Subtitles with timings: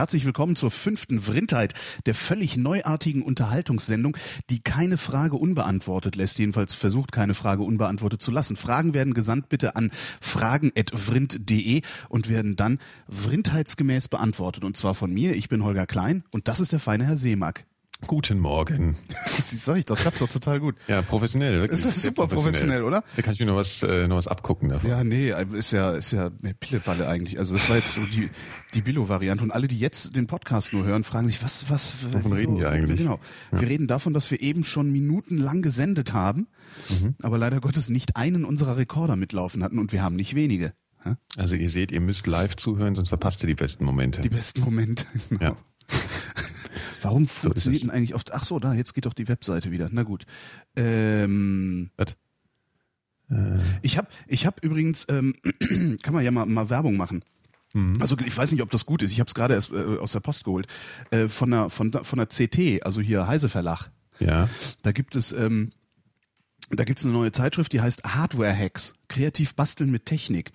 [0.00, 1.74] Herzlich willkommen zur fünften Vrindheit,
[2.06, 4.16] der völlig neuartigen Unterhaltungssendung,
[4.48, 8.56] die keine Frage unbeantwortet lässt, jedenfalls versucht keine Frage unbeantwortet zu lassen.
[8.56, 9.90] Fragen werden gesandt bitte an
[10.22, 12.78] fragen.vrind.de und werden dann
[13.10, 14.64] vrindheitsgemäß beantwortet.
[14.64, 17.66] Und zwar von mir, ich bin Holger Klein und das ist der feine Herr Seemack.
[18.06, 18.96] Guten Morgen.
[19.36, 20.74] Das sag ich doch, klappt doch total gut.
[20.88, 21.60] Ja, professionell.
[21.60, 21.82] Wirklich.
[21.82, 23.04] Das ist super professionell, oder?
[23.16, 24.90] Da kann ich mir noch was, äh, noch was abgucken davon.
[24.90, 27.38] Ja, nee, ist ja, ist ja eine Pilleballe eigentlich.
[27.38, 28.30] Also das war jetzt so die,
[28.74, 29.44] die Billo-Variante.
[29.44, 32.70] Und alle, die jetzt den Podcast nur hören, fragen sich, was, was, wovon reden wir
[32.70, 32.98] eigentlich?
[32.98, 33.20] Genau.
[33.52, 33.60] Ja.
[33.60, 36.48] Wir reden davon, dass wir eben schon minutenlang gesendet haben,
[36.88, 37.14] mhm.
[37.22, 40.72] aber leider Gottes nicht einen unserer Rekorder mitlaufen hatten und wir haben nicht wenige.
[41.36, 44.20] Also ihr seht, ihr müsst live zuhören, sonst verpasst ihr die besten Momente.
[44.20, 45.42] Die besten Momente, genau.
[45.42, 45.56] Ja.
[47.02, 48.32] Warum funktioniert denn eigentlich oft?
[48.32, 49.88] Ach so, da jetzt geht doch die Webseite wieder.
[49.90, 50.24] Na gut.
[50.76, 52.16] Ähm, Was?
[53.30, 53.58] Äh.
[53.82, 55.34] Ich habe ich hab übrigens, ähm,
[56.02, 57.22] kann man ja mal, mal Werbung machen.
[57.72, 57.94] Mhm.
[58.00, 59.12] Also ich weiß nicht, ob das gut ist.
[59.12, 60.66] Ich habe es gerade erst äh, aus der Post geholt
[61.10, 63.90] äh, von der von von der CT, also hier Heise Verlag.
[64.18, 64.48] Ja.
[64.82, 65.70] Da gibt es ähm,
[66.70, 70.52] da gibt's eine neue Zeitschrift, die heißt Hardware Hacks, kreativ basteln mit Technik.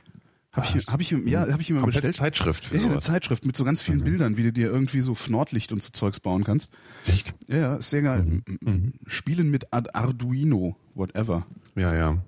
[0.55, 2.15] Habe ich, hab ich, ja, hab ich mir bestellt.
[2.15, 2.65] Zeitschrift.
[2.65, 4.03] Für ja, eine Zeitschrift mit so ganz vielen mhm.
[4.05, 6.69] Bildern, wie du dir irgendwie so Nordlicht und so Zeugs bauen kannst.
[7.07, 7.35] Echt?
[7.47, 8.23] Ja, ja, ist sehr geil.
[8.23, 8.43] Mhm.
[8.61, 8.93] mhm.
[9.05, 11.45] Spielen mit Arduino, whatever.
[11.75, 12.23] Ja, ja.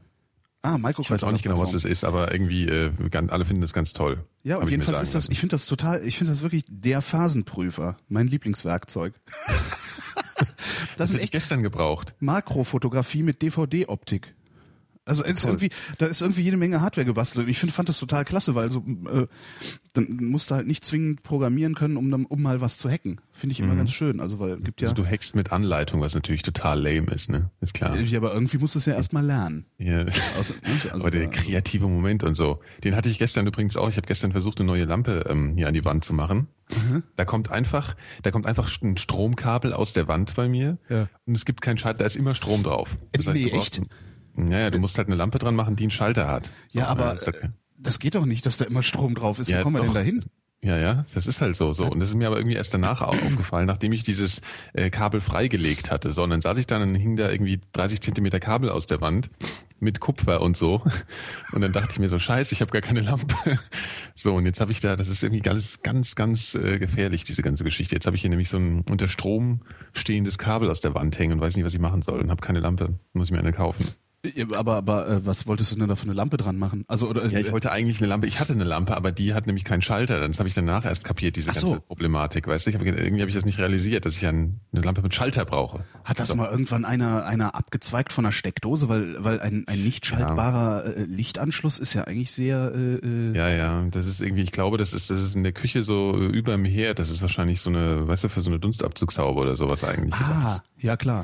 [0.61, 2.91] Ah, Micro Ich weiß auch nicht genau, was das ist, aber irgendwie äh,
[3.29, 4.25] alle finden das ganz toll.
[4.43, 5.31] Ja, und jedenfalls ist das, lassen.
[5.31, 9.13] ich finde das total, ich finde das wirklich der Phasenprüfer, mein Lieblingswerkzeug.
[9.45, 10.47] das,
[10.97, 12.13] das hätte ich gestern gebraucht.
[12.19, 14.35] Makrofotografie mit DVD-Optik.
[15.07, 17.47] Also ist irgendwie, da ist irgendwie jede Menge Hardware gebastelt.
[17.47, 19.27] Ich finde, fand das total klasse, weil so äh,
[19.93, 23.21] dann musst du halt nicht zwingend programmieren können, um um mal was zu hacken.
[23.31, 23.79] Finde ich immer mhm.
[23.79, 24.19] ganz schön.
[24.19, 24.89] Also weil gibt ja.
[24.89, 27.49] Also du hackst mit Anleitung, was natürlich total lame ist, ne?
[27.61, 27.97] Ist klar.
[27.97, 29.65] Ja, aber irgendwie musst du es ja erstmal lernen.
[29.77, 30.05] Ja.
[30.37, 33.89] Also, also, aber der kreative Moment und so, den hatte ich gestern übrigens auch.
[33.89, 36.47] Ich habe gestern versucht, eine neue Lampe ähm, hier an die Wand zu machen.
[36.69, 37.03] Mhm.
[37.15, 41.07] Da kommt einfach, da kommt einfach ein Stromkabel aus der Wand bei mir ja.
[41.25, 42.97] und es gibt keinen Schalter, da ist immer Strom drauf.
[43.13, 43.81] Das heißt, nee, echt?
[44.37, 46.51] Naja, du musst halt eine Lampe dran machen, die einen Schalter hat.
[46.69, 47.31] So, ja, aber ja,
[47.77, 49.49] das geht doch nicht, dass da immer Strom drauf ist.
[49.49, 50.23] Ja, Wo kommen wir denn da hin?
[50.63, 51.73] Ja, ja, das ist halt so.
[51.73, 51.85] so.
[51.85, 54.41] Und das ist mir aber irgendwie erst danach aufgefallen, nachdem ich dieses
[54.73, 56.11] äh, Kabel freigelegt hatte.
[56.11, 58.99] So, und dann saß ich dann und hing da irgendwie 30 Zentimeter Kabel aus der
[58.99, 59.29] Wand
[59.79, 60.81] mit Kupfer und so.
[61.53, 63.35] Und dann dachte ich mir so, scheiße, ich habe gar keine Lampe.
[64.19, 67.43] So, und jetzt habe ich da, das ist irgendwie ganz, ganz, ganz äh, gefährlich, diese
[67.43, 67.93] ganze Geschichte.
[67.93, 69.61] Jetzt habe ich hier nämlich so ein unter Strom
[69.93, 72.41] stehendes Kabel aus der Wand hängen und weiß nicht, was ich machen soll und habe
[72.41, 72.97] keine Lampe.
[73.13, 73.85] Muss ich mir eine kaufen.
[74.55, 76.83] Aber, aber äh, was wolltest du denn da für eine Lampe dran machen?
[76.87, 78.25] Also oder ja, ich wollte eigentlich eine Lampe.
[78.27, 80.19] Ich hatte eine Lampe, aber die hat nämlich keinen Schalter.
[80.19, 81.67] Das habe ich danach erst kapiert, diese so.
[81.67, 82.47] ganze Problematik.
[82.47, 85.01] Weißt du, ich hab, irgendwie habe ich das nicht realisiert, dass ich ein, eine Lampe
[85.01, 85.81] mit Schalter brauche.
[86.03, 86.35] Hat das so.
[86.35, 90.91] mal irgendwann einer einer abgezweigt von einer Steckdose, weil weil ein ein nicht schaltbarer ja.
[90.93, 92.73] Äh, Lichtanschluss ist ja eigentlich sehr.
[92.75, 94.43] Äh, äh ja, ja, das ist irgendwie.
[94.43, 96.99] Ich glaube, das ist das ist in der Küche so äh, über dem Herd.
[96.99, 100.15] Das ist wahrscheinlich so eine, weißt du, für so eine Dunstabzugshaube oder sowas eigentlich.
[100.15, 101.23] Ah, ja klar.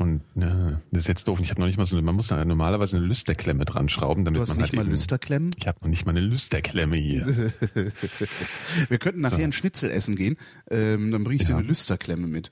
[0.00, 1.40] Und ne, das ist jetzt doof.
[1.40, 4.24] Ich habe noch nicht mal so eine, man muss da normalerweise eine Lüsterklemme dran schrauben,
[4.24, 5.50] damit du hast man nicht halt mal Lüsterklemmen?
[5.58, 7.26] Ich habe noch nicht mal eine Lüsterklemme hier.
[8.88, 9.44] Wir könnten nachher so.
[9.44, 10.38] ein Schnitzel essen gehen,
[10.70, 11.48] ähm, dann bringe ich ja.
[11.48, 12.50] dir eine Lüsterklemme mit.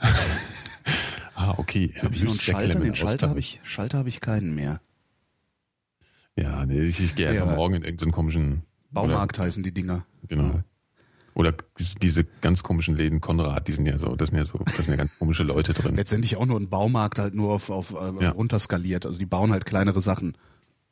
[1.36, 1.94] ah, okay.
[2.02, 2.80] Habe ich noch einen Schalter?
[2.80, 4.80] Den Schalter habe ich, Schalter habe ich keinen mehr.
[6.34, 9.72] Ja, nee, ich, ich gehe einfach ja, morgen in irgendeinen komischen Baumarkt oder, heißen die
[9.72, 10.04] Dinger.
[10.26, 10.64] Genau.
[11.38, 11.54] Oder
[12.02, 14.88] diese ganz komischen Läden Konrad, die sind ja so, das sind ja so, das sind
[14.88, 15.94] ja ganz komische Leute drin.
[15.94, 18.30] Letztendlich auch nur ein Baumarkt halt nur auf, auf äh, ja.
[18.30, 19.06] runterskaliert.
[19.06, 20.36] Also die bauen halt kleinere Sachen.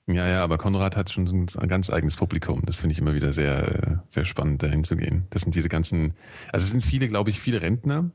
[0.06, 2.62] Ja, ja, aber Konrad hat schon so ein ganz eigenes Publikum.
[2.64, 5.26] Das finde ich immer wieder sehr, sehr spannend, dahin zu gehen.
[5.30, 6.14] Das sind diese ganzen,
[6.52, 8.12] also es sind viele, glaube ich, viele Rentner,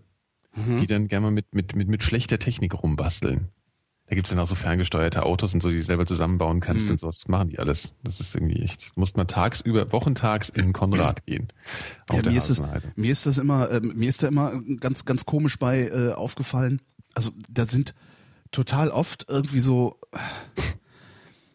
[0.56, 0.80] mhm.
[0.80, 3.50] die dann gerne mal mit, mit, mit, mit schlechter Technik rumbasteln.
[4.11, 6.91] Da gibt's dann auch so ferngesteuerte Autos und so, die du selber zusammenbauen kannst mhm.
[6.91, 7.94] und sowas machen die alles.
[8.03, 8.88] Das ist irgendwie echt.
[8.88, 11.47] Du musst mal tagsüber, wochentags in Konrad gehen.
[12.11, 12.61] Ja, mir, ist das,
[12.97, 16.81] mir ist das immer, äh, mir ist da immer ganz, ganz komisch bei äh, aufgefallen.
[17.13, 17.95] Also da sind
[18.51, 19.97] total oft irgendwie so,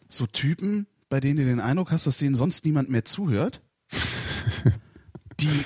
[0.09, 3.61] so Typen, bei denen du den Eindruck hast, dass denen sonst niemand mehr zuhört,
[5.39, 5.63] die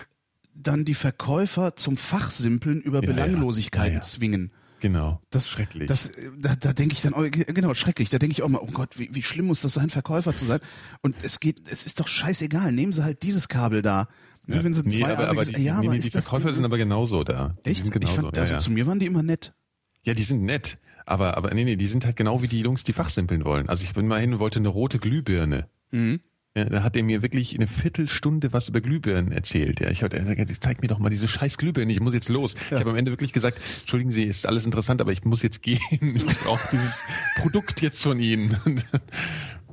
[0.54, 4.00] dann die Verkäufer zum Fachsimpeln über ja, Belanglosigkeiten ja.
[4.00, 4.52] Ja, zwingen.
[4.82, 5.22] Genau.
[5.30, 5.88] Das ist schrecklich.
[5.88, 8.10] Das, da, da denke ich dann, oh, genau, schrecklich.
[8.10, 10.46] Da denke ich auch mal, oh Gott, wie, wie schlimm muss das sein, Verkäufer zu
[10.46, 10.60] sein?
[11.04, 12.72] Und es geht, es ist doch scheißegal.
[12.72, 14.08] Nehmen Sie halt dieses Kabel da.
[14.48, 14.64] Ja.
[14.64, 17.24] Wenn Sie nee, aber, aber die, ja, nee, aber die Verkäufer das, sind aber genauso
[17.24, 17.56] da.
[17.64, 17.92] Die Echt?
[17.92, 19.54] Genauso, ich fand, also ja, zu mir waren die immer nett.
[20.04, 20.80] Ja, die sind nett.
[21.06, 23.70] Aber, aber nee, nee, die sind halt genau wie die Jungs, die fachsimpeln wollen.
[23.70, 25.68] Also ich bin mal hin und wollte eine rote Glühbirne.
[25.92, 26.22] Mhm.
[26.54, 29.80] Ja, da hat er mir wirklich eine Viertelstunde was über Glühbirnen erzählt.
[29.80, 32.56] Ja, ich hatte gesagt, zeig mir doch mal diese scheiß Glühbirnen, ich muss jetzt los.
[32.70, 32.76] Ja.
[32.76, 35.64] Ich habe am Ende wirklich gesagt, entschuldigen Sie, ist alles interessant, aber ich muss jetzt
[35.64, 35.80] gehen.
[35.92, 37.04] Ich brauche dieses
[37.38, 38.84] Produkt jetzt von Ihnen.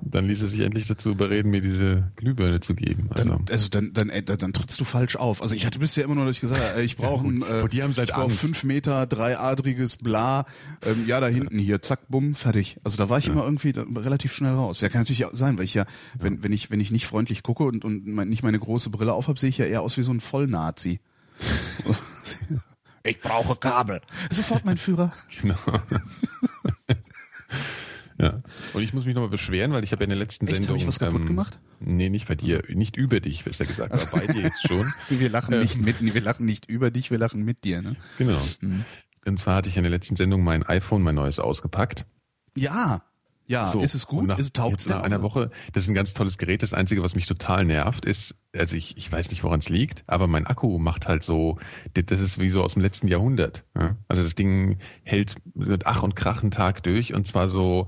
[0.03, 3.09] Dann ließ er sich endlich dazu überreden, mir diese Glühbirne zu geben.
[3.11, 5.43] Also dann, also dann, dann, äh, dann, dann trittst du falsch auf.
[5.43, 7.83] Also ich hatte bisher immer nur, dass ich gesagt habe, ich brauche ein äh, die
[7.83, 10.47] haben seit ich fünf Meter, dreiadriges Bla.
[10.85, 12.79] Ähm, ja, da hinten hier, zack, bumm, fertig.
[12.85, 13.33] Also da war ich ja.
[13.33, 14.81] immer irgendwie relativ schnell raus.
[14.81, 15.87] Ja, kann natürlich auch sein, weil ich ja,
[16.19, 19.39] wenn, wenn ich, wenn ich nicht freundlich gucke und, und nicht meine große Brille aufhab,
[19.39, 21.01] sehe ich ja eher aus wie so ein Vollnazi.
[23.05, 24.01] ich brauche Kabel.
[24.31, 25.13] Sofort mein Führer.
[25.41, 25.57] Genau.
[28.21, 28.43] Ja.
[28.75, 30.77] Und ich muss mich nochmal beschweren, weil ich habe ja in der letzten Echt, Sendung.
[30.77, 31.59] Hab ich was kaputt ähm, gemacht?
[31.81, 34.93] Nee, nicht bei dir, nicht über dich, besser gesagt, aber bei dir jetzt schon.
[35.09, 37.97] wir lachen ähm, nicht mit, wir lachen nicht über dich, wir lachen mit dir, ne?
[38.19, 38.41] Genau.
[38.61, 38.85] Mhm.
[39.27, 42.07] Und zwar hatte ich in der letzten Sendung mein iPhone, mein neues ausgepackt.
[42.57, 43.03] Ja.
[43.49, 44.27] Ja, so, ist es gut?
[44.27, 46.63] Nach, ist es taugt nach einer Woche, das ist ein ganz tolles Gerät.
[46.63, 50.05] Das Einzige, was mich total nervt, ist, also ich, ich weiß nicht, woran es liegt,
[50.07, 51.59] aber mein Akku macht halt so,
[51.95, 53.65] das ist wie so aus dem letzten Jahrhundert.
[53.75, 53.97] Ja?
[54.07, 57.87] Also das Ding hält mit Ach und Krach einen Tag durch und zwar so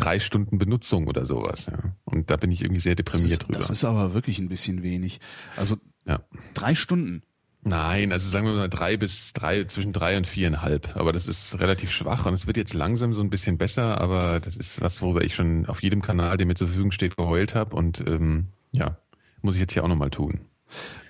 [0.00, 1.66] drei Stunden Benutzung oder sowas.
[1.66, 1.96] Ja.
[2.04, 3.58] Und da bin ich irgendwie sehr deprimiert das ist, drüber.
[3.58, 5.20] Das ist aber wirklich ein bisschen wenig.
[5.56, 5.76] Also
[6.06, 6.20] ja.
[6.54, 7.22] drei Stunden.
[7.62, 10.96] Nein, also sagen wir mal drei bis drei, zwischen drei und viereinhalb.
[10.96, 14.40] Aber das ist relativ schwach und es wird jetzt langsam so ein bisschen besser, aber
[14.40, 17.54] das ist was, worüber ich schon auf jedem Kanal, der mir zur Verfügung steht, geheult
[17.54, 17.76] habe.
[17.76, 18.96] Und ähm, ja,
[19.42, 20.40] muss ich jetzt hier auch nochmal tun.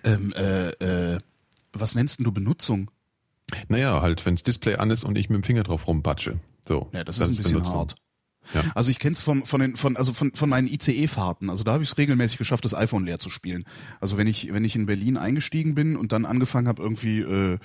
[0.02, 1.20] Ähm, äh, äh,
[1.72, 2.90] was nennst du Benutzung?
[3.68, 6.40] Naja, halt, wenns Display an ist und ich mit dem Finger drauf rumpatsche.
[6.66, 6.88] So.
[6.92, 7.78] Ja, das, das ist ein bisschen Benutzung.
[7.78, 7.94] hart.
[8.54, 8.64] Ja.
[8.74, 11.50] Also ich kenne es von, von den, von, also von, von meinen ICE-Fahrten.
[11.50, 13.64] Also da habe ich es regelmäßig geschafft, das iPhone leer zu spielen.
[14.00, 17.58] Also wenn ich, wenn ich in Berlin eingestiegen bin und dann angefangen habe, irgendwie, äh,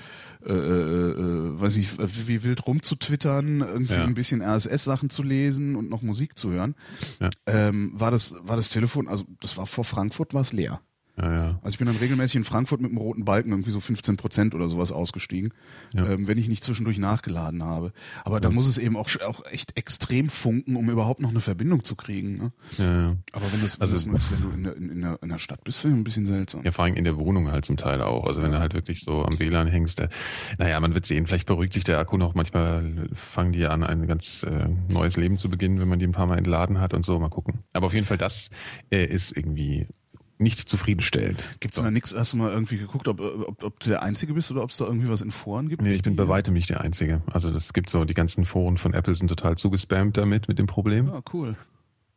[0.46, 1.98] äh, äh, weiß ich,
[2.28, 4.04] wie wild rumzutwittern, irgendwie ja.
[4.04, 6.76] ein bisschen RSS-Sachen zu lesen und noch Musik zu hören,
[7.20, 7.30] ja.
[7.46, 10.81] ähm, war das, war das Telefon, also das war vor Frankfurt, war es leer.
[11.18, 11.60] Ja, ja.
[11.64, 14.54] Also ich bin dann regelmäßig in Frankfurt mit einem roten Balken irgendwie so 15 Prozent
[14.54, 15.54] oder sowas ausgestiegen,
[15.94, 16.06] ja.
[16.06, 17.94] ähm, wenn ich nicht zwischendurch nachgeladen habe.
[18.26, 21.86] Aber da muss es eben auch, auch echt extrem funken, um überhaupt noch eine Verbindung
[21.86, 22.38] zu kriegen.
[22.38, 22.52] Ne?
[22.78, 23.16] Ja.
[23.32, 25.64] Aber wenn das, wenn, also, das, wenn du in der, in, der, in der Stadt
[25.64, 26.64] bist, finde ich ein bisschen seltsam.
[26.64, 28.26] Ja, vor allem in der Wohnung halt zum Teil auch.
[28.26, 30.10] Also wenn du halt wirklich so am WLAN hängst, äh,
[30.58, 32.36] naja, man wird sehen, vielleicht beruhigt sich der Akku noch.
[32.36, 36.12] Manchmal fangen die an, ein ganz äh, neues Leben zu beginnen, wenn man die ein
[36.12, 37.18] paar Mal entladen hat und so.
[37.20, 37.64] Mal gucken.
[37.72, 38.50] Aber auf jeden Fall, das
[38.92, 39.88] äh, ist irgendwie
[40.38, 41.44] nicht zufriedenstellend.
[41.60, 41.84] Gibt es so.
[41.86, 42.14] da nichts?
[42.16, 44.78] Hast du mal irgendwie geguckt, ob, ob, ob du der Einzige bist oder ob es
[44.78, 45.82] da irgendwie was in Foren gibt?
[45.82, 47.22] Nee, ich bin bei weitem nicht der Einzige.
[47.32, 50.68] Also das gibt so, die ganzen Foren von Apple sind total zugespammt damit, mit dem
[50.68, 51.10] Problem.
[51.10, 51.56] Ah, cool.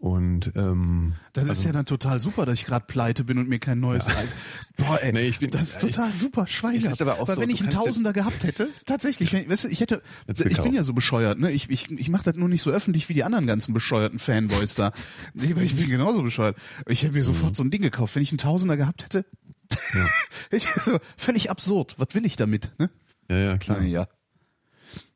[0.01, 3.49] Und ähm, das also, ist ja dann total super, dass ich gerade pleite bin und
[3.49, 4.15] mir kein neues ja.
[4.77, 6.79] Boah, ey, nee, ich bin, das ist total super, Schweine.
[6.79, 9.69] Ist aber auch Weil so, wenn ich einen Tausender gehabt hätte, tatsächlich, wenn, weißt du,
[9.69, 11.51] ich hätte, ich bin ja so bescheuert, ne?
[11.51, 14.77] Ich, ich, ich mache das nur nicht so öffentlich wie die anderen ganzen bescheuerten Fanboys
[14.77, 14.93] da.
[15.35, 16.57] Ich, ich bin genauso bescheuert.
[16.87, 17.57] Ich hätte mir sofort mhm.
[17.57, 19.25] so ein Ding gekauft, wenn ich einen Tausender gehabt hätte.
[19.95, 20.07] Ja.
[20.53, 21.97] ich so völlig absurd.
[21.99, 22.71] Was will ich damit?
[22.79, 22.89] Ne?
[23.29, 23.79] Ja, ja, klar.
[23.81, 24.07] Na, ja.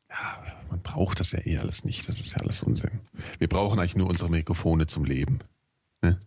[0.09, 2.09] Ja, man braucht das ja eh alles nicht.
[2.09, 2.89] Das ist ja alles Unsinn.
[3.37, 5.39] Wir brauchen eigentlich nur unsere Mikrofone zum Leben.
[6.01, 6.19] Ne?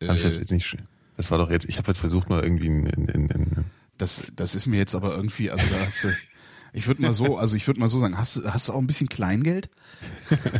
[0.00, 0.76] Äh, das jetzt nicht.
[1.16, 1.64] Das war doch jetzt.
[1.64, 3.64] Ich habe jetzt versucht mal irgendwie in, in, in, in
[3.96, 6.08] das, das ist mir jetzt aber irgendwie, also da hast du,
[6.74, 8.78] ich würde mal so, also ich würde mal so sagen, hast, du hast du auch
[8.78, 9.70] ein bisschen Kleingeld?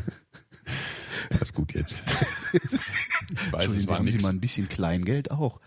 [1.31, 2.03] Das ist gut jetzt.
[2.53, 5.59] ich weiß, Sie haben Sie mal ein bisschen Kleingeld auch.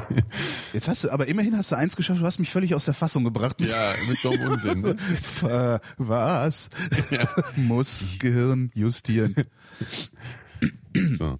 [0.72, 2.94] Jetzt hast du, aber immerhin hast du eins geschafft, du hast mich völlig aus der
[2.94, 3.60] Fassung gebracht.
[3.60, 4.80] ja, mit so einem Unsinn.
[4.80, 5.80] Ne?
[5.98, 6.70] Was?
[7.10, 7.28] Ja.
[7.56, 9.34] Muss Gehirn justieren.
[11.18, 11.38] So.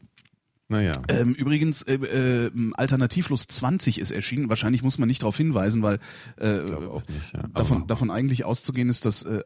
[0.73, 0.93] Naja.
[1.09, 4.49] Ähm, übrigens, äh, äh, Alternativlos 20 ist erschienen.
[4.49, 5.99] Wahrscheinlich muss man nicht darauf hinweisen, weil
[6.39, 7.47] äh, nicht, ja.
[7.53, 9.43] davon, davon eigentlich auszugehen ist, dass äh,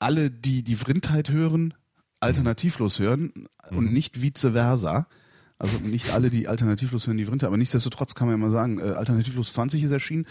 [0.00, 1.74] alle, die die Vrindheit hören,
[2.18, 3.32] alternativlos hören
[3.70, 3.78] mhm.
[3.78, 5.06] und nicht vice versa.
[5.60, 8.78] Also nicht alle, die alternativlos hören, die Vrinte, aber nichtsdestotrotz kann man ja mal sagen,
[8.78, 10.24] äh, Alternativlos 20 ist erschienen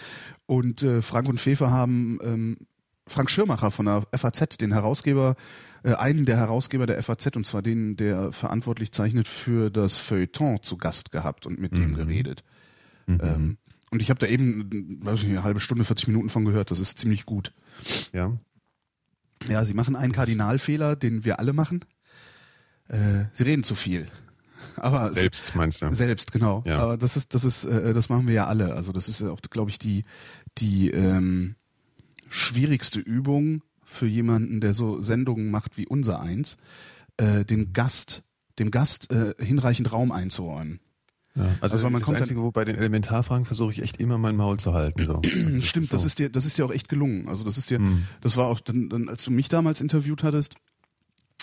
[0.48, 2.58] und äh, Frank und Fefe haben ähm,
[3.06, 5.36] Frank Schirmacher von der FAZ, den Herausgeber,
[5.84, 10.64] äh, einen der Herausgeber der FAZ, und zwar den, der verantwortlich zeichnet für das Feuilleton
[10.64, 11.78] zu Gast gehabt und mit mhm.
[11.78, 12.44] dem geredet.
[13.06, 13.20] Mhm.
[13.22, 13.58] Ähm,
[13.92, 16.72] und ich habe da eben, weiß ich nicht, eine halbe Stunde, 40 Minuten von gehört,
[16.72, 17.54] das ist ziemlich gut.
[18.14, 18.36] Ja.
[19.48, 21.86] Ja, sie machen einen Kardinalfehler, den wir alle machen.
[22.88, 24.08] Äh, sie reden zu viel.
[24.80, 25.94] Aber selbst meinst du?
[25.94, 26.64] Selbst, genau.
[26.66, 26.80] Ja.
[26.80, 28.74] Aber das ist, das ist, äh, das machen wir ja alle.
[28.74, 30.04] Also das ist ja auch, glaube ich, die
[30.58, 31.56] die ähm,
[32.30, 36.58] schwierigste Übung für jemanden, der so Sendungen macht wie unser eins,
[37.18, 38.24] äh, den Gast,
[38.60, 40.80] dem Gast äh, hinreichend Raum einzuräumen.
[41.36, 44.18] Ja, also, also man das kommt Einzige, wo bei den Elementarfragen versuche ich echt immer
[44.18, 45.06] mein Maul zu halten.
[45.06, 45.22] So.
[45.62, 45.98] Stimmt, das, so.
[45.98, 47.28] das ist dir, das ist dir auch echt gelungen.
[47.28, 48.06] Also das ist dir, hm.
[48.22, 50.56] das war auch dann, dann, als du mich damals interviewt hattest,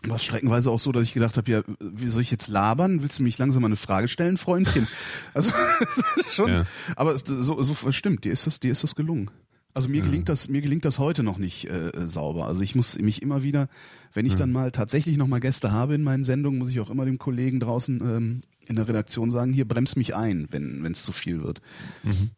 [0.08, 3.02] war es streckenweise auch so, dass ich gedacht habe, ja, wie soll ich jetzt labern?
[3.02, 4.86] Willst du mich langsam mal eine Frage stellen, Freundchen?
[5.34, 5.50] Also
[6.30, 6.66] schon, ja.
[6.96, 9.30] aber so, so stimmt, dir ist das, dir ist das gelungen.
[9.74, 10.04] Also mir Ja.
[10.04, 12.46] gelingt das, mir gelingt das heute noch nicht äh, äh, sauber.
[12.46, 13.68] Also ich muss mich immer wieder,
[14.14, 14.38] wenn ich Ja.
[14.38, 17.18] dann mal tatsächlich noch mal Gäste habe in meinen Sendungen, muss ich auch immer dem
[17.18, 21.12] Kollegen draußen ähm, in der Redaktion sagen, hier bremst mich ein, wenn wenn es zu
[21.12, 21.60] viel wird.
[22.04, 22.30] Mhm.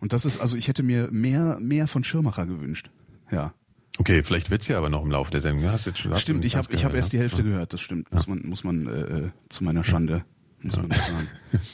[0.00, 2.90] Und das ist, also ich hätte mir mehr mehr von Schirmacher gewünscht.
[3.32, 3.52] Ja,
[3.98, 5.62] Okay, vielleicht wird's ja aber noch im Laufe der Sendung.
[5.64, 6.44] Du Hast jetzt schon hast stimmt.
[6.44, 7.22] Ich habe ich gehört, erst die ja?
[7.22, 7.72] Hälfte gehört.
[7.72, 8.12] Das stimmt.
[8.12, 10.24] Muss man muss man äh, äh, zu meiner Schande
[10.62, 11.28] muss man das sagen.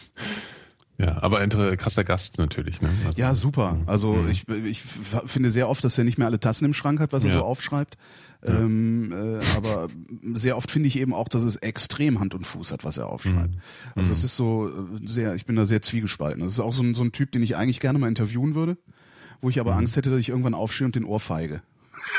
[0.97, 2.81] Ja, aber ein krasser Gast natürlich.
[2.81, 2.89] Ne?
[3.05, 3.81] Also, Ja, super.
[3.87, 7.01] Also ich, ich f- finde sehr oft, dass er nicht mehr alle Tassen im Schrank
[7.01, 7.39] hat, was er Ja.
[7.39, 7.97] so aufschreibt.
[8.47, 9.89] Ähm, äh, aber
[10.35, 13.09] sehr oft finde ich eben auch, dass es extrem Hand und Fuß hat, was er
[13.09, 13.57] aufschreibt.
[13.97, 14.73] Also es ist so äh,
[15.05, 16.41] sehr, ich bin da sehr zwiegespalten.
[16.45, 18.77] Das ist auch so ein, so ein Typ, den ich eigentlich gerne mal interviewen würde,
[19.41, 21.61] wo ich aber Angst hätte, dass ich irgendwann aufstehe und den Ohr feige.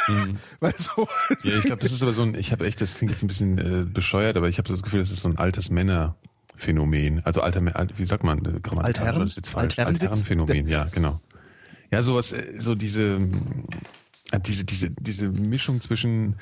[0.59, 1.07] Weil so,
[1.43, 3.27] Ja, ich glaube, das ist aber so ein, ich habe echt, das klingt jetzt ein
[3.27, 7.21] bisschen äh, bescheuert, aber ich habe das Gefühl, das ist so ein altes Männerphänomen.
[7.25, 7.61] Also alter,
[7.97, 9.29] wie sagt man, äh, Altherren?
[9.55, 11.19] Altherrenphänomen, ja, genau.
[11.91, 13.19] Ja, sowas, äh, so diese,
[14.31, 16.35] äh, diese, diese, diese Mischung zwischen,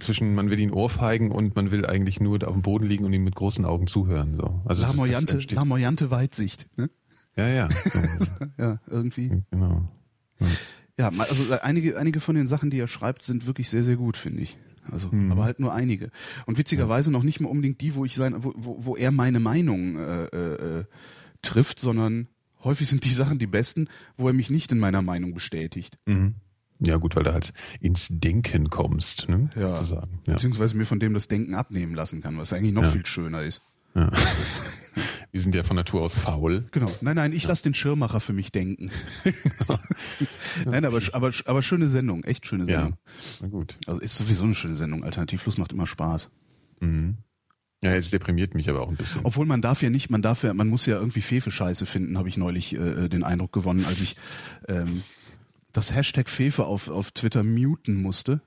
[0.00, 3.12] zwischen man will ihn ohrfeigen und man will eigentlich nur auf dem Boden liegen und
[3.12, 4.36] ihm mit großen Augen zuhören.
[4.36, 4.60] So.
[4.64, 6.68] Also das- das lamoyante, entsteht- lamoyante Weitsicht.
[6.76, 6.90] Ne?
[7.36, 7.68] Ja, ja.
[8.18, 9.42] So, Ja, irgendwie.
[9.50, 9.88] genau.
[10.40, 10.46] Ja,
[11.10, 13.96] ma- also äh, einige, einige von den Sachen, die er schreibt, sind wirklich sehr, sehr
[13.96, 14.56] gut, finde ich.
[14.90, 16.10] Also, aber halt nur einige.
[16.46, 19.38] Und witzigerweise noch nicht mal unbedingt die, wo ich sein, wo, wo, wo er meine
[19.38, 20.84] Meinung äh, äh, äh,
[21.40, 22.26] trifft, sondern
[22.64, 25.98] häufig sind die Sachen die besten, wo er mich nicht in meiner Meinung bestätigt.
[26.06, 26.34] Mhm.
[26.80, 29.50] Ja, gut, weil du halt ins Denken kommst, ne?
[29.54, 29.76] Ja.
[29.76, 30.18] sozusagen.
[30.26, 30.32] Ja.
[30.34, 32.90] Beziehungsweise mir von dem das Denken abnehmen lassen kann, was eigentlich noch Ja.
[32.90, 33.62] viel schöner ist.
[33.94, 34.10] Ja.
[35.30, 36.66] Wir sind ja von Natur aus faul.
[36.72, 36.90] Genau.
[37.00, 38.90] Nein, nein, ich lasse den Schirmmacher für mich denken.
[40.66, 42.80] nein, aber, aber, aber schöne Sendung, echt schöne Ja.
[42.82, 42.98] Sendung.
[43.40, 43.78] Na gut.
[43.86, 45.04] Also ist sowieso eine schöne Sendung.
[45.04, 46.30] Alternativlos macht immer Spaß.
[46.80, 47.16] Mhm.
[47.82, 49.22] Ja, jetzt deprimiert mich aber auch ein bisschen.
[49.24, 52.28] Obwohl man darf ja nicht, man darf ja, man muss ja irgendwie Fefe-Scheiße finden, habe
[52.28, 54.16] ich neulich äh, den Eindruck gewonnen, als ich
[54.68, 55.02] ähm,
[55.72, 58.40] das Hashtag Fefe auf, auf Twitter muten musste,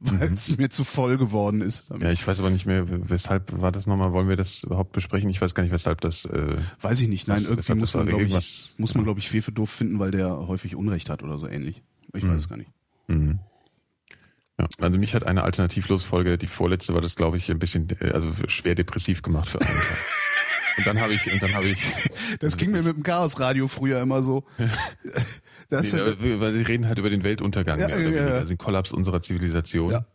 [0.00, 1.84] weil es mir zu voll geworden ist.
[2.00, 5.30] Ja, ich weiß aber nicht mehr, weshalb war das nochmal, wollen wir das überhaupt besprechen?
[5.30, 7.28] Ich weiß gar nicht, weshalb das, äh, Weiß ich nicht.
[7.28, 9.98] Nein, Was- irgendwie muss das man, glaube ich, muss man, glaube ich, Fefe doof finden,
[9.98, 11.82] weil der häufig Unrecht hat oder so ähnlich.
[12.14, 12.70] Ich weiß es gar nicht.
[13.08, 13.38] mhm.
[14.58, 18.10] ja, also mich hat eine Alternativlos-Folge, die vorletzte war das, glaube ich, ein bisschen, äh,
[18.12, 19.86] also schwer depressiv gemacht für einen Tag.
[20.78, 21.80] Und dann habe ich, und dann habe ich,
[22.40, 24.44] Das ging mir mit dem Chaosradio früher immer so.
[25.68, 28.26] Das, nee, äh, weil sie reden halt über den Weltuntergang, Ja, ja, ja.
[28.34, 29.90] also den Kollaps unserer Zivilisation.
[29.90, 30.06] Ja.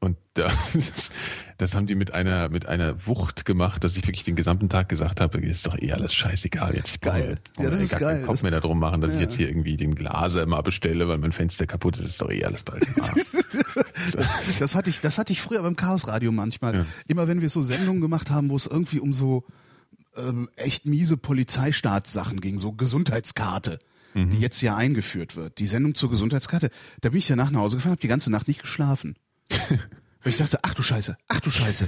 [0.00, 1.10] Und da, das,
[1.58, 4.88] das haben die mit einer, mit einer Wucht gemacht, dass ich wirklich den gesamten Tag
[4.88, 6.96] gesagt habe, ist doch eh alles scheißegal jetzt.
[6.96, 7.36] Ich Geil.
[7.54, 8.20] brauche Ja, das ist gar geil.
[8.22, 9.22] Kopf Das- mehr darum machen, dass ich Ja.
[9.22, 12.44] jetzt hier irgendwie den Glaser mal bestelle, weil mein Fenster kaputt ist, ist doch eh
[12.44, 12.84] alles bald.
[13.00, 14.58] Arsch.
[14.58, 16.74] Das hatte ich, das hatte ich früher beim Chaosradio manchmal.
[16.74, 16.86] Ja.
[17.06, 19.44] Immer wenn wir so Sendungen gemacht haben, wo es irgendwie um so
[20.16, 23.78] ähm, echt miese Polizeistaatssachen ging, so Gesundheitskarte,
[24.14, 24.30] Mhm.
[24.30, 25.58] die jetzt ja eingeführt wird.
[25.58, 26.70] Die Sendung zur Gesundheitskarte,
[27.02, 29.14] da bin ich ja nach nach Hause gefahren, habe die ganze Nacht nicht geschlafen.
[30.22, 31.86] Weil ich dachte, ach du Scheiße, ach du Scheiße.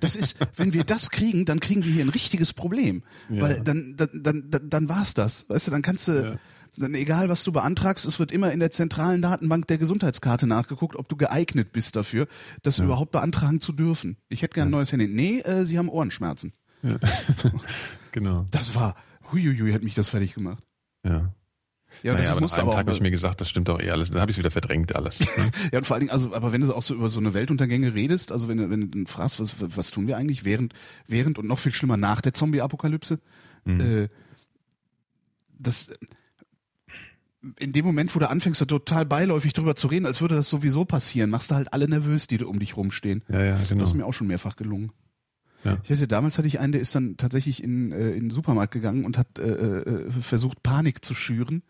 [0.00, 3.02] Das ist, wenn wir das kriegen, dann kriegen wir hier ein richtiges Problem.
[3.30, 3.42] Ja.
[3.42, 4.10] Weil dann, dann,
[4.50, 5.48] dann, dann, war's das.
[5.48, 6.36] Weißt du, dann kannst du, Ja.
[6.76, 10.96] dann egal was du beantragst, es wird immer in der zentralen Datenbank der Gesundheitskarte nachgeguckt,
[10.96, 12.26] ob du geeignet bist dafür,
[12.62, 14.16] das überhaupt beantragen zu dürfen.
[14.28, 15.06] Ich hätte gern ein neues Handy.
[15.06, 16.52] Nee, äh, sie haben Ohrenschmerzen.
[18.12, 18.46] genau.
[18.50, 18.94] Das war,
[19.32, 20.62] huiuiui, hat mich das fertig gemacht.
[21.04, 21.32] Ja.
[22.02, 23.78] Ja, naja, das aber nach einem aber Tag habe ich mir gesagt, das stimmt doch
[23.78, 24.10] eh alles.
[24.10, 25.20] Dann habe ich es wieder verdrängt alles.
[25.20, 25.26] ne?
[25.72, 27.94] Ja, und vor allen Dingen, also, aber wenn du auch so über so eine Weltuntergänge
[27.94, 30.72] redest, also wenn du, wenn du dann fragst, was, was tun wir eigentlich während,
[31.06, 33.18] während und noch viel schlimmer nach der Zombie-Apokalypse,
[33.64, 33.80] Mhm.
[33.80, 34.08] äh,
[35.58, 35.90] das,
[37.58, 40.48] in dem Moment, wo du anfängst, da total beiläufig drüber zu reden, als würde das
[40.48, 43.22] sowieso passieren, machst du halt alle nervös, die da um dich rumstehen.
[43.28, 43.80] ja, ja, genau.
[43.80, 44.92] Das ist mir auch schon mehrfach gelungen.
[45.64, 45.78] Ja.
[45.84, 48.72] Ich hatte damals hatte ich einen, der ist dann tatsächlich in, äh, in den Supermarkt
[48.72, 51.62] gegangen und hat äh, äh, versucht Panik zu schüren,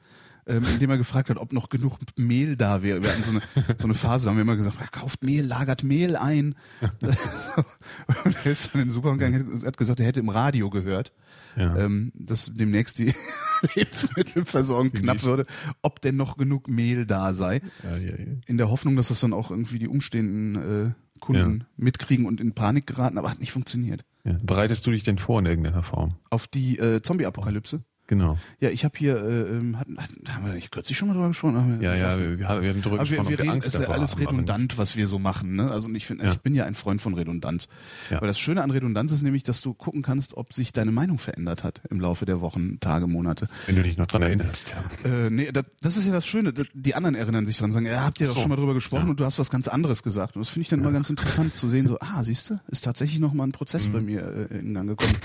[0.47, 3.03] ähm, indem er gefragt hat, ob noch genug Mehl da wäre.
[3.03, 3.41] Wir hatten so eine,
[3.79, 6.55] so eine Phase, haben wir immer gesagt, "Ja, kauft Mehl, lagert Mehl ein.
[8.25, 11.13] und er ist dann in den Supermarkt gegangen, hat gesagt, er hätte im Radio gehört,
[11.57, 11.77] ja.
[11.77, 13.13] ähm, dass demnächst die
[13.75, 15.27] Lebensmittelversorgung knapp Demnächst.
[15.27, 15.47] würde,
[15.83, 18.27] ob denn noch genug Mehl da sei ja, ja, ja.
[18.47, 20.57] in der Hoffnung, dass das dann auch irgendwie die umstehenden
[20.87, 20.91] äh,
[21.23, 24.05] Kunden mitkriegen und in Panik geraten, aber hat nicht funktioniert.
[24.25, 24.37] ja.
[24.43, 26.17] Bereitest du dich denn vor in irgendeiner Form?
[26.31, 27.83] Auf die äh, Zombie-Apokalypse?
[28.13, 28.37] Genau.
[28.61, 31.29] Ja, ich habe hier, äh, ähm, hatten, hatten, haben wir nicht kürzlich schon mal drüber
[31.29, 31.79] gesprochen?
[31.81, 33.73] Ja, ja, wir, wir haben wir haben drüber Aber wir, gesprochen, wir wir reden, ist
[33.79, 35.57] ja alles haben, aber redundant, was wir so machen.
[35.57, 35.71] Ne?
[35.71, 36.31] Also ich finde, Ja.
[36.31, 37.69] ich bin ja ein Freund von Redundanz.
[38.11, 38.21] Ja.
[38.21, 41.19] Weil das Schöne an Redundanz ist nämlich, dass du gucken kannst, ob sich deine Meinung
[41.19, 43.49] verändert hat im Laufe der Wochen, Tage, Monate.
[43.65, 45.11] Wenn du dich noch dran erinnerst, ja.
[45.11, 46.53] Äh, nee, das, das ist ja das Schöne.
[46.75, 48.41] Die anderen erinnern sich dran, sagen, ja, habt ihr doch so.
[48.41, 49.11] schon mal drüber gesprochen Ja.
[49.13, 50.37] und du hast was ganz anderes gesagt.
[50.37, 52.85] Und das finde ich dann immer ganz interessant zu sehen, so, ah, siehst du, ist
[52.85, 53.93] tatsächlich noch mal ein Prozess Mhm.
[53.95, 55.17] bei mir äh, in Gang gekommen.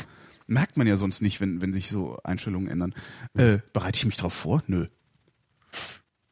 [0.47, 2.93] Merkt man ja sonst nicht, wenn, wenn sich so Einstellungen ändern.
[3.37, 4.63] Äh, bereite ich mich drauf vor?
[4.67, 4.87] Nö.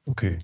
[0.06, 0.40] Okay.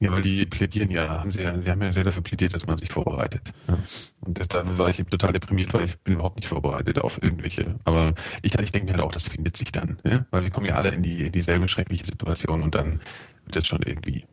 [0.00, 2.66] Ja, weil die plädieren ja, haben sie, ja, sie haben ja sehr dafür plädiert, dass
[2.66, 3.52] man sich vorbereitet.
[3.66, 3.78] Ja.
[4.20, 7.74] Und da war ich total deprimiert, weil ich bin überhaupt nicht vorbereitet auf irgendwelche.
[7.84, 10.24] Aber ich, ich denke mir halt auch, das findet sich dann, ja?
[10.30, 13.00] weil wir kommen ja alle in, die, in dieselbe schreckliche Situation und dann
[13.44, 14.24] wird das schon irgendwie.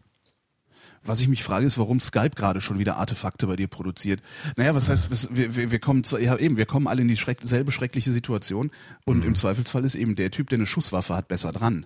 [1.05, 4.21] Was ich mich frage, ist, warum Skype gerade schon wieder Artefakte bei dir produziert.
[4.57, 7.45] Naja, was heißt, wir, wir, wir kommen zu, ja eben, wir kommen alle in dieselbe
[7.47, 8.71] schreck, schreckliche Situation
[9.05, 9.27] und mhm.
[9.27, 11.85] im Zweifelsfall ist eben der Typ, der eine Schusswaffe hat, besser dran.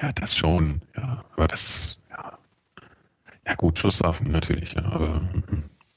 [0.00, 1.24] Ja, das schon, ja.
[1.34, 1.98] Aber das,
[3.50, 5.28] ja gut, Schusswaffen natürlich, ja, aber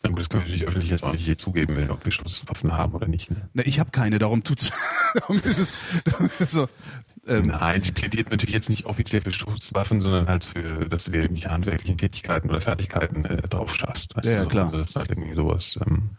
[0.03, 2.11] na gut, das können wir natürlich öffentlich jetzt auch nicht je zugeben, wenn, ob wir
[2.11, 3.29] Schusswaffen haben oder nicht.
[3.29, 3.49] Ne?
[3.53, 4.71] Na, ich habe keine, darum tut's.
[5.13, 6.67] darum ist es darum ist so.
[7.25, 11.11] Ähm, Nein, es plädiert natürlich jetzt nicht offiziell für Schusswaffen, sondern halt für, dass du
[11.11, 14.15] dir irgendwelche handwerklichen Tätigkeiten oder Fertigkeiten äh, drauf schaffst.
[14.15, 14.65] Weißt ja, ja, klar.
[14.65, 16.17] Also, dass du halt irgendwie sowas ähm,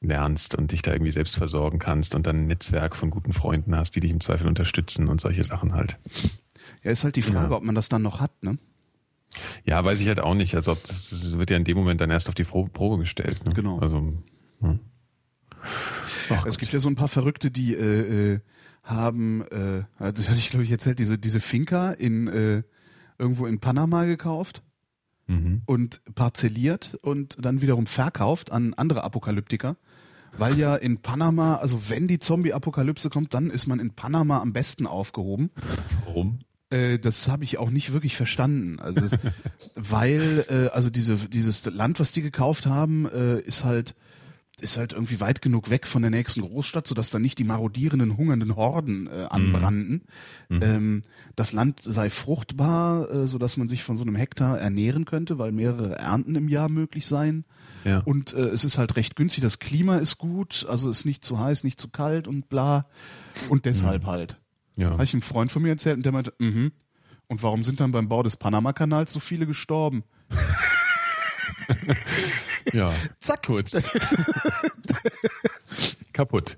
[0.00, 3.74] lernst und dich da irgendwie selbst versorgen kannst und dann ein Netzwerk von guten Freunden
[3.74, 5.98] hast, die dich im Zweifel unterstützen und solche Sachen halt.
[6.82, 7.56] Ja, ist halt die Frage, ja.
[7.56, 8.58] ob man das dann noch hat, ne?
[9.64, 10.54] Ja, weiß ich halt auch nicht.
[10.56, 13.42] Also das wird ja in dem Moment dann erst auf die Probe gestellt.
[13.46, 13.54] Ne?
[13.54, 13.78] Genau.
[13.78, 14.12] Also
[14.60, 14.80] hm.
[16.30, 18.40] Ach, es gibt ja so ein paar Verrückte, die äh, äh,
[18.82, 22.62] haben, äh, das hatte ich glaube ich erzählt, diese diese Finca in äh,
[23.18, 24.62] irgendwo in Panama gekauft
[25.26, 25.62] mhm.
[25.66, 29.76] und parzelliert und dann wiederum verkauft an andere Apokalyptiker.
[30.38, 34.54] Weil ja in Panama, also wenn die Zombie-Apokalypse kommt, dann ist man in Panama am
[34.54, 35.50] besten aufgehoben.
[36.06, 36.38] Warum?
[36.70, 38.80] Äh, das habe ich auch nicht wirklich verstanden.
[38.80, 39.18] Also das,
[39.74, 43.94] weil äh, also diese dieses Land, was die gekauft haben, äh, ist halt
[44.62, 48.16] ist halt irgendwie weit genug weg von der nächsten Großstadt, sodass da nicht die marodierenden,
[48.16, 50.02] hungernden Horden äh, anbrannten.
[50.48, 50.60] Mhm.
[50.62, 51.02] Ähm,
[51.36, 55.52] das Land sei fruchtbar, äh, sodass man sich von so einem Hektar ernähren könnte, weil
[55.52, 57.44] mehrere Ernten im Jahr möglich seien.
[57.84, 57.98] Ja.
[57.98, 61.38] Und äh, es ist halt recht günstig, das Klima ist gut, also ist nicht zu
[61.38, 62.86] heiß, nicht zu kalt und bla.
[63.48, 64.06] Und deshalb mhm.
[64.06, 64.36] halt.
[64.76, 64.90] Ja.
[64.90, 66.72] Habe ich einem Freund von mir erzählt und der meinte, mhm.
[67.32, 70.04] Und warum sind dann beim Bau des Panama-Kanals so viele gestorben?
[72.72, 72.92] ja.
[73.18, 73.44] Zack.
[73.46, 73.72] Kurz.
[76.12, 76.56] Kaputt.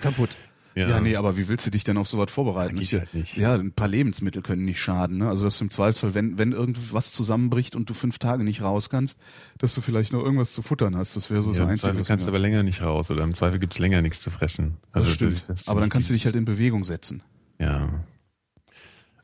[0.00, 0.30] Kaputt.
[0.74, 0.88] Ja.
[0.88, 2.78] ja, nee, aber wie willst du dich denn auf sowas vorbereiten?
[2.78, 3.36] Geht halt nicht.
[3.36, 5.18] Ja, ein paar Lebensmittel können nicht schaden.
[5.18, 5.28] Ne?
[5.28, 8.88] Also dass du im Zweifelsfall, wenn, wenn irgendwas zusammenbricht und du fünf Tage nicht raus
[8.88, 9.18] kannst,
[9.58, 11.16] dass du vielleicht noch irgendwas zu futtern hast.
[11.16, 11.72] Das wäre so ja, das Einzige.
[11.72, 14.30] Im Zweifel kannst du aber länger nicht raus oder im Zweifel gibt's länger nichts zu
[14.30, 14.76] fressen.
[14.92, 15.44] Also das stimmt.
[15.48, 17.22] Das, das aber dann kannst du dich halt in Bewegung setzen.
[17.58, 17.88] Ja.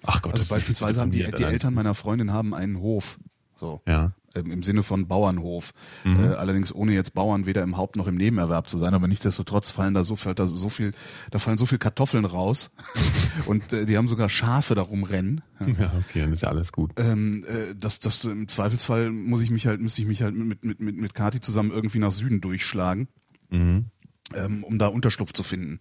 [0.03, 0.35] Ach Gott.
[0.35, 3.19] Also beispielsweise haben die, die Eltern meiner Freundin haben einen Hof.
[3.59, 3.81] So.
[3.87, 4.12] Ja.
[4.35, 5.73] Ähm, Im Sinne von Bauernhof.
[6.05, 6.25] Mhm.
[6.25, 9.71] Äh, allerdings ohne jetzt Bauern weder im Haupt noch im Nebenerwerb zu sein, aber nichtsdestotrotz
[9.71, 10.92] fallen da so, fällt da so viel,
[11.31, 12.71] da fallen so viel Kartoffeln raus.
[13.47, 15.42] und äh, die haben sogar Schafe darum rennen.
[15.61, 16.92] Ja, ja okay, dann ist ja alles gut.
[16.97, 20.64] Ähm, äh, das, das im Zweifelsfall muss ich mich halt, müsste ich mich halt mit,
[20.64, 23.09] mit, mit, mit Kati zusammen irgendwie nach Süden durchschlagen,
[23.51, 23.87] mhm.
[24.35, 25.81] ähm, um da Unterschlupf zu finden.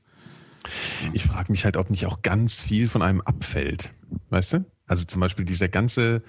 [1.13, 3.93] Ich frage mich halt, ob nicht auch ganz viel von einem abfällt.
[4.29, 4.65] Weißt du?
[4.87, 6.23] Also zum Beispiel dieser ganze,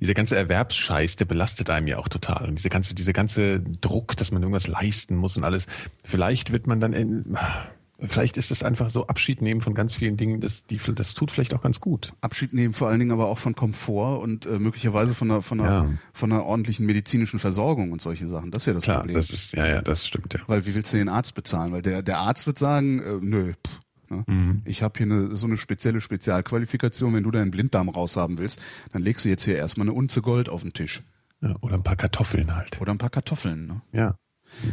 [0.00, 2.48] dieser ganze Erwerbsscheiß, der belastet einem ja auch total.
[2.48, 5.66] Und dieser ganze, dieser ganze Druck, dass man irgendwas leisten muss und alles.
[6.04, 7.36] Vielleicht wird man dann in,
[8.08, 11.30] vielleicht ist es einfach so Abschied nehmen von ganz vielen Dingen, das, die, das tut
[11.30, 12.12] vielleicht auch ganz gut.
[12.20, 15.60] Abschied nehmen vor allen Dingen aber auch von Komfort und äh, möglicherweise von einer, von
[15.60, 15.90] einer, ja.
[16.12, 18.50] von einer ordentlichen medizinischen Versorgung und solche Sachen.
[18.50, 19.16] Das ist ja das Klar, Problem.
[19.16, 20.40] Das ist, ja, ja, das stimmt, ja.
[20.46, 21.72] Weil wie willst du den Arzt bezahlen?
[21.72, 23.80] Weil der, der Arzt wird sagen, äh, nö, pff,
[24.10, 24.24] Ne?
[24.26, 24.62] Mhm.
[24.64, 27.14] Ich habe hier eine, so eine spezielle Spezialqualifikation.
[27.14, 28.60] Wenn du deinen Blinddarm raushaben willst,
[28.92, 31.02] dann legst du jetzt hier erstmal eine Unze Gold auf den Tisch.
[31.40, 32.80] Ja, oder ein paar Kartoffeln halt.
[32.80, 33.66] Oder ein paar Kartoffeln.
[33.66, 33.82] Ne?
[33.92, 34.16] Ja.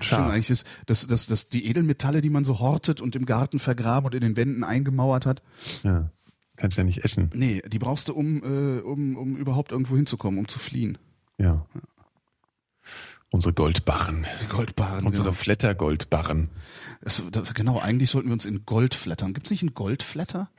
[0.02, 3.60] Stimmt, eigentlich ist das, das, das, die Edelmetalle, die man so hortet und im Garten
[3.60, 5.44] vergraben und in den Wänden eingemauert hat.
[5.84, 6.10] Ja.
[6.56, 7.30] Kannst ja nicht essen.
[7.36, 10.98] Nee, die brauchst du, um, äh, um, um überhaupt irgendwo hinzukommen, um zu fliehen.
[11.38, 11.68] Ja.
[11.74, 11.82] ja.
[13.32, 14.26] Unsere Goldbarren.
[14.42, 15.06] Die Goldbarren.
[15.06, 15.36] Unsere genau.
[15.36, 16.50] Flattergoldbarren.
[17.54, 19.34] Genau, eigentlich sollten wir uns in Gold flattern.
[19.34, 20.50] Gibt es nicht einen Goldflatter?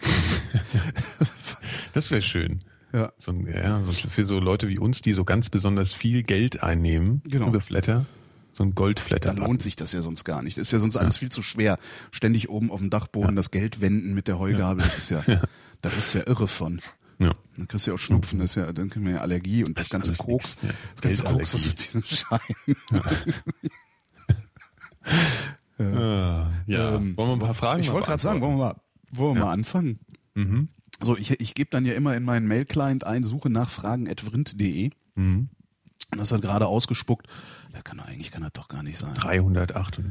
[1.94, 2.60] das wäre schön.
[2.92, 3.12] Ja.
[3.18, 7.22] So ein, ja, für so Leute wie uns, die so ganz besonders viel Geld einnehmen
[7.24, 7.48] genau.
[7.48, 8.06] über Flatter.
[8.52, 9.34] So ein Goldflatter.
[9.34, 10.58] Da lohnt sich das ja sonst gar nicht.
[10.58, 11.78] Das ist ja sonst alles viel zu schwer.
[12.10, 13.36] Ständig oben auf dem Dachboden ja.
[13.36, 14.82] das Geld wenden mit der Heugabel.
[14.82, 15.22] Das ist ja,
[15.80, 16.80] da bist du ja irre von.
[17.18, 17.34] Ja.
[17.56, 19.76] Dann kriegst du ja auch Schnupfen, das ist ja, dann kriegen wir ja Allergie und
[19.76, 20.68] das, das ganze Koks, ja.
[20.94, 22.76] das ganze Koks, was auf diesem Schein.
[22.92, 23.02] Ja.
[25.78, 26.96] Ja.
[26.96, 28.80] Ähm, wollen wir ein paar Fragen Ich wollte gerade sagen, wollen wir mal,
[29.12, 29.46] wollen wir ja.
[29.46, 30.00] mal anfangen?
[30.34, 30.68] Mhm.
[31.00, 34.90] So, ich, ich gebe dann ja immer in meinen Mail-Client ein, suche nach fragen.vrind.de.
[35.14, 35.48] Mhm.
[36.10, 37.28] Und das hat gerade ausgespuckt.
[37.72, 39.14] Das kann doch, eigentlich kann das doch gar nicht sein.
[39.14, 40.04] 348.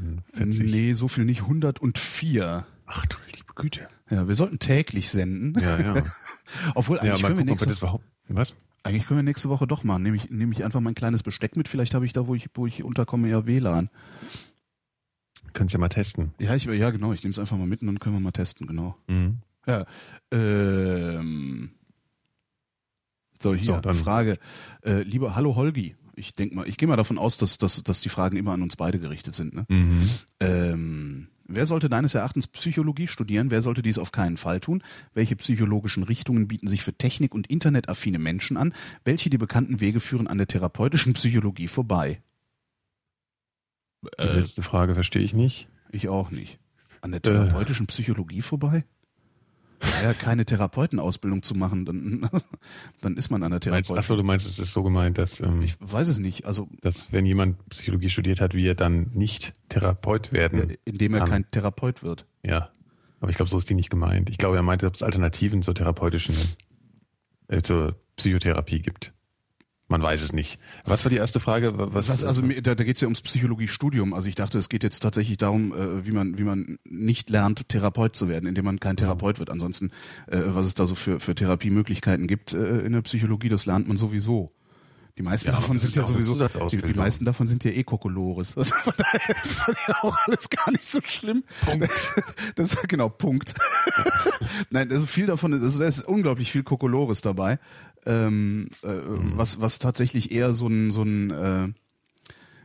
[0.63, 1.41] Nee, so viel nicht.
[1.41, 2.65] 104.
[2.85, 3.87] Ach du liebe Güte.
[4.09, 5.59] Ja, wir sollten täglich senden.
[5.59, 5.95] Ja, ja.
[6.75, 7.99] Obwohl, eigentlich ja, können wir nächste Woche.
[8.29, 8.53] Was?
[8.83, 10.03] Eigentlich können wir nächste Woche doch machen.
[10.03, 11.67] Nehme ich, nehme ich einfach mein kleines Besteck mit.
[11.67, 13.89] Vielleicht habe ich da, wo ich, wo ich unterkomme, ja WLAN.
[15.53, 16.33] Könnt's ja mal testen.
[16.39, 18.31] Ja, ich, ja genau, ich nehme es einfach mal mit und dann können wir mal
[18.31, 18.95] testen, genau.
[19.07, 19.39] Mhm.
[19.65, 19.85] Ja.
[20.31, 21.71] Ähm,
[23.41, 24.39] So, hier, so, Frage.
[24.83, 25.95] Äh, lieber, hallo Holgi.
[26.15, 28.61] Ich denke mal, ich gehe mal davon aus, dass, dass, dass die Fragen immer an
[28.63, 29.53] uns beide gerichtet sind.
[29.53, 29.65] Ne?
[29.69, 30.09] Mhm.
[30.39, 33.51] Ähm, wer sollte deines Erachtens Psychologie studieren?
[33.51, 34.83] Wer sollte dies auf keinen Fall tun?
[35.13, 38.73] Welche psychologischen Richtungen bieten sich für Technik- und Internetaffine Menschen an?
[39.03, 42.21] Welche die bekannten Wege führen an der therapeutischen Psychologie vorbei?
[44.19, 45.67] Die letzte Frage verstehe ich nicht.
[45.91, 46.59] Ich auch nicht.
[47.01, 47.87] An der therapeutischen äh.
[47.87, 48.85] Psychologie vorbei?
[50.03, 52.29] Ja, keine Therapeutenausbildung zu machen, dann,
[53.01, 53.97] dann ist man an der Therapeutin.
[53.97, 56.45] Achso, du meinst, es ist so gemeint, dass ähm, ich weiß es nicht.
[56.45, 61.13] Also dass wenn jemand Psychologie studiert hat, wie er dann nicht Therapeut werden, ja, indem
[61.13, 61.29] er kann.
[61.29, 62.25] kein Therapeut wird.
[62.43, 62.69] Ja,
[63.19, 64.29] aber ich glaube, so ist die nicht gemeint.
[64.29, 66.35] Ich glaube, er meinte, ob es Alternativen zur therapeutischen,
[67.47, 69.13] äh, zur Psychotherapie gibt.
[69.89, 70.59] Man weiß es nicht.
[70.85, 71.73] Was war die erste Frage?
[71.77, 74.13] Was, Was also da, da geht es ja ums Psychologiestudium.
[74.13, 77.69] Also ich dachte, es geht jetzt tatsächlich darum, äh, wie man wie man nicht lernt,
[77.69, 79.49] Therapeut zu werden, indem man kein Therapeut wird.
[79.49, 79.91] Ansonsten,
[80.27, 83.87] äh, was es da so für für Therapiemöglichkeiten gibt äh, in der Psychologie, das lernt
[83.87, 84.51] man sowieso.
[85.17, 86.35] Die meisten ja, davon sind ja sowieso,
[86.67, 88.55] die, die, meisten davon sind ja eh Kokolores.
[88.57, 91.43] Also von daher ist ja auch alles gar nicht so schlimm.
[91.65, 92.13] Punkt.
[92.55, 93.55] Das, ist genau, Punkt.
[94.69, 97.57] Nein, also viel davon, also da ist unglaublich viel Kokolores dabei,
[98.05, 99.33] ähm, äh, mhm.
[99.35, 101.67] was, was tatsächlich eher so ein, so ein äh,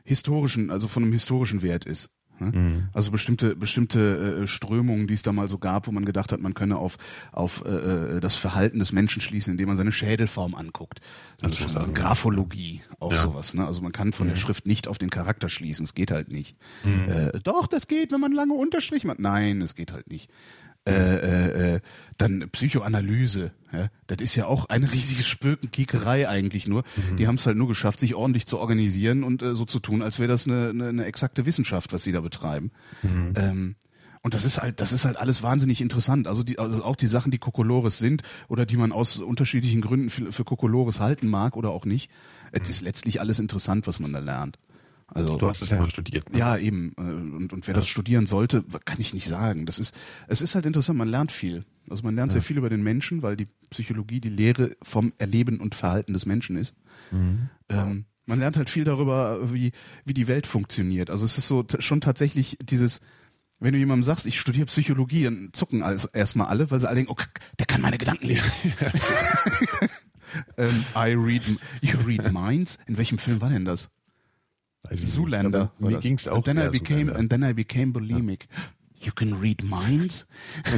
[0.04, 2.10] historischen, also von einem historischen Wert ist.
[2.42, 2.58] Ne?
[2.58, 2.88] Mhm.
[2.92, 6.40] Also bestimmte bestimmte äh, Strömungen, die es da mal so gab, wo man gedacht hat,
[6.40, 6.98] man könne auf
[7.30, 11.00] auf äh, äh das Verhalten des Menschen schließen, indem man seine Schädelform anguckt.
[11.40, 13.18] Also schon Graphologie, auch ja.
[13.18, 13.54] sowas.
[13.54, 13.66] Ne?
[13.66, 14.30] Also man kann von mhm.
[14.30, 15.84] der Schrift nicht auf den Charakter schließen.
[15.84, 16.56] Es geht halt nicht.
[16.84, 17.08] Mhm.
[17.08, 19.18] Äh, doch, das geht, wenn man lange Unterstrich macht.
[19.18, 20.30] Nein, es geht halt nicht
[20.90, 21.80] äh, äh,
[22.18, 23.52] dann Psychoanalyse.
[23.72, 23.88] Ja?
[24.08, 26.84] Das ist ja auch eine riesige Spökenkiekerei eigentlich nur.
[26.96, 27.16] Mhm.
[27.16, 30.02] Die haben es halt nur geschafft, sich ordentlich zu organisieren und äh, so zu tun,
[30.02, 32.72] als wäre das eine, eine, eine exakte Wissenschaft, was sie da betreiben.
[33.02, 33.32] Mhm.
[33.36, 33.76] Ähm,
[34.22, 36.28] und das ist halt, das ist halt alles wahnsinnig interessant.
[36.28, 40.10] Also, die, also auch die Sachen, die Kokolores sind oder die man aus unterschiedlichen Gründen
[40.10, 42.10] für, für Kokolores halten mag oder auch nicht.
[42.10, 42.60] Mhm.
[42.62, 44.58] Es ist letztlich alles interessant, was man da lernt.
[45.14, 46.32] Also, du hast es ja mal studiert.
[46.32, 46.38] Ne?
[46.38, 46.92] Ja, eben.
[46.96, 47.80] Äh, und, und wer ja.
[47.80, 49.66] das studieren sollte, kann ich nicht sagen.
[49.66, 49.94] Das ist,
[50.28, 51.64] es ist halt interessant, man lernt viel.
[51.90, 52.34] Also man lernt ja.
[52.34, 56.26] sehr viel über den Menschen, weil die Psychologie die Lehre vom Erleben und Verhalten des
[56.26, 56.74] Menschen ist.
[57.10, 57.48] Mhm.
[57.68, 59.72] Ähm, man lernt halt viel darüber, wie,
[60.04, 61.10] wie die Welt funktioniert.
[61.10, 63.00] Also es ist so schon tatsächlich dieses,
[63.58, 66.96] wenn du jemandem sagst, ich studiere Psychologie, dann zucken alles erstmal alle, weil sie alle
[66.96, 67.22] denken, oh,
[67.58, 68.72] der kann meine Gedanken lesen.
[70.56, 71.42] ähm, I read,
[71.80, 72.78] you read minds.
[72.86, 73.90] In welchem Film war denn das?
[74.90, 75.72] Zoolander.
[75.78, 76.36] Mir ging's auch.
[76.36, 78.48] And then I became, and then I became bulimic.
[78.50, 79.06] Ja.
[79.06, 80.26] You can read minds.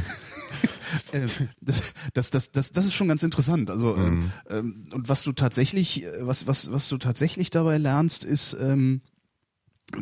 [1.13, 1.27] Äh,
[1.61, 3.69] das, das, das, das, das ist schon ganz interessant.
[3.69, 4.31] Also mhm.
[4.49, 9.01] ähm, und was du tatsächlich, was, was, was du tatsächlich dabei lernst, ist ähm,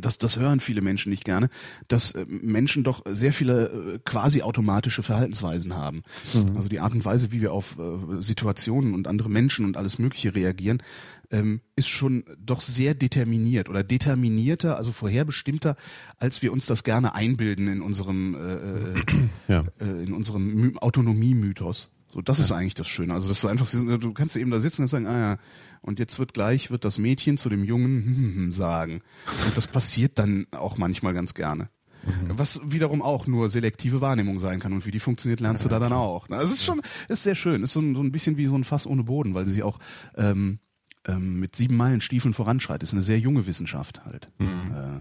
[0.00, 1.48] das, das hören viele Menschen nicht gerne,
[1.88, 6.02] dass äh, Menschen doch sehr viele äh, quasi automatische Verhaltensweisen haben.
[6.34, 6.56] Mhm.
[6.56, 9.98] Also die Art und Weise, wie wir auf äh, Situationen und andere Menschen und alles
[9.98, 10.82] Mögliche reagieren,
[11.30, 15.76] ähm, ist schon doch sehr determiniert oder determinierter, also vorherbestimmter,
[16.18, 19.64] als wir uns das gerne einbilden in unserem, äh, ja.
[19.80, 21.90] äh, in unserem Autonomiemythos.
[22.12, 22.44] So, das ja.
[22.44, 23.14] ist eigentlich das Schöne.
[23.14, 25.38] Also, dass du einfach, du kannst eben da sitzen und sagen, ah ja,
[25.82, 29.02] und jetzt wird gleich, wird das Mädchen zu dem Jungen hm, hm, hm, sagen.
[29.46, 31.68] Und das passiert dann auch manchmal ganz gerne.
[32.04, 32.38] Mhm.
[32.38, 35.74] Was wiederum auch nur selektive Wahrnehmung sein kann und wie die funktioniert, lernst ja, du
[35.74, 36.28] da dann auch.
[36.30, 37.62] Also es ist schon, ist sehr schön.
[37.62, 39.78] Ist so ein, so ein bisschen wie so ein Fass ohne Boden, weil sie auch
[40.16, 40.58] ähm,
[41.06, 42.84] ähm, mit sieben Meilen Stiefeln voranschreitet.
[42.84, 44.72] Ist eine sehr junge Wissenschaft halt, mhm.
[44.74, 45.00] äh,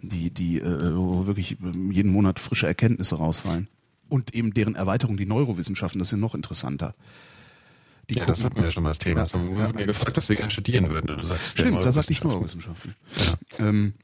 [0.00, 1.56] die die äh, wo wirklich
[1.90, 3.68] jeden Monat frische Erkenntnisse rausfallen
[4.08, 6.92] und eben deren Erweiterung, die Neurowissenschaften, das ist ja noch interessanter.
[8.10, 9.16] Ja, das hatten wir ja schon mal das Thema.
[9.16, 11.18] Ja, also, wir haben ja gefragt, was wir gerne studieren würden.
[11.18, 12.94] Du sagst Stimmt, da sagte ich Neurowissenschaften.
[13.58, 13.68] Ja.
[13.68, 13.94] Ähm,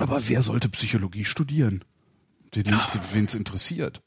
[0.00, 1.84] aber wer sollte Psychologie studieren?
[2.54, 2.88] Den, ja.
[3.12, 4.00] Wen es interessiert.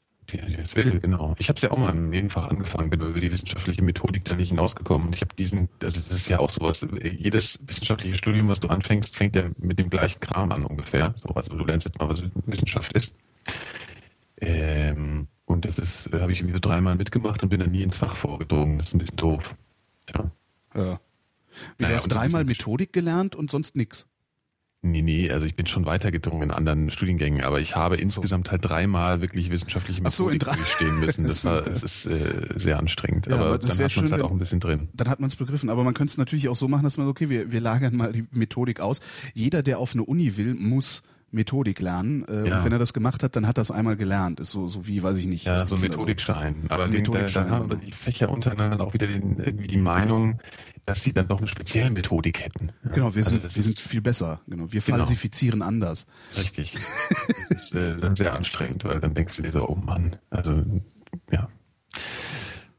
[0.58, 1.34] Das will, genau.
[1.38, 4.34] Ich habe es ja auch mal im Nebenfach angefangen, bin über die wissenschaftliche Methodik da
[4.34, 5.08] nicht hinausgekommen.
[5.08, 8.68] Und ich habe diesen, also das ist ja auch sowas, jedes wissenschaftliche Studium, was du
[8.68, 11.14] anfängst, fängt ja mit dem gleichen Kram an ungefähr.
[11.16, 13.16] So, also du lernst jetzt mal, was Wissenschaft ist.
[14.40, 17.82] Ähm, und das ist, äh, habe ich irgendwie so dreimal mitgemacht und bin dann nie
[17.82, 18.78] ins Fach vorgedrungen.
[18.78, 19.54] Das ist ein bisschen doof.
[20.06, 20.30] Tja.
[20.74, 21.00] Ja.
[21.76, 24.06] Wie, naja, du hast dreimal Methodik gelernt und sonst nix.
[24.84, 28.64] Nee, nee, also ich bin schon weitergedrungen in anderen Studiengängen, aber ich habe insgesamt halt
[28.64, 31.22] dreimal wirklich wissenschaftliche Methodik so, stehen müssen.
[31.24, 33.26] Das war, das ist äh, sehr anstrengend.
[33.26, 34.88] Ja, aber, aber dann hat man es halt auch ein bisschen drin.
[34.92, 35.70] Dann hat man es begriffen.
[35.70, 38.12] Aber man könnte es natürlich auch so machen, dass man, okay, wir, wir lagern mal
[38.12, 39.00] die Methodik aus.
[39.34, 42.24] Jeder, der auf eine Uni will, muss Methodik lernen.
[42.26, 42.58] Äh, ja.
[42.58, 44.40] Und wenn er das gemacht hat, dann hat er es einmal gelernt.
[44.40, 45.46] Ist so, so wie, weiß ich nicht.
[45.46, 46.62] Ja, so ein Methodikschein.
[46.62, 46.74] So.
[46.74, 47.80] Aber Methodikschein, dann haben genau.
[47.80, 50.40] die Fächer untereinander auch wieder den, irgendwie die Meinung,
[50.84, 52.72] dass sie dann doch eine spezielle Methodik hätten.
[52.94, 54.40] Genau, wir also sind, wir sind viel besser.
[54.46, 54.98] Genau, wir genau.
[54.98, 56.06] falsifizieren anders.
[56.36, 56.76] Richtig.
[57.28, 60.62] das ist äh, dann sehr anstrengend, weil dann denkst du dir so, oh Mann, also
[61.30, 61.48] ja.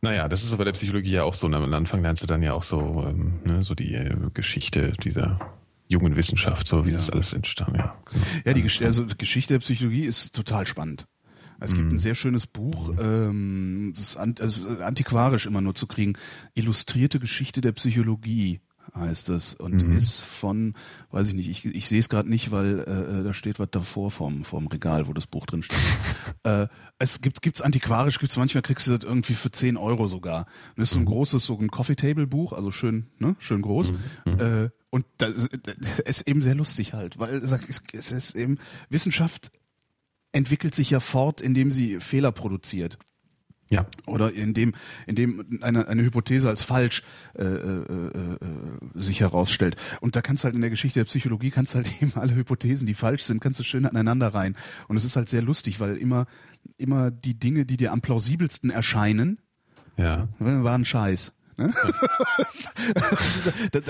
[0.02, 1.48] Naja, das ist aber der Psychologie ja auch so.
[1.48, 4.92] Und am Anfang lernst du dann ja auch so, ähm, ne, so die äh, Geschichte
[5.02, 5.40] dieser
[5.94, 6.98] jungen Wissenschaft, so wie ja.
[6.98, 7.78] das alles entstand.
[7.78, 8.26] Ja, genau.
[8.46, 11.08] ja die Geschichte, also die Geschichte der Psychologie ist total spannend.
[11.60, 12.00] Es gibt ein mhm.
[12.00, 16.18] sehr schönes Buch, ähm, das ist, an, das ist antiquarisch immer nur zu kriegen.
[16.56, 18.60] Illustrierte Geschichte der Psychologie
[18.94, 19.96] heißt es und mhm.
[19.96, 20.74] ist von,
[21.12, 23.70] weiß ich nicht, ich, ich sehe es gerade nicht, weil äh, äh, da steht was
[23.72, 25.80] davor vom, vom Regal, wo das Buch drin steht.
[26.44, 26.68] äh,
[27.00, 30.40] es gibt gibt's antiquarisch, gibt's manchmal kriegst du das irgendwie für 10 Euro sogar.
[30.40, 31.08] Und das ist so ein mhm.
[31.08, 33.94] großes, so ein Coffee Table Buch, also schön, ne, schön groß.
[33.94, 33.98] Mhm.
[34.26, 34.40] mhm.
[34.40, 38.60] Äh, und das, das ist eben sehr lustig halt, weil es ist eben
[38.92, 39.52] Wissenschaft
[40.34, 43.00] entwickelt sich ja fort, indem sie Fehler produziert.
[43.70, 43.88] Ja.
[44.06, 44.74] Oder indem,
[45.08, 47.02] indem eine, eine Hypothese als falsch
[47.34, 48.38] äh, äh, äh,
[48.94, 49.78] sich herausstellt.
[50.00, 52.36] Und da kannst du halt in der Geschichte der Psychologie, kannst du halt eben alle
[52.36, 54.56] Hypothesen, die falsch sind, kannst du schön aneinander rein.
[54.88, 56.28] Und es ist halt sehr lustig, weil immer,
[56.78, 59.42] immer die Dinge, die dir am plausibelsten erscheinen,
[59.98, 60.28] ja.
[60.38, 61.34] waren Scheiß.
[61.64, 61.74] Ne?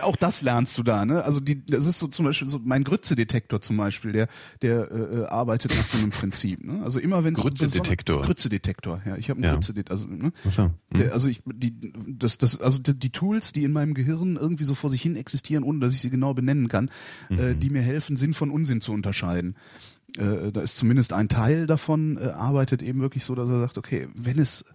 [0.01, 1.23] auch das lernst du da, ne?
[1.23, 4.27] Also die, das ist so zum Beispiel so mein Grütze-Detektor zum Beispiel, der,
[4.61, 6.63] der äh, äh arbeitet nach so einem Prinzip.
[6.63, 6.83] Ne?
[6.83, 8.23] Also immer wenn Grütze-Detektor.
[8.23, 9.17] Grütze-Detektor, ja.
[9.17, 9.53] Ich habe einen ja.
[9.53, 9.91] Grütze-Detektor.
[9.93, 10.31] Also, ne?
[10.49, 10.63] So.
[10.63, 10.73] Hm.
[10.95, 14.63] Der, also ich, die, das, das, also die, die, Tools, die in meinem Gehirn irgendwie
[14.63, 16.89] so vor sich hin existieren, ohne dass ich sie genau benennen kann,
[17.29, 17.39] äh, mhm.
[17.39, 19.55] äh, die mir helfen, Sinn von Unsinn zu unterscheiden.
[20.17, 23.77] Äh, da ist zumindest ein Teil davon äh, arbeitet eben wirklich so, dass er sagt,
[23.77, 24.65] okay, wenn es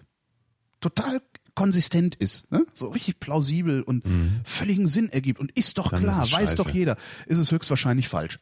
[0.81, 1.21] total
[1.59, 2.65] konsistent ist, ne?
[2.73, 4.41] so richtig plausibel und mhm.
[4.45, 8.09] völligen Sinn ergibt und ist doch Dann klar, ist weiß doch jeder, ist es höchstwahrscheinlich
[8.09, 8.39] falsch.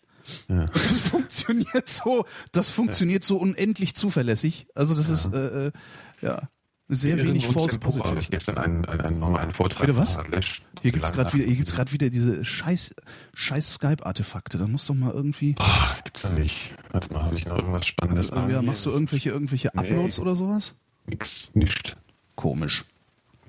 [0.49, 0.67] Ja.
[0.67, 3.29] Das funktioniert so, das funktioniert ja.
[3.29, 4.67] so unendlich zuverlässig.
[4.75, 5.15] Also das ja.
[5.15, 5.73] ist äh, äh
[6.21, 6.49] ja
[6.89, 8.09] sehr wenig false positive.
[8.09, 9.87] Habe ich gestern einen, einen, einen, nochmal einen Vortrag.
[9.87, 10.19] Bitte was?
[10.83, 12.95] Hier gibt's gerade wieder, hier gibt's gerade wieder diese scheiß,
[13.35, 14.59] scheiß Skype-Artefakte.
[14.59, 15.57] Da muss doch mal irgendwie.
[15.59, 16.75] Oh, das gibt's ja nicht.
[16.93, 18.31] Warte mal, habe ich noch irgendwas Spannendes?
[18.31, 20.23] Also, ja, machst du irgendwelche, irgendwelche Uploads nee.
[20.23, 20.75] oder sowas?
[21.07, 21.97] Nix, nicht.
[22.37, 22.85] Komisch.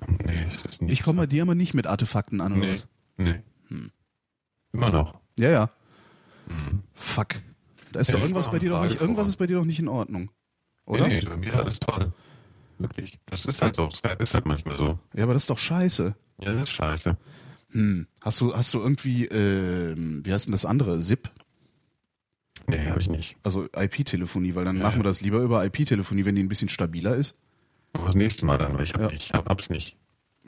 [0.06, 2.72] Nee, das ist nicht ich komme bei dir aber nicht mit Artefakten an, oder nee,
[2.72, 2.88] was?
[3.16, 3.40] Nee.
[3.68, 3.90] Hm.
[4.72, 5.20] Immer noch.
[5.38, 5.70] Ja, ja.
[6.46, 6.82] Hm.
[6.94, 7.28] Fuck.
[7.92, 9.78] Da ist ja, doch irgendwas bei dir doch nicht, irgendwas ist bei dir doch nicht
[9.78, 10.30] in Ordnung.
[10.84, 11.08] Oder?
[11.08, 12.12] Nee, nee, bei mir ist alles toll.
[12.78, 13.18] Wirklich.
[13.26, 13.90] Das ist halt so.
[13.90, 14.98] Skype ist halt manchmal so.
[15.14, 16.14] Ja, aber das ist doch scheiße.
[16.40, 17.16] Ja, das ist scheiße.
[17.70, 18.06] Hm.
[18.22, 20.98] Hast du, hast du irgendwie, äh, wie heißt denn das andere?
[21.00, 21.30] ZIP?
[22.66, 23.36] Nee, habe ich nicht.
[23.42, 24.82] Also IP-Telefonie, weil dann ja.
[24.82, 27.38] machen wir das lieber über IP-Telefonie, wenn die ein bisschen stabiler ist.
[27.92, 29.10] Das nächste Mal dann, weil ich, hab, ja.
[29.10, 29.96] ich hab, hab's nicht.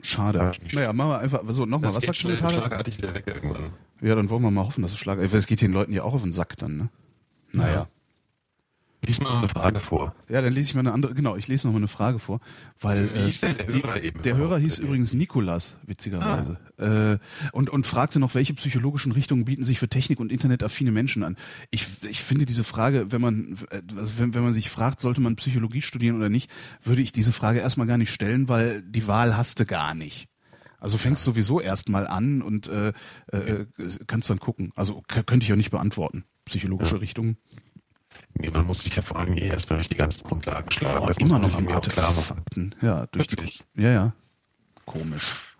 [0.01, 0.51] Schade.
[0.61, 0.73] Nicht.
[0.73, 2.55] Naja, machen wir einfach, so, nochmal, was sagst du, Tage?
[2.55, 3.73] schlagartig wieder weg irgendwann.
[4.01, 6.13] Ja, dann wollen wir mal hoffen, dass es schlagartig, es geht den Leuten ja auch
[6.13, 6.89] auf den Sack dann, ne?
[7.51, 7.73] Naja.
[7.73, 7.87] Ja.
[9.03, 10.13] Lies mal eine Frage vor.
[10.29, 12.39] Ja, dann lese ich mal eine andere, genau, ich lese noch mal eine Frage vor,
[12.79, 14.21] weil Wie hieß denn der Hörer die, eben?
[14.21, 16.59] Der Hörer hieß übrigens Nikolas, witzigerweise.
[16.77, 17.13] Ah.
[17.13, 17.17] Äh,
[17.51, 21.35] und, und fragte noch, welche psychologischen Richtungen bieten sich für Technik- und Internetaffine Menschen an?
[21.71, 23.57] Ich, ich finde diese Frage, wenn man,
[23.97, 26.51] also wenn, wenn man sich fragt, sollte man Psychologie studieren oder nicht,
[26.83, 30.27] würde ich diese Frage erstmal gar nicht stellen, weil die Wahl hast du gar nicht.
[30.81, 31.31] Also fängst ja.
[31.31, 32.93] sowieso erstmal an und äh,
[33.31, 33.65] äh,
[34.05, 34.71] kannst dann gucken.
[34.75, 36.25] Also könnte ich auch nicht beantworten.
[36.45, 36.99] Psychologische ja.
[36.99, 37.37] Richtungen.
[38.41, 41.05] Nee, man muss sich ja vor allem eh erstmal durch die ganzen Grundlagen schlagen.
[41.07, 42.73] Oh, immer noch am Artefakten.
[42.81, 43.37] Ja, durch die,
[43.75, 44.13] ja, ja.
[44.85, 45.55] Komisch.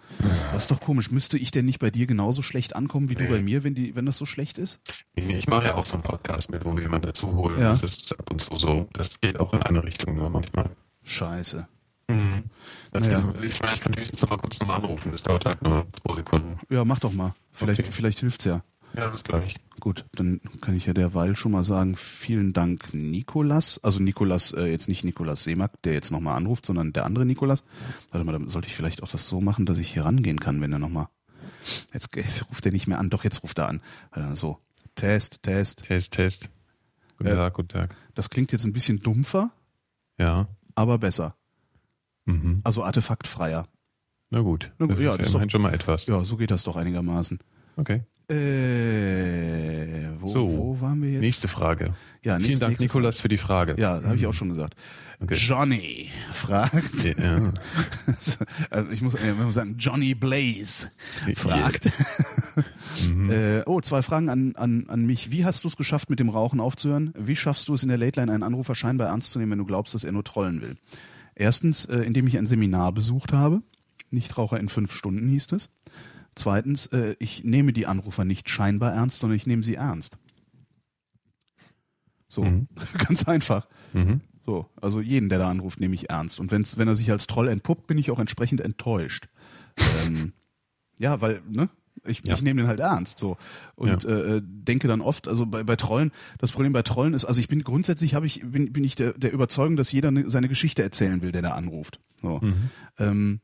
[0.52, 1.12] Das ist doch komisch.
[1.12, 3.28] Müsste ich denn nicht bei dir genauso schlecht ankommen wie nee.
[3.28, 4.82] du bei mir, wenn die, wenn das so schlecht ist?
[5.15, 7.60] Nee, ich mache ja auch so einen Podcast mit, wo wir jemanden dazu holen.
[7.60, 7.72] Ja.
[7.72, 8.88] Das ist ab und zu so.
[8.94, 10.72] Das geht auch in eine Richtung nur manchmal.
[11.04, 11.67] Scheiße.
[12.10, 12.44] Mhm.
[12.94, 13.34] Naja.
[13.41, 15.12] ich meine, ich kann höchstens noch mal kurz nochmal anrufen.
[15.12, 16.60] Das dauert halt nur zwei Sekunden.
[16.70, 17.34] Ja, mach doch mal.
[17.52, 17.91] Vielleicht, okay.
[17.91, 18.63] vielleicht hilft's ja.
[18.94, 19.56] Ja, bis gleich.
[19.80, 23.80] Gut, dann kann ich ja derweil schon mal sagen, vielen Dank Nikolas.
[23.84, 27.64] Also Nikolas, äh, jetzt nicht Nikolas Seemack, der jetzt nochmal anruft, sondern der andere Nikolas.
[28.12, 30.62] Warte mal, dann sollte ich vielleicht auch das so machen, dass ich hier rangehen kann,
[30.62, 31.08] wenn er nochmal...
[31.94, 33.82] Jetzt, jetzt ruft er nicht mehr an, doch jetzt ruft er an.
[34.36, 34.60] So,
[34.96, 35.84] Test, Test.
[35.86, 36.50] Test, Test.
[37.18, 37.96] Guten äh, Tag, guten Tag.
[38.14, 39.52] Das klingt jetzt ein bisschen dumpfer.
[40.18, 40.48] Ja.
[40.76, 41.36] Aber besser.
[42.26, 42.62] Mhm.
[42.64, 43.68] Also artefaktfreier.
[44.30, 44.72] Na gut.
[44.80, 46.06] Na gut, das ja, ist das ist doch, schon mal etwas.
[46.08, 47.40] Ja, so geht das doch einigermaßen.
[47.78, 48.04] Okay.
[48.30, 51.22] Äh, wo, so, wo waren wir jetzt?
[51.22, 51.94] Nächste Frage.
[52.24, 53.76] Ja, Vielen Dank, Nikolas, für die Frage.
[53.78, 54.76] Ja, habe ich auch schon gesagt.
[55.20, 55.36] Okay.
[55.36, 57.04] Johnny fragt.
[57.04, 57.52] Ja.
[58.70, 60.92] Also, ich muss, äh, muss sagen, Johnny Blaze
[61.36, 61.90] fragt.
[63.06, 63.30] mhm.
[63.30, 65.32] äh, oh, zwei Fragen an, an, an mich.
[65.32, 67.14] Wie hast du es geschafft, mit dem Rauchen aufzuhören?
[67.18, 69.60] Wie schaffst du es in der Late Line, einen Anrufer scheinbar ernst zu nehmen, wenn
[69.60, 70.76] du glaubst, dass er nur trollen will?
[71.36, 73.62] Erstens, äh, indem ich ein Seminar besucht habe.
[74.10, 75.70] Nichtraucher in fünf Stunden hieß es.
[76.36, 80.17] Zweitens, äh, ich nehme die Anrufer nicht scheinbar ernst, sondern ich nehme sie ernst.
[82.28, 82.67] So, mhm.
[83.08, 83.67] ganz einfach.
[83.94, 84.22] Mhm.
[84.46, 86.39] So, also jeden, der da anruft, nehme ich ernst.
[86.39, 89.28] Und wenn's, wenn er sich als Troll entpuppt, bin ich auch entsprechend enttäuscht.
[90.06, 90.34] ähm,
[91.00, 91.70] ja, weil, ne?
[92.06, 92.34] Ich, ja.
[92.34, 93.38] ich nehme den halt ernst so
[93.76, 94.10] und ja.
[94.10, 97.48] äh, denke dann oft, also bei, bei Trollen, das Problem bei Trollen ist, also ich
[97.48, 100.82] bin grundsätzlich habe ich bin, bin ich der, der Überzeugung, dass jeder ne, seine Geschichte
[100.82, 102.00] erzählen will, der da anruft.
[102.20, 102.39] So.
[102.41, 102.70] Mhm.
[102.98, 103.41] Ähm,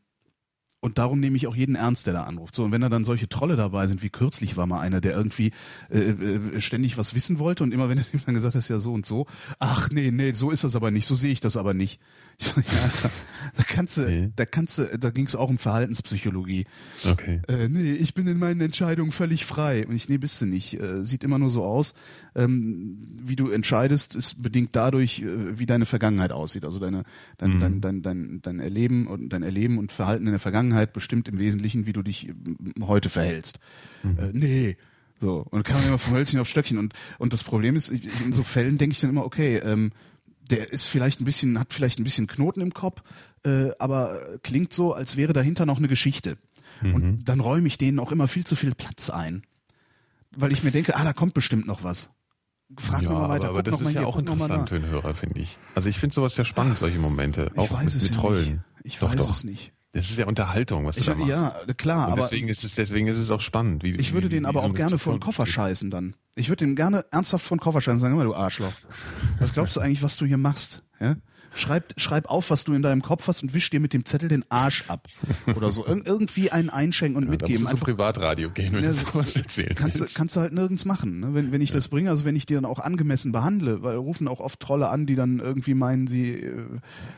[0.80, 2.54] und darum nehme ich auch jeden ernst, der da anruft.
[2.54, 5.14] So, und wenn da dann solche Trolle dabei sind, wie kürzlich war mal einer, der
[5.14, 5.52] irgendwie
[5.90, 8.70] äh, äh, ständig was wissen wollte und immer wenn er ihm dann gesagt hat, ist
[8.70, 9.26] ja so und so,
[9.58, 12.00] ach nee, nee, so ist das aber nicht, so sehe ich das aber nicht.
[12.40, 13.10] Ich sag, ja, Alter,
[13.56, 14.30] da kannst du, nee.
[14.36, 16.66] da kannst du, da ging es auch um Verhaltenspsychologie.
[17.04, 17.42] Okay.
[17.48, 19.88] Äh, nee, ich bin in meinen Entscheidungen völlig frei.
[19.88, 20.80] Und ich, nee, bist du nicht.
[20.80, 21.96] Äh, sieht immer nur so aus.
[22.36, 26.64] Ähm, wie du entscheidest, ist bedingt dadurch, äh, wie deine Vergangenheit aussieht.
[26.64, 27.04] Also deine,
[27.40, 27.60] dein, mhm.
[27.60, 31.28] dein, dein, dein, dein Erleben und dein Erleben und Verhalten in der Vergangenheit Vergangenheit bestimmt
[31.28, 32.30] im Wesentlichen, wie du dich
[32.82, 33.60] heute verhältst.
[34.04, 34.20] Mhm.
[34.20, 34.78] Äh, nee.
[35.20, 35.46] So.
[35.50, 36.78] Und kam immer vom Hölzchen auf Stöckchen.
[36.78, 39.92] Und, und das Problem ist, in so Fällen denke ich dann immer, okay, ähm,
[40.50, 43.02] der ist vielleicht ein bisschen, hat vielleicht ein bisschen Knoten im Kopf,
[43.46, 46.38] äh, aber klingt so, als wäre dahinter noch eine Geschichte.
[46.82, 46.96] Mhm.
[46.96, 49.44] Und dann räume ich denen auch immer viel zu viel Platz ein.
[50.36, 52.10] Weil ich mir denke, ah, da kommt bestimmt noch was.
[52.78, 53.50] Frag ja, mal weiter.
[53.50, 55.58] Aber, aber das ist ja hier, auch interessant für einen Hörer, finde ich.
[55.74, 57.50] Also ich finde sowas ja spannend, solche Momente.
[57.54, 58.44] Ich auch weiß mit, es mit Trollen.
[58.44, 58.62] Nicht.
[58.84, 59.32] Ich doch, weiß doch.
[59.32, 59.74] es nicht.
[59.94, 61.30] Das ist ja Unterhaltung, was du ich, da machst.
[61.30, 62.10] Ja, klar.
[62.10, 63.84] Und deswegen ist es, deswegen ist es auch spannend.
[63.84, 66.16] Wie, ich würde den aber auch gerne vor den Koffer scheißen dann.
[66.36, 68.74] Ich würde den gerne ernsthaft vor den Koffer scheißen sagen, immer du Arschloch.
[69.40, 70.84] Was glaubst du eigentlich, was du hier machst?
[71.00, 71.16] Ja?
[71.58, 74.30] Schreib, schreib auf, was du in deinem Kopf hast und wisch dir mit dem Zettel
[74.30, 75.08] den Arsch ab.
[75.56, 75.86] Oder so.
[75.86, 77.56] Ir irgendwie einen einschenken und ja, mitgeben.
[77.56, 80.42] Da musst du zum Privatradio gehen, wenn ja, du sowas erzählen kannst, du, kannst du
[80.42, 81.20] halt nirgends machen.
[81.20, 81.34] Ne?
[81.34, 81.76] Wenn, wenn ich ja.
[81.76, 84.90] das bringe, also wenn ich die dann auch angemessen behandle, weil rufen auch oft Trolle
[84.90, 86.66] an, die dann irgendwie meinen, sie, äh,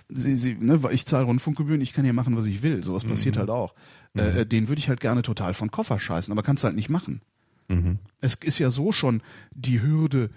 [0.09, 2.83] sie, sie ne, ich zahle Rundfunkgebühren, ich kann hier machen, was ich will.
[2.83, 3.09] Sowas mhm.
[3.09, 3.75] passiert halt auch.
[4.13, 4.21] Mhm.
[4.21, 6.89] Äh, den würde ich halt gerne total von Koffer scheißen, aber kannst du halt nicht
[6.89, 7.21] machen.
[7.67, 7.99] Mhm.
[8.21, 9.21] Es ist ja so schon
[9.51, 10.31] die Hürde,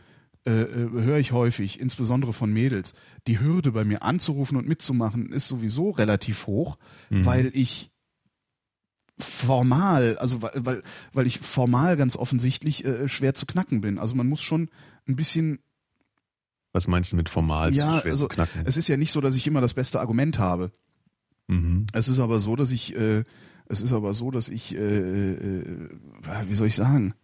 [0.44, 2.94] äh, äh, höre ich häufig, insbesondere von Mädels,
[3.26, 6.78] die Hürde bei mir anzurufen und mitzumachen ist sowieso relativ hoch,
[7.10, 7.24] mhm.
[7.24, 7.90] weil ich
[9.18, 13.98] formal, also weil, weil, weil ich formal ganz offensichtlich äh, schwer zu knacken bin.
[13.98, 14.68] Also man muss schon
[15.06, 15.60] ein bisschen
[16.72, 18.62] was meinst du mit formal ja, schwer also, zu knacken?
[18.64, 20.72] Es ist ja nicht so, dass ich immer das beste Argument habe.
[21.46, 21.86] Mhm.
[21.92, 23.24] Es ist aber so, dass ich, äh,
[23.66, 25.88] es ist aber so, dass ich, äh, äh,
[26.48, 27.14] wie soll ich sagen?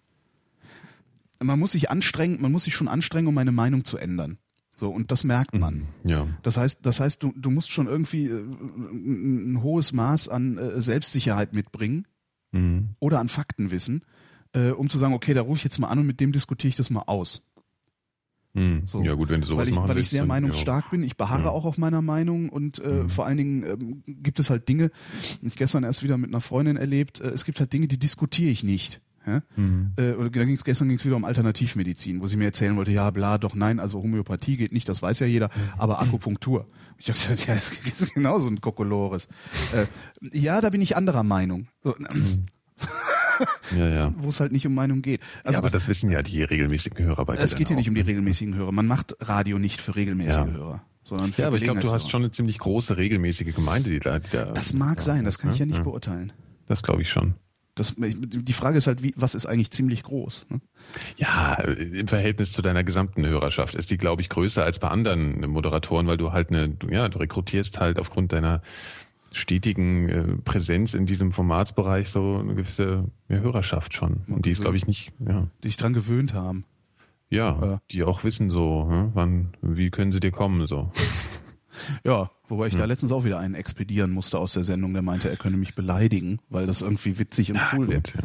[1.42, 4.38] Man muss sich anstrengen, man muss sich schon anstrengen, um meine Meinung zu ändern.
[4.76, 5.88] So, und das merkt man.
[6.04, 6.10] Mhm.
[6.10, 6.26] Ja.
[6.42, 10.56] Das heißt, das heißt, du, du musst schon irgendwie äh, ein, ein hohes Maß an
[10.56, 12.06] äh, Selbstsicherheit mitbringen
[12.52, 12.90] mhm.
[13.00, 14.04] oder an Faktenwissen,
[14.52, 16.68] äh, um zu sagen, okay, da rufe ich jetzt mal an und mit dem diskutiere
[16.68, 17.50] ich das mal aus.
[18.54, 18.82] Mhm.
[18.86, 19.02] So.
[19.02, 20.90] Ja gut, wenn du sowas weil ich, machen Weil willst, ich sehr meinungsstark ja.
[20.90, 21.50] bin, ich beharre ja.
[21.50, 23.10] auch auf meiner Meinung und äh, mhm.
[23.10, 24.90] vor allen Dingen ähm, gibt es halt Dinge,
[25.42, 28.50] ich gestern erst wieder mit einer Freundin erlebt, äh, es gibt halt Dinge, die diskutiere
[28.50, 29.00] ich nicht.
[29.28, 29.42] Ja?
[29.56, 29.92] Mhm.
[29.96, 33.10] Äh, oder ging's, gestern ging es wieder um Alternativmedizin, wo sie mir erzählen wollte, ja,
[33.10, 35.78] bla, doch nein, also Homöopathie geht nicht, das weiß ja jeder, mhm.
[35.78, 36.66] aber Akupunktur.
[36.98, 39.28] Ich dachte, ja, das ist genauso ein Kokolores.
[39.72, 39.86] Äh,
[40.36, 41.68] ja, da bin ich anderer Meinung.
[41.84, 42.44] So, mhm.
[43.76, 44.14] ja, ja.
[44.18, 45.20] Wo es halt nicht um Meinung geht.
[45.44, 47.42] Also ja, aber das, das wissen ja die regelmäßigen Hörer bei dir.
[47.42, 48.72] Es geht ja nicht um die regelmäßigen Hörer.
[48.72, 50.46] Man macht Radio nicht für regelmäßige ja.
[50.46, 50.82] Hörer.
[51.04, 54.00] Sondern für ja, aber ich glaube, du hast schon eine ziemlich große regelmäßige Gemeinde, die
[54.00, 54.18] da.
[54.18, 56.32] Die da das mag sein, das kann ich ja nicht beurteilen.
[56.66, 57.34] Das glaube ich schon.
[57.78, 60.46] Das, die Frage ist halt, wie, was ist eigentlich ziemlich groß?
[60.50, 60.60] Ne?
[61.16, 65.48] Ja, im Verhältnis zu deiner gesamten Hörerschaft ist die, glaube ich, größer als bei anderen
[65.48, 68.62] Moderatoren, weil du halt eine, ja, du rekrutierst halt aufgrund deiner
[69.32, 74.22] stetigen äh, Präsenz in diesem Formatsbereich so eine gewisse ja, Hörerschaft schon.
[74.26, 75.46] Und die ist, glaube ich, nicht, ja.
[75.62, 76.64] Die sich dran gewöhnt haben.
[77.30, 80.90] Ja, ja, die auch wissen so, hm, wann, wie können sie dir kommen, so.
[82.02, 82.80] Ja, wobei ich hm.
[82.80, 85.74] da letztens auch wieder einen expedieren musste aus der Sendung, der meinte, er könne mich
[85.74, 88.14] beleidigen, weil das irgendwie witzig und ja, cool wird.
[88.14, 88.20] Ja.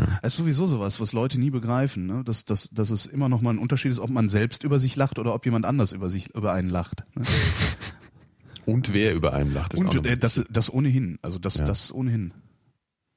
[0.00, 0.18] Ja.
[0.22, 2.22] Es ist sowieso sowas, was Leute nie begreifen, ne?
[2.24, 4.96] dass, dass, dass es immer noch mal ein Unterschied ist, ob man selbst über sich
[4.96, 7.04] lacht oder ob jemand anders über sich über einen lacht.
[7.14, 7.24] Ne?
[8.66, 9.72] Und wer über einen lacht.
[9.72, 12.34] Ist und äh, das, das ohnehin, also das, das ohnehin.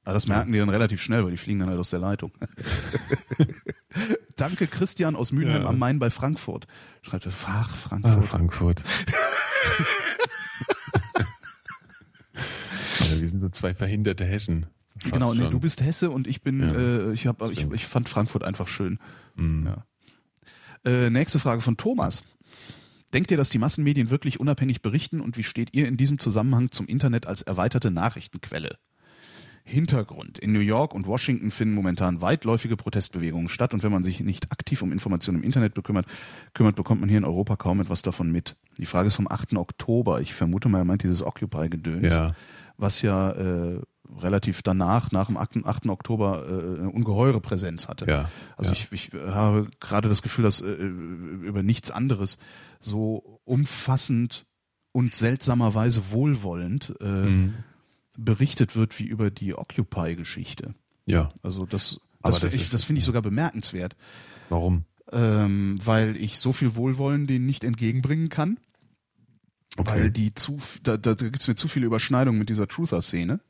[0.02, 2.32] Aber das merken die dann relativ schnell, weil die fliegen dann halt aus der Leitung.
[4.36, 6.66] Danke Christian aus Mülheim am Main bei Frankfurt.
[7.02, 8.16] Schreibt Fach Frankfurt.
[8.16, 8.82] Ah, Frankfurt.
[13.14, 14.66] ja, wir sind so zwei verhinderte Hessen.
[15.10, 16.74] Genau, nee, du bist Hesse und ich bin, ja.
[16.74, 18.98] äh, ich, hab, ich, ich fand Frankfurt einfach schön.
[19.36, 19.64] Mhm.
[19.64, 19.86] Ja.
[20.84, 22.22] Äh, nächste Frage von Thomas.
[23.12, 26.70] Denkt ihr, dass die Massenmedien wirklich unabhängig berichten und wie steht ihr in diesem Zusammenhang
[26.70, 28.78] zum Internet als erweiterte Nachrichtenquelle?
[29.64, 30.38] Hintergrund.
[30.38, 34.50] In New York und Washington finden momentan weitläufige Protestbewegungen statt und wenn man sich nicht
[34.50, 36.06] aktiv um Informationen im Internet bekümmert,
[36.52, 38.56] kümmert, bekommt man hier in Europa kaum etwas davon mit.
[38.78, 39.54] Die Frage ist vom 8.
[39.56, 40.20] Oktober.
[40.20, 42.34] Ich vermute mal, er meint dieses Occupy-Gedöns, ja.
[42.82, 43.80] Was ja äh,
[44.20, 45.64] relativ danach, nach dem 8.
[45.64, 45.86] 8.
[45.88, 48.06] Oktober, äh, eine ungeheure Präsenz hatte.
[48.06, 48.78] Ja, also ja.
[48.78, 52.36] Ich, ich habe gerade das Gefühl, dass äh, über nichts anderes
[52.80, 54.44] so umfassend
[54.92, 57.54] und seltsamerweise wohlwollend äh, mhm
[58.18, 60.74] berichtet wird wie über die Occupy-Geschichte.
[61.06, 61.30] Ja.
[61.42, 63.96] Also das, das, das finde ich, das finde ich sogar bemerkenswert,
[64.48, 64.84] Warum?
[65.10, 68.58] ähm, weil ich so viel Wohlwollen denen nicht entgegenbringen kann,
[69.76, 73.40] weil die zu, da, da gibt's mir zu viele Überschneidungen mit dieser Truther-Szene.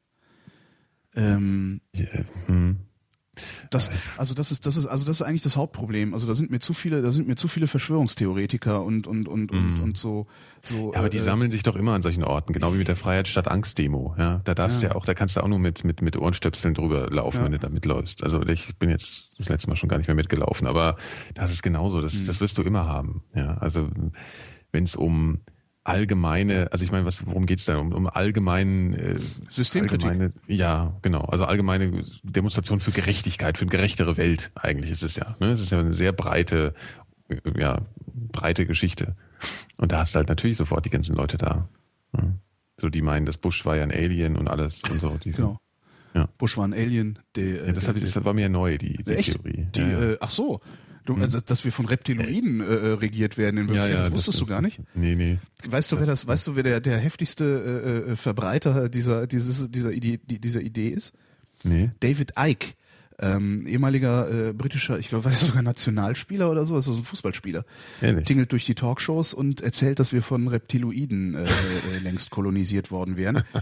[1.15, 2.07] Ähm, Ja,
[2.47, 2.77] hm.
[3.71, 6.13] Das, also das ist, das ist, also das ist eigentlich das Hauptproblem.
[6.13, 9.51] Also da sind mir zu viele, da sind mir zu viele Verschwörungstheoretiker und und und
[9.51, 10.27] und, und so.
[10.63, 10.93] so.
[10.93, 12.97] Ja, aber die äh, sammeln sich doch immer an solchen Orten, genau wie mit der
[12.97, 14.15] Freiheit statt Angst Demo.
[14.19, 16.75] Ja, da darfst du ja auch, da kannst du auch nur mit mit mit Ohrenstöpseln
[16.75, 17.45] drüber laufen, Ja.
[17.45, 18.23] wenn du da mitläufst.
[18.23, 20.97] Also ich bin jetzt das letzte Mal schon gar nicht mehr mitgelaufen, aber
[21.33, 22.03] das ist genauso.
[22.03, 22.27] Das Mhm.
[22.27, 23.23] das wirst du immer haben.
[23.35, 23.89] Ja, also
[24.73, 25.41] wenn es um
[25.85, 27.79] allgemeine, also ich meine, was, worum geht's da?
[27.79, 29.19] Um, um allgemeinen äh,
[29.49, 30.09] Systemkritik.
[30.09, 34.53] allgemeine, ja, genau, also allgemeine Demonstration für Gerechtigkeit, für eine gerechtere Welt.
[34.55, 35.37] Eigentlich ist es ja.
[35.41, 35.49] Ne?
[35.49, 36.75] Es ist ja eine sehr breite,
[37.29, 39.17] äh, ja, breite Geschichte.
[39.79, 41.69] Und da hast du halt natürlich sofort die ganzen Leute da.
[42.13, 42.39] Ne?
[42.81, 45.17] So, die meinen, das Bush war ja ein Alien und alles und so.
[45.19, 45.59] Die Genau.
[46.15, 46.29] Ja.
[46.39, 47.19] Bush war ein Alien.
[47.37, 49.43] Der, Ja, das, hab ich, das war mir neu, die, die echt?
[49.43, 49.67] Theorie.
[49.75, 50.13] Die, ja.
[50.13, 50.61] Äh, ach so.
[51.05, 53.95] Du, äh, dass wir von Reptiloiden äh, äh, regiert werden in ja, Wirklichkeit.
[53.99, 54.79] ja, das wusstest du das- gar nicht?
[54.95, 55.39] Nee, nee.
[55.67, 59.71] Weißt du, wer das, weißt du, wer der, der heftigste äh, äh, Verbreiter dieser, dieses,
[59.71, 61.13] dieser Idee, die- dieser Idee ist?
[61.65, 61.91] Nee.
[62.01, 62.75] David Icke,
[63.19, 67.05] ähm, ehemaliger äh, britischer, ich glaube, war er sogar Nationalspieler oder so, also so ein
[67.05, 67.65] Fußballspieler.
[68.01, 68.25] Ehrlich?
[68.25, 73.17] Tingelt durch die Talkshows und erzählt, dass wir von Reptiloiden äh, äh, längst kolonisiert worden
[73.17, 73.43] wären.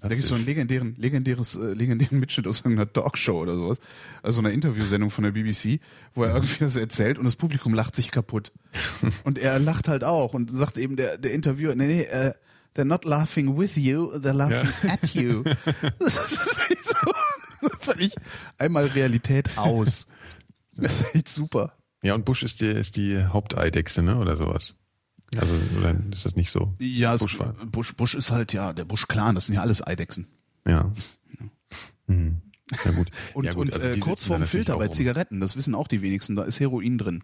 [0.00, 3.80] da gibt es so einen legendären, legendäres, äh, legendären Mitschnitt aus irgendeiner Talkshow oder sowas,
[4.22, 5.80] also einer Interviewsendung von der BBC,
[6.14, 8.52] wo er irgendwie das erzählt und das Publikum lacht sich kaputt.
[9.24, 12.34] Und er lacht halt auch und sagt eben der, der Interviewer, nee, nee, äh,
[12.76, 15.42] they're not laughing with you, they're laughing at you.
[15.98, 17.12] Das ist so
[17.78, 18.14] völlig
[18.58, 20.06] einmal Realität aus.
[20.74, 21.72] Das ist echt super.
[22.02, 24.74] Ja, und Bush ist die, ist die Haupteidechse, ne, oder sowas.
[25.36, 26.74] Also, oder ist das nicht so?
[26.80, 29.84] Ja, es, Bush war- Bush, Bush ist halt ja der Bush-Clan, das sind ja alles
[29.86, 30.28] Eidechsen.
[30.66, 30.92] Ja.
[32.06, 32.42] Mhm.
[32.84, 33.10] Ja, gut.
[33.34, 34.88] Und, ja, gut, und also äh, kurz vorm Filter bei.
[34.88, 37.22] Zigaretten, das wissen auch die wenigsten, da ist Heroin drin.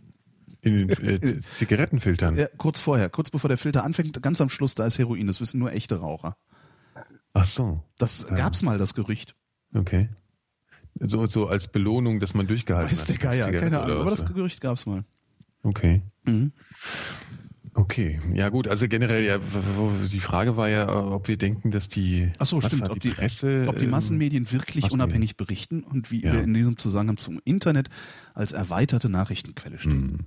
[0.62, 2.36] In den äh, Zigarettenfiltern.
[2.36, 5.40] Ja, kurz vorher, kurz bevor der Filter anfängt, ganz am Schluss, da ist Heroin, das
[5.40, 6.36] wissen nur echte Raucher.
[7.34, 9.34] Ach so, Das gab's mal, das Gerücht.
[9.74, 10.08] okay.
[11.00, 13.08] So, so als Belohnung, dass man durchgehalten Weiß hat.
[13.10, 14.24] mit der Geier, Zigarette keine Ahnung, aber das?
[14.26, 15.04] Gerücht gab's mal.
[15.62, 16.02] Okay.
[16.24, 16.52] Mhm.
[17.74, 19.38] Okay, ja gut, also generell ja,
[20.12, 23.64] die Frage war ja, ob wir denken, dass die, Ach so, stimmt, ob die, Presse,
[23.66, 25.00] ob die ähm, Massenmedien wirklich Massenmedien.
[25.00, 26.34] unabhängig berichten und wie Ja.
[26.34, 27.88] wir in diesem Zusammenhang zum Internet
[28.34, 30.26] als erweiterte Nachrichtenquelle stehen.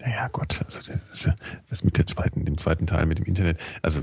[0.00, 1.34] Naja, Gott, also das ist ja
[1.68, 3.60] das mit der zweiten, dem zweiten Teil mit dem Internet.
[3.82, 4.00] Also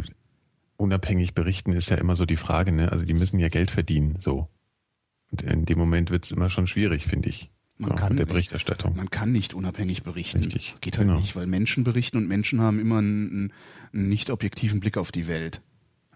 [0.78, 2.92] unabhängig berichten ist ja immer so die Frage, ne?
[2.92, 4.48] Also die müssen ja Geld verdienen, so.
[5.32, 7.50] Und in dem Moment wird es immer schon schwierig, finde ich.
[7.78, 8.34] Man kann der nicht.
[8.34, 8.96] Berichterstattung.
[8.96, 10.40] Man kann nicht unabhängig berichten.
[10.40, 11.20] Richtig, Geht halt genau.
[11.20, 13.52] nicht, weil Menschen berichten und Menschen haben immer einen,
[13.92, 15.62] einen nicht objektiven Blick auf die Welt.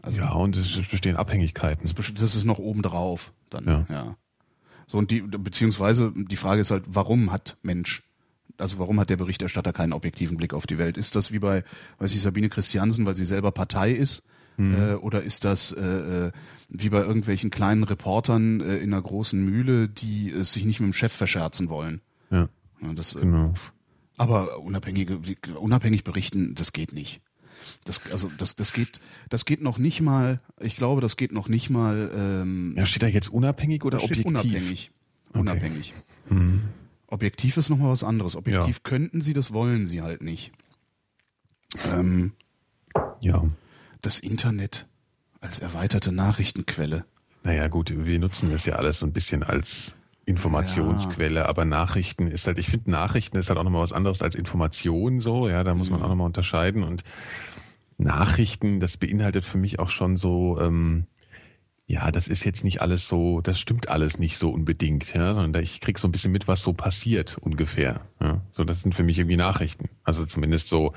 [0.04, 1.90] Also ja, und es bestehen Abhängigkeiten.
[2.16, 3.34] das ist noch obendrauf.
[3.50, 3.86] Dann, ja.
[3.90, 4.18] Ja.
[4.86, 8.04] So, und die, beziehungsweise die Frage ist halt, warum hat Mensch,
[8.58, 10.98] also warum hat der Berichterstatter keinen objektiven Blick auf die Welt?
[10.98, 11.64] Ist das wie bei,
[11.98, 14.24] weiß ich, Sabine Christiansen, weil sie selber Partei ist?
[14.58, 16.32] Äh, oder ist das äh, äh,
[16.70, 20.88] wie bei irgendwelchen kleinen Reportern äh, in einer großen Mühle, die es sich nicht mit
[20.92, 22.02] dem Chef verscherzen wollen?
[22.32, 22.48] Ja,
[22.82, 23.54] Ja, das, äh, genau.
[24.18, 25.20] aber unabhängige,
[25.60, 27.22] unabhängig berichten, das geht nicht.
[27.84, 29.00] Das, also das, das geht,
[29.30, 30.40] das geht noch nicht mal.
[30.62, 32.12] Ich glaube, das geht noch nicht mal.
[32.16, 34.26] Ähm, Ja, steht da jetzt unabhängig oder objektiv?
[34.26, 34.92] unabhängig.
[35.34, 35.94] Unabhängig.
[37.08, 38.36] Objektiv ist noch mal was anderes.
[38.36, 40.52] Objektiv könnten sie, das wollen sie halt nicht.
[41.92, 42.32] Ähm,
[43.22, 43.44] Ja.
[44.06, 44.88] Das Internet
[45.42, 47.06] als erweiterte Nachrichtenquelle.
[47.44, 49.96] Naja, gut, wir nutzen das ja alles so ein bisschen als
[50.26, 54.34] Informationsquelle, aber Nachrichten ist halt, ich finde Nachrichten ist halt auch nochmal was anderes als
[54.34, 57.04] Information so, ja, da muss man auch nochmal unterscheiden und
[57.98, 61.06] Nachrichten, das beinhaltet für mich auch schon so, ähm,
[61.86, 65.62] ja, das ist jetzt nicht alles so, das stimmt alles nicht so unbedingt, ja, sondern
[65.62, 68.02] ich krieg so ein bisschen mit, was so passiert ungefähr.
[68.20, 68.42] Ja.
[68.52, 69.90] So, das sind für mich irgendwie Nachrichten.
[70.04, 70.94] Also zumindest so,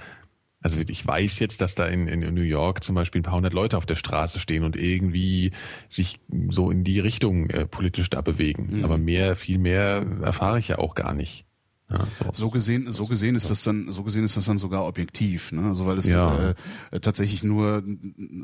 [0.60, 3.52] also ich weiß jetzt, dass da in, in New York zum Beispiel ein paar hundert
[3.52, 5.52] Leute auf der Straße stehen und irgendwie
[5.88, 8.84] sich so in die Richtung äh, politisch da bewegen.
[8.84, 11.44] Aber mehr, viel mehr erfahre ich ja auch gar nicht.
[11.90, 15.52] Ja, So gesehen, so gesehen ist das dann, so gesehen ist das dann sogar objektiv,
[15.52, 15.68] ne?
[15.70, 16.54] Also weil es Ja.
[16.90, 17.82] äh, tatsächlich nur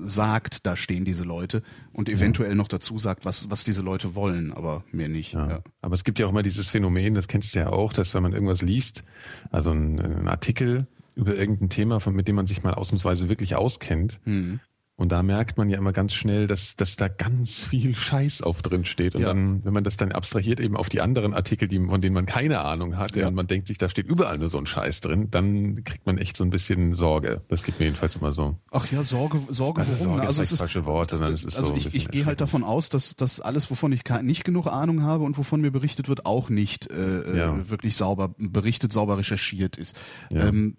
[0.02, 1.62] sagt, da stehen diese Leute
[1.92, 5.34] und eventuell noch dazu sagt, was was diese Leute wollen, aber mehr nicht.
[5.34, 5.48] Ja.
[5.50, 5.60] Ja.
[5.82, 8.22] Aber es gibt ja auch immer dieses Phänomen, das kennst du ja auch, dass wenn
[8.22, 9.04] man irgendwas liest,
[9.50, 13.56] also ein, ein Artikel über irgendein Thema, von, mit dem man sich mal ausnahmsweise wirklich
[13.56, 14.60] auskennt, Hm.
[14.96, 18.62] Und da merkt man ja immer ganz schnell, dass, dass da ganz viel Scheiß auf
[18.62, 19.16] drin steht.
[19.16, 19.28] Und ja.
[19.28, 22.26] dann, wenn man das dann abstrahiert eben auf die anderen Artikel, die, von denen man
[22.26, 23.26] keine Ahnung hat, ja.
[23.26, 26.16] und man denkt sich, da steht überall nur so ein Scheiß drin, dann kriegt man
[26.18, 27.42] echt so ein bisschen Sorge.
[27.48, 28.56] Das geht mir jedenfalls immer so.
[28.70, 30.12] Ach ja, Sorge, Sorge, also warum?
[30.12, 32.24] Sorge also ist es das falsche Wort, sondern es ist also so ich, ich gehe
[32.24, 35.72] halt davon aus, dass, dass alles, wovon ich nicht genug Ahnung habe und wovon mir
[35.72, 37.56] berichtet wird, auch nicht äh, ja.
[37.56, 39.96] Äh, wirklich sauber berichtet, sauber recherchiert ist.
[40.30, 40.76] Ähm,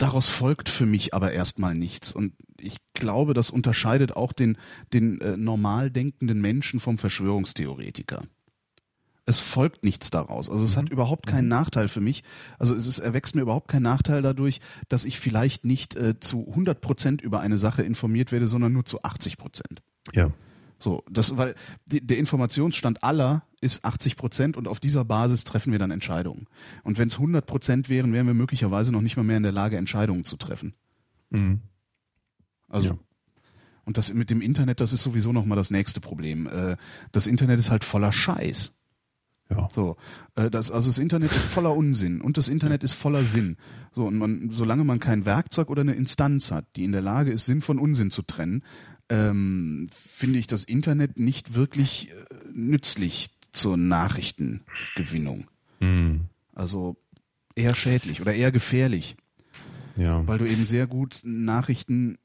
[0.00, 2.12] daraus folgt für mich aber erstmal nichts.
[2.12, 4.56] Und ich glaube, das unterscheidet auch den,
[4.92, 8.24] den äh, normal denkenden Menschen vom Verschwörungstheoretiker.
[9.26, 10.50] Es folgt nichts daraus.
[10.50, 10.80] Also es mhm.
[10.80, 11.50] hat überhaupt keinen mhm.
[11.50, 12.24] Nachteil für mich.
[12.58, 16.48] Also es ist, erwächst mir überhaupt kein Nachteil dadurch, dass ich vielleicht nicht äh, zu
[16.48, 19.82] 100 Prozent über eine Sache informiert werde, sondern nur zu 80 Prozent.
[20.14, 20.30] Ja.
[20.78, 25.72] So, das, weil die, der Informationsstand aller ist 80 Prozent und auf dieser Basis treffen
[25.72, 26.46] wir dann Entscheidungen.
[26.82, 29.52] Und wenn es 100 Prozent wären, wären wir möglicherweise noch nicht mal mehr in der
[29.52, 30.74] Lage, Entscheidungen zu treffen.
[31.30, 31.60] Mhm.
[32.68, 32.98] Also ja.
[33.84, 36.46] und das mit dem Internet, das ist sowieso noch mal das nächste Problem.
[36.46, 36.76] Äh,
[37.12, 38.76] das Internet ist halt voller Scheiß.
[39.50, 39.68] Ja.
[39.70, 39.96] So,
[40.36, 43.56] äh, das, also das Internet ist voller Unsinn und das Internet ist voller Sinn.
[43.92, 47.32] So und man, solange man kein Werkzeug oder eine Instanz hat, die in der Lage
[47.32, 48.62] ist, Sinn von Unsinn zu trennen,
[49.08, 55.46] ähm, finde ich das Internet nicht wirklich äh, nützlich zur Nachrichtengewinnung.
[55.80, 56.22] Mhm.
[56.54, 56.96] Also
[57.54, 59.16] eher schädlich oder eher gefährlich.
[59.96, 60.26] Ja.
[60.26, 62.18] Weil du eben sehr gut Nachrichten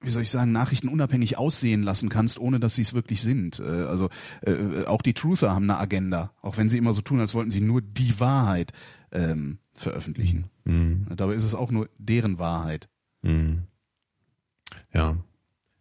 [0.00, 3.58] wie soll ich sagen, Nachrichten unabhängig aussehen lassen kannst, ohne dass sie es wirklich sind.
[3.58, 4.08] Äh, also
[4.42, 7.50] äh, auch die Truther haben eine Agenda, auch wenn sie immer so tun, als wollten
[7.50, 8.72] sie nur die Wahrheit
[9.10, 10.46] ähm, veröffentlichen.
[10.64, 11.06] Mhm.
[11.16, 12.88] Dabei ist es auch nur deren Wahrheit.
[13.22, 13.64] Mhm.
[14.94, 15.16] Ja.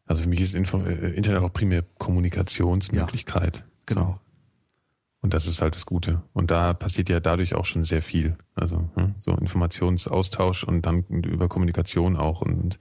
[0.05, 3.57] Also für mich ist Info äh, Internet auch primär Kommunikationsmöglichkeit.
[3.57, 4.19] Ja, genau.
[4.19, 4.26] So.
[5.21, 6.21] Und das ist halt das Gute.
[6.33, 8.37] Und da passiert ja dadurch auch schon sehr viel.
[8.55, 12.77] Also hm, so Informationsaustausch und dann über Kommunikation auch und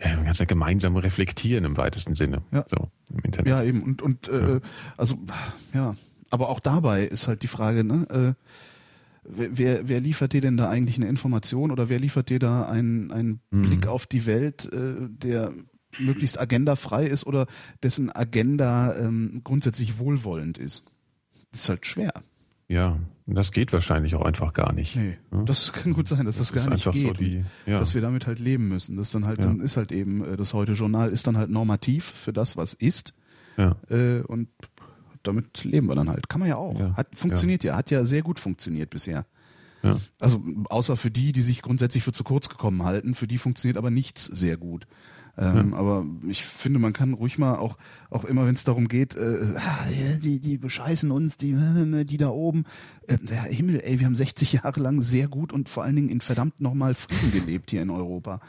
[0.00, 2.42] ja, man kann es ja gemeinsam reflektieren im weitesten Sinne.
[2.52, 2.64] Ja.
[2.68, 3.48] So, im Internet.
[3.48, 3.82] Ja, eben.
[3.82, 4.60] Und, und äh, ja.
[4.96, 5.16] also,
[5.74, 5.96] ja.
[6.30, 8.48] Aber auch dabei ist halt die Frage, ne, äh,
[9.24, 13.10] wer, wer liefert dir denn da eigentlich eine Information oder wer liefert dir da einen,
[13.10, 13.62] einen mhm.
[13.62, 15.52] Blick auf die Welt, äh, der
[15.98, 17.46] möglichst agendafrei ist oder
[17.82, 20.84] dessen Agenda ähm, grundsätzlich wohlwollend ist?
[21.50, 22.12] Das ist halt schwer.
[22.68, 24.96] Ja, das geht wahrscheinlich auch einfach gar nicht.
[24.96, 25.42] Nee, ja?
[25.42, 27.06] das kann gut sein, dass das, das gar nicht geht.
[27.06, 27.78] So die, ja.
[27.78, 28.96] Dass wir damit halt leben müssen.
[28.96, 29.46] Das dann halt, ja.
[29.46, 32.74] dann ist halt eben, äh, das heute Journal ist dann halt normativ für das, was
[32.74, 33.14] ist.
[33.56, 33.76] Ja.
[33.90, 34.48] Äh, und
[35.22, 36.28] damit leben wir dann halt.
[36.28, 36.78] Kann man ja auch.
[36.96, 37.76] Hat funktioniert ja.
[37.76, 39.26] hat ja sehr gut funktioniert bisher.
[39.82, 39.98] Ja.
[40.20, 43.76] Also außer für die, die sich grundsätzlich für zu kurz gekommen halten, für die funktioniert
[43.76, 44.86] aber nichts sehr gut.
[45.38, 45.78] Ähm, ja.
[45.78, 47.78] Aber ich finde, man kann ruhig mal auch,
[48.10, 49.86] auch immer, wenn es darum geht, äh, ah,
[50.22, 51.54] die, die bescheißen uns, die,
[52.04, 52.64] die da oben.
[53.08, 56.10] Äh, der Himmel, ey, wir haben 60 Jahre lang sehr gut und vor allen Dingen
[56.10, 58.40] in verdammt nochmal Frieden gelebt hier in Europa.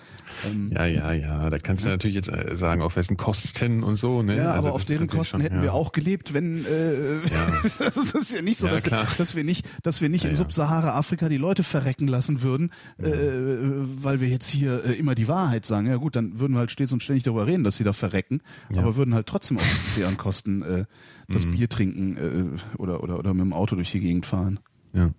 [0.45, 1.49] Ähm, ja, ja, ja.
[1.49, 4.21] Da kannst du natürlich jetzt äh, sagen, auf wessen Kosten und so.
[4.21, 4.37] Ne?
[4.37, 5.61] Ja, also aber auf deren Kosten schon, hätten ja.
[5.63, 7.47] wir auch gelebt, wenn äh, ja.
[7.63, 10.35] also das ist ja nicht so, ja, dass, dass wir nicht, dass wir nicht in
[10.35, 15.65] Subsahara-Afrika die Leute verrecken lassen würden, äh, weil wir jetzt hier äh, immer die Wahrheit
[15.65, 15.87] sagen.
[15.87, 18.41] Ja gut, dann würden wir halt stets und ständig darüber reden, dass sie da verrecken,
[18.75, 20.85] aber würden halt trotzdem auf deren Kosten äh,
[21.29, 21.51] das mhm.
[21.51, 24.59] Bier trinken äh, oder, oder, oder mit dem Auto durch die Gegend fahren.
[24.93, 25.11] Ja.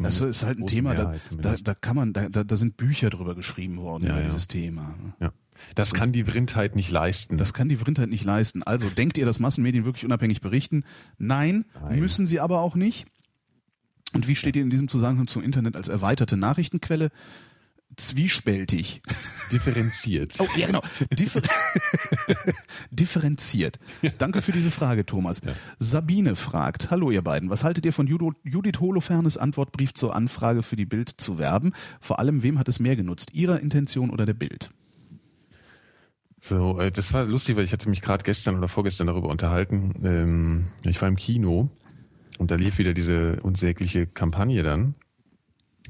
[0.00, 3.34] Das ist halt ein Thema, da, da, da kann man, da, da sind Bücher drüber
[3.34, 4.26] geschrieben worden ja, über ja.
[4.26, 4.96] dieses Thema.
[5.00, 5.14] Ne?
[5.20, 5.32] Ja.
[5.74, 7.36] Das kann die Vrindheit nicht leisten.
[7.36, 8.62] Das kann die Vrindheit nicht leisten.
[8.62, 10.84] Also denkt ihr, dass Massenmedien wirklich unabhängig berichten?
[11.18, 12.00] Nein, Nein.
[12.00, 13.06] müssen sie aber auch nicht.
[14.12, 17.10] Und wie steht ihr in diesem Zusammenhang zum Internet als erweiterte Nachrichtenquelle?
[17.96, 19.02] Zwiespältig.
[19.52, 20.34] Differenziert.
[20.38, 20.82] Oh, ja, genau.
[21.12, 21.42] Differ
[22.90, 23.78] Differenziert.
[24.18, 25.40] Danke für diese Frage, Thomas.
[25.44, 25.52] Ja.
[25.78, 30.76] Sabine fragt, hallo ihr beiden, was haltet ihr von Judith Holofernes Antwortbrief zur Anfrage für
[30.76, 31.72] die Bild zu werben?
[32.00, 33.32] Vor allem, wem hat es mehr genutzt?
[33.32, 34.70] Ihrer Intention oder der Bild?
[36.40, 39.94] So, äh, das war lustig, weil ich hatte mich gerade gestern oder vorgestern darüber unterhalten.
[40.02, 41.68] Ähm, ich war im Kino
[42.38, 44.94] und da lief wieder diese unsägliche Kampagne dann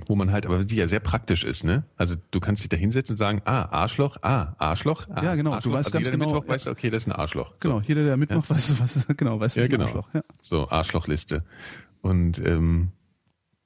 [0.07, 1.85] wo man halt, aber die ja sehr praktisch ist, ne?
[1.97, 5.53] Also du kannst dich da hinsetzen und sagen, ah, Arschloch, ah, Arschloch, ah, Ja, genau,
[5.53, 5.73] Arschloch.
[5.73, 6.35] du weißt also ganz jeder genau.
[6.35, 7.55] Mittwoch weiß, okay, das ist ein Arschloch.
[7.61, 7.85] Genau, so.
[7.87, 8.51] jeder, der Mittwoch ja?
[8.51, 9.85] weiß, was, genau, weiß, das ja, ist genau.
[9.85, 10.09] ein Arschloch.
[10.15, 10.23] Ja.
[10.43, 11.45] So, Arschlochliste.
[12.03, 12.93] Und ähm,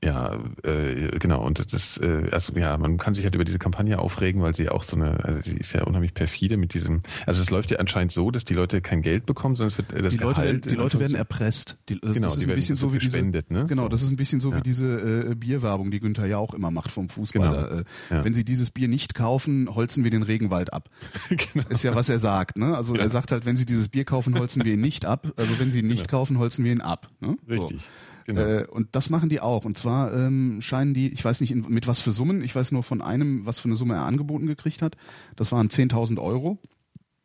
[0.05, 1.45] ja, äh, genau.
[1.45, 4.69] Und das, äh, also ja, man kann sich halt über diese Kampagne aufregen, weil sie
[4.69, 7.01] auch so eine, also sie ist ja unheimlich perfide mit diesem.
[7.27, 9.93] Also es läuft ja anscheinend so, dass die Leute kein Geld bekommen, sondern es wird
[9.93, 10.37] äh, das die Gehalt.
[10.37, 11.77] Leute, die Leute werden erpresst.
[11.89, 13.21] Die, das, genau, das ist ein bisschen so wie diese.
[13.23, 13.67] Ne?
[13.69, 14.59] Genau, das ist ein bisschen so ja.
[14.59, 17.69] wie diese äh, Bierwerbung, die Günther ja auch immer macht vom Fußballer.
[17.69, 17.81] Genau.
[17.81, 18.25] Äh, ja.
[18.25, 20.91] Wenn sie dieses Bier nicht kaufen, holzen wir den Regenwald ab.
[21.29, 21.67] genau.
[21.69, 22.59] Ist ja was er sagt.
[22.59, 22.77] Ne?
[22.77, 23.03] Also ja.
[23.03, 25.33] er sagt halt, wenn sie dieses Bier kaufen, holzen wir ihn nicht ab.
[25.37, 26.21] Also wenn sie ihn nicht genau.
[26.21, 27.09] kaufen, holzen wir ihn ab.
[27.21, 27.37] Ne?
[27.49, 27.83] Richtig.
[27.83, 27.89] So.
[28.27, 28.41] Genau.
[28.41, 29.64] Äh, und das machen die auch.
[29.64, 32.72] Und zwar ähm, scheinen die, ich weiß nicht in, mit was für Summen, ich weiß
[32.72, 34.97] nur von einem, was für eine Summe er angeboten gekriegt hat.
[35.37, 36.59] Das waren 10.000 Euro.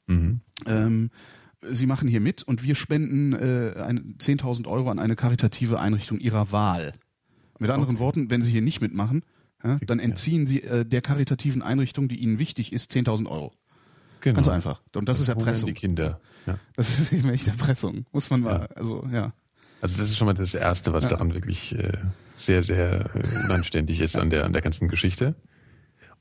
[0.07, 0.41] Mhm.
[0.65, 1.09] Ähm,
[1.61, 6.51] Sie machen hier mit und wir spenden äh, 10.000 Euro an eine karitative Einrichtung Ihrer
[6.51, 6.93] Wahl.
[7.59, 8.03] Mit anderen Okay.
[8.03, 9.25] Worten, wenn Sie hier nicht mitmachen,
[9.61, 10.05] ja, dann ja.
[10.05, 13.51] entziehen Sie äh, der karitativen Einrichtung, die Ihnen wichtig ist, 10.000 Euro.
[14.21, 14.35] Genau.
[14.35, 14.81] Ganz einfach.
[14.95, 15.67] Und das ist Hungern Erpressung.
[15.67, 16.21] Die Kinder.
[16.45, 16.57] Ja.
[16.75, 18.05] Das ist eben echt Erpressung.
[18.11, 19.33] Muss man mal, also ja.
[19.81, 21.11] Also das ist schon mal das Erste, was Ja.
[21.11, 21.93] daran wirklich äh,
[22.37, 25.35] sehr, sehr äh, unanständig ist an der, an der ganzen Geschichte.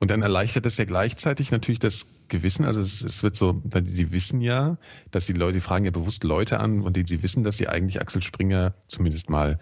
[0.01, 2.65] Und dann erleichtert das ja gleichzeitig natürlich das Gewissen.
[2.65, 4.79] Also es, es wird so, weil sie wissen ja,
[5.11, 7.69] dass die Leute, die fragen ja bewusst Leute an, von denen sie wissen, dass sie
[7.69, 9.59] eigentlich Axel Springer zumindest mal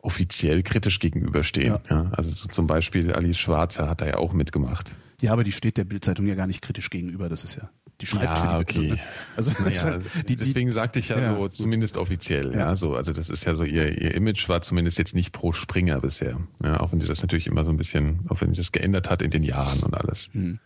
[0.00, 1.76] offiziell kritisch gegenüberstehen.
[1.90, 2.10] Ja.
[2.12, 4.94] also so zum Beispiel Alice Schwarzer hat da ja auch mitgemacht.
[5.20, 7.28] Ja, aber die steht der Bildzeitung ja gar nicht kritisch gegenüber.
[7.28, 7.68] Das ist ja,
[8.00, 8.88] die schreibt Ja, für die okay.
[8.92, 8.98] Ne?
[9.36, 12.52] Also Naja, halt, die, deswegen sagte ich ja, Ja, so, zumindest offiziell.
[12.52, 12.58] Ja.
[12.58, 12.76] Ja.
[12.76, 16.00] so, also das ist ja so, ihr, ihr Image war zumindest jetzt nicht pro Springer
[16.00, 16.40] bisher.
[16.62, 19.10] Ja, auch wenn sie das natürlich immer so ein bisschen, auch wenn sich das geändert
[19.10, 20.28] hat in den Jahren und alles.
[20.32, 20.60] Hm.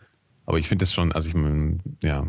[0.45, 2.27] Aber ich finde das schon, also ich meine, ja.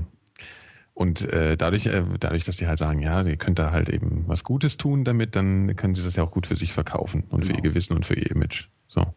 [0.94, 4.24] Und äh, dadurch, äh, dadurch, dass sie halt sagen, ja, ihr könnt da halt eben
[4.28, 7.42] was Gutes tun damit, dann können sie das ja auch gut für sich verkaufen und
[7.44, 7.58] für Genau.
[7.64, 8.64] ihr Gewissen und für ihr Image.
[8.88, 9.12] So.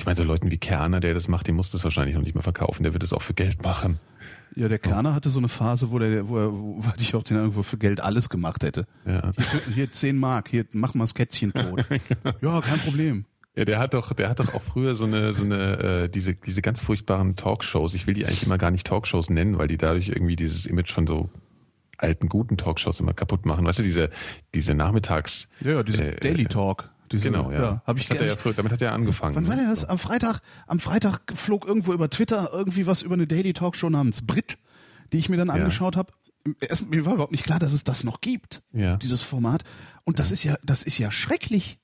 [0.00, 2.32] Ich meine, so Leuten wie Kerner, der das macht, die muss das wahrscheinlich noch nicht
[2.32, 2.84] mehr verkaufen.
[2.84, 4.00] Der wird es auch für Geld machen.
[4.56, 7.36] ja, der Kerner hatte so eine Phase, wo der, wo er, wo ich auch den
[7.36, 8.86] Eindruck, wo er für Geld alles gemacht hätte.
[9.04, 9.30] Ja.
[9.36, 11.84] Hier, hier 10 Mark, hier mach mal das Kätzchen tot.
[12.40, 13.26] ja, kein Problem.
[13.54, 16.32] Ja, der hat doch, der hat doch auch früher so eine, so eine, äh, diese,
[16.32, 17.92] diese ganz furchtbaren Talkshows.
[17.92, 20.92] Ich will die eigentlich immer gar nicht Talkshows nennen, weil die dadurch irgendwie dieses Image
[20.92, 21.28] von so
[21.98, 23.66] alten, guten Talkshows immer kaputt machen.
[23.66, 24.08] Weißt du, diese,
[24.54, 26.88] diese Nachmittags, Ja, ja diese Äh, Daily Talk.
[27.12, 27.82] Diese, genau, ja.
[27.86, 29.34] hab ich das hat er ja früher, damit hat er angefangen.
[29.34, 29.62] Wann war ne?
[29.62, 29.84] denn das?
[29.84, 34.22] Am Freitag, am Freitag flog irgendwo über Twitter irgendwie was über eine Daily Talkshow namens
[34.26, 34.58] Brit,
[35.12, 36.12] die ich mir dann angeschaut habe.
[36.60, 38.96] Erst, mir war überhaupt nicht klar, dass es das noch gibt, Ja.
[38.96, 39.64] dieses Format.
[40.04, 41.78] Und das ist ja, das ist ja schrecklich.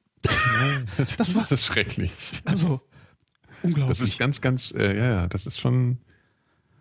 [0.96, 2.10] das, das war- ist das schrecklich.
[2.44, 2.80] Also
[3.62, 3.98] unglaublich.
[3.98, 5.98] Das ist ganz, ganz, äh, ja, ja, das ist schon,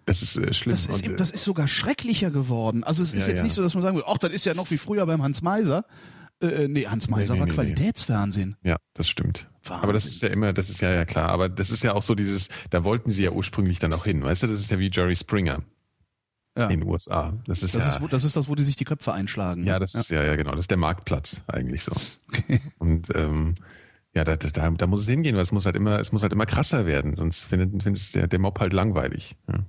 [0.05, 0.71] das ist äh, schlimm.
[0.75, 2.83] Das ist, äh, das ist sogar schrecklicher geworden.
[2.83, 3.43] Also es ist Ja, jetzt ja.
[3.45, 5.41] nicht so, dass man sagen würde, ach, das ist ja noch wie früher beim Hans
[5.41, 5.85] Meiser.
[6.41, 7.55] Äh, nee, Hans Meiser nee, war nee, nee.
[7.55, 8.57] Qualitätsfernsehen.
[8.63, 9.47] Ja, das stimmt.
[9.63, 9.83] Wahnsinn.
[9.83, 11.29] Aber das ist ja immer, das ist ja ja klar.
[11.29, 14.23] Aber das ist ja auch so dieses, da wollten sie ja ursprünglich dann auch hin.
[14.23, 15.59] Weißt du, das ist ja wie Jerry Springer
[16.57, 16.67] Ja.
[16.69, 17.33] in den USA.
[17.47, 19.63] Das ist Das, ja, ist, wo- das ist das, wo die sich die Köpfe einschlagen.
[19.63, 21.93] ja, das ist ja, ja genau, das ist der Marktplatz eigentlich so.
[22.77, 23.55] Und ähm,
[24.13, 26.31] ja, da, da, da muss es hingehen, weil es muss halt immer, es muss halt
[26.31, 29.35] immer krasser werden, sonst findet, findet es der, der Mob halt langweilig.
[29.51, 29.59] Ja.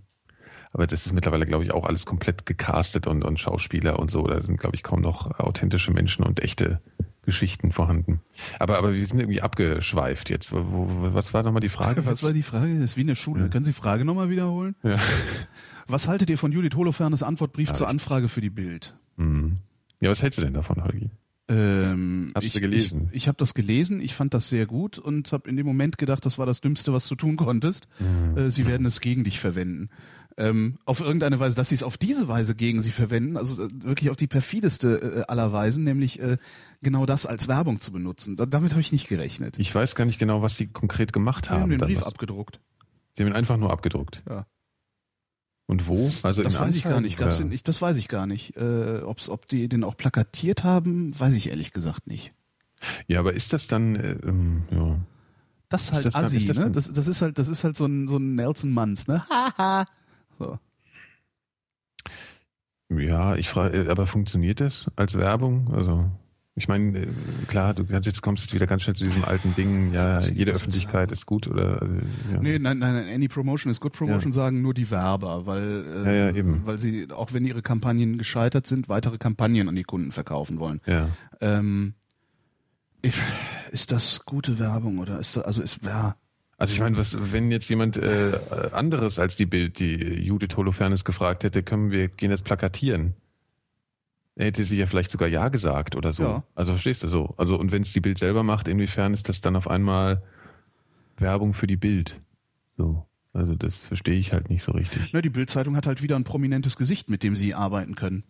[0.76, 4.26] Aber das ist mittlerweile, glaube ich, auch alles komplett gecastet und, und Schauspieler und so.
[4.26, 6.82] Da sind, glaube ich, kaum noch authentische Menschen und echte
[7.22, 8.20] Geschichten vorhanden.
[8.58, 10.52] Aber, aber wir sind irgendwie abgeschweift jetzt.
[10.52, 12.04] Wo, wo, was war nochmal die Frage?
[12.04, 12.74] Was war die Frage?
[12.74, 13.48] Das ist wie in der Schule.
[13.48, 14.76] Können Sie die Frage nochmal wiederholen?
[14.82, 14.98] Ja.
[15.88, 17.88] Was haltet ihr von Judith Holofernes Antwortbrief Ja, zur.
[17.88, 18.94] Anfrage für die Bild?
[19.16, 19.60] Mhm.
[20.02, 21.08] Ja, was hältst du denn davon, Holgi?
[21.48, 23.08] Ähm, Hast ich, du gelesen?
[23.12, 25.96] Ich, ich habe das gelesen, ich fand das sehr gut und habe in dem Moment
[25.96, 27.88] gedacht, das war das Dümmste, was du tun konntest.
[27.98, 28.36] Mhm.
[28.36, 29.88] Äh, sie werden es gegen dich verwenden.
[30.38, 33.68] Ähm, auf irgendeine Weise, dass sie es auf diese Weise gegen sie verwenden, also äh,
[33.82, 36.36] wirklich auf die perfideste äh, aller Weisen, nämlich äh,
[36.82, 38.36] genau das als Werbung zu benutzen.
[38.36, 39.58] Da, damit habe ich nicht gerechnet.
[39.58, 41.70] Ich weiß gar nicht genau, was sie konkret gemacht haben haben.
[41.70, 42.06] den dann Brief was.
[42.08, 42.60] abgedruckt.
[43.14, 44.22] Sie haben ihn einfach nur abgedruckt.
[44.28, 44.46] Ja.
[45.68, 46.12] Und wo?
[46.22, 47.18] Also Das in weiß ich gar Anzeigen, nicht.
[47.18, 48.56] Gab's den, ich, das weiß ich gar nicht.
[48.56, 52.30] Äh, ob's, ob die den auch plakatiert haben, weiß ich ehrlich gesagt nicht.
[53.08, 55.00] Ja, aber ist das dann, äh, ähm, ja.
[55.70, 56.64] Das ist halt das dann- Assi, ist das ne?
[56.64, 59.26] dann- Das, das ist halt, das ist halt so ein, so ein Nelson Manns, ne?
[59.30, 59.86] Haha.
[60.38, 60.58] So.
[62.88, 65.74] Ja, ich frage, aber funktioniert das als Werbung?
[65.74, 66.08] Also,
[66.54, 67.08] ich meine, äh,
[67.48, 70.52] klar, du kannst jetzt kommst jetzt wieder ganz schnell zu diesem alten Ding, ja, jede
[70.52, 71.86] Öffentlichkeit ist gut oder äh,
[72.32, 72.40] ja.
[72.40, 76.04] Nee, nein, nein, nein, any promotion is good promotion, sagen nur die Werber, weil, äh,
[76.04, 76.64] Ja, ja, eben.
[76.64, 80.80] weil sie, auch wenn ihre Kampagnen gescheitert sind, weitere Kampagnen an die Kunden verkaufen wollen.
[80.86, 81.08] ja.
[81.40, 81.94] Ähm,
[83.02, 83.14] ich,
[83.72, 86.16] ist das gute Werbung oder ist das, also ist, ja,
[86.58, 88.38] Also ich meine, was, wenn jetzt jemand äh,
[88.72, 93.14] anderes als die Bild, die Judith Holofernes gefragt hätte, können wir gehen jetzt plakatieren?
[94.36, 96.22] Er hätte sie ja vielleicht sogar ja gesagt oder so.
[96.22, 96.44] Ja.
[96.54, 97.34] Also verstehst du so?
[97.36, 100.22] Also und wenn es die Bild selber macht, inwiefern ist das dann auf einmal
[101.18, 102.20] Werbung für die Bild?
[102.76, 103.06] So.
[103.32, 105.12] Also das verstehe ich halt nicht so richtig.
[105.12, 108.24] ne, die Bildzeitung hat halt wieder ein prominentes Gesicht, mit dem sie arbeiten können.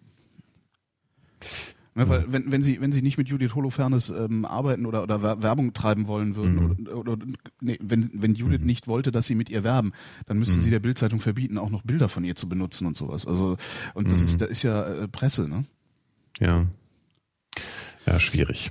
[1.99, 5.22] Ne, weil wenn, wenn sie wenn sie nicht mit Judith Holofernes ähm, arbeiten oder oder
[5.22, 6.86] Wer- Werbung treiben wollen würden Mhm.
[6.88, 7.26] oder, oder
[7.62, 9.92] nee, wenn wenn Judith nicht wollte, dass sie mit ihr werben,
[10.26, 10.62] dann müsste Mhm.
[10.62, 13.26] sie der Bildzeitung verbieten, auch noch Bilder von ihr zu benutzen und sowas.
[13.26, 13.57] Also
[13.94, 14.11] und Mhm.
[14.11, 15.64] das ist da ist ja äh, Presse, ne?
[16.38, 16.66] Ja.
[18.05, 18.70] Ja, schwierig.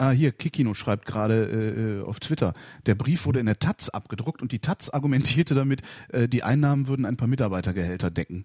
[0.00, 2.52] Ah, hier, Kikino schreibt gerade äh, auf Twitter,
[2.86, 6.86] der Brief wurde in der Taz abgedruckt und die Taz argumentierte damit, äh, die Einnahmen
[6.86, 8.44] würden ein paar Mitarbeitergehälter decken.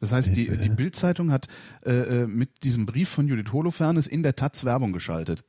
[0.00, 1.48] Das heißt, die, die Bild-Zeitung hat
[1.84, 1.90] äh,
[2.22, 5.42] äh, mit diesem Brief von Judith Holofernes in der Taz Werbung geschaltet.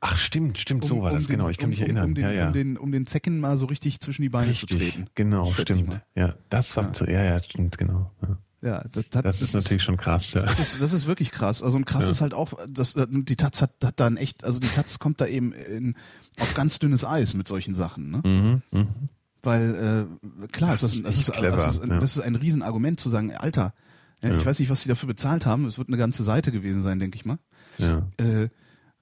[0.00, 2.04] Ach stimmt, stimmt, so war das, den, genau, ich kann mich um, erinnern.
[2.06, 2.46] Um den, ja, ja.
[2.48, 5.06] Um, den, um den Zecken mal so richtig zwischen die Beine Richtig, zu treten.
[5.14, 6.00] genau, stimmt.
[6.16, 8.10] Ja, das war, ja, ja, stimmt, genau.
[8.22, 8.38] Ja.
[8.64, 10.42] Ja, das, das, Das ist natürlich schon krass, ja.
[10.42, 11.62] Das ist, das ist wirklich krass.
[11.64, 12.10] Also und krass Ja.
[12.12, 15.20] ist halt auch, dass äh, die Taz hat, hat dann echt, also die Taz kommt
[15.20, 15.96] da eben in,
[16.38, 18.22] auf ganz dünnes Eis mit solchen Sachen, ne?
[18.24, 18.88] Mhm, mhm.
[19.42, 20.08] Weil
[20.42, 21.98] äh, klar, Das ist das, ist, clever, das, ist, ein- ja.
[21.98, 23.74] das ist ein Riesenargument zu sagen, Alter,
[24.22, 24.36] ja, Ja.
[24.36, 25.66] ich weiß nicht, was sie dafür bezahlt haben.
[25.66, 27.38] Es wird eine ganze Seite gewesen sein, denke ich mal.
[27.78, 28.06] Ja.
[28.18, 28.48] Äh,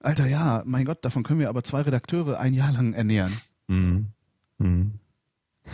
[0.01, 3.37] Alter, ja, mein Gott, davon können wir aber zwei Redakteure ein Jahr lang ernähren.
[3.69, 4.07] Mhm.
[4.59, 4.93] Mhm.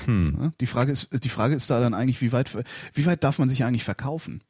[0.04, 0.52] Hm.
[0.60, 2.50] Die Frage ist, die Frage ist da dann eigentlich, wie weit,
[2.92, 4.42] wie weit darf man sich eigentlich verkaufen?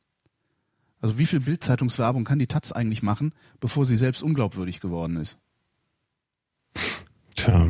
[1.02, 5.36] Also wie viel Bildzeitungswerbung kann die Taz eigentlich machen, bevor sie selbst unglaubwürdig geworden ist?
[7.34, 7.68] Tja.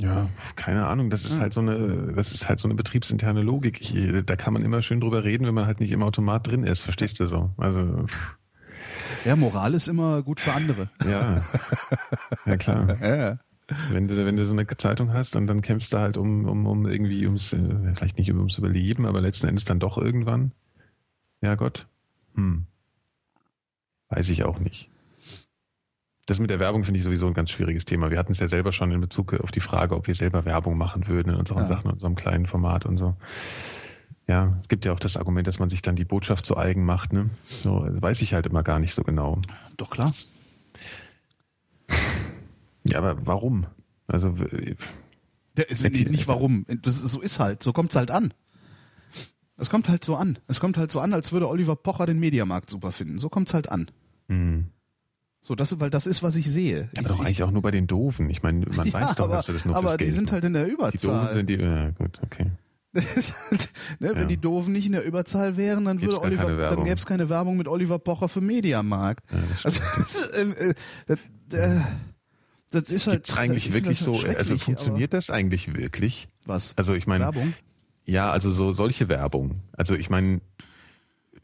[0.00, 1.10] Ja, keine Ahnung.
[1.10, 3.80] Das ist halt so eine, das ist halt so eine betriebsinterne Logik.
[3.80, 6.64] Ich, da kann man immer schön drüber reden, wenn man halt nicht im Automat drin
[6.64, 6.82] ist.
[6.82, 7.50] Verstehst du so?
[7.56, 8.06] Also,
[9.24, 10.88] Ja, Moral ist immer gut für andere.
[11.04, 11.44] ja.
[12.46, 12.96] ja, klar.
[13.00, 13.38] Ja.
[13.92, 16.66] Wenn du, wenn du so eine Zeitung hast und dann kämpfst du halt um, um,
[16.66, 17.60] um irgendwie ums, äh,
[17.94, 20.50] vielleicht nicht ums Überleben, aber letzten Endes dann doch irgendwann.
[21.40, 21.86] Ja Gott.
[22.34, 22.66] Hm.
[24.08, 24.90] Weiß ich auch nicht.
[26.30, 28.12] Das mit der Werbung finde ich sowieso ein ganz schwieriges Thema.
[28.12, 30.78] Wir hatten es ja selber schon in Bezug auf die Frage, ob wir selber Werbung
[30.78, 31.66] machen würden in unseren Ja.
[31.66, 33.16] Sachen, in unserem kleinen Format und so.
[34.28, 36.84] Ja, es gibt ja auch das Argument, dass man sich dann die Botschaft zu eigen
[36.84, 37.30] macht, ne?
[37.48, 39.42] So, das weiß ich halt immer gar nicht so genau.
[39.76, 40.12] Doch klar.
[42.84, 43.66] Ja, aber warum?
[44.06, 44.36] Also,
[45.56, 46.64] ist nicht, nicht warum.
[46.82, 47.64] Das ist, so ist halt.
[47.64, 48.32] So kommt's halt an.
[49.56, 50.38] Es kommt halt so an.
[50.46, 53.18] Es kommt halt so an, als würde Oliver Pocher den Mediamarkt super finden.
[53.18, 53.90] So kommt's halt an.
[54.28, 54.62] mh.
[55.42, 56.90] So, das, weil das ist, was ich sehe.
[56.96, 58.28] Aber ich, doch eigentlich auch nur bei den Doofen.
[58.30, 60.14] Ich meine, man ja, weiß doch, aber, dass sie das nur aber fürs die Geld
[60.14, 61.20] sind halt in der Die Überzahl.
[61.20, 62.46] Doofen sind die, ja gut, okay.
[62.92, 63.68] Halt,
[64.00, 64.14] ne, Ja.
[64.16, 67.28] Wenn die Doofen nicht in der Überzahl wären, dann würde Oliver, dann gäbe es keine
[67.28, 69.24] Werbung mit Oliver Pocher für Mediamarkt.
[69.30, 70.74] Ja, das Also ist, ähm, äh,
[71.06, 71.18] das,
[71.52, 71.80] äh,
[72.72, 73.18] das ist halt.
[73.18, 76.28] Gibt's eigentlich ich wirklich finde so, halt also funktioniert das eigentlich wirklich?
[76.44, 76.74] aber- Was?
[76.76, 77.54] Also ich meine, Werbung?
[78.06, 79.62] ja, also so solche Werbung.
[79.72, 80.40] Also ich meine,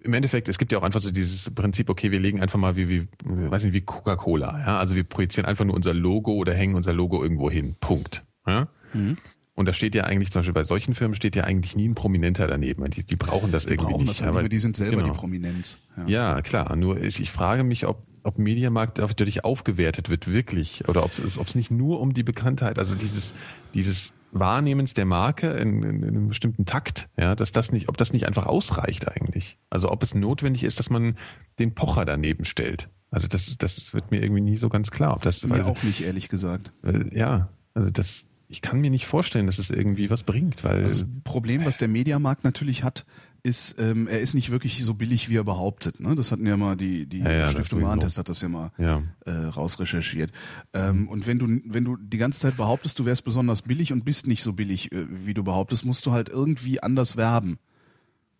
[0.07, 2.77] im Endeffekt, es gibt ja auch einfach so dieses Prinzip, okay, wir legen einfach mal
[2.77, 6.55] wie, wie weiß nicht, wie Coca-Cola, ja, also wir projizieren einfach nur unser Logo oder
[6.55, 7.77] hängen unser Logo irgendwo hin.
[7.81, 8.25] Punkt.
[8.47, 8.69] Ja?
[8.95, 9.19] Mhm.
[9.55, 11.95] Und da steht ja eigentlich, zum Beispiel bei solchen Firmen steht ja eigentlich nie ein
[11.95, 12.89] Prominenter daneben.
[12.91, 14.11] Die, die brauchen das Die irgendwie brauchen nicht.
[14.11, 15.15] das ja, halt mehr, die sind selber genau.
[15.15, 15.79] die Prominenz.
[15.97, 16.07] Ja.
[16.07, 16.77] Ja, klar.
[16.77, 20.87] Nur ich, ich frage mich, ob, ob Mediamarkt dadurch aufgewertet wird, wirklich.
[20.89, 21.13] Oder ob
[21.49, 23.35] es nicht nur um die Bekanntheit, also dieses,
[23.73, 27.97] dieses Wahrnehmens der Marke in, in, in einem bestimmten Takt, ja, dass das nicht, ob
[27.97, 29.59] das nicht einfach ausreicht eigentlich.
[29.71, 31.17] Also ob es notwendig ist, dass man
[31.59, 32.91] den Pocher daneben stellt.
[33.11, 35.15] Also das, das wird mir irgendwie nie so ganz klar.
[35.15, 36.73] Ob das, Mir weil, auch nicht, ehrlich gesagt.
[36.83, 40.83] weil, ja, also das, ich kann mir nicht vorstellen, dass es irgendwie was bringt, weil
[40.83, 43.07] Das Problem, was der Mediamarkt natürlich hat,
[43.43, 46.01] ist, ähm, er ist nicht wirklich so billig, wie er behauptet.
[46.01, 46.15] Ne?
[46.17, 47.83] Das hatten ja mal die, die Ja, ja, Stiftung.
[47.83, 50.33] Warentest hat das ja mal ja, äh, rausrecherchiert.
[50.73, 54.05] Ähm, und wenn du, wenn du die ganze Zeit behauptest, du wärst besonders billig und
[54.05, 57.59] bist nicht so billig, äh, wie du behauptest, musst du halt irgendwie anders werben.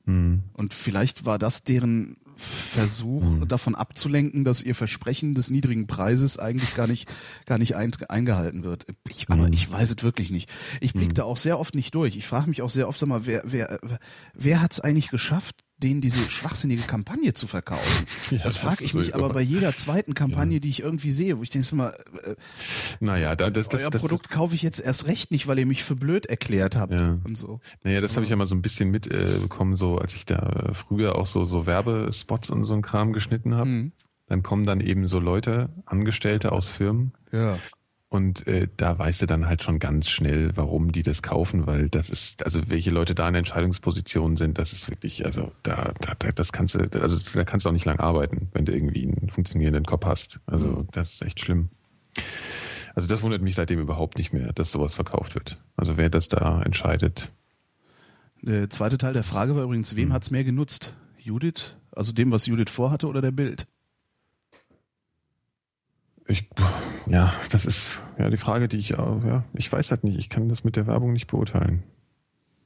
[0.05, 6.39] hm, Und vielleicht war das deren Versuch, davon abzulenken, dass ihr Versprechen des niedrigen Preises
[6.39, 7.13] eigentlich gar nicht,
[7.47, 8.87] gar nicht ein, eingehalten wird.
[9.09, 9.53] Ich, aber Mhm.
[9.55, 10.53] ich weiß es wirklich nicht.
[10.81, 12.17] Ich blick da auch sehr oft nicht durch.
[12.17, 13.79] Ich frage mich auch sehr oft, sag mal, wer, wer,
[14.35, 18.07] wer hat es eigentlich geschafft, denen diese schwachsinnige Kampagne zu verkaufen?
[18.31, 21.39] Ja, das das frage ich mich aber bei jeder zweiten Kampagne, die ich irgendwie sehe,
[21.39, 22.35] wo ich denke, mal, äh,
[22.99, 25.67] naja, da, das, das, euer das, Produkt kaufe ich jetzt erst recht nicht, weil ihr
[25.67, 27.19] mich für blöd erklärt habt Ja.
[27.23, 27.61] und so.
[27.85, 30.39] Naja, das habe ich ja mal so ein bisschen mitbekommen, äh, so als ich da
[30.39, 33.69] äh, früher auch so, so Werbespots und so ein Kram geschnitten habe.
[33.69, 33.93] Mhm.
[34.27, 37.59] Dann kommen dann eben so Leute, Angestellte aus Firmen Ja.
[38.09, 41.89] Und äh, da weißt du dann halt schon ganz schnell, warum die das kaufen, weil
[41.89, 46.15] das ist, also welche Leute da in Entscheidungspositionen sind, das ist wirklich, also da, da,
[46.19, 49.05] da das kannst du, also da kannst du auch nicht lang arbeiten, wenn du irgendwie
[49.07, 50.41] einen funktionierenden Kopf hast.
[50.47, 50.89] Also Mhm.
[50.93, 51.69] das ist echt schlimm.
[52.95, 55.59] Also das wundert mich seitdem überhaupt nicht mehr, dass sowas verkauft wird.
[55.77, 57.31] Also wer das da entscheidet,
[58.43, 59.97] Der zweite Teil der Frage war übrigens, Hm.
[59.97, 60.95] wem hat's mehr genutzt?
[61.19, 63.67] Judith, also dem, was Judith vorhatte, oder der Bild?
[66.29, 66.49] Ich,
[67.07, 70.29] ja, das ist ja die Frage, die ich auch, ja, ich weiß halt nicht, ich
[70.29, 71.83] kann das mit der Werbung nicht beurteilen.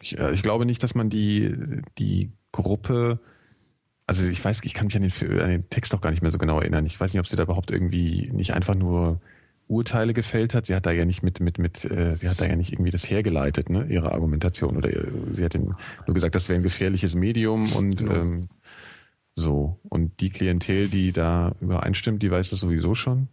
[0.03, 1.55] Ich, äh, ich glaube nicht, dass man die,
[1.99, 3.21] die Gruppe,
[4.07, 6.31] also ich weiß, ich kann mich an den, an den Text auch gar nicht mehr
[6.31, 6.87] so genau erinnern.
[6.87, 9.21] Ich weiß nicht, ob sie da überhaupt irgendwie nicht einfach nur
[9.69, 10.67] Urteile gefällt hat.
[10.67, 12.91] Sie hat da ja nicht mit, mit, mit, äh, sie hat da ja nicht irgendwie
[12.91, 14.77] das hergeleitet, ne, ihre Argumentation.
[14.77, 15.75] Oder äh, sie hat den,
[16.07, 18.15] nur gesagt, das wäre ein gefährliches Medium und Genau.
[18.15, 18.49] ähm,
[19.35, 19.79] so.
[19.89, 23.29] Und die Klientel, die da übereinstimmt, die weiß das sowieso schon.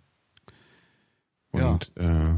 [1.60, 1.72] Ja.
[1.72, 2.36] Und äh,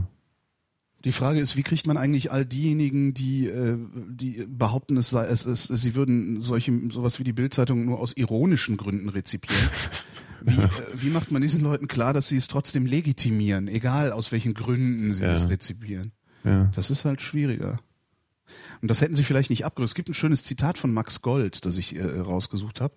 [1.06, 3.78] Die Frage ist, wie kriegt man eigentlich all diejenigen, die, äh,
[4.10, 8.14] die behaupten, es sei, es, es, sie würden solche, sowas wie die Bildzeitung nur aus
[8.18, 9.70] ironischen Gründen rezipieren?
[10.42, 14.32] Wie, äh, wie macht man diesen Leuten klar, dass sie es trotzdem legitimieren, egal aus
[14.32, 15.34] welchen Gründen sie Ja.
[15.34, 16.14] es rezipieren?
[16.46, 16.72] Ja.
[16.76, 17.82] Das ist halt schwieriger.
[18.82, 19.90] Und das hätten sie vielleicht nicht abgerückt.
[19.90, 22.94] Es gibt ein schönes Zitat von Max Gold, das ich äh, rausgesucht habe.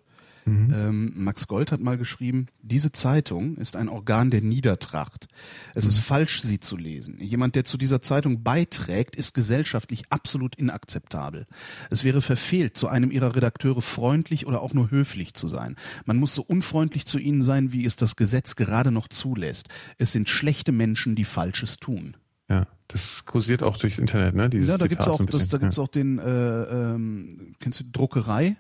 [0.47, 5.29] Ähm, Max Gold hat mal geschrieben, diese Zeitung ist ein Organ der Niedertracht.
[5.75, 7.21] Es ist falsch, sie zu lesen.
[7.21, 11.47] Jemand, der zu dieser Zeitung beiträgt, ist gesellschaftlich absolut inakzeptabel.
[11.91, 15.77] Es wäre verfehlt, zu einem ihrer Redakteure freundlich oder auch nur höflich zu sein.
[16.07, 19.69] Man muss so unfreundlich zu ihnen sein, wie es das Gesetz gerade noch zulässt.
[19.99, 22.17] Es sind schlechte Menschen, die Falsches tun.
[22.49, 24.51] Ja, das kursiert auch durchs Internet, ne?
[24.51, 27.85] Dieses Ja, da Zitat gibt's auch, das, da gibt's auch den, äh, ähm, kennst du
[27.91, 28.57] Druckerei?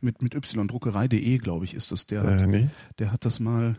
[0.00, 2.06] Mit, mit Y, druckerei.de, glaube ich, ist das.
[2.06, 2.68] Der, äh, hat, nee.
[2.98, 3.76] der hat das mal,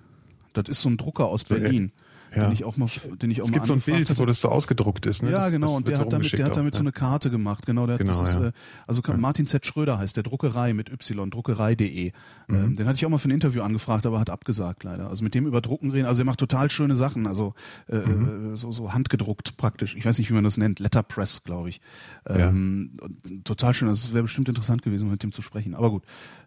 [0.53, 1.91] das ist so ein Drucker aus So, äh, Berlin,
[2.35, 2.43] ja.
[2.45, 2.87] den ich auch mal,
[3.21, 4.19] den ich auch Es mal gibt so ein Bild, hatte.
[4.19, 5.31] wo das so ausgedruckt ist, ne?
[5.31, 7.29] Ja, das, genau, das und der hat damit, der hat damit auch, so eine Karte
[7.29, 8.47] gemacht, genau, der, Genau, das ist, ja.
[8.47, 8.51] äh,
[8.87, 9.65] also Martin Z.
[9.65, 12.11] Schröder heißt der Druckerei mit Y, druckerei.de.
[12.47, 12.55] Mhm.
[12.55, 15.09] Ähm, den hatte ich auch mal für ein Interview angefragt, aber hat abgesagt leider.
[15.09, 17.53] Also mit dem über Drucken reden, also er macht total schöne Sachen, also
[17.87, 18.53] äh, Mhm.
[18.53, 19.95] äh, so, so handgedruckt praktisch.
[19.95, 21.81] Ich weiß nicht, wie man das nennt, Letterpress, glaube ich.
[22.27, 25.73] Ähm, und Total schön, das wäre bestimmt interessant gewesen, mit dem zu sprechen.
[25.75, 26.03] Aber gut,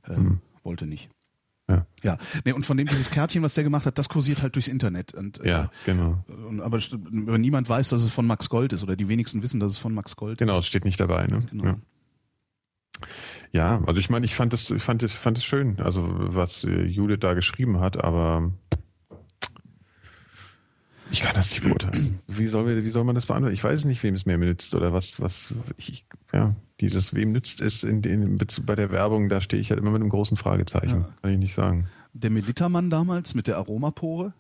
[0.09, 1.09] ähm, wollte nicht.
[1.71, 1.87] Ja.
[2.03, 4.69] Ja, nee, und von dem dieses Kärtchen, was der gemacht hat, das kursiert halt durchs
[4.69, 5.15] Internet.
[5.15, 6.25] Und, äh, Ja, genau.
[6.49, 6.79] und, aber,
[7.11, 9.95] niemand weiß, dass es von Max Gold ist oder die wenigsten wissen, dass es von
[9.95, 10.61] Max Gold Genau, ist.
[10.61, 11.45] es steht nicht dabei, ne?
[11.51, 11.65] Genau.
[11.65, 11.77] Ja.
[13.53, 16.65] Ja, also ich meine, ich fand es, ich fand es, fand es schön, also was
[16.65, 18.53] äh, Judith da geschrieben hat, aber
[21.11, 22.21] ich kann das nicht beurteilen.
[22.27, 23.55] Wie soll, wie soll man das beantworten?
[23.55, 27.33] Ich weiß nicht, wem es mehr nützt oder was, was, ich, ich- ja, dieses wem
[27.33, 30.37] nützt es in, in bei der Werbung, da stehe ich halt immer mit einem großen
[30.37, 31.01] Fragezeichen.
[31.01, 31.09] Ja.
[31.23, 31.87] Kann ich nicht sagen.
[32.13, 34.35] Der Melittermann damals mit der Aromapore,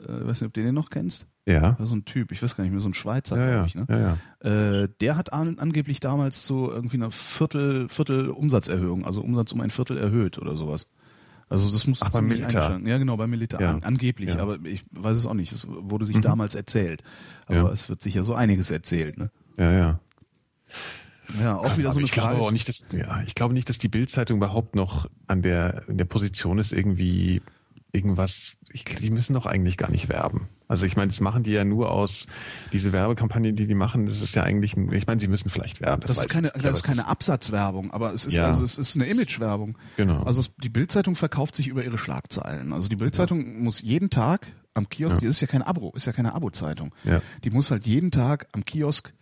[0.00, 1.26] äh, weiß nicht, ob du den noch kennst.
[1.46, 1.76] Ja.
[1.80, 3.74] So ein Typ, ich weiß gar nicht mehr, so ein Schweizer, Ja, glaube ich.
[3.74, 3.86] Ne?
[3.88, 4.16] ja,
[4.48, 4.80] ja.
[4.82, 9.60] Äh, der hat an, angeblich damals so irgendwie eine Viertel, Viertel Umsatzerhöhung, also Umsatz um
[9.60, 10.88] ein Viertel erhöht oder sowas.
[11.48, 12.62] Also das muss ziemlich Militär.
[12.62, 13.60] eingeschränkt- Ja, genau, beim Militär.
[13.60, 13.70] Ja.
[13.72, 14.36] An, angeblich, Ja.
[14.36, 14.40] Mhm.
[14.40, 15.52] aber ich weiß es auch nicht.
[15.52, 17.02] Es wurde sich damals erzählt.
[17.46, 17.68] Aber Ja.
[17.70, 19.18] es wird sicher so einiges erzählt.
[19.18, 19.30] Ne?
[19.58, 20.00] Ja, ja.
[21.40, 22.38] Ja, auch wieder so eine ich glaube Frage.
[22.38, 25.88] aber auch nicht, dass, ja, ich glaube nicht, dass die Bildzeitung überhaupt noch an der,
[25.88, 27.42] in der Position ist, irgendwie
[27.92, 30.48] irgendwas, ich, die müssen doch eigentlich gar nicht werben.
[30.66, 32.26] Also ich meine, das machen die ja nur aus,
[32.72, 36.00] diese Werbekampagnen, die die machen, das ist ja eigentlich, ich meine, sie müssen vielleicht werben.
[36.06, 38.46] Das, weiß ist keine, das ist keine Absatzwerbung, aber es ist Ja.
[38.46, 39.76] also es ist eine Imagewerbung.
[39.98, 40.22] Genau.
[40.22, 42.72] Also es, die Bildzeitung verkauft sich über ihre Schlagzeilen.
[42.72, 46.12] Also die Bildzeitung muss jeden Tag am Kiosk, die ist ja kein Abo, ist ja
[46.12, 46.94] keine Abo-Zeitung.
[47.04, 47.20] Ja.
[47.44, 49.12] Die muss halt jeden Tag am Kiosk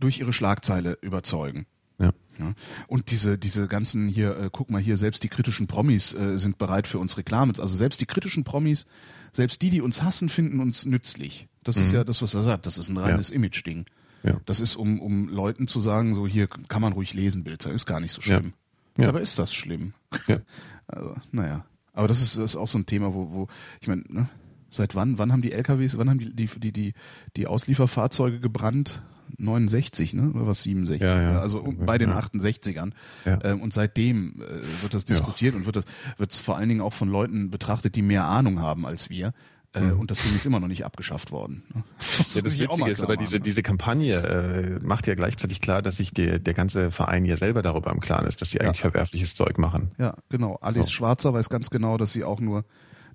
[0.00, 1.66] durch ihre Schlagzeile überzeugen.
[1.98, 2.12] Ja.
[2.38, 2.54] Ja.
[2.86, 6.58] Und diese, diese ganzen hier, äh, guck mal hier, selbst die kritischen Promis äh, sind
[6.58, 7.52] bereit für uns Reklame.
[7.58, 8.86] Also selbst die kritischen Promis,
[9.32, 11.48] selbst die, die uns hassen, finden uns nützlich.
[11.62, 12.64] Das ist ja das, was er sagt.
[12.64, 13.78] Das ist ein reines Image-Ding.
[13.80, 13.84] Mhm.
[14.22, 14.40] Ja.
[14.46, 17.86] Das ist, um, um Leuten zu sagen, so hier kann man ruhig lesen, Bilder, ist
[17.86, 18.54] gar nicht so schlimm.
[18.98, 19.08] Ja.
[19.08, 19.94] Aber ist das schlimm?
[20.26, 20.38] Ja.
[20.92, 21.64] Also, naja.
[21.92, 23.48] Aber das ist, das ist auch so ein Thema, wo, wo
[23.80, 24.28] ich meine, ne?
[24.70, 26.94] seit wann, wann haben die LKWs, wann haben die, die, die, die,
[27.36, 29.00] die Auslieferfahrzeuge gebrannt?
[29.38, 30.30] 69, ne?
[30.32, 31.02] Oder was 67?
[31.10, 31.40] Ja, ja.
[31.40, 32.18] Also um, bei den Ja.
[32.20, 32.92] 68ern.
[33.24, 33.38] Ja.
[33.44, 35.84] Ähm, und seitdem äh, wird das diskutiert und wird das
[36.16, 39.32] wird vor allen Dingen auch von Leuten betrachtet, die mehr Ahnung haben als wir.
[39.72, 41.62] Äh, Und das Ding ist immer noch nicht abgeschafft worden.
[41.72, 41.84] ne?
[41.98, 43.42] Das, Ja, muss das Witzige ist, aber machen, diese, ne?
[43.42, 47.62] diese Kampagne äh, macht ja gleichzeitig klar, dass sich der, der ganze Verein ja selber
[47.62, 49.92] darüber im Klaren ist, dass sie eigentlich verwerfliches Zeug machen.
[49.96, 50.56] Ja, genau.
[50.60, 50.90] Alice So.
[50.90, 52.64] Schwarzer weiß ganz genau, dass sie auch nur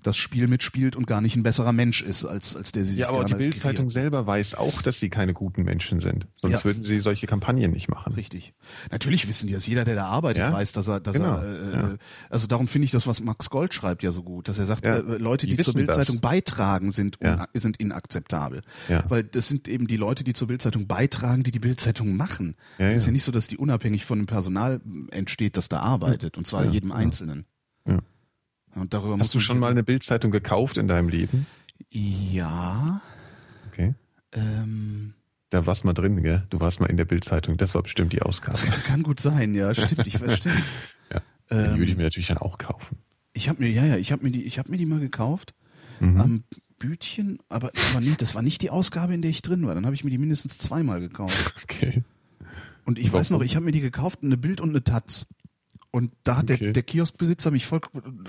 [0.02, 3.00] das Spiel mitspielt und gar nicht ein besserer Mensch ist, als, als der sie sich
[3.00, 6.26] Ja, aber die Bildzeitung selber weiß auch, dass sie keine guten Menschen sind.
[6.40, 6.64] Sonst Ja.
[6.64, 8.14] würden sie solche Kampagnen nicht machen.
[8.14, 8.54] Richtig.
[8.90, 9.66] Natürlich wissen die das.
[9.66, 10.52] Jeder, der da arbeitet, Ja?
[10.52, 11.88] weiß, dass er, dass Genau, er, äh, ja.
[11.94, 11.98] äh,
[12.30, 14.86] also darum finde ich das, was Max Gold schreibt, ja so gut, dass er sagt,
[14.86, 15.74] äh, Leute, die die, zur.
[15.74, 17.18] Bildzeitung beitragen, sind,
[17.54, 18.62] sind inakzeptabel.
[19.08, 22.54] Weil das sind eben die Leute, die zur Bildzeitung beitragen, die die Bildzeitung machen.
[22.78, 23.12] Es ist ja.
[23.12, 24.80] nicht so, dass die unabhängig von dem Personal
[25.10, 26.92] entsteht, das da arbeitet, und zwar jedem.
[26.92, 27.44] Einzelnen.
[28.76, 31.46] Und darüber Hast du schon mal eine Bildzeitung gekauft in deinem Leben?
[31.90, 33.00] Ja,
[33.68, 33.94] Okay.
[34.32, 35.14] ähm,
[35.50, 36.46] Da warst mal drin, gell?
[36.50, 37.56] Du warst mal in der Bildzeitung.
[37.56, 38.58] Das war bestimmt die Ausgabe.
[38.58, 40.44] das kann, gut sein, ja, stimmt, ich stimmt.
[41.12, 41.20] Ja.
[41.50, 42.98] Die Ähm, würde ich mir natürlich dann auch kaufen.
[43.32, 45.54] Ich habe mir, ja, ja, ich habe mir die, ich habe mir die mal gekauft
[46.00, 46.20] Mhm.
[46.20, 46.44] am
[46.78, 49.74] Bütchen, aber, aber nicht, das war nicht die Ausgabe, in der ich drin war.
[49.74, 51.54] Dann habe ich mir die mindestens zweimal gekauft.
[51.62, 52.02] Okay.
[52.84, 55.26] Und ich weiß noch, ich habe mir die gekauft, eine Bild und eine Taz.
[55.96, 56.58] Und da hat Okay.
[56.58, 57.80] der, der Kioskbesitzer mich voll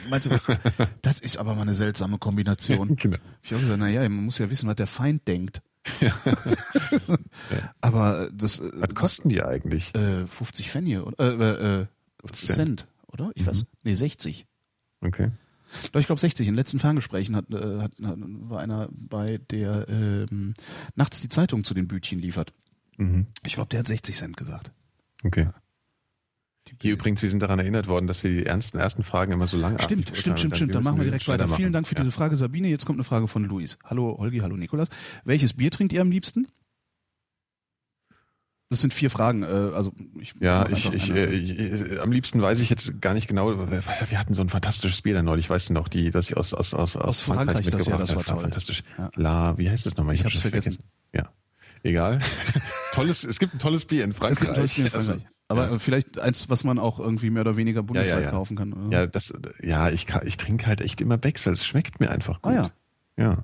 [0.09, 0.39] meinte,
[1.01, 2.95] das ist aber mal eine seltsame Kombination.
[2.95, 3.18] genau.
[3.43, 5.61] Ich habe gesagt, naja, man muss ja wissen, was der Feind denkt.
[7.82, 9.93] aber das, äh, Was kosten die eigentlich?
[9.95, 11.86] äh, 50 Pfennig oder äh, äh,
[12.22, 13.32] 50 Cent, oder?
[13.36, 14.45] Ich weiß, nee, 60.
[15.01, 15.32] Okay.
[15.91, 16.47] Doch, ich glaube 60.
[16.47, 20.53] In den letzten Ferngesprächen hat, äh, hat, hat, war einer bei der ähm,
[20.95, 22.53] nachts die Zeitung zu den Bütchen liefert.
[22.95, 23.28] Mhm.
[23.43, 24.72] Ich glaube, der hat 60 Cent gesagt.
[25.26, 25.49] Okay.
[26.82, 29.57] Hier übrigens, wir sind daran erinnert worden, dass wir die ernsten ersten Fragen immer so
[29.57, 30.76] lange Stimmt, stimmt, stimmt, stimmt.
[30.76, 31.47] Dann machen wir direkt weiter.
[31.47, 32.01] Vielen Dank für ja.
[32.01, 32.68] diese Frage, Sabine.
[32.68, 33.80] Jetzt kommt eine Frage von Luis.
[33.84, 34.89] Hallo Holgi, hallo Nikolas.
[35.24, 36.47] Welches Bier trinkt ihr am liebsten?
[38.70, 39.43] Das sind vier Fragen.
[39.43, 43.13] Äh, also ich ja, ich, ich, äh, ich, äh, am liebsten weiß ich jetzt gar
[43.13, 43.70] nicht genau.
[43.70, 45.49] Wir hatten so ein fantastisches Bier da neulich.
[45.49, 48.15] Weißt du noch, die, das ich aus aus aus, aus Frankreich, Frankreich das ja, das
[48.15, 48.39] war, toll.
[48.41, 48.84] fantastisch.
[48.97, 49.09] Ja.
[49.15, 50.15] La, wie heißt das nochmal?
[50.15, 50.74] Ich, ich hab's vergessen.
[50.74, 50.91] vergessen.
[51.13, 51.32] Ja,
[51.84, 52.20] egal.
[52.98, 54.32] tolles, es gibt ein tolles Bier in Frankreich.
[54.32, 55.14] Es gibt ein tolles Bier in Frankreich.
[55.16, 55.80] Also, aber ja.
[55.80, 58.74] vielleicht eins, was man auch irgendwie mehr oder weniger bundesweit ja, ja, kaufen kann.
[58.74, 59.00] Oder?
[59.00, 62.41] Ja, das, ja, ich, ich trinke halt echt immer Becks, weil es schmeckt mir einfach
[62.41, 62.54] gut.
[62.54, 62.72] Ah ja.
[63.18, 63.38] Ja.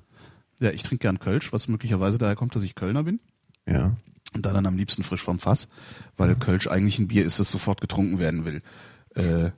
[0.59, 3.19] Ja, ich trinke gern Kölsch, was möglicherweise daher kommt, dass ich Kölner bin.
[3.67, 3.95] Ja.
[4.33, 5.67] Und da dann am liebsten frisch vom Fass,
[6.17, 8.61] weil Kölsch eigentlich ein Bier ist, das sofort getrunken werden will.
[9.15, 9.51] Äh,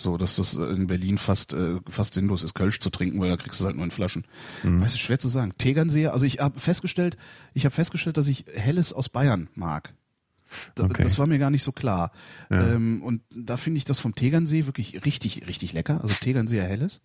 [0.00, 3.36] so, dass das in Berlin fast äh, fast sinnlos ist, Kölsch zu trinken, weil da
[3.36, 4.24] kriegst du es halt nur in Flaschen.
[4.62, 4.80] Mhm.
[4.80, 5.52] Weißt du, schwer zu sagen.
[5.58, 7.16] Tegernseer, also ich habe festgestellt,
[7.54, 9.92] ich habe festgestellt, dass ich Helles aus Bayern mag.
[10.74, 11.02] Da, okay.
[11.02, 12.12] Das war mir gar nicht so klar.
[12.48, 12.74] Ja.
[12.74, 16.00] Ähm, und da finde ich das vom Tegernsee wirklich richtig, richtig lecker.
[16.02, 17.00] Also Tegernseer Helles.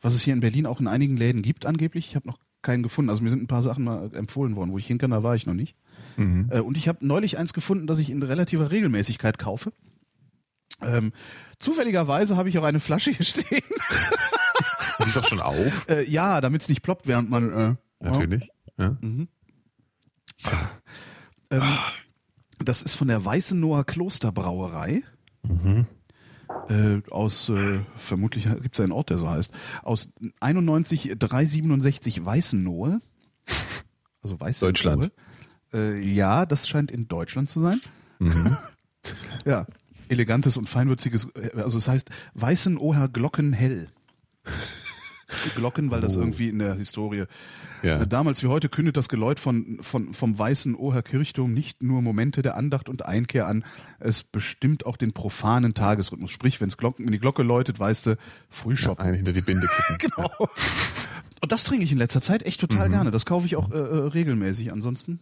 [0.00, 2.06] Was es hier in Berlin auch in einigen Läden gibt angeblich.
[2.08, 3.10] Ich habe noch keinen gefunden.
[3.10, 5.34] Also mir sind ein paar Sachen mal empfohlen worden, wo ich hin kann, da war
[5.34, 5.74] ich noch nicht.
[6.16, 6.48] Mhm.
[6.50, 9.72] Äh, und ich habe neulich eins gefunden, das ich in relativer Regelmäßigkeit kaufe.
[10.82, 11.12] Ähm,
[11.58, 13.62] zufälligerweise habe ich auch eine Flasche hier stehen.
[15.00, 15.88] Die ist doch schon auf?
[15.88, 17.52] Äh, ja, damit es nicht ploppt, während man.
[17.52, 18.48] Äh, Natürlich.
[18.78, 18.96] Ja.
[19.00, 19.28] Mhm.
[21.50, 21.78] Ähm,
[22.58, 25.02] das ist von der Weißenower Klosterbrauerei.
[25.42, 25.86] Mhm.
[26.68, 29.52] Äh, aus, äh, vermutlich gibt es einen Ort, der so heißt,
[29.82, 33.00] aus 91 367 Weißenohe.
[34.22, 34.72] Also Weißenohe.
[34.72, 35.12] Deutschland.
[35.72, 37.80] Äh, ja, das scheint in Deutschland zu sein.
[38.18, 38.56] Mhm.
[39.44, 39.66] ja,
[40.08, 43.88] elegantes und feinwürziges, äh, also es heißt Weißenoher Glockenhell.
[45.56, 46.20] Glocken, weil das oh.
[46.20, 47.24] irgendwie in der Historie
[47.82, 48.00] ja.
[48.00, 52.02] Äh, damals wie heute kündet das Geläut von, von, vom weißen Oher Kirchturm nicht nur
[52.02, 53.64] Momente der Andacht und Einkehr an,
[53.98, 56.30] es bestimmt auch den profanen Tagesrhythmus.
[56.30, 58.98] Sprich, wenn's Glocken, wenn die Glocke läutet, weißt du, Frühshop.
[58.98, 60.10] Ja, einen hinter die Binde kippen.
[60.16, 60.30] genau.
[61.40, 62.92] Und das trinke ich in letzter Zeit echt total mhm.
[62.92, 63.10] gerne.
[63.10, 64.72] Das kaufe ich auch äh, äh regelmäßig.
[64.72, 65.20] Ansonsten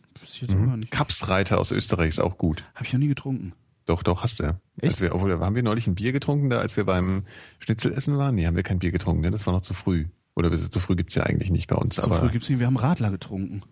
[0.48, 0.76] mhm.
[0.76, 0.90] nicht.
[0.90, 2.62] Kapsreiter aus Österreich ist auch gut.
[2.74, 3.52] Habe ich noch nie getrunken.
[3.86, 4.60] Doch, doch, hast du ja.
[4.80, 5.00] Echt?
[5.00, 7.24] Wir, obwohl, haben wir neulich ein Bier getrunken, da als wir beim
[7.58, 8.34] Schnitzelessen waren?
[8.34, 9.30] Nee, haben wir kein Bier getrunken, ne?
[9.30, 10.06] Das war noch zu früh.
[10.34, 11.96] Oder zu früh gibt's ja eigentlich nicht bei uns.
[11.96, 13.62] Zu aber früh gibt's nicht, wir haben Radler getrunken.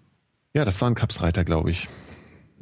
[0.54, 1.88] Ja, das war ein Kapsreiter, glaube ich.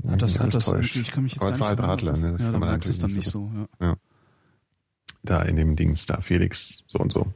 [0.04, 2.32] Ja, das hat das ich kann mich jetzt aber es war halt Radler, ne?
[2.32, 3.50] Das ja, kann man es dann nicht so.
[3.52, 3.88] so ja.
[3.88, 3.96] ja.
[5.22, 7.26] Da in dem Dings, da Felix, so und so.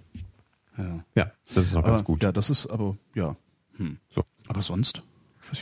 [0.78, 2.22] Ja, ja das ist auch aber, ganz gut.
[2.22, 3.36] Ja, das ist aber, ja.
[3.76, 3.98] Hm.
[4.14, 4.24] So.
[4.46, 5.02] Aber sonst?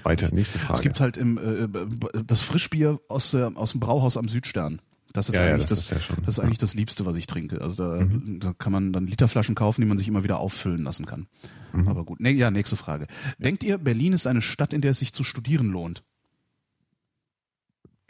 [0.04, 0.74] Weiter, nächste Frage.
[0.74, 4.80] Es gibt halt im, äh, äh das Frischbier aus, äh, aus dem Brauhaus am Südstern.
[5.12, 7.16] Das ist ja, eigentlich ja, das, das, ja schon, das ist eigentlich das Liebste, was
[7.16, 7.60] ich trinke.
[7.60, 8.40] Also da, mhm.
[8.40, 11.26] da kann man dann Literflaschen kaufen, die man sich immer wieder auffüllen lassen kann.
[11.72, 11.88] Mhm.
[11.88, 12.20] Aber gut.
[12.20, 13.06] Ne, ja, nächste Frage.
[13.38, 16.02] Denkt ihr, Berlin ist eine Stadt, in der es sich zu studieren lohnt?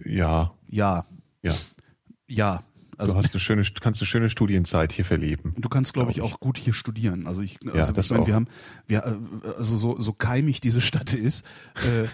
[0.04, 0.54] Ja.
[0.68, 1.06] Ja.
[1.42, 1.54] Ja.
[2.28, 2.62] Ja.
[3.02, 5.54] Also, du hast eine schöne, kannst eine schöne Studienzeit hier verleben.
[5.58, 7.26] Du kannst, glaube glaub ich, auch gut hier studieren.
[7.26, 8.46] Also ich, also ja, ich meine, wir haben,
[8.86, 11.44] wir, äh, also so, so keimig diese Stadt ist,
[11.76, 12.06] äh,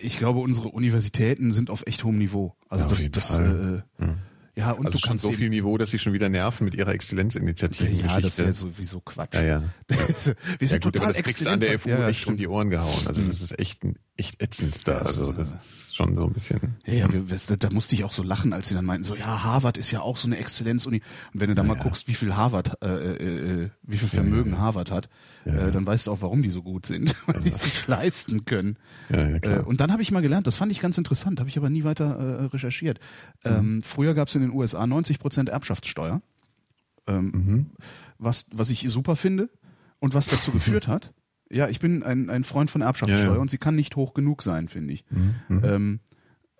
[0.00, 2.56] ich glaube, unsere Universitäten sind auf echt hohem Niveau.
[2.68, 4.18] Also ja, das, das, äh, hm.
[4.54, 6.92] Ja, und also du kannst so viel Niveau, dass sie schon wieder nerven mit ihrer
[6.92, 8.06] Exzellenzinitiative.
[8.06, 9.32] Ja, das ist ja sowieso Quatsch.
[9.32, 9.62] Ja, ja.
[9.88, 12.46] Wir sind ja, gut, total aber das kriegst an der FU ja, echt um die
[12.46, 13.06] Ohren gehauen.
[13.06, 13.82] Also das ist echt,
[14.18, 14.98] echt ätzend da.
[14.98, 16.76] Also das ist schon so ein bisschen.
[16.84, 19.42] Ja, ja, wir, da musste ich auch so lachen, als sie dann meinten, so ja,
[19.42, 21.00] Harvard ist ja auch so eine Exzellenzuni.
[21.32, 24.58] Und wenn du da mal guckst, wie viel Harvard, äh, äh, äh wie viel Vermögen
[24.58, 25.08] Harvard hat,
[25.44, 28.76] äh, dann weißt du auch, warum die so gut sind, weil die sich leisten können.
[29.08, 29.60] Ja, ja, klar.
[29.60, 31.70] Äh, und dann habe ich mal gelernt, das fand ich ganz interessant, habe ich aber
[31.70, 33.00] nie weiter äh, recherchiert.
[33.44, 33.82] Ähm, mhm.
[33.82, 36.22] Früher gab es in den USA 90 Prozent Erbschaftssteuer,
[37.06, 37.66] ähm, mhm.
[38.18, 39.48] was, was ich super finde
[39.98, 41.12] und was dazu geführt hat.
[41.50, 43.40] Ja, ich bin ein, ein Freund von Erbschaftssteuer ja, ja.
[43.40, 45.04] und sie kann nicht hoch genug sein, finde ich.
[45.10, 45.34] Mhm.
[45.48, 45.64] mhm.
[45.64, 46.00] Ähm,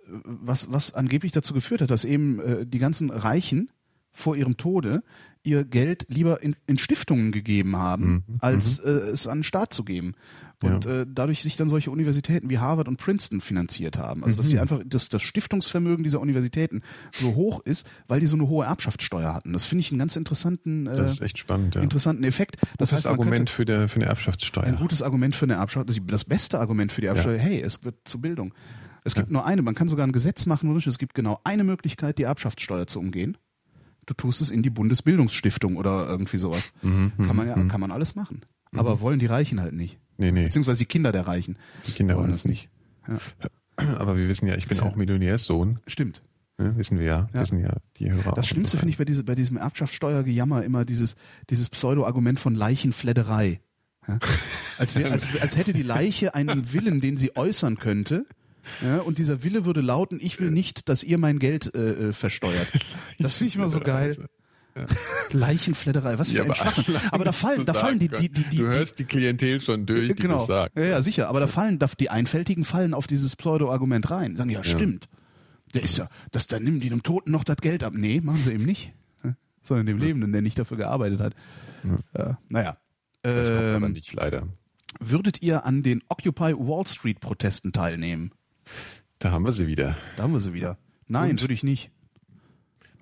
[0.05, 3.70] was, was angeblich dazu geführt hat, dass eben äh, die ganzen Reichen
[4.11, 5.03] vor ihrem Tode
[5.43, 8.37] ihr Geld lieber in, in Stiftungen gegeben haben, mhm.
[8.41, 8.89] als mhm.
[8.89, 10.14] äh, es an den Staat zu geben.
[10.63, 11.03] Und ja.
[11.03, 14.25] äh, dadurch sich dann solche Universitäten wie Harvard und Princeton finanziert haben.
[14.25, 14.63] Also dass sie mhm.
[14.63, 16.83] einfach, dass das Stiftungsvermögen dieser Universitäten
[17.13, 19.53] so hoch ist, weil die so eine hohe Erbschaftssteuer hatten.
[19.53, 21.83] Das finde ich einen ganz interessanten, äh, das ist echt spannend, ja.
[21.83, 22.57] interessanten Effekt.
[22.79, 24.65] Das gutes heißt, Argument für, der, für eine Erbschaftssteuer.
[24.65, 26.07] Ein gutes Argument für eine Erbschaftssteuer.
[26.07, 27.37] Das beste Argument für die Erbschaftssteuer.
[27.37, 27.43] Ja.
[27.43, 28.55] Hey, es wird zur Bildung.
[29.05, 32.19] Es gibt nur eine, man kann sogar ein Gesetz machen, es gibt genau eine Möglichkeit,
[32.19, 33.37] die Erbschaftssteuer zu umgehen
[34.07, 36.73] du tust es in die Bundesbildungsstiftung oder irgendwie sowas.
[36.83, 37.69] Mhm, kann man ja, mhm.
[37.69, 38.43] kann man alles machen.
[38.73, 38.79] Mhm.
[38.79, 39.99] Aber wollen die Reichen halt nicht.
[40.16, 40.45] Nee, nee.
[40.45, 41.57] Beziehungsweise die Kinder der Reichen.
[41.87, 42.68] Die Kinder wollen das nicht.
[43.09, 43.18] Ja.
[43.99, 45.81] Aber wir wissen ja, ich bin auch Millionärssohn.
[45.87, 46.23] Stimmt.
[46.59, 47.41] Ja, wissen wir ja, ja.
[47.41, 48.33] wissen ja die Hörer.
[48.35, 51.16] Das Schlimmste finde ich bei, diese, bei diesem Erbschaftssteuergejammer immer dieses,
[51.49, 53.61] dieses Pseudo-Argument von Leichenfledderei.
[54.07, 54.18] Ja?
[54.79, 58.27] Als, wär, als, als hätte die Leiche einen Willen, den sie äußern könnte,
[58.83, 62.12] Ja, und dieser Wille würde lauten, ich will nicht, dass ihr mein Geld äh, äh
[62.12, 62.68] versteuert.
[63.18, 64.16] Das finde ich immer so geil.
[64.75, 64.87] Ja.
[65.33, 66.97] Leichenfledderei, was für ja, ein Schwachsinn.
[67.11, 70.09] Aber da fallen, da fallen die, die, die, die, Du hörst die Klientel schon durch,
[70.09, 70.39] die genau.
[70.39, 70.79] das sagt.
[70.79, 71.29] Ja, ja, sicher.
[71.29, 74.37] Aber da fallen, die Einfältigen fallen auf dieses Pseudo-Argument rein.
[74.37, 75.09] Sagen, ja, stimmt.
[75.75, 77.93] Der ist ja, dass da nimmt die dem Toten noch das Geld ab.
[77.95, 78.93] Nee, machen sie eben nicht.
[79.62, 81.35] Sondern dem Lebenden, der nicht dafür gearbeitet hat.
[82.16, 82.39] Ja.
[82.49, 82.77] naja.
[83.23, 84.49] Das ähm, kommt aber ähm, nicht, leider.
[84.99, 88.33] Würdet ihr an den Occupy Wall Street Protesten teilnehmen?
[89.18, 89.97] Da haben wir sie wieder.
[90.16, 90.79] Da haben wir sie wieder.
[91.07, 91.91] Nein, würde ich nicht.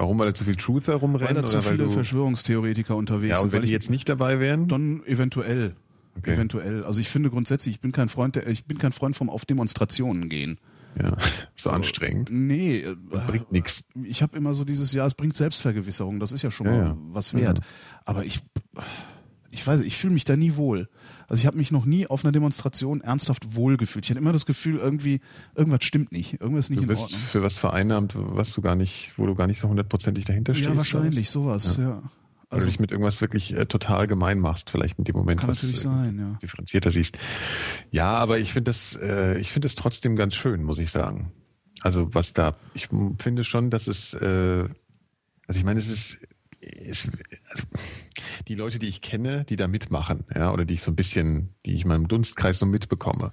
[0.01, 0.19] Warum?
[0.19, 1.37] Weil da zu viel Truth herumrennen?
[1.37, 3.37] Weil da zu viele Verschwörungstheoretiker unterwegs sind.
[3.37, 4.67] Ja, und wenn die jetzt nicht dabei wären?
[4.67, 5.75] Dann eventuell.
[6.17, 6.33] Okay.
[6.33, 6.85] Eventuell.
[6.85, 9.45] Also ich finde grundsätzlich, ich bin kein Freund, der, ich bin kein Freund vom auf
[9.45, 10.57] Demonstrationen gehen.
[10.99, 11.15] Ja,
[11.55, 12.31] so anstrengend.
[12.33, 12.97] Nee, äh,
[13.27, 13.91] bringt nichts.
[14.03, 16.85] Ich habe immer so dieses Jahr, es bringt Selbstvergewisserung, das ist ja schon ja, mal
[16.87, 16.97] ja.
[17.11, 17.59] was wert.
[17.59, 17.65] Ja.
[18.07, 18.41] Aber ich
[19.51, 20.89] ich weiß, ich fühle mich da nie wohl.
[21.31, 24.05] Also ich habe mich noch nie auf einer Demonstration ernsthaft wohl gefühlt.
[24.05, 25.21] Ich hatte immer das Gefühl, irgendwie,
[25.55, 26.41] irgendwas stimmt nicht.
[26.41, 27.21] Irgendwas ist nicht du wirst in Ordnung.
[27.21, 30.71] für was vereinnahmt, was du gar nicht, wo du gar nicht so hundertprozentig dahinter stehst.
[30.71, 31.85] Ja, wahrscheinlich, sowas, ja.
[31.85, 32.03] ja.
[32.49, 35.39] Also, du dich mit irgendwas wirklich äh, total gemein machst, vielleicht in dem Moment.
[35.39, 36.37] Kann was, natürlich sein, ja.
[36.43, 37.17] Differenzierter siehst.
[37.93, 41.31] Ja, aber ich finde das, äh, ich finde es trotzdem ganz schön, muss ich sagen.
[41.81, 44.65] Also was da, ich finde schon, dass es, äh,
[45.47, 46.19] also ich meine, es ist,
[46.61, 47.09] es,
[47.51, 47.65] also,
[48.49, 51.51] die Leute, die ich kenne, die da mitmachen, ja, oder die ich so ein bisschen,
[51.67, 53.33] die ich in meinem Dunstkreis so mitbekomme,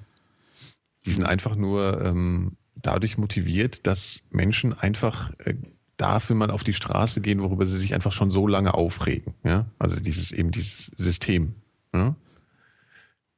[1.06, 5.56] die sind einfach nur ähm, dadurch motiviert, dass Menschen einfach äh,
[5.98, 9.34] dafür mal auf die Straße gehen, worüber sie sich einfach schon so lange aufregen.
[9.44, 9.66] Ja?
[9.80, 11.56] Also dieses eben dieses System.
[11.94, 12.16] Ja?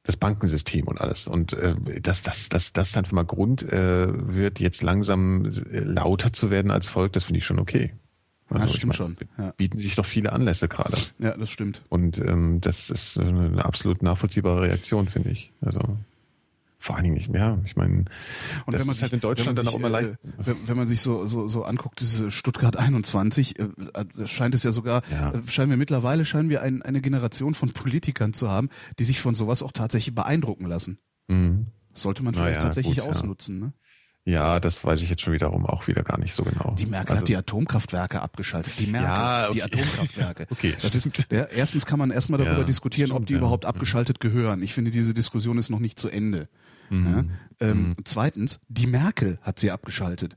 [0.02, 1.26] Das Bankensystem und alles.
[1.26, 6.32] Und äh, dass das, das, das einfach mal Grund äh, wird, jetzt langsam äh, lauter
[6.32, 7.92] zu werden als Volk, das finde ich schon okay.
[8.50, 9.28] Also das stimmt meine, schon.
[9.38, 9.52] Ja.
[9.56, 10.96] Bieten sich doch viele Anlässe gerade.
[11.18, 11.82] Ja, das stimmt.
[11.88, 15.52] Und ähm, das ist eine absolut nachvollziehbare Reaktion, finde ich.
[15.60, 15.80] Also
[16.82, 17.58] vor allen Dingen nicht mehr.
[17.66, 18.06] Ich meine, und
[18.66, 20.12] das wenn man ist halt in Deutschland dann auch immer leicht.
[20.12, 24.54] Äh, wenn, wenn, man sich so, so, so anguckt, diese Stuttgart 21, äh, äh, scheint
[24.54, 25.32] es ja sogar, ja.
[25.32, 29.20] Äh, scheinen wir mittlerweile, scheinen wir ein, eine Generation von Politikern zu haben, die sich
[29.20, 30.98] von sowas auch tatsächlich beeindrucken lassen.
[31.28, 31.66] Mhm.
[31.92, 33.60] Sollte man vielleicht ja, tatsächlich gut, ausnutzen.
[33.60, 33.72] Ne?
[34.24, 36.74] Ja, das weiß ich jetzt schon wiederum auch wieder gar nicht so genau.
[36.78, 38.74] Die Merkel also, hat die Atomkraftwerke abgeschaltet.
[38.78, 39.54] Die Merkel, ja, okay.
[39.54, 40.46] die Atomkraftwerke.
[40.50, 40.74] okay.
[40.82, 43.38] Das ist, ja, erstens kann man erstmal darüber ja, diskutieren, stimmt, ob die ja.
[43.38, 44.62] überhaupt abgeschaltet gehören.
[44.62, 46.48] Ich finde, diese Diskussion ist noch nicht zu Ende.
[46.90, 47.30] Mhm.
[47.60, 47.96] Ähm, mhm.
[48.04, 50.36] Zweitens, die Merkel hat sie abgeschaltet.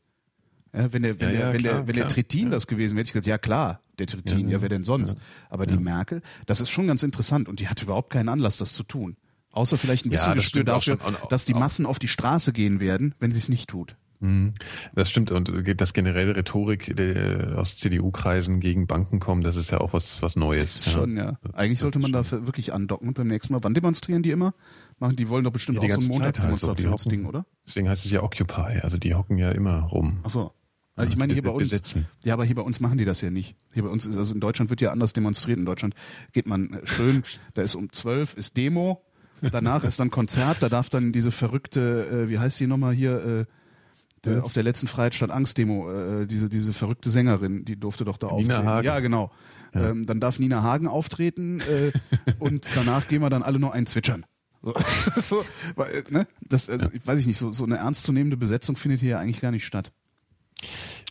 [0.72, 3.14] wenn der, wenn der, wenn klar, der, wenn der Trittin das gewesen wäre, hätte ich
[3.14, 5.18] gesagt, ja klar, der Trittin, ja, wer denn sonst?
[5.50, 8.74] Aber die Merkel, das ist schon ganz interessant und die hat überhaupt keinen Anlass, das
[8.74, 9.18] zu tun.
[9.54, 10.98] Außer vielleicht ein bisschen ja, Gespür dafür,
[11.30, 13.96] dass die Massen auf die Straße gehen werden, wenn sie es nicht tut.
[14.20, 14.54] Mhm.
[14.96, 16.96] Das stimmt und das generelle Rhetorik
[17.56, 20.84] aus CDU-Kreisen gegen Banken kommen, das ist ja auch was was Neues.
[20.86, 20.92] Ja.
[20.92, 21.38] Schon, ja.
[21.54, 23.60] Eigentlich sollte man da wirklich andocken beim nächsten Mal.
[23.64, 24.56] Wann demonstrieren die immer?
[24.98, 27.30] Machen die wollen doch bestimmt ja, auch so ein Montagsdemonstrationsding, halt.
[27.30, 27.46] oder?
[27.68, 30.20] Deswegen heißt es ja Occupy, also die hocken ja immer rum.
[30.24, 30.52] Ach so.
[30.96, 32.08] Also ich meine hier bei uns, besetzen.
[32.24, 33.56] ja, aber hier bei uns machen die das ja nicht.
[33.74, 35.58] Hier bei uns ist also in Deutschland wird ja anders demonstriert.
[35.58, 35.96] In Deutschland
[36.32, 37.24] geht man schön,
[37.56, 39.04] da ist um zwölf ist Demo,
[39.52, 43.46] danach ist dann Konzert, da darf dann diese verrückte, äh, wie heißt die nochmal hier,
[44.26, 48.06] äh, äh, auf der letzten Freiheit statt Angst-Demo, äh, diese, diese verrückte Sängerin, die durfte
[48.06, 48.68] doch da Nina auftreten.
[48.68, 48.86] Hagen.
[48.86, 49.32] Ja, genau.
[49.74, 49.90] Ja.
[49.90, 51.92] Ähm, dann darf Nina Hagen auftreten äh,
[52.40, 54.26] und danach gehen wir dann alle nur ein zwitschern.
[54.62, 54.74] So,
[55.16, 56.28] so, weil, ne?
[56.42, 57.00] das, also, ja.
[57.06, 59.92] weiß ich nicht, so, so eine ernstzunehmende Besetzung findet hier ja eigentlich gar nicht statt.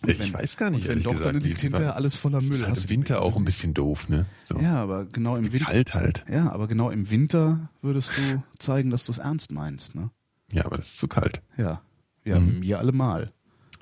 [0.03, 0.89] Und ich weiß gar nicht.
[0.89, 2.51] wenn doch, gesagt, dann liegt hinterher alles voller Müll.
[2.51, 4.27] Ist halt im Winter auch ein bisschen doof, ne?
[4.45, 4.59] So.
[4.59, 5.67] Ja, aber genau im Winter.
[5.67, 6.25] Kalt halt.
[6.31, 10.11] Ja, aber genau im Winter würdest du zeigen, dass du es ernst meinst, ne?
[10.53, 11.41] Ja, aber das ist zu kalt.
[11.57, 11.83] Ja.
[12.25, 12.61] Ja, mhm.
[12.61, 13.33] mir allemal.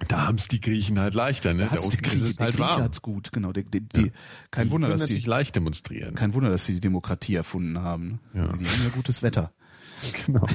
[0.09, 1.65] Da haben es die Griechen halt leichter, ne?
[1.65, 2.83] Da, da unten die Griechen, ist es halt der warm.
[2.83, 3.53] hat's gut, genau.
[3.53, 4.13] Die, die, die,
[4.51, 6.15] kein die Wunder, dass die leicht demonstrieren.
[6.15, 8.21] Kein Wunder, dass sie die Demokratie erfunden haben.
[8.33, 8.43] Ne?
[8.43, 8.57] Ja.
[8.57, 9.53] Die haben ja gutes Wetter.
[10.25, 10.47] Genau.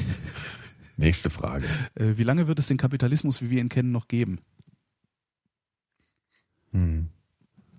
[0.97, 1.66] Nächste Frage.
[1.93, 4.39] Äh, wie lange wird es den Kapitalismus, wie wir ihn kennen, noch geben?
[6.76, 7.07] Hm.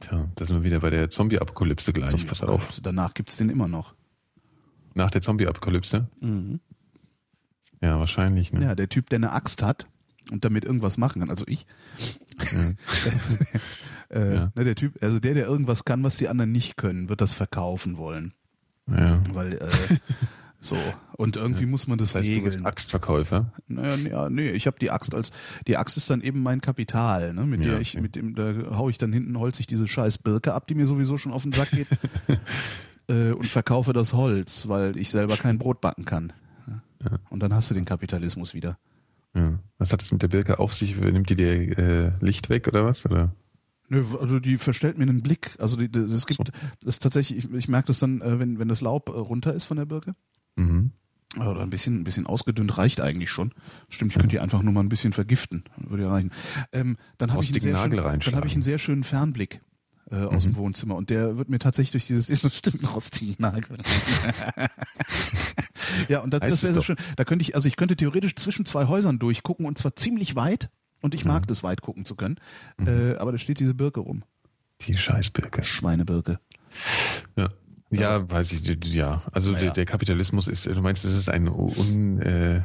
[0.00, 2.10] Tja, da sind wir wieder bei der Zombie-Apokalypse gleich.
[2.10, 2.80] Zombie Pass auf.
[2.82, 3.94] Danach gibt's den immer noch.
[4.94, 6.08] Nach der Zombie-Apokalypse?
[6.20, 6.60] Mhm.
[7.82, 8.52] Ja, wahrscheinlich.
[8.52, 8.62] Ne?
[8.62, 9.86] Ja, der Typ, der eine Axt hat
[10.32, 11.66] und damit irgendwas machen kann, also ich.
[12.52, 12.72] Ja.
[14.16, 14.52] äh, ja.
[14.54, 17.34] ne, der Typ, also der, der irgendwas kann, was die anderen nicht können, wird das
[17.34, 18.32] verkaufen wollen.
[18.88, 19.22] Ja.
[19.34, 19.68] Weil äh,
[20.60, 20.76] so,
[21.16, 21.68] und irgendwie ja.
[21.68, 22.44] muss man das, das heißt, regeln.
[22.44, 23.52] Du bist Axtverkäufer?
[23.68, 25.32] Naja, ja, nee, ich habe die Axt als,
[25.66, 28.02] die Axt ist dann eben mein Kapital, ne, mit ja, der ich, okay.
[28.02, 30.86] mit dem, da hau ich dann hinten holz ich diese scheiß Birke ab, die mir
[30.86, 31.88] sowieso schon auf den Sack geht,
[33.08, 36.32] äh, und verkaufe das Holz, weil ich selber kein Brot backen kann.
[37.04, 37.18] Ja.
[37.30, 38.78] Und dann hast du den Kapitalismus wieder.
[39.34, 39.58] Ja.
[39.78, 40.96] Was hat es mit der Birke auf sich?
[40.96, 43.04] Nimmt die dir äh, Licht weg oder was?
[43.04, 43.34] Oder?
[43.88, 45.54] Nö, also die verstellt mir einen Blick.
[45.58, 46.52] Also die, das, es gibt, so.
[46.82, 49.66] das tatsächlich, ich, ich merke das dann, äh, wenn, wenn das Laub äh, runter ist
[49.66, 50.14] von der Birke.
[50.56, 50.92] Mhm.
[51.36, 53.52] Oder ein bisschen, ein bisschen ausgedünnt reicht eigentlich schon.
[53.90, 55.64] Stimmt, ich könnte die einfach nur mal ein bisschen vergiften.
[55.76, 56.30] Würde ja reichen.
[56.72, 59.60] Ähm, dann habe ich, einen sehr schönen- dann habe ich einen sehr schönen Fernblick
[60.10, 63.76] äh, aus dem Wohnzimmer und der wird mir tatsächlich durch dieses das stimmt rostigen Nagel.
[66.08, 66.96] ja, und das, Heißt das wäre so schön.
[67.16, 70.70] Da könnte ich, also ich könnte theoretisch zwischen zwei Häusern durchgucken und zwar ziemlich weit.
[71.02, 71.32] Und ich Mhm.
[71.32, 72.36] mag das weit gucken zu können.
[72.84, 74.24] Äh, aber da steht diese Birke rum.
[74.80, 75.62] Die Scheißbirke.
[75.62, 76.40] Schweinebirke.
[77.36, 77.48] Ja.
[77.90, 79.22] Ja, weiß ich, ja.
[79.32, 79.64] Also Naja.
[79.66, 82.62] der, der Kapitalismus ist, du meinst, es ist ein un, äh,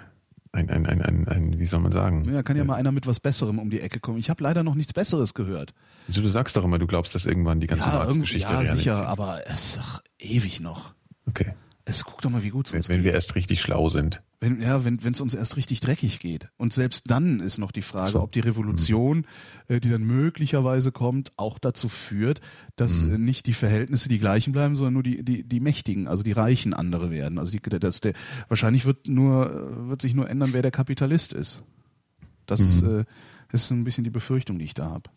[0.53, 2.25] ein, ein, ein, ein, ein, wie soll man sagen?
[2.31, 4.17] Ja, kann ja mal einer mit was Besserem um die Ecke kommen.
[4.17, 5.73] Ich habe leider noch nichts Besseres gehört.
[6.07, 9.07] Also du sagst doch immer, du glaubst, dass irgendwann die ganze Ja, Marx-Geschichte ja sicher,
[9.07, 10.93] aber es ist doch ewig noch.
[11.27, 11.53] Okay.
[11.85, 13.05] Es guck doch mal, wie gut es uns wenn geht.
[13.05, 14.21] wir erst richtig schlau sind.
[14.39, 16.47] Wenn, ja, wenn es uns erst richtig dreckig geht.
[16.57, 18.21] Und selbst dann ist noch die Frage, So.
[18.21, 19.25] ob die Revolution,
[19.67, 22.41] äh, die dann möglicherweise kommt, auch dazu führt,
[22.75, 23.23] dass Mhm.
[23.23, 26.73] nicht die Verhältnisse die gleichen bleiben, sondern nur die, die, die Mächtigen, also die Reichen
[26.73, 27.37] andere werden.
[27.37, 28.13] Also die, das, der,
[28.47, 31.61] wahrscheinlich wird nur, äh, wird sich nur ändern, wer der Kapitalist ist.
[32.47, 32.99] Das Mhm.
[33.01, 33.05] äh,
[33.53, 35.09] ist so ein bisschen die Befürchtung, die ich da habe.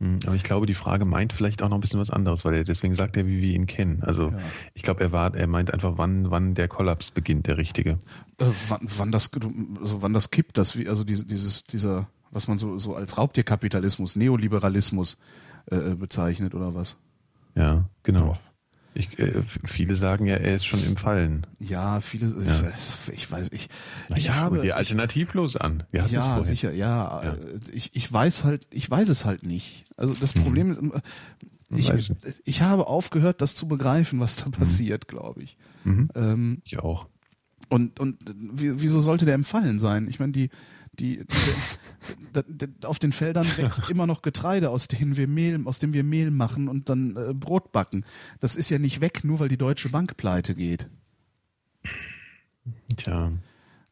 [0.00, 0.06] Ja.
[0.06, 2.54] Hm, Aber ich glaube, die Frage meint vielleicht auch noch ein bisschen was anderes, weil
[2.54, 4.02] er deswegen sagt er, wie wir ihn kennen.
[4.02, 4.38] Also Ja.
[4.74, 7.92] ich glaube, er war, er meint einfach, wann, wann der Kollaps beginnt, der richtige.
[8.38, 9.30] Äh, wann, wann das
[9.80, 13.16] also wann das kippt, dass wir also diese, dieses dieser was man so so als
[13.16, 15.16] Raubtierkapitalismus, Neoliberalismus
[15.70, 16.96] äh, bezeichnet oder was?
[17.54, 18.38] Ja, genau.
[18.94, 21.46] Ich, äh, viele sagen ja, er ist schon im Fallen.
[21.60, 22.72] Ja, viele Ja.
[22.76, 23.68] Ich, ich weiß ich
[24.08, 25.84] Na ich habe dir alternativlos an.
[25.90, 27.32] Wir ja sicher ja, Ja.
[27.32, 27.36] äh,
[27.72, 29.84] ich ich weiß halt ich weiß es halt nicht.
[29.96, 31.00] Also das Problem ist immer,
[31.70, 31.92] ich,
[32.44, 35.56] ich habe aufgehört, das zu begreifen, was da passiert, glaube ich.
[35.84, 36.08] Mhm.
[36.14, 37.06] Ähm, Ich auch.
[37.68, 40.08] Und, und wie, wieso sollte der im Fallen sein?
[40.08, 40.48] Ich meine, die,
[40.98, 45.92] die, die, auf den Feldern wächst immer noch Getreide, aus denen wir Mehl, aus dem
[45.92, 48.04] wir Mehl machen und dann äh, Brot backen.
[48.40, 50.86] Das ist ja nicht weg, nur weil die Deutsche Bank pleite geht.
[52.96, 53.32] Tja.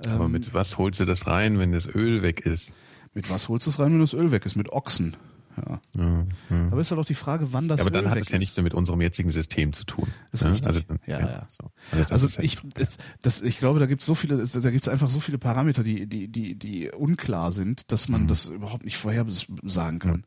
[0.04, 2.72] Aber Ähm, mit was holst du das rein, wenn das Öl weg ist?
[3.14, 4.56] Mit was holst du es rein, wenn das Öl weg ist?
[4.56, 5.16] Mit Ochsen.
[5.56, 5.80] Ja.
[5.96, 6.66] Ja, ja.
[6.70, 8.38] Aber ist halt auch die Frage, wann das Ja, aber Öl dann hat es ja
[8.38, 10.06] nichts mehr mit unserem jetzigen System zu tun.
[10.32, 10.66] Ist Ja, richtig.
[10.68, 11.46] Also, dann- Ja, ja.
[11.48, 11.70] So.
[11.92, 14.82] Also, Also ja ich, das, das, ich glaube, da gibt es so viele, da gibt
[14.86, 18.12] es einfach so viele Parameter, die, die, die, die unklar sind, dass Mhm.
[18.12, 20.24] man das überhaupt nicht vorhersagen kann.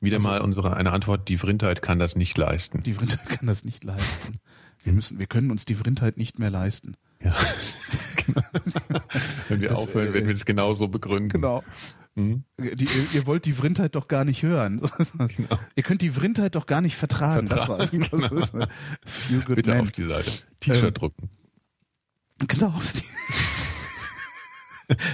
[0.00, 2.82] Wieder also- mal unsere eine Antwort, die Vrindheit kann das nicht leisten.
[2.82, 4.38] Die Vrindheit kann das nicht leisten.
[4.82, 6.96] Wir müssen, wir können uns die Vrindheit nicht mehr leisten.
[7.22, 7.36] Ja.
[8.26, 8.40] genau.
[9.50, 11.28] Wenn wir Das, aufhören, äh, werden wir das genauso begründen.
[11.28, 11.62] Genau.
[12.16, 12.44] Mhm.
[12.58, 14.82] Die, ihr, ihr wollt die Vrindheit doch gar nicht hören.
[15.76, 17.48] Ihr könnt die Vrindheit doch gar nicht vertragen.
[17.48, 17.90] Das war's.
[17.90, 18.66] Vertragen, Das ist, äh,
[19.54, 19.80] Bitte man.
[19.82, 20.30] auf die Seite.
[20.60, 21.30] T-Shirt Ähm, drucken.
[22.48, 22.74] Genau.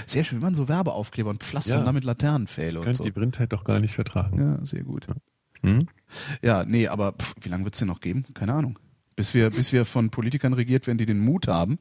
[0.07, 1.85] Sehr schön, wie man so Werbeaufkleber und pflastern Ja.
[1.85, 3.03] damit Laternenpfähle und Könnt so.
[3.03, 4.39] die Vrindheit doch gar nicht vertragen.
[4.39, 5.05] Ja, sehr gut.
[5.61, 5.87] Hm?
[6.41, 8.25] Ja, nee, aber pff, wie lange wird's denn noch geben?
[8.33, 8.79] Keine Ahnung.
[9.15, 11.77] Bis wir, bis wir von Politikern regiert werden, die den Mut haben,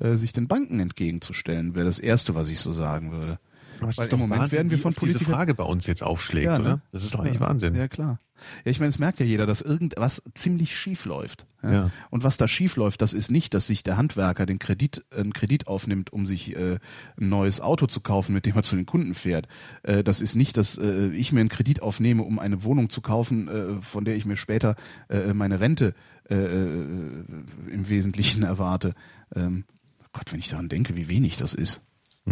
[0.00, 3.38] äh, sich den Banken entgegenzustellen, wäre das Erste, was ich so sagen würde.
[3.80, 5.64] Aber es Weil ist im Moment Wahnsinn, werden wir von oft diese Politikern- Frage bei
[5.64, 6.64] uns jetzt aufschlägt, Ja, ne?
[6.64, 6.80] oder?
[6.92, 7.74] Das ist doch eigentlich Wahnsinn.
[7.74, 8.18] Ja, klar.
[8.64, 11.46] Ja, ich meine, es merkt ja jeder, dass irgendwas ziemlich schief läuft.
[11.62, 11.72] Ja?
[11.72, 11.90] Ja.
[12.10, 15.32] Und was da schief läuft, das ist nicht, dass sich der Handwerker den Kredit, einen
[15.32, 16.78] Kredit aufnimmt, um sich äh,
[17.20, 19.48] ein neues Auto zu kaufen, mit dem er zu den Kunden fährt.
[19.82, 23.00] Äh, das ist nicht, dass äh, ich mir einen Kredit aufnehme, um eine Wohnung zu
[23.00, 24.76] kaufen, äh, von der ich mir später
[25.08, 25.94] äh, meine Rente
[26.30, 27.24] äh, äh,
[27.72, 28.94] im Wesentlichen erwarte.
[29.34, 29.64] Ähm,
[30.12, 31.80] Gott, wenn ich daran denke, wie wenig das ist.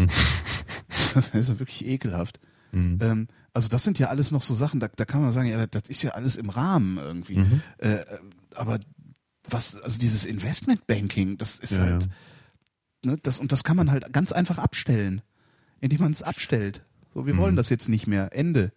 [1.33, 2.39] Das ist ja wirklich ekelhaft.
[2.73, 2.99] Hm.
[3.01, 5.67] Ähm, also das sind ja alles noch so Sachen, da, da kann man sagen, ja,
[5.67, 7.39] das ist ja alles im Rahmen irgendwie.
[7.39, 7.63] Mhm.
[7.79, 8.05] Äh,
[8.55, 8.81] aber
[9.49, 12.09] was, also dieses Investmentbanking, das ist Ja, halt,
[13.05, 13.13] ja.
[13.13, 15.23] ne, das, und das kann man halt ganz einfach abstellen,
[15.81, 16.83] indem man es abstellt.
[17.15, 17.39] So, wir Mhm.
[17.39, 18.31] wollen das jetzt nicht mehr.
[18.37, 18.73] Ende.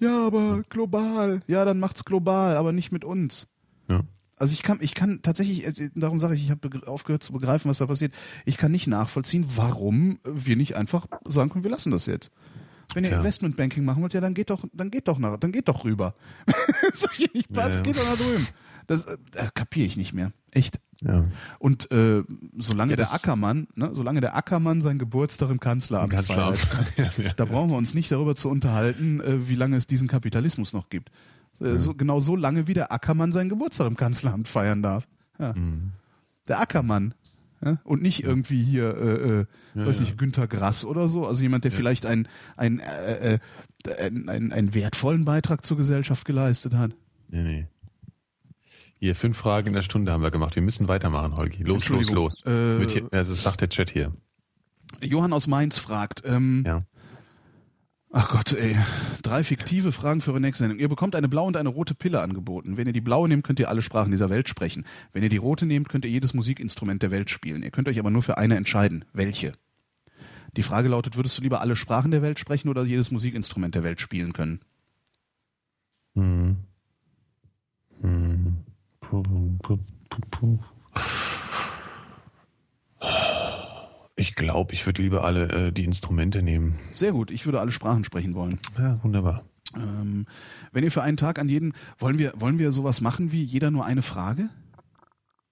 [0.00, 1.42] Ja, aber global.
[1.46, 3.46] Ja, dann macht's global, aber nicht mit uns.
[3.90, 4.02] Ja.
[4.36, 7.68] Also ich kann, ich kann tatsächlich, äh, darum sage ich, ich habe aufgehört zu begreifen,
[7.68, 8.12] was da passiert.
[8.44, 12.30] Ich kann nicht nachvollziehen, warum wir nicht einfach sagen können, wir lassen das jetzt.
[12.94, 13.18] Wenn ihr Tja.
[13.18, 16.14] Investmentbanking machen wollt, ja, dann geht doch, dann geht doch nach, dann geht doch rüber.
[16.90, 17.80] das hier nicht passt, Ja, ja.
[17.82, 18.46] geht doch nach drüben.
[18.86, 19.16] Das äh,
[19.54, 20.32] kapiere ich nicht mehr.
[20.50, 20.78] Echt.
[21.02, 21.26] Ja.
[21.58, 22.22] Und äh,
[22.58, 26.58] solange Ja, der das- Ackermann, ne, solange der Ackermann seinen Geburtstag im Kanzleramt Kanzleramt.
[26.58, 30.72] feiert, da brauchen wir uns nicht darüber zu unterhalten, äh, wie lange es diesen Kapitalismus
[30.72, 31.10] noch gibt.
[31.60, 35.06] Äh, so, genau so lange, wie der Ackermann seinen Geburtstag im Kanzleramt feiern darf.
[35.38, 35.52] Ja.
[35.54, 35.92] Mhm.
[36.48, 37.14] Der Ackermann.
[37.64, 37.78] Ja?
[37.84, 40.04] Und nicht irgendwie hier, äh, äh, Ja, weiß ja.
[40.06, 41.26] ich, Günter Grass oder so.
[41.26, 43.38] Also jemand, der vielleicht einen, einen, äh, äh,
[43.98, 46.90] einen, einen, einen wertvollen Beitrag zur Gesellschaft geleistet hat.
[47.28, 47.66] Nee, nee.
[48.98, 50.54] Hier, fünf Fragen in der Stunde haben wir gemacht.
[50.56, 51.62] Wir müssen weitermachen, Holgi.
[51.62, 52.44] Los, los, los.
[52.46, 54.12] Äh, hier- also das sagt der Chat hier.
[55.00, 56.82] Johann aus Mainz fragt, ähm, Ja.
[58.16, 58.76] Ach Gott, ey.
[59.24, 60.78] Drei fiktive Fragen für eure nächste Sendung.
[60.78, 62.76] Ihr bekommt eine blaue und eine rote Pille angeboten.
[62.76, 64.84] Wenn ihr die blaue nehmt, könnt ihr alle Sprachen dieser Welt sprechen.
[65.12, 67.64] Wenn ihr die rote nehmt, könnt ihr jedes Musikinstrument der Welt spielen.
[67.64, 69.04] Ihr könnt euch aber nur für eine entscheiden.
[69.12, 69.54] Welche?
[70.56, 73.82] Die Frage lautet, würdest du lieber alle Sprachen der Welt sprechen oder jedes Musikinstrument der
[73.82, 74.60] Welt spielen können?
[76.14, 76.58] Hm.
[78.00, 78.58] Hm.
[79.00, 79.22] Puh,
[79.60, 79.78] puh,
[80.30, 80.58] puh,
[84.16, 86.78] ich glaube, ich würde lieber alle äh, die Instrumente nehmen.
[86.92, 88.60] Sehr gut, ich würde alle Sprachen sprechen wollen.
[88.78, 89.44] Ja, wunderbar.
[89.76, 90.26] Ähm,
[90.72, 93.70] wenn ihr für einen Tag an jeden, wollen wir, wollen wir sowas machen wie jeder
[93.70, 94.50] nur eine Frage?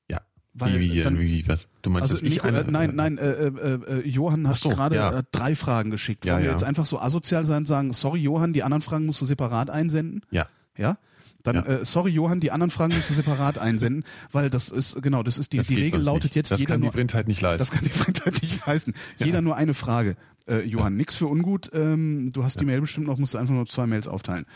[0.08, 0.20] Ja.
[0.54, 1.66] Weil, wie, wie, dann, wie, was?
[1.82, 4.94] Du meinst, also ich eine, äh, Nein, nein, äh, äh, äh Johann hat so, gerade
[4.94, 5.18] ja.
[5.18, 6.24] Äh, drei Fragen geschickt.
[6.24, 6.52] Wollen ja, wir ja.
[6.52, 9.70] jetzt einfach so asozial sein und sagen, sorry Johann, die anderen Fragen musst du separat
[9.70, 10.22] einsenden?
[10.30, 10.46] Ja.
[10.76, 10.98] Ja?
[11.42, 11.62] Dann, ja.
[11.62, 15.38] äh, sorry Johann, die anderen Fragen musst du separat einsenden, weil das ist, genau, das
[15.38, 16.36] ist die, das die Regel lautet nicht.
[16.36, 17.58] jetzt, das jeder kann die Printheit nicht leisten.
[17.58, 18.94] Das kann die Printheit nicht leisten.
[19.18, 19.26] Ja.
[19.26, 20.16] Jeder nur eine Frage.
[20.46, 23.54] Äh, Johann, nix für ungut, ähm, du hast die Mail bestimmt noch, musst du einfach
[23.54, 24.46] nur zwei Mails aufteilen.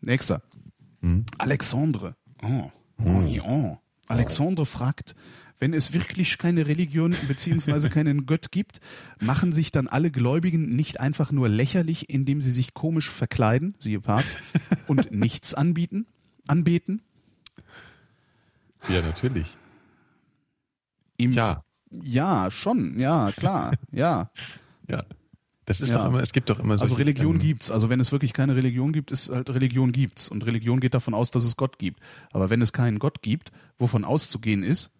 [0.00, 0.42] Nächster.
[1.00, 1.24] Hm?
[1.38, 2.16] Alexandre.
[2.42, 2.70] Oh.
[3.04, 3.76] Oh, oh.
[4.08, 5.14] Alexandre fragt,
[5.62, 8.80] wenn es wirklich keine Religion beziehungsweise keinen Gott gibt,
[9.20, 14.00] machen sich dann alle Gläubigen nicht einfach nur lächerlich, indem sie sich komisch verkleiden, siehe
[14.00, 14.58] Papst,
[14.88, 16.06] und nichts anbieten,
[16.48, 17.00] anbeten?
[18.88, 19.56] Ja, natürlich.
[21.16, 21.62] Im, ja.
[21.92, 24.30] Ja, schon, ja, klar, ja.
[24.88, 25.04] Ja.
[25.80, 25.98] Das ist ja.
[25.98, 26.82] doch immer, es gibt doch immer so.
[26.82, 27.70] Also Religion ähm, gibt's.
[27.70, 30.28] Also wenn es wirklich keine Religion gibt, ist halt Religion gibt's.
[30.28, 32.00] Und Religion geht davon aus, dass es Gott gibt.
[32.32, 34.90] Aber wenn es keinen Gott gibt, wovon auszugehen ist,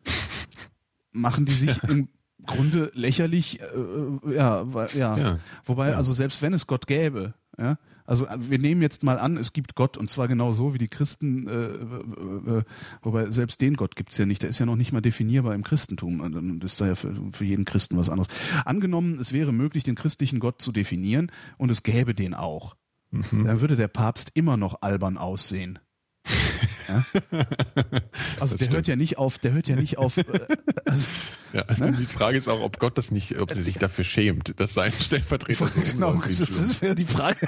[1.13, 2.09] machen die sich im
[2.47, 5.39] Grunde lächerlich, äh, äh, ja, ja, ja.
[5.65, 7.79] Wobei, also selbst wenn es Gott gäbe, ja,
[8.13, 10.89] also wir nehmen jetzt mal an, es gibt Gott und zwar genau so wie die
[10.89, 12.63] Christen, äh, äh, äh
[13.01, 15.63] wobei selbst den Gott gibt's ja nicht, der ist ja noch nicht mal definierbar im
[15.63, 18.29] Christentum und ist da ja für, für jeden Christen was anderes.
[18.67, 22.77] Angenommen, es wäre möglich, den christlichen Gott zu definieren und es gäbe den auch,
[23.13, 23.45] mhm.
[23.47, 25.79] dann würde der Papst immer noch albern aussehen.
[26.89, 27.05] Ja?
[28.41, 28.73] Also das der stimmt.
[28.73, 30.17] hört ja nicht auf, der hört ja nicht auf.
[30.17, 30.25] Äh,
[30.85, 31.09] also,
[31.53, 31.97] ja, also ne?
[31.99, 34.93] die Frage ist auch, ob Gott das nicht, ob sie sich dafür schämt, dass sein
[34.93, 37.47] Stellvertreter so genau, das, das wäre die Frage.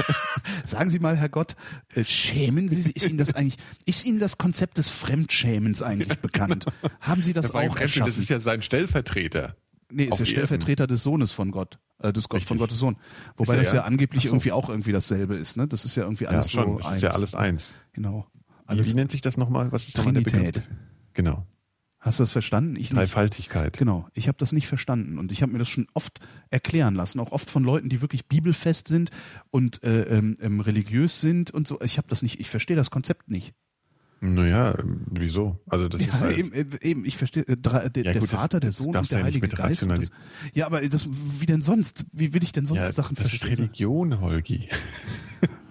[0.66, 1.56] Sagen Sie mal, Herr Gott,
[1.94, 6.66] äh, schämen Sie, ist Ihnen das eigentlich, ist Ihnen das Konzept des Fremdschämens eigentlich bekannt?
[7.00, 8.06] Haben Sie das auch erschaffen?
[8.06, 9.56] Das ist ja sein Stellvertreter.
[9.90, 12.96] Nee, ist der Stellvertreter des Sohnes von Gott, äh, des Gott, von Gottes Sohn.
[13.36, 14.28] Wobei das ja, ja angeblich so.
[14.28, 15.66] irgendwie auch irgendwie dasselbe ist, ne?
[15.66, 16.96] Das ist ja irgendwie alles ja, schon, so das eins.
[16.96, 17.74] ist ja alles eins.
[17.92, 18.26] Genau.
[18.70, 19.72] Alles Wie nennt sich das nochmal?
[19.72, 20.56] Was ist Trinität.
[20.56, 20.62] Der
[21.14, 21.46] Genau.
[21.98, 22.76] Hast du das verstanden?
[22.76, 23.72] Ich Dreifaltigkeit.
[23.72, 23.78] Nicht.
[23.78, 24.08] Genau.
[24.14, 27.32] Ich habe das nicht verstanden und ich habe mir das schon oft erklären lassen, auch
[27.32, 29.10] oft von Leuten, die wirklich bibelfest sind
[29.50, 31.80] und äh, ähm, ähm religiös sind und so.
[31.82, 32.40] Ich habe das nicht.
[32.40, 33.54] Ich verstehe das Konzept nicht.
[34.22, 35.58] Naja, wieso?
[35.66, 38.28] Also das ja, ist halt eben, äh, eben ich verstehe, äh, der, ja, der gut,
[38.28, 39.82] Vater, der Sohn und der ja Heilige Geist.
[39.82, 40.10] Das,
[40.52, 41.08] ja, aber das,
[41.40, 42.04] wie denn sonst?
[42.12, 43.50] Wie will ich denn sonst ja, Sachen das verstehen?
[43.50, 44.68] Das ist Religion, Holgi.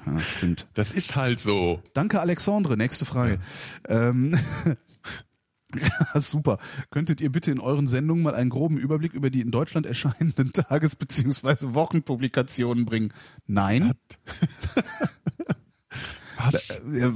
[0.05, 0.67] Ja, stimmt.
[0.73, 1.83] Das ist halt so.
[1.93, 2.75] Danke, Alexandre.
[2.75, 3.39] Nächste Frage.
[3.87, 4.09] Ja.
[4.09, 4.35] Ähm,
[5.75, 6.57] ja, super.
[6.89, 10.53] Könntet ihr bitte in euren Sendungen mal einen groben Überblick über die in Deutschland erscheinenden
[10.53, 11.75] Tages- bzw.
[11.75, 13.13] Wochenpublikationen bringen?
[13.45, 13.93] Nein.
[16.41, 16.81] Was?
[16.93, 17.11] Äh,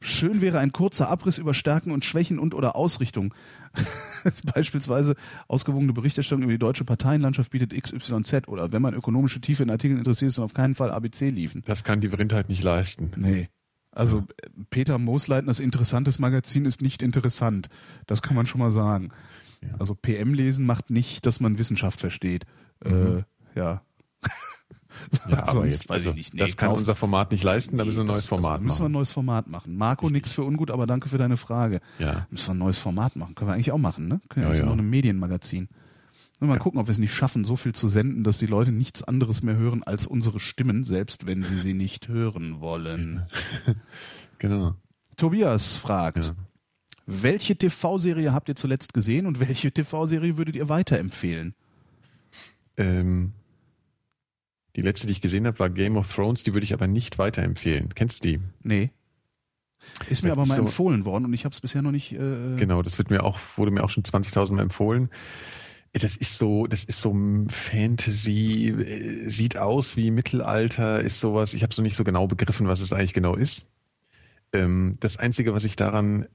[0.00, 3.34] schön wäre ein kurzer Abriss über Stärken und Schwächen und oder Ausrichtung.
[4.54, 5.16] Beispielsweise
[5.48, 9.98] ausgewogene Berichterstattung über die deutsche Parteienlandschaft bietet XYZ oder wenn man ökonomische Tiefe in Artikeln
[9.98, 11.62] interessiert ist, dann auf keinen Fall ABC liefen.
[11.66, 13.12] Das kann die Vrindheit nicht leisten.
[13.16, 13.48] Nee.
[13.90, 14.50] Also ja.
[14.70, 17.68] Peter Moosleitners interessantes Magazin ist nicht interessant.
[18.06, 19.10] Das kann man schon mal sagen.
[19.62, 19.68] Ja.
[19.78, 22.44] Also PM lesen macht nicht, dass man Wissenschaft versteht.
[22.84, 23.24] Mhm.
[23.54, 23.82] Äh, ja.
[25.28, 28.04] Ja, aber jetzt, also, nicht, nee, das kann unser Format nicht leisten, da müssen wir
[28.04, 29.76] ein neues Format also, müssen wir ein neues Format machen.
[29.76, 31.80] Marco, nix für ungut, aber danke für deine Frage.
[31.98, 32.26] Ja.
[32.30, 33.34] Müssen wir ein neues Format machen.
[33.34, 34.20] Können wir eigentlich auch machen, ne?
[34.28, 34.66] Können wir ja, ja.
[34.66, 35.68] noch ein Medienmagazin.
[36.46, 36.58] Mal ja.
[36.58, 39.44] gucken, ob wir es nicht schaffen, so viel zu senden, dass die Leute nichts anderes
[39.44, 43.26] mehr hören als unsere Stimmen, selbst wenn sie sie nicht hören wollen.
[44.38, 44.74] genau.
[45.16, 46.34] Tobias fragt, ja.
[47.06, 51.54] welche TV-Serie habt ihr zuletzt gesehen und welche TV-Serie würdet ihr weiterempfehlen?
[52.76, 53.34] Ähm,
[54.76, 57.18] die letzte, die ich gesehen habe, war Game of Thrones, die würde ich aber nicht
[57.18, 57.94] weiterempfehlen.
[57.94, 58.40] Kennst du die?
[58.62, 58.90] Nee.
[60.08, 62.12] Ist mir das aber mal so, empfohlen worden und ich habe es bisher noch nicht.
[62.12, 65.10] Äh genau, das wird mir auch, wurde mir auch schon 20.000 Mal empfohlen.
[65.92, 67.14] Das ist so, das ist so
[67.48, 71.52] Fantasy, äh, sieht aus wie Mittelalter, ist sowas.
[71.52, 73.68] Ich habe so nicht so genau begriffen, was es eigentlich genau ist.
[74.54, 76.26] Ähm, das Einzige, was ich daran,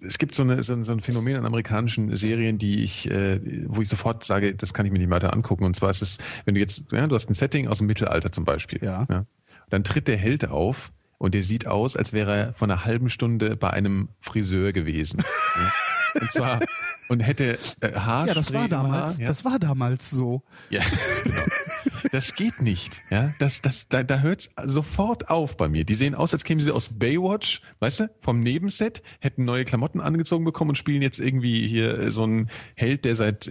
[0.00, 3.88] es gibt so, eine, so, ein Phänomen an amerikanischen Serien, die ich, äh, wo ich
[3.88, 5.64] sofort sage, das kann ich mir nicht weiter angucken.
[5.64, 8.30] Und zwar ist es, wenn du jetzt, ja, du hast ein Setting aus dem Mittelalter
[8.30, 8.78] zum Beispiel.
[8.82, 9.06] Ja.
[9.10, 9.26] ja
[9.70, 13.10] dann tritt der Held auf und der sieht aus, als wäre er vor einer halben
[13.10, 15.22] Stunde bei einem Friseur gewesen.
[15.56, 15.72] ja.
[16.20, 16.60] Und zwar
[17.08, 19.12] und hätte äh, Haarspray Ja, das war damals.
[19.14, 19.26] Haar, ja.
[19.26, 20.42] Das war damals so.
[20.70, 20.80] Ja,
[21.24, 21.42] genau.
[22.12, 23.00] Das geht nicht.
[23.10, 25.84] Ja, das, das, da, da hört's sofort auf bei mir.
[25.84, 30.00] Die sehen aus, als kämen sie aus Baywatch, weißt du, vom Nebenset, hätten neue Klamotten
[30.00, 33.50] angezogen bekommen und spielen jetzt irgendwie hier so einen Held, der seit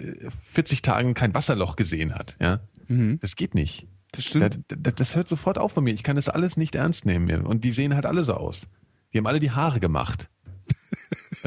[0.51, 2.35] 40 Tagen kein Wasserloch gesehen hat.
[2.41, 3.19] Ja, mhm.
[3.21, 3.87] das geht nicht.
[4.11, 4.59] Das stimmt.
[4.67, 5.93] Das, das, hört sofort auf bei mir.
[5.93, 7.45] Ich kann das alles nicht ernst nehmen.
[7.45, 8.67] Und die sehen halt alle so aus.
[9.13, 10.29] Die haben alle die Haare gemacht.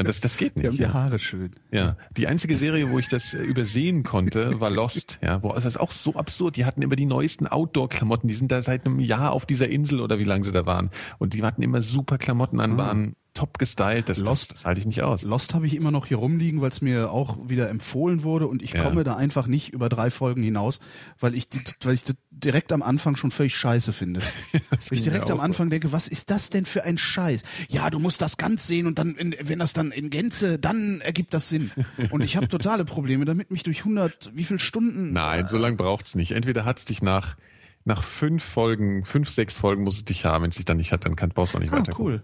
[0.03, 0.63] Das, das geht nicht.
[0.63, 1.51] Die haben die Haare schön.
[1.71, 1.97] Ja.
[2.17, 5.19] Die einzige Serie, wo ich das äh, übersehen konnte, war Lost.
[5.21, 6.55] Ja, wo also das ist auch so absurd.
[6.55, 8.27] Die hatten immer die neuesten Outdoor-Klamotten.
[8.27, 10.89] Die sind da seit einem Jahr auf dieser Insel oder wie lange sie da waren.
[11.17, 14.09] Und die hatten immer super Klamotten an, waren top gestylt.
[14.09, 15.21] Das, Lost, das, das halte ich nicht aus.
[15.23, 18.61] Lost habe ich immer noch hier rumliegen, weil es mir auch wieder empfohlen wurde und
[18.61, 18.83] ich ja.
[18.83, 20.79] komme da einfach nicht über drei Folgen hinaus,
[21.19, 21.45] weil ich,
[21.81, 24.21] weil ich direkt am Anfang schon völlig scheiße finde.
[24.51, 27.43] weil ich direkt am Anfang denke, was ist das denn für ein Scheiß?
[27.69, 31.33] Ja, du musst das ganz sehen und dann, wenn das dann in Gänze, dann ergibt
[31.33, 31.71] das Sinn.
[32.11, 35.13] Und ich habe totale Probleme damit, mich durch 100, wie viel Stunden...
[35.13, 36.31] Nein, so lange braucht's nicht.
[36.31, 37.35] Entweder hat's dich nach
[37.83, 40.43] nach fünf Folgen, fünf, sechs Folgen muss es dich haben.
[40.43, 41.99] Wenn es dich dann nicht hat, dann kann, du auch nicht ah, weiter.
[41.99, 42.23] cool.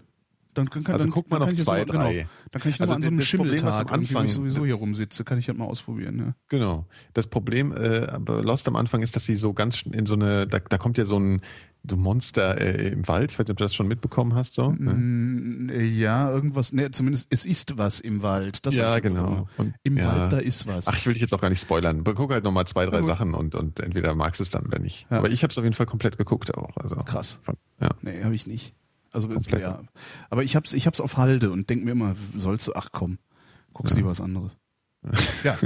[0.58, 2.12] Dann, kann, also dann, guck mal noch zwei, mal, drei.
[2.14, 2.28] Genau.
[2.50, 5.24] Dann kann ich also mal an so einem Schimmeltag, am Anfang, ich sowieso hier rumsitze,
[5.24, 6.18] kann ich das mal ausprobieren.
[6.18, 6.34] Ja.
[6.48, 6.86] Genau.
[7.14, 10.58] Das Problem äh, Lost am Anfang ist, dass sie so ganz in so eine, da,
[10.58, 11.42] da kommt ja so ein
[11.88, 13.30] so Monster äh, im Wald.
[13.30, 14.54] Ich weiß nicht, ob du das schon mitbekommen hast.
[14.54, 14.72] So.
[14.72, 15.72] Ne?
[15.84, 16.72] Ja, irgendwas.
[16.72, 18.66] Ne, zumindest es ist was im Wald.
[18.66, 19.48] Das ja, genau.
[19.56, 20.06] Und, Im ja.
[20.06, 20.88] Wald da ist was.
[20.88, 22.02] Ach, ich will dich jetzt auch gar nicht spoilern.
[22.04, 24.78] Guck halt nochmal zwei, drei ja, Sachen und und entweder magst du es dann oder
[24.78, 25.06] nicht.
[25.10, 25.18] Ja.
[25.18, 26.76] Aber ich habe es auf jeden Fall komplett geguckt auch.
[26.76, 27.38] Also krass.
[27.42, 27.90] Von, ja.
[28.02, 28.74] Nee, habe ich nicht.
[29.18, 29.62] Also Komplett.
[29.62, 29.82] ja.
[30.30, 33.18] Aber ich hab's, ich hab's auf Halde und denk mir immer, sollst du, ach komm,
[33.72, 33.98] guckst ja.
[33.98, 34.56] lieber was anderes.
[35.44, 35.56] ja,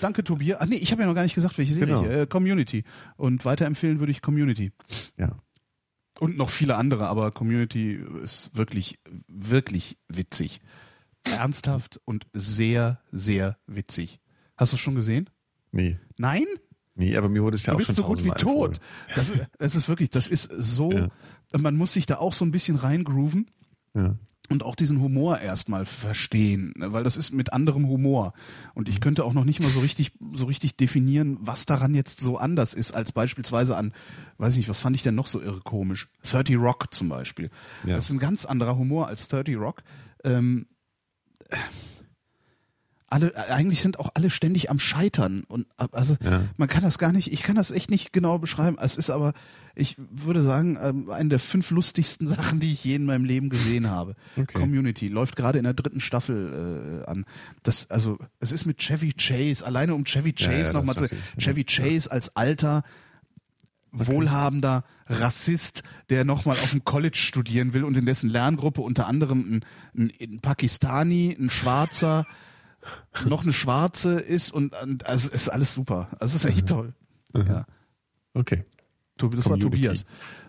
[0.00, 0.60] danke Tobias.
[0.60, 2.04] Ach nee, ich habe ja noch gar nicht gesagt, welche Serie genau.
[2.04, 2.84] ich, äh, Community.
[3.16, 4.72] Und weiterempfehlen würde ich Community.
[5.18, 5.36] Ja.
[6.20, 8.98] Und noch viele andere, aber Community ist wirklich,
[9.28, 10.60] wirklich witzig.
[11.24, 14.20] Ernsthaft und sehr, sehr witzig.
[14.56, 15.28] Hast du es schon gesehen?
[15.70, 15.98] Nee.
[16.16, 16.46] Nein?
[16.94, 18.78] Nee, aber mir wurde es ja du auch bist so gut wie tot.
[19.14, 21.08] Das, das ist wirklich, das ist so, ja.
[21.58, 23.50] Man muss sich da auch so ein bisschen reingrooven.
[23.94, 24.16] Ja.
[24.48, 28.34] Und auch diesen Humor erstmal verstehen, ne, weil das ist mit anderem Humor.
[28.74, 32.20] Und ich könnte auch noch nicht mal so richtig, so richtig definieren, was daran jetzt
[32.20, 33.94] so anders ist, als beispielsweise an,
[34.38, 36.08] weiß ich nicht, was fand ich denn noch so irre komisch?
[36.24, 37.50] 30 Rock zum Beispiel.
[37.86, 37.94] Ja.
[37.94, 39.84] Das ist ein ganz anderer Humor als 30 Rock.
[40.24, 40.66] Ähm,
[43.12, 46.44] alle, eigentlich sind auch alle ständig am Scheitern und also ja.
[46.56, 48.78] man kann das gar nicht, ich kann das echt nicht genau beschreiben.
[48.80, 49.34] Es ist aber,
[49.74, 53.50] ich würde sagen, ähm, eine der fünf lustigsten Sachen, die ich je in meinem Leben
[53.50, 54.16] gesehen habe.
[54.36, 54.58] Okay.
[54.58, 57.26] Community läuft gerade in der dritten Staffel äh, an.
[57.62, 61.08] Das, also es ist mit Chevy Chase, alleine um Chevy Chase ja, ja, nochmal zu,
[61.38, 62.82] Chevy Chase als alter
[63.94, 64.06] Okay.
[64.06, 69.40] wohlhabender Rassist, der nochmal auf dem College studieren will und in dessen Lerngruppe unter anderem
[69.40, 69.64] ein,
[69.94, 72.26] ein, ein Pakistani, ein Schwarzer,
[73.26, 76.08] noch eine schwarze ist und, und also es ist alles super.
[76.12, 76.94] Also es ist echt toll.
[77.32, 77.46] Mhm.
[77.46, 77.66] Ja.
[78.34, 78.64] Okay.
[79.18, 80.06] Das war Tobias.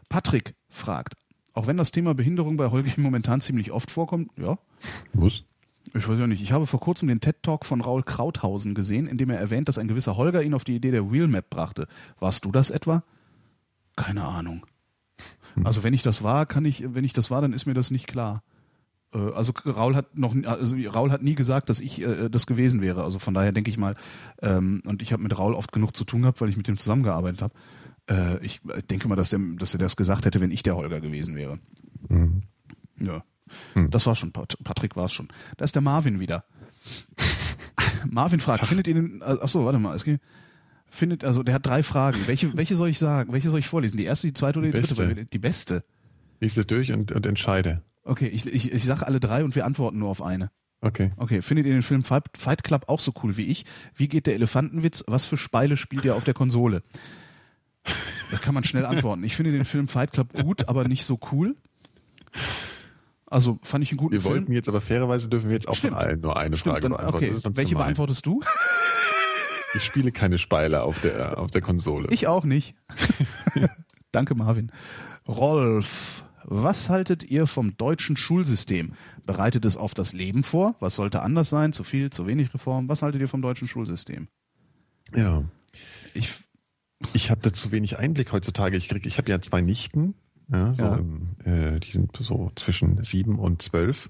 [0.10, 1.16] Patrick fragt,
[1.54, 4.58] auch wenn das Thema Behinderung bei Holger momentan ziemlich oft vorkommt, ja.
[5.14, 5.44] Muss.
[5.94, 6.42] Ich weiß ja nicht.
[6.42, 9.78] Ich habe vor kurzem den TED-Talk von Raul Krauthausen gesehen, in dem er erwähnt, dass
[9.78, 11.88] ein gewisser Holger ihn auf die Idee der Wheelmap brachte.
[12.20, 13.04] Warst du das etwa?
[13.96, 14.66] Keine Ahnung.
[15.56, 15.68] Hm.
[15.68, 17.92] Also wenn ich das war, kann ich, wenn ich das war, dann ist mir das
[17.92, 18.44] nicht klar.
[19.14, 22.82] Äh, also Raul hat noch, also Raul hat nie gesagt, dass ich äh, das gewesen
[22.82, 23.04] wäre.
[23.04, 23.96] Also von daher denke ich mal,
[24.42, 26.78] ähm, und ich habe mit Raul oft genug zu tun gehabt, weil ich mit ihm
[26.78, 27.54] zusammengearbeitet habe.
[28.10, 31.00] Äh, ich denke mal, dass er, dass er das gesagt hätte, wenn ich der Holger
[31.02, 31.60] gewesen wäre.
[32.10, 32.44] Mhm.
[33.00, 33.24] Ja.
[33.76, 33.92] Mhm.
[33.92, 35.28] Das war schon, Patrick war es schon.
[35.58, 36.44] Da ist der Marvin wieder.
[38.10, 40.20] Marvin fragt, findet ihr den, ach so, warte mal, es geht,
[40.88, 42.20] findet, also der hat drei Fragen.
[42.26, 43.32] Welche, welche soll ich sagen?
[43.32, 43.98] Welche soll ich vorlesen?
[43.98, 45.26] Die erste, die zweite oder die, die dritte?
[45.26, 45.84] Die beste.
[46.40, 47.82] Lies es durch und, und entscheide.
[48.04, 50.52] Okay, ich, ich, ich sage alle drei und wir antworten nur auf eine.
[50.82, 51.12] Okay.
[51.16, 53.66] Okay, findet ihr den Film Fight Club auch so cool wie ich?
[53.96, 55.06] Wie geht der Elefantenwitz?
[55.08, 56.84] Was für Speile spielt ihr auf der Konsole?
[58.32, 59.24] Da kann man schnell antworten.
[59.24, 61.56] Ich finde den Film Fight Club gut, aber nicht so cool.
[63.28, 64.34] Also fand ich einen guten wir Film.
[64.34, 65.94] Wir wollten jetzt aber fairerweise dürfen wir jetzt auch Stimmt.
[65.94, 67.26] von allen nur eine Stimmt, Frage beantworten.
[67.26, 67.86] Okay, welche gemein.
[67.86, 68.42] beantwortest du?
[69.76, 72.10] Ich spiele keine Speile auf der, auf der Konsole.
[72.12, 72.76] Ich auch nicht.
[74.12, 74.72] Danke, Marvin.
[75.28, 78.94] Rolf was haltet ihr vom deutschen Schulsystem?
[79.26, 80.76] Bereitet es auf das Leben vor?
[80.80, 81.74] Was sollte anders sein?
[81.74, 82.90] Zu viel, zu wenig Reform?
[82.90, 84.28] Was haltet ihr vom deutschen Schulsystem?
[85.16, 85.44] Ja.
[86.14, 86.32] Ich,
[87.14, 88.78] ich habe da zu wenig Einblick heutzutage.
[88.78, 90.16] Ich krieg, ich habe ja zwei Nichten,
[90.52, 90.96] ja, so ja.
[90.96, 94.10] Im, äh, die sind so zwischen sieben und zwölf.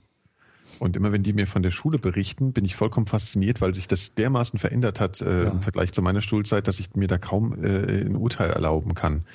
[0.79, 3.87] Und immer wenn die mir von der Schule berichten, bin ich vollkommen fasziniert, weil sich
[3.87, 5.51] das dermaßen verändert hat äh, ja.
[5.51, 9.25] im Vergleich zu meiner Schulzeit, dass ich mir da kaum äh, ein Urteil erlauben kann.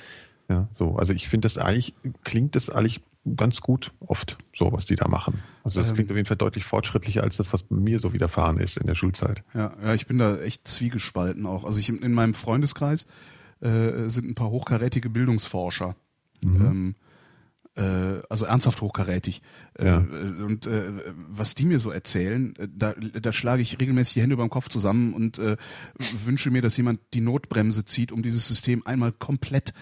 [0.49, 0.95] Ja, so.
[0.95, 1.93] Also ich finde das eigentlich,
[2.23, 3.01] klingt das eigentlich
[3.35, 5.39] ganz gut oft, so was die da machen.
[5.63, 8.57] Also das ähm, klingt auf jeden Fall deutlich fortschrittlicher als das, was mir so widerfahren
[8.57, 9.43] ist in der Schulzeit.
[9.53, 11.65] Ja, ja, ich bin da echt zwiegespalten auch.
[11.65, 13.05] Also ich in meinem Freundeskreis
[13.61, 15.95] äh, sind ein paar hochkarätige Bildungsforscher.
[16.41, 16.65] Mhm.
[16.65, 16.95] Ähm,
[17.75, 19.41] äh, also ernsthaft hochkarätig.
[19.77, 19.97] Äh, ja.
[19.97, 20.91] Und äh,
[21.27, 24.49] was die mir so erzählen, äh, da, da schlage ich regelmäßig die Hände über den
[24.49, 25.57] Kopf zusammen und äh,
[26.25, 29.73] wünsche mir, dass jemand die Notbremse zieht, um dieses System einmal komplett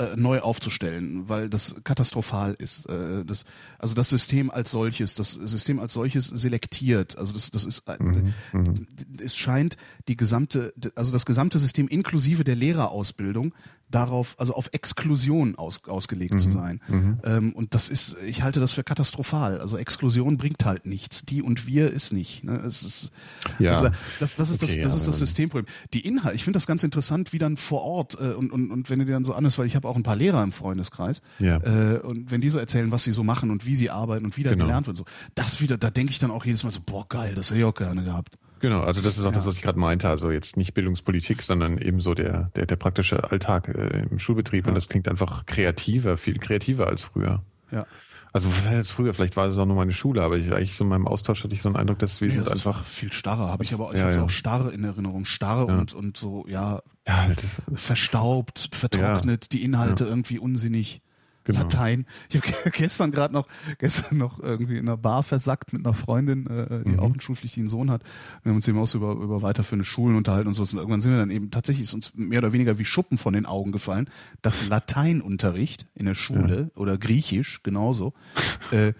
[0.00, 2.86] äh, neu aufzustellen, weil das katastrophal ist.
[2.86, 3.44] Äh, das,
[3.78, 7.18] also das System als solches, das System als solches selektiert.
[7.18, 8.86] Also das, das ist, äh, mhm, mhm.
[9.22, 9.76] es scheint
[10.08, 13.54] die gesamte, also das gesamte System inklusive der Lehrerausbildung
[13.90, 16.80] darauf, also auf Exklusion aus, ausgelegt mhm, zu sein.
[16.88, 17.18] Mhm.
[17.24, 19.60] Ähm, und das ist, ich halte das für katastrophal.
[19.60, 21.24] Also Exklusion bringt halt nichts.
[21.24, 22.44] Die und wir ist nicht.
[22.44, 22.56] Ne?
[22.66, 23.12] Es ist,
[23.58, 23.72] ja.
[23.72, 25.66] das, das, das ist okay, das, das ist das Systemproblem.
[25.92, 28.90] Die Inhalte, ich finde das ganz interessant, wie dann vor Ort äh, und, und, und
[28.90, 30.52] wenn du dir dann so an ist, weil ich habe auch ein paar Lehrer im
[30.52, 31.22] Freundeskreis.
[31.38, 31.58] Ja.
[31.58, 34.36] Äh, und wenn die so erzählen, was sie so machen und wie sie arbeiten und
[34.36, 34.66] wie da genau.
[34.66, 35.04] gelernt wird, so,
[35.34, 37.64] das wieder, da denke ich dann auch jedes Mal so, boah, geil, das hätte ich
[37.64, 38.36] auch gerne gehabt.
[38.60, 39.36] Genau, also das ist auch ja.
[39.36, 40.08] das, was ich gerade meinte.
[40.08, 44.66] Also jetzt nicht Bildungspolitik, sondern eben so der, der, der praktische Alltag äh, im Schulbetrieb.
[44.66, 44.68] Ja.
[44.68, 47.42] Und das klingt einfach kreativer, viel kreativer als früher.
[47.72, 47.86] Ja.
[48.32, 49.12] Also was heißt jetzt früher?
[49.12, 51.54] Vielleicht war es auch nur meine Schule, aber ich, eigentlich so in meinem Austausch hatte
[51.54, 53.48] ich so einen Eindruck, dass wir ja, sind das einfach viel starrer.
[53.48, 54.22] Habe ich aber ich ja, habe ja.
[54.22, 55.78] auch starre in Erinnerung, starre ja.
[55.78, 57.28] und und so ja, ja
[57.74, 61.02] verstaubt, vertrocknet, die Inhalte irgendwie unsinnig.
[61.44, 61.60] Genau.
[61.60, 62.06] Latein.
[62.28, 63.46] Ich habe gestern gerade noch,
[63.78, 67.00] gestern noch irgendwie in einer Bar versackt mit einer Freundin, äh, die mhm.
[67.00, 68.02] auch einen schulpflichtigen Sohn hat.
[68.42, 70.62] Wir haben uns eben auch so über, über weiterführende Schulen unterhalten und so.
[70.62, 73.32] Und irgendwann sind wir dann eben, tatsächlich ist uns mehr oder weniger wie Schuppen von
[73.32, 74.10] den Augen gefallen,
[74.42, 76.80] dass Lateinunterricht in der Schule ja.
[76.80, 78.12] oder Griechisch genauso,
[78.70, 78.92] äh,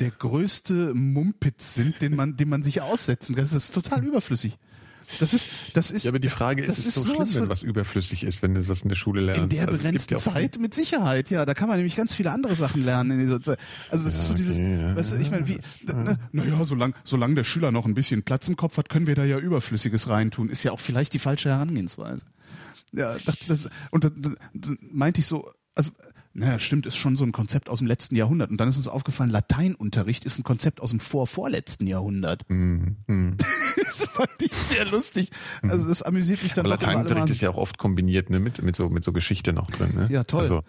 [0.00, 3.44] der größte Mumpitz sind, den man, den man sich aussetzen kann.
[3.44, 4.58] Das ist total überflüssig.
[5.18, 6.04] Das ist, das ist.
[6.04, 8.68] Ja, aber die Frage ist, ist es so schlimm, wenn was überflüssig ist, wenn du
[8.68, 9.42] was in der Schule lernst?
[9.42, 11.44] In der also begrenzten ja Zeit mit Sicherheit, ja.
[11.44, 13.58] Da kann man nämlich ganz viele andere Sachen lernen in dieser Zeit.
[13.90, 16.94] Also das ja, ist so dieses, okay, weißt du, ich meine, wie, na, naja, solange,
[17.04, 20.08] solange der Schüler noch ein bisschen Platz im Kopf hat, können wir da ja Überflüssiges
[20.08, 20.48] reintun.
[20.48, 22.26] Ist ja auch vielleicht die falsche Herangehensweise.
[22.92, 25.92] Ja, dachte das, und da, da, da meinte ich so, also
[26.32, 28.50] naja, stimmt, ist schon so ein Konzept aus dem letzten Jahrhundert.
[28.50, 32.48] Und dann ist uns aufgefallen, Lateinunterricht ist ein Konzept aus dem vorvorletzten Jahrhundert.
[32.48, 33.36] Mm, mm.
[33.84, 35.30] das fand ich sehr lustig.
[35.62, 38.76] Also das amüsiert mich dann Aber Lateinunterricht ist ja auch oft kombiniert ne, mit, mit,
[38.76, 39.92] so, mit so Geschichte noch drin.
[39.94, 40.08] Ne?
[40.10, 40.42] Ja, toll.
[40.42, 40.62] Also,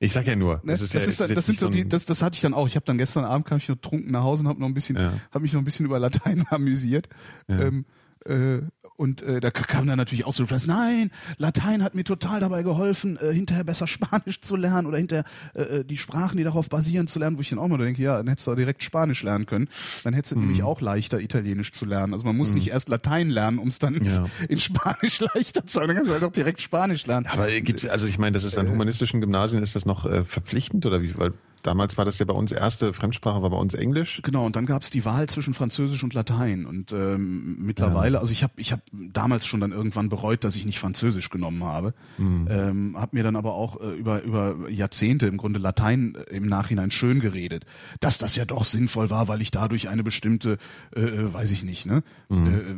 [0.00, 1.88] ich sag ja nur, ne, das, ist das, ja, ist, das, das sind so die,
[1.88, 2.66] das, das hatte ich dann auch.
[2.66, 4.74] Ich habe dann gestern Abend kam ich noch trunken nach Hause und habe noch ein
[4.74, 5.12] bisschen, ja.
[5.30, 7.08] habe mich noch ein bisschen über Latein amüsiert.
[7.48, 7.60] Ja.
[7.60, 7.86] Ähm,
[8.26, 8.58] äh,
[8.96, 12.62] und äh, da kam dann natürlich auch so Press, nein, Latein hat mir total dabei
[12.62, 16.68] geholfen, äh, hinterher besser Spanisch zu lernen oder hinterher äh, äh, die Sprachen, die darauf
[16.68, 19.22] basieren, zu lernen, wo ich dann auch mal denke, ja, dann hättest du direkt Spanisch
[19.22, 19.68] lernen können.
[20.04, 20.42] Dann hättest du mhm.
[20.42, 22.12] nämlich auch leichter Italienisch zu lernen.
[22.12, 22.58] Also man muss mhm.
[22.58, 24.26] nicht erst Latein lernen, um es dann ja.
[24.48, 25.88] in Spanisch leichter zu lernen.
[25.88, 27.26] Dann kannst du halt auch direkt Spanisch lernen.
[27.26, 28.70] Aber gibt's, also ich meine, das ist an äh.
[28.70, 31.16] humanistischen Gymnasien, ist das noch äh, verpflichtend oder wie?
[31.18, 31.32] Weil
[31.64, 34.20] Damals war das ja bei uns erste Fremdsprache, war bei uns Englisch.
[34.22, 36.66] Genau, und dann gab es die Wahl zwischen Französisch und Latein.
[36.66, 38.20] Und ähm, mittlerweile, ja.
[38.20, 41.64] also ich habe ich hab damals schon dann irgendwann bereut, dass ich nicht Französisch genommen
[41.64, 41.94] habe.
[42.18, 42.48] Mhm.
[42.50, 46.46] Ähm, habe mir dann aber auch äh, über, über Jahrzehnte im Grunde Latein äh, im
[46.46, 47.64] Nachhinein schön geredet.
[47.98, 50.58] Dass das ja doch sinnvoll war, weil ich dadurch eine bestimmte,
[50.94, 52.02] äh, äh weiß ich nicht, ne?
[52.28, 52.46] Mhm.
[52.46, 52.74] Äh,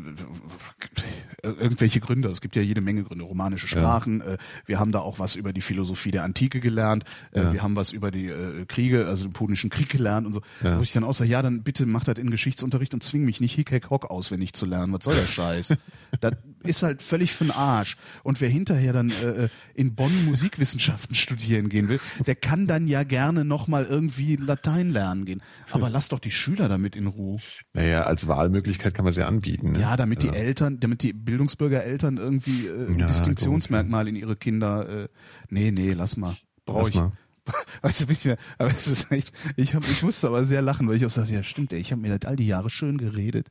[1.52, 2.28] irgendwelche Gründe.
[2.28, 3.24] Es gibt ja jede Menge Gründe.
[3.24, 4.20] Romanische Sprachen.
[4.20, 4.34] Ja.
[4.34, 7.04] Äh, wir haben da auch was über die Philosophie der Antike gelernt.
[7.32, 7.52] Äh, ja.
[7.52, 10.40] Wir haben was über die äh, Kriege, also den Punischen Krieg gelernt und so.
[10.62, 10.78] Ja.
[10.78, 13.40] Wo ich dann auch sage, ja, dann bitte mach das in Geschichtsunterricht und zwing mich
[13.40, 14.92] nicht Hick, Hack, Hock auswendig zu lernen.
[14.92, 15.74] Was soll der Scheiß?
[16.20, 16.32] das
[16.62, 17.96] ist halt völlig für'n Arsch.
[18.22, 23.02] Und wer hinterher dann äh, in Bonn Musikwissenschaften studieren gehen will, der kann dann ja
[23.04, 25.42] gerne nochmal irgendwie Latein lernen gehen.
[25.70, 27.36] Aber lass doch die Schüler damit in Ruhe.
[27.74, 29.72] Naja, als Wahlmöglichkeit kann man sie anbieten.
[29.72, 29.80] Ne?
[29.80, 30.30] Ja, damit also.
[30.30, 34.14] die Eltern, damit die Bildungsbürgereltern irgendwie äh, ein ja, Distinktionsmerkmal gut.
[34.14, 35.08] in ihre Kinder, äh,
[35.50, 36.34] nee, nee, lass mal.
[36.64, 36.94] Brauche ich.
[36.94, 37.10] Mal.
[37.82, 40.62] Weißt du, bin ich mir, aber es ist echt, ich, hab, ich musste aber sehr
[40.62, 42.70] lachen, weil ich auch sagte, ja stimmt, ey, ich habe mir das all die Jahre
[42.70, 43.50] schön geredet.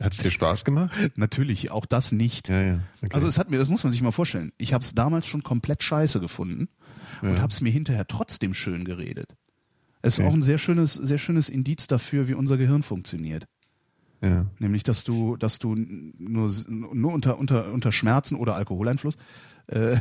[0.00, 0.96] Hat es dir Spaß gemacht?
[1.16, 2.48] Natürlich, auch das nicht.
[2.48, 3.12] Ja, ja, okay.
[3.12, 4.52] Also es hat mir, das muss man sich mal vorstellen.
[4.56, 6.68] Ich habe es damals schon komplett scheiße gefunden
[7.22, 7.28] ja.
[7.28, 9.36] und habe es mir hinterher trotzdem schön geredet.
[10.00, 13.46] Es ist auch ein sehr schönes, sehr schönes Indiz dafür, wie unser Gehirn funktioniert.
[14.20, 14.46] Ja.
[14.58, 19.16] Nämlich, dass du, dass du nur, nur unter, unter, unter Schmerzen oder Alkoholeinfluss
[19.68, 19.98] äh,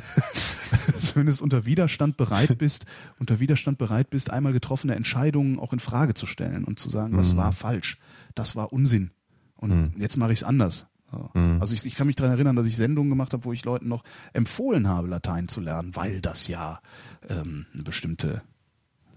[1.00, 2.86] zumindest unter Widerstand bereit bist,
[3.20, 7.14] unter Widerstand bereit bist, einmal getroffene Entscheidungen auch in Frage zu stellen und zu sagen,
[7.14, 7.18] mhm.
[7.18, 7.98] das war falsch,
[8.34, 9.12] das war Unsinn
[9.56, 9.92] und mhm.
[9.98, 10.88] jetzt mache ich es anders.
[11.12, 11.30] So.
[11.34, 11.62] Mhm.
[11.62, 13.88] Also ich, ich kann mich daran erinnern, dass ich Sendungen gemacht habe, wo ich Leuten
[13.88, 14.04] noch
[14.34, 16.82] empfohlen habe, Latein zu lernen, weil das ja
[17.30, 18.42] ähm, eine bestimmte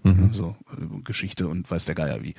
[0.03, 0.33] Mhm.
[0.33, 2.33] So äh, Geschichte und weiß der Geier wie.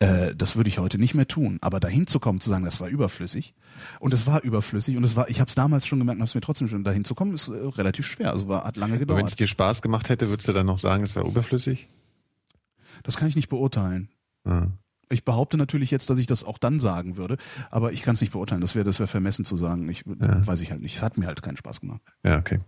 [0.00, 1.58] Äh, das würde ich heute nicht mehr tun.
[1.60, 3.54] Aber dahin zu kommen, zu sagen, das war überflüssig
[4.00, 6.40] und es war überflüssig und es war, ich habe es damals schon gemerkt, dass mir
[6.40, 8.32] trotzdem schon dahin zu kommen, ist äh, relativ schwer.
[8.32, 9.18] Also war, hat lange gedauert.
[9.18, 11.88] Wenn es dir Spaß gemacht hätte, würdest du dann noch sagen, es war überflüssig?
[13.02, 14.08] Das kann ich nicht beurteilen.
[14.44, 14.66] Ah.
[15.08, 17.36] Ich behaupte natürlich jetzt, dass ich das auch dann sagen würde,
[17.70, 18.60] aber ich kann es nicht beurteilen.
[18.60, 19.88] Das wäre das wäre vermessen zu sagen.
[19.88, 20.44] Ich ja.
[20.44, 20.96] weiß ich halt nicht.
[20.96, 22.00] Es hat mir halt keinen Spaß gemacht.
[22.24, 22.58] Ja, okay.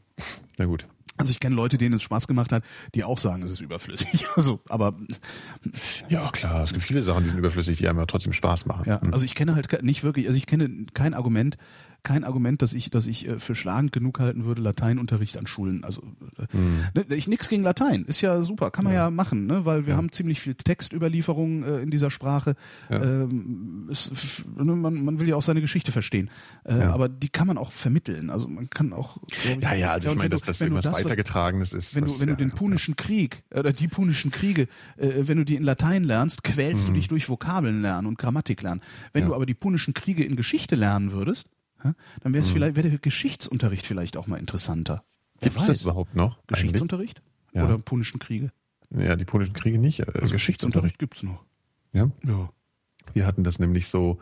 [0.56, 0.86] Na gut.
[1.18, 2.64] Also ich kenne Leute, denen es Spaß gemacht hat,
[2.94, 4.26] die auch sagen, es ist überflüssig.
[4.38, 4.94] Also, aber
[6.08, 8.84] ja klar, es gibt viele Sachen, die sind überflüssig, die einem ja trotzdem Spaß machen.
[8.86, 11.56] Ja, also ich kenne halt nicht wirklich, also ich kenne kein Argument,
[12.02, 15.84] kein Argument, dass ich, dass ich äh, für schlagend genug halten würde, Lateinunterricht an Schulen.
[15.84, 16.02] Also
[16.52, 16.84] mhm.
[17.10, 19.64] ich nix gegen Latein, ist ja super, kann man ja, ja machen, ne?
[19.64, 19.96] weil wir ja.
[19.96, 22.54] haben ziemlich viel Textüberlieferung äh, in dieser Sprache.
[22.88, 23.02] Ja.
[23.02, 24.10] Ähm, es,
[24.56, 26.30] ne, man, man will ja auch seine Geschichte verstehen,
[26.64, 28.30] äh, aber die kann man auch vermitteln.
[28.30, 29.18] Also man kann auch.
[29.30, 31.94] Ich, ja, ja, also ich meine, dass das irgendwas das, weitergetragenes ist.
[31.94, 35.56] Wenn du, wenn du den Punischen Krieg oder die Punischen Kriege, äh, wenn du die
[35.56, 36.94] in Latein lernst, quälst mhm.
[36.94, 38.80] du dich durch Vokabeln lernen und Grammatik lernen.
[39.12, 41.48] Wenn du aber die Punischen Kriege in Geschichte lernen würdest,
[41.82, 42.54] dann wäre es mhm.
[42.54, 45.04] vielleicht, wäre der Geschichtsunterricht vielleicht auch mal interessanter.
[45.40, 46.38] Gibt es das überhaupt noch?
[46.46, 47.22] Geschichtsunterricht?
[47.52, 47.64] Ja.
[47.64, 48.50] Oder Punischen Kriege?
[48.90, 50.00] Ja, die Punischen Kriege nicht.
[50.00, 51.44] Äh, also Geschichtsunterricht gibt's noch.
[51.92, 52.10] Ja?
[52.24, 52.48] Ja.
[53.14, 54.18] Wir hatten das nämlich so,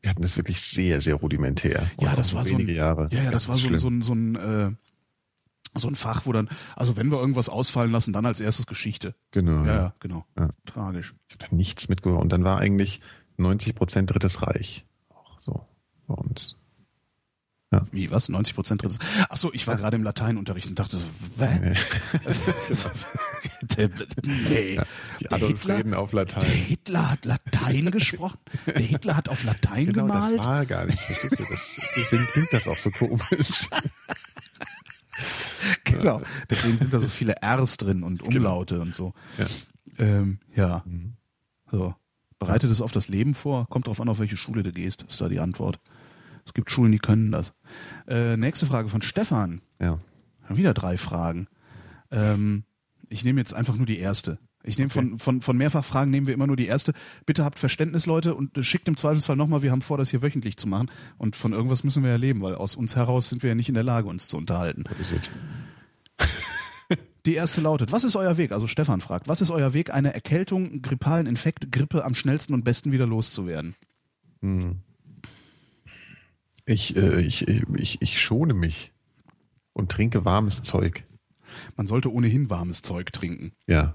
[0.00, 1.88] wir hatten das wirklich sehr, sehr rudimentär.
[2.00, 3.08] Ja, das war so ein, Jahre.
[3.10, 4.70] Ja, ja, das war so, so, ein, so ein, äh,
[5.74, 9.14] so ein Fach, wo dann, also wenn wir irgendwas ausfallen lassen, dann als erstes Geschichte.
[9.30, 9.64] Genau.
[9.64, 10.24] Ja, ja genau.
[10.38, 10.50] Ja.
[10.66, 11.14] Tragisch.
[11.28, 12.22] Ich habe da nichts mitgehört.
[12.22, 13.00] Und dann war eigentlich
[13.36, 14.84] 90 Prozent Drittes Reich.
[15.10, 15.66] Auch so
[16.06, 16.60] bei uns.
[17.70, 17.82] Ja.
[17.92, 18.30] Wie, was?
[18.30, 18.94] 90 Prozent drin?
[19.28, 19.80] Ach so, ich war ja.
[19.80, 21.04] gerade im Lateinunterricht und dachte so,
[21.36, 21.74] nee.
[24.48, 24.74] nee.
[24.76, 24.84] Ja,
[25.20, 26.40] die Adolf Hitler, reden auf Latein.
[26.40, 28.38] Der Hitler hat Latein gesprochen?
[28.66, 30.38] Der Hitler hat auf Latein genau, gemalt?
[30.38, 31.44] das war gar nicht, verstehst du?
[31.44, 33.68] Das, deswegen klingt das auch so komisch.
[35.84, 36.22] genau.
[36.48, 38.36] Deswegen sind da so viele R's drin und genau.
[38.36, 38.86] Umlaute genau.
[38.86, 39.12] und so.
[39.36, 39.46] Ja.
[39.98, 40.82] Ähm, ja.
[40.86, 41.16] Mhm.
[41.70, 41.94] So.
[42.38, 43.68] Bereitet es auf das Leben vor?
[43.68, 45.80] Kommt drauf an, auf welche Schule du gehst, ist da die Antwort.
[46.48, 47.52] Es gibt Schulen, die können das.
[48.06, 49.60] Äh, nächste Frage von Stefan.
[49.78, 49.98] Ja.
[50.48, 51.46] Wieder drei Fragen.
[52.10, 52.64] Ähm,
[53.10, 54.38] ich nehme jetzt einfach nur die erste.
[54.62, 55.00] Ich nehme okay.
[55.00, 56.94] von, von, von Mehrfachfragen nehmen wir immer nur die erste.
[57.26, 60.56] Bitte habt Verständnis, Leute, und schickt im Zweifelsfall nochmal, wir haben vor, das hier wöchentlich
[60.56, 60.90] zu machen.
[61.18, 63.68] Und von irgendwas müssen wir ja leben, weil aus uns heraus sind wir ja nicht
[63.68, 64.84] in der Lage, uns zu unterhalten.
[67.26, 68.52] Die erste lautet, was ist euer Weg?
[68.52, 72.64] Also Stefan fragt, was ist euer Weg, eine Erkältung, grippalen Infekt, Grippe am schnellsten und
[72.64, 73.74] besten wieder loszuwerden?
[74.40, 74.80] Hm.
[76.68, 78.92] Ich, äh, ich, ich, ich schone mich
[79.72, 81.04] und trinke warmes Zeug.
[81.76, 83.52] Man sollte ohnehin warmes Zeug trinken.
[83.66, 83.94] Ja.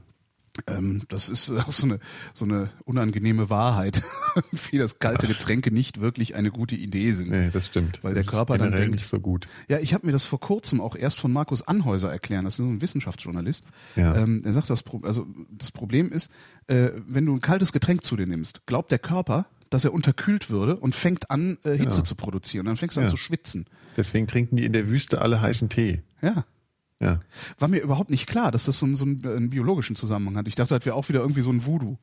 [0.67, 1.99] Ähm, das ist auch so eine,
[2.33, 4.01] so eine unangenehme Wahrheit,
[4.71, 7.29] wie das kalte Getränke nicht wirklich eine gute Idee sind.
[7.29, 8.03] Nee, das stimmt.
[8.03, 9.47] Weil der das Körper dann denkt, nicht so gut.
[9.67, 12.45] Ja, ich habe mir das vor kurzem auch erst von Markus Anhäuser erklären.
[12.45, 13.65] Das ist so ein Wissenschaftsjournalist.
[13.95, 14.15] Ja.
[14.15, 16.31] Ähm, er sagt, das, also das Problem ist,
[16.67, 20.49] äh, wenn du ein kaltes Getränk zu dir nimmst, glaubt der Körper, dass er unterkühlt
[20.49, 22.03] würde und fängt an, äh, Hitze ja.
[22.03, 22.65] zu produzieren.
[22.65, 23.07] Dann fängst du ja.
[23.07, 23.65] an zu schwitzen.
[23.97, 26.03] Deswegen trinken die in der Wüste alle heißen Tee.
[26.21, 26.45] Ja.
[26.99, 27.19] Ja.
[27.59, 30.47] War mir überhaupt nicht klar, dass das so, so einen, einen, biologischen Zusammenhang hat.
[30.47, 31.97] Ich dachte, das wäre auch wieder irgendwie so ein Voodoo.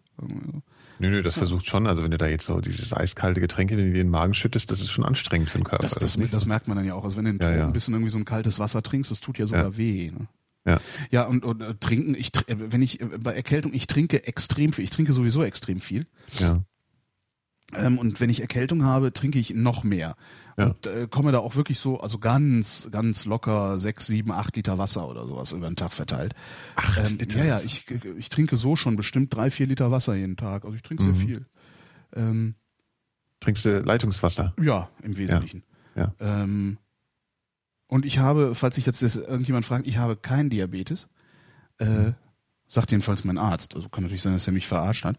[0.98, 1.38] Nö, nö, das ja.
[1.38, 1.86] versucht schon.
[1.86, 4.90] Also wenn du da jetzt so dieses eiskalte Getränk in den Magen schüttest, das ist
[4.90, 5.82] schon anstrengend für den Körper.
[5.82, 7.04] Das, das, das, das merkt man dann ja auch.
[7.04, 7.66] Also wenn du ja, ja.
[7.66, 10.10] ein bisschen irgendwie so ein kaltes Wasser trinkst, das tut ja sogar weh.
[10.10, 10.28] Ne?
[10.66, 10.80] Ja.
[11.10, 14.84] Ja, und, und äh, trinken, ich, wenn ich, äh, bei Erkältung, ich trinke extrem viel.
[14.84, 16.06] Ich trinke sowieso extrem viel.
[16.38, 16.62] Ja.
[17.74, 20.16] Ähm, und wenn ich Erkältung habe, trinke ich noch mehr.
[20.56, 20.66] Ja.
[20.66, 24.78] Und äh, komme da auch wirklich so, also ganz, ganz locker sechs, sieben, acht Liter
[24.78, 26.34] Wasser oder sowas über den Tag verteilt.
[26.76, 27.38] Acht ähm, Liter?
[27.38, 27.84] Ja, ja, ich,
[28.18, 30.64] ich trinke so schon bestimmt drei, vier Liter Wasser jeden Tag.
[30.64, 31.16] Also ich trinke sehr mhm.
[31.16, 31.46] viel.
[32.14, 32.54] Ähm,
[33.40, 34.54] Trinkst du Leitungswasser?
[34.60, 35.62] Ja, im Wesentlichen.
[35.94, 36.14] Ja.
[36.20, 36.42] ja.
[36.42, 36.78] Ähm,
[37.86, 41.08] und ich habe, falls sich jetzt irgendjemand fragt, ich habe keinen Diabetes.
[41.78, 42.14] Äh, mhm.
[42.68, 43.74] Sagt jedenfalls mein Arzt.
[43.74, 45.16] Also kann natürlich sein, dass er mich verarscht hat.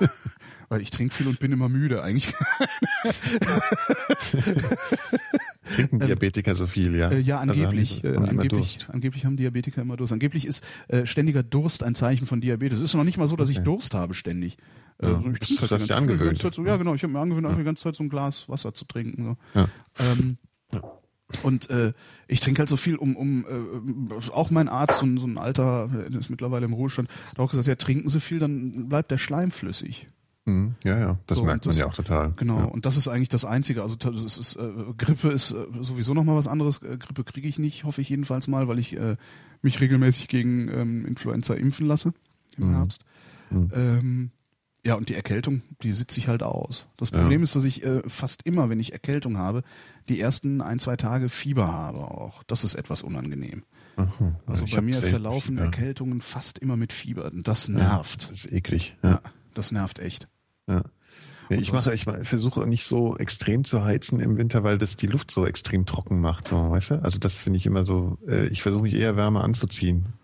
[0.70, 2.32] weil ich trinke viel und bin immer müde eigentlich.
[5.74, 7.10] Trinken ähm, Diabetiker ähm, so viel, ja?
[7.10, 8.04] Äh, ja, angeblich.
[8.04, 10.12] Also haben, äh, angeblich, angeblich haben Diabetiker immer Durst.
[10.12, 12.78] Angeblich ist äh, ständiger Durst ein Zeichen von Diabetes.
[12.78, 13.58] Es ist noch nicht mal so, dass okay.
[13.58, 14.56] ich Durst habe ständig.
[14.98, 16.38] Äh, ja, ich das halt hast du angewöhnt.
[16.38, 16.94] So, ja, genau.
[16.94, 17.54] Ich habe mir angewöhnt, ja.
[17.54, 19.24] die ganze Zeit so ein Glas Wasser zu trinken.
[19.24, 19.36] So.
[19.58, 19.68] Ja.
[19.98, 20.38] Ähm,
[20.72, 20.82] ja.
[21.42, 21.92] Und äh,
[22.28, 25.36] ich trinke halt so viel, um, um äh, auch mein Arzt, so ein, so ein
[25.36, 29.10] alter, der ist mittlerweile im Ruhestand, hat auch gesagt, ja, trinken Sie viel, dann bleibt
[29.10, 30.08] der Schleim flüssig.
[30.46, 30.74] Mhm.
[30.84, 32.32] Ja, ja, das so, merkt man das, ja auch total.
[32.36, 32.64] Genau, ja.
[32.64, 33.82] und das ist eigentlich das Einzige.
[33.82, 36.82] Also das ist, äh, Grippe ist äh, sowieso nochmal was anderes.
[36.82, 39.16] Äh, Grippe kriege ich nicht, hoffe ich jedenfalls mal, weil ich äh,
[39.62, 42.14] mich regelmäßig gegen ähm, Influenza impfen lasse
[42.56, 42.76] im mhm.
[42.76, 43.04] Herbst.
[43.50, 43.70] Mhm.
[43.74, 44.30] Ähm,
[44.84, 46.86] ja, und die Erkältung, die sitze ich halt aus.
[46.96, 47.42] Das Problem ja.
[47.42, 49.62] ist, dass ich äh, fast immer, wenn ich Erkältung habe,
[50.08, 52.42] die ersten ein, zwei Tage Fieber habe auch.
[52.44, 53.64] Das ist etwas unangenehm.
[53.96, 55.64] Aha, also bei mir verlaufen Fieber.
[55.64, 57.30] Erkältungen fast immer mit Fieber.
[57.30, 58.22] Das nervt.
[58.22, 58.96] Ja, das ist eklig.
[59.02, 59.20] Ja.
[59.60, 60.28] Das nervt echt.
[60.68, 60.82] Ja,
[61.50, 65.32] ich mache, ich versuche nicht so extrem zu heizen im Winter, weil das die Luft
[65.32, 67.02] so extrem trocken macht, so, weißt du?
[67.02, 70.14] Also das finde ich immer so, äh, ich versuche mich eher wärmer anzuziehen.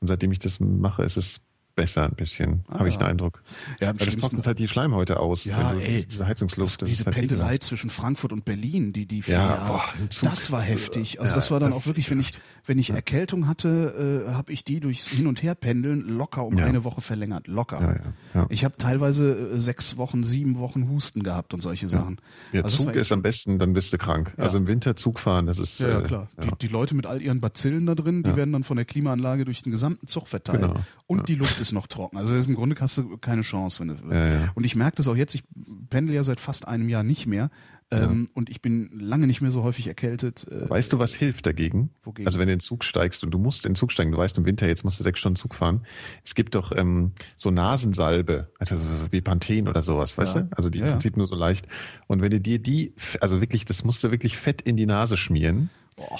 [0.00, 1.47] Und seitdem ich das mache, ist es
[1.78, 3.02] besser ein bisschen, Ah, habe ich ja.
[3.02, 3.42] den Eindruck.
[3.80, 5.44] Ja, Weil das trocknet halt die Schleimhäute aus.
[5.44, 6.04] Ja, du ey.
[6.04, 6.82] Diese Heizungsluft.
[6.82, 7.62] das diese halt Pendelei ekelhaft.
[7.62, 9.84] zwischen Frankfurt und Berlin, die die vier Ja, Jahre, boah,
[10.22, 11.20] das war heftig.
[11.20, 12.32] Also Ja, das war dann das auch wirklich, wenn ich
[12.66, 16.58] wenn ich Erkältung hatte, äh, habe ich die durchs Hin und Her pendeln locker um
[16.58, 16.66] Ja.
[16.66, 17.80] eine Woche verlängert, locker.
[17.80, 18.46] Ja, ja, ja.
[18.50, 22.20] Ich habe teilweise äh, sechs Wochen, sieben Wochen Husten gehabt und solche Sachen.
[22.52, 24.34] Der Also Zug ist am besten, dann bist du krank.
[24.36, 24.44] Ja.
[24.44, 26.28] Also im Winter Zug fahren, das ist Ja, ja äh, klar.
[26.38, 26.44] Ja.
[26.46, 29.44] Die, die Leute mit all ihren Bazillen da drin, die werden dann von der Klimaanlage
[29.44, 30.60] durch den gesamten Zug verteilt.
[30.62, 30.74] Genau.
[31.06, 32.16] Und die Luft ist noch trocken.
[32.16, 33.80] Also das ist im Grunde hast du keine Chance.
[33.80, 34.52] Wenn du, Ja, ja.
[34.54, 35.44] Und ich merke das auch jetzt, ich
[35.90, 37.50] pendel ja seit fast einem Jahr nicht mehr.
[37.90, 40.46] Ähm, Und ich bin lange nicht mehr so häufig erkältet.
[40.50, 41.88] Äh, Weißt du, was hilft dagegen?
[42.04, 42.26] Wogegen?
[42.26, 44.18] Also wenn du in den Zug steigst und du musst in den Zug steigen, du
[44.18, 45.86] weißt im Winter, jetzt musst du sechs Stunden Zug fahren.
[46.22, 50.42] Es gibt doch ähm, so Nasensalbe, also so wie Panthen oder sowas, weißt Ja.
[50.42, 50.48] du?
[50.50, 50.92] Also die Ja, im ja.
[50.96, 51.66] Prinzip nur so leicht.
[52.08, 52.92] Und wenn du dir die,
[53.22, 55.70] also wirklich, das musst du wirklich fett in die Nase schmieren.
[55.96, 56.18] boah.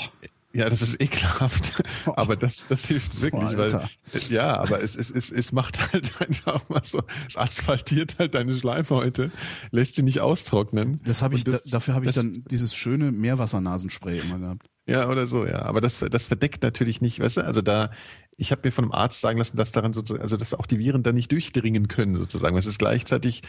[0.58, 3.88] Ja, das ist ekelhaft, aber das, das hilft wirklich, Boah, weil Alter.
[4.28, 8.54] ja, aber es, es, es, es macht halt einfach mal so, es asphaltiert halt deine
[8.54, 9.30] Schleimhäute,
[9.70, 11.00] lässt sie nicht austrocknen.
[11.04, 14.66] Das habe ich, das- da, dafür habe ich dann dieses schöne Meerwassernasenspray immer gehabt.
[14.86, 15.62] Ja, oder so, ja.
[15.66, 17.90] Aber das, das verdeckt natürlich nicht, weißt du, also da,
[18.38, 20.78] ich habe mir von einem Arzt sagen lassen, dass daran sozusagen, also dass auch die
[20.78, 22.56] Viren da nicht durchdringen können, sozusagen.
[22.56, 23.42] Es ist gleichzeitig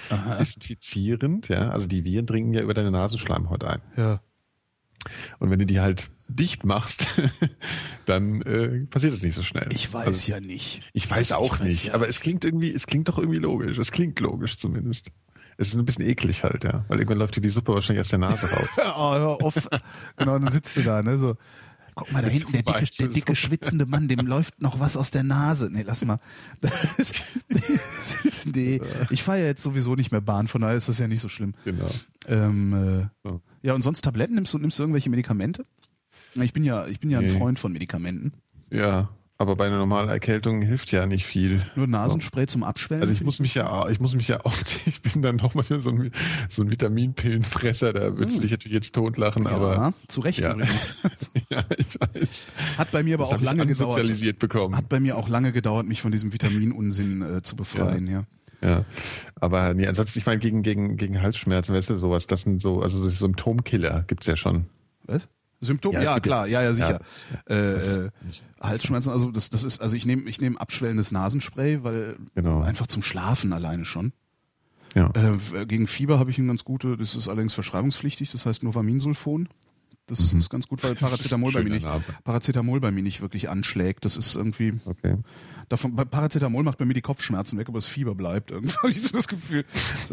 [0.59, 1.69] desinfizierend, ja.
[1.69, 3.81] Also die Viren dringen ja über deine Nasenschleimhaut ein.
[3.95, 4.21] Ja.
[5.39, 7.07] Und wenn du die halt dicht machst,
[8.05, 9.67] dann äh, passiert es nicht so schnell.
[9.73, 10.89] Ich weiß also, ja nicht.
[10.93, 12.17] Ich weiß auch Ich weiß nicht, ja aber nicht.
[12.17, 13.77] es klingt irgendwie, es klingt doch irgendwie logisch.
[13.77, 15.11] Es klingt logisch zumindest.
[15.57, 16.85] Es ist ein bisschen eklig halt, ja.
[16.87, 18.69] Weil irgendwann läuft dir die Suppe wahrscheinlich aus der Nase raus.
[18.97, 19.67] Oh, hör auf.
[20.17, 21.17] genau, dann sitzt du da, ne?
[21.17, 21.35] So.
[21.95, 25.11] Guck mal, da hinten, der dicke, der dicke schwitzende Mann, dem läuft noch was aus
[25.11, 25.69] der Nase.
[25.69, 26.19] Nee, lass mal.
[26.61, 27.11] Das,
[28.45, 31.19] nee, ich fahre ja jetzt sowieso nicht mehr Bahn, von daher ist das ja nicht
[31.19, 31.55] so schlimm.
[31.65, 31.89] genau.
[32.27, 33.41] Ähm, äh, So.
[33.61, 34.35] Ja, und sonst Tabletten?
[34.35, 35.65] Nimmst du, nimmst du irgendwelche Medikamente?
[36.35, 37.37] Ich bin ja, ich bin ja ein Nee.
[37.37, 38.33] Freund von Medikamenten.
[38.71, 39.09] Ja,
[39.41, 41.61] aber bei einer normalen Erkältung hilft ja nicht viel.
[41.75, 43.01] Nur Nasenspray zum Abschwellen.
[43.01, 44.53] Also ich muss mich ja, ich muss mich ja auch,
[44.85, 46.11] ich bin dann noch manchmal so ein,
[46.49, 50.53] so ein Vitaminpillenfresser, da würdest du dich natürlich jetzt totlachen, ja, aber zu Recht Ja.
[50.53, 51.01] übrigens.
[51.49, 52.47] ja, ich weiß.
[52.77, 54.39] Hat bei mir aber Das auch lange gedauert.
[54.39, 54.75] bekommen.
[54.75, 58.19] Hat bei mir auch lange gedauert, mich von diesem Vitaminunsinn äh, zu befreien, ja.
[58.19, 58.25] Ja,
[59.35, 62.81] aber nee, ansonsten, ich meine, gegen, gegen, gegen Halsschmerzen, weißt du, sowas, das sind so,
[62.81, 64.65] also so Symptomkiller gibt's ja schon.
[65.05, 65.27] Was?
[65.61, 65.93] Symptom?
[65.93, 66.99] Ja, Ja, klar, ja, ja, sicher.
[67.49, 68.09] Ja, äh, äh,
[68.61, 72.61] Halsschmerzen, also das, das ist, also ich nehme, ich nehme abschwellendes Nasenspray, weil Genau.
[72.61, 74.13] einfach zum Schlafen alleine schon.
[74.95, 75.11] Ja.
[75.13, 79.49] Äh, gegen Fieber habe ich eine ganz gute, das ist allerdings verschreibungspflichtig, das heißt Novaminsulfon.
[80.09, 82.03] Das ist ganz gut, weil Paracetamol bei mir nicht, Name.
[82.23, 84.05] Paracetamol bei mir nicht wirklich anschlägt.
[84.05, 85.17] Das ist irgendwie, Okay.
[85.69, 88.51] davon, Paracetamol macht bei mir die Kopfschmerzen weg, aber das Fieber bleibt.
[88.51, 89.65] Irgendwie habe ich so das Gefühl.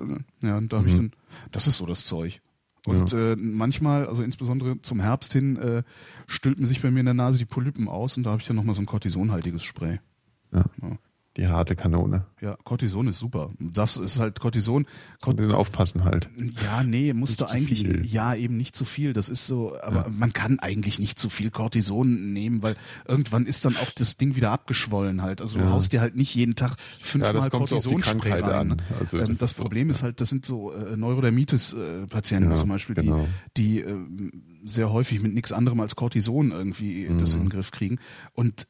[0.05, 0.18] Ne?
[0.43, 1.12] ja, und da habe ich dann,
[1.52, 2.40] das ist so das Zeug.
[2.86, 5.82] Und äh, manchmal, also insbesondere zum Herbst hin, äh,
[6.28, 8.55] stülpen sich bei mir in der Nase die Polypen aus und da habe ich dann
[8.56, 9.98] nochmal so ein kortisonhaltiges Spray.
[10.52, 10.64] Ja.
[11.36, 12.24] Die harte Kanone.
[12.40, 13.50] Ja, Cortison ist super.
[13.58, 14.86] Das ist halt Cortison.
[15.24, 16.28] Dann aufpassen halt.
[16.64, 18.06] Ja, nee, musst du Nicht zu eigentlich, viel.
[18.06, 19.12] ja, eben nicht zu viel.
[19.12, 22.74] Das ist so, aber man kann eigentlich nicht zu viel Cortison nehmen, weil
[23.06, 25.40] irgendwann ist dann auch das Ding wieder abgeschwollen halt.
[25.42, 25.70] Also du Ja.
[25.72, 28.00] haust dir halt nicht jeden Tag Ja, fünfmal das so Cortisonspray
[28.30, 28.72] Krankheit rein.
[28.72, 28.82] an.
[28.98, 32.56] Also ähm, das das ist so, Problem ist halt, das sind so äh, Neurodermitis-Patienten Ja,
[32.56, 33.26] zum Beispiel, genau.
[33.56, 33.96] die, die äh,
[34.64, 37.40] sehr häufig mit nichts anderem als Cortison irgendwie das Mhm.
[37.42, 37.98] in den Griff kriegen.
[38.34, 38.66] Und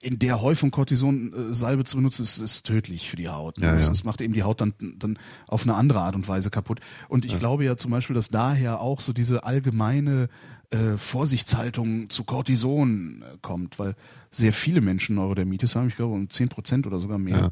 [0.00, 3.58] in der Häufung Cortison-Salbe zu benutzen, ist, ist tödlich für die Haut.
[3.58, 3.66] Ne?
[3.66, 3.90] Ja, das, ja.
[3.90, 6.80] das macht eben die Haut dann, dann auf eine andere Art und Weise kaputt.
[7.08, 10.28] Und ich glaube ja zum Beispiel, dass daher auch so diese allgemeine
[10.70, 13.94] äh, Vorsichtshaltung zu Cortison äh, kommt, weil
[14.30, 17.50] sehr viele Menschen Neurodermitis haben, ich glaube um 10 Prozent oder sogar mehr.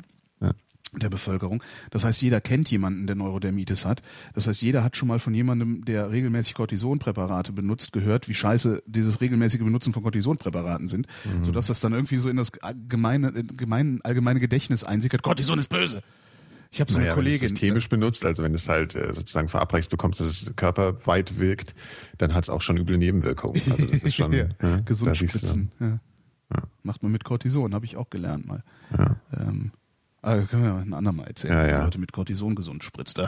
[1.01, 1.62] Der Bevölkerung.
[1.91, 4.03] Das heißt, jeder kennt jemanden, der Neurodermitis hat.
[4.35, 8.83] Das heißt, jeder hat schon mal von jemandem, der regelmäßig Cortisonpräparate benutzt, gehört, wie scheiße
[8.87, 11.45] dieses regelmäßige Benutzen von Cortisonpräparaten sind, Mhm.
[11.45, 15.23] sodass das dann irgendwie so in das allgemeine, gemein, allgemeine Gedächtnis einsickert.
[15.23, 16.03] Cortison ist böse.
[16.71, 17.49] Ich habe so eine Naja, wenn es Kollegin.
[17.49, 21.75] systemisch benutzt, also wenn es halt äh, sozusagen verabreicht bekommst, dass es körperweit wirkt,
[22.19, 23.61] dann hat es auch schon üble Nebenwirkungen.
[23.71, 25.71] Also das ist schon ja, ja, gesund spritzen.
[25.81, 25.99] Ja.
[26.83, 28.62] Macht man mit Cortison, habe ich auch gelernt mal.
[29.37, 29.71] Ähm,
[30.25, 31.85] ah, können wir ein andermal erzählen, Ja, ja.
[31.85, 33.19] Leute mit Cortison gesund spritzt.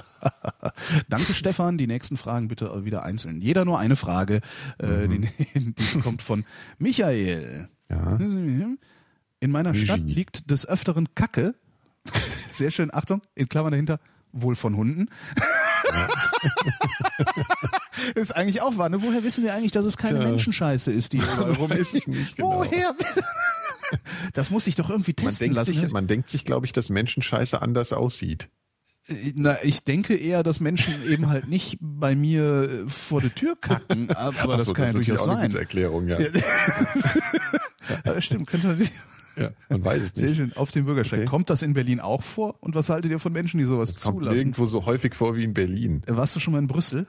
[1.09, 1.79] Danke, Stefan.
[1.79, 3.41] Die nächsten Fragen bitte wieder einzeln.
[3.41, 4.41] Jeder nur eine Frage.
[4.81, 5.29] Äh, Mhm.
[5.55, 6.45] die, die kommt von
[6.79, 7.69] Michael.
[7.89, 8.17] Ja.
[8.19, 11.55] In meiner Stadt liegt des Öfteren Kacke.
[12.51, 13.99] Sehr schön, Achtung, in Klammern dahinter,
[14.33, 15.09] wohl von Hunden.
[18.15, 19.03] ist eigentlich auch wahr, ne?
[19.03, 20.29] Woher wissen wir eigentlich, dass es keine Tja.
[20.29, 22.59] Menschenscheiße ist, die überall rum nicht genau.
[22.61, 22.95] Woher?
[24.35, 25.75] Das muss ich doch irgendwie Man testen denkt, lassen.
[25.75, 28.49] sich, man denkt sich, glaube ich, dass Menschenscheiße anders aussieht.
[29.37, 33.55] Na, ich denke eher, dass Menschen eben halt nicht bei mir äh, vor der Tür
[33.61, 35.49] kacken, aber Ach das so, kann ja ist natürlich durchaus auch eine sein.
[35.51, 36.19] gute Erklärung, ja.
[38.05, 38.93] Ja, stimmt, könnte natürlich.
[39.37, 40.25] Ja, man weiß es nicht.
[40.27, 41.21] Sehr schön, auf dem Bürgersteig.
[41.21, 41.29] Okay.
[41.29, 42.57] Kommt das in Berlin auch vor?
[42.61, 44.35] Und was haltet ihr von Menschen, die sowas Das kommt zulassen?
[44.37, 46.03] nirgendwo so häufig vor wie in Berlin.
[46.07, 47.07] Äh, Warst du schon mal in Brüssel?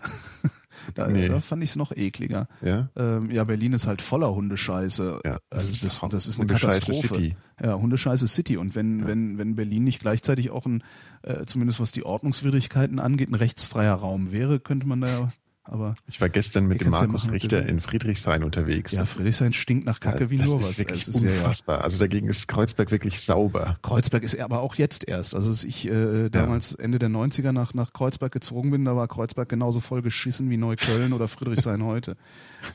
[0.96, 1.28] Da, Nee.
[1.28, 2.48] da fand ich es noch ekliger.
[2.62, 2.90] Ja?
[2.96, 5.22] Ähm, ja, Berlin ist halt voller Hundescheiße.
[5.26, 7.08] Ja, das also ist das, das ist eine Katastrophe.
[7.08, 7.36] City.
[7.62, 8.58] Ja, Hundescheiße City.
[8.58, 10.84] Und wenn, wenn, wenn Berlin nicht gleichzeitig auch ein,
[11.24, 15.30] äh, zumindest was die Ordnungswidrigkeiten angeht, ein rechtsfreier Raum wäre, könnte man da ja,
[15.70, 17.80] aber Ich war gestern mit dem ja Markus du Richter in.
[17.80, 18.92] Friedrichshain unterwegs.
[18.92, 20.80] ja, Friedrichshain stinkt nach Kacke wie das nur ist was.
[20.80, 21.36] wirklich Es ist ja, ja.
[21.38, 21.84] unfassbar.
[21.84, 23.78] Also dagegen ist Kreuzberg wirklich sauber.
[23.82, 25.36] Kreuzberg ist aber auch jetzt erst.
[25.36, 29.08] Also als ich äh, damals Ende der 90er nach, nach Kreuzberg gezogen bin, da war
[29.08, 32.18] Kreuzberg genauso voll geschissen wie Neukölln oder Friedrichshain heute.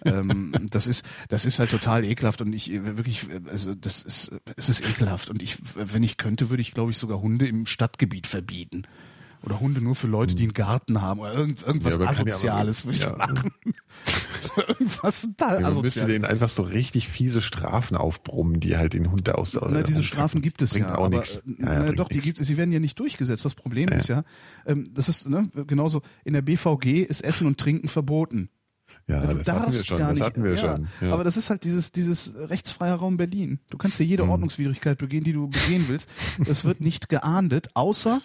[0.04, 4.68] Ähm, das ist das ist halt total ekelhaft und ich wirklich also das ist es
[4.68, 8.26] ist ekelhaft und ich wenn ich könnte würde ich glaube ich sogar Hunde im Stadtgebiet
[8.26, 8.84] verbieten.
[9.44, 12.96] Oder Hunde nur für Leute, die einen Garten haben oder irgend, irgendwas Ja, Asoziales würde
[12.98, 13.16] ich ja.
[13.16, 13.50] machen.
[14.68, 19.10] irgendwas total Ja, man müsste denen einfach so richtig fiese Strafen aufbrummen, die halt den
[19.10, 19.58] Hund aus.
[19.60, 21.36] Na, diese Strafen gibt es bringt ja, auch aber nichts.
[21.38, 22.24] äh, Ja, ja, na, doch, die nichts.
[22.26, 23.44] gibt es, sie werden ja nicht durchgesetzt.
[23.44, 24.22] Das Problem ist ja,
[24.66, 28.48] ähm, das ist ne, genauso, in der BVG ist Essen und Trinken verboten.
[29.08, 29.98] Ja, Du das hatten wir darfst schon.
[29.98, 30.26] gar Das nicht.
[30.26, 30.88] hatten wir ja, schon.
[31.00, 31.14] Ja.
[31.14, 33.58] Aber das ist halt dieses, dieses rechtsfreier Raum Berlin.
[33.70, 36.08] Du kannst hier jede Ordnungswidrigkeit begehen, die du begehen willst.
[36.46, 38.20] Es wird nicht geahndet, außer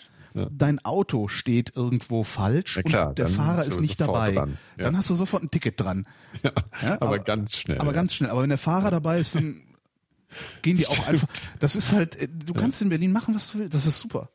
[0.51, 4.33] dein Auto steht irgendwo falsch Ja, klar, und der Fahrer ist nicht dabei.
[4.33, 4.57] dran.
[4.77, 4.85] Ja.
[4.85, 6.05] Dann hast du sofort ein Ticket dran.
[6.43, 6.51] ja,
[6.81, 7.79] Ja, aber, ganz schnell.
[7.79, 7.95] Aber ja.
[7.95, 8.29] ganz schnell.
[8.29, 9.61] Aber wenn der Fahrer dabei ist, dann
[10.61, 11.27] gehen die auch einfach.
[11.59, 13.73] Das ist halt, äh, du kannst in Berlin machen, was du willst.
[13.75, 14.29] Das ist super.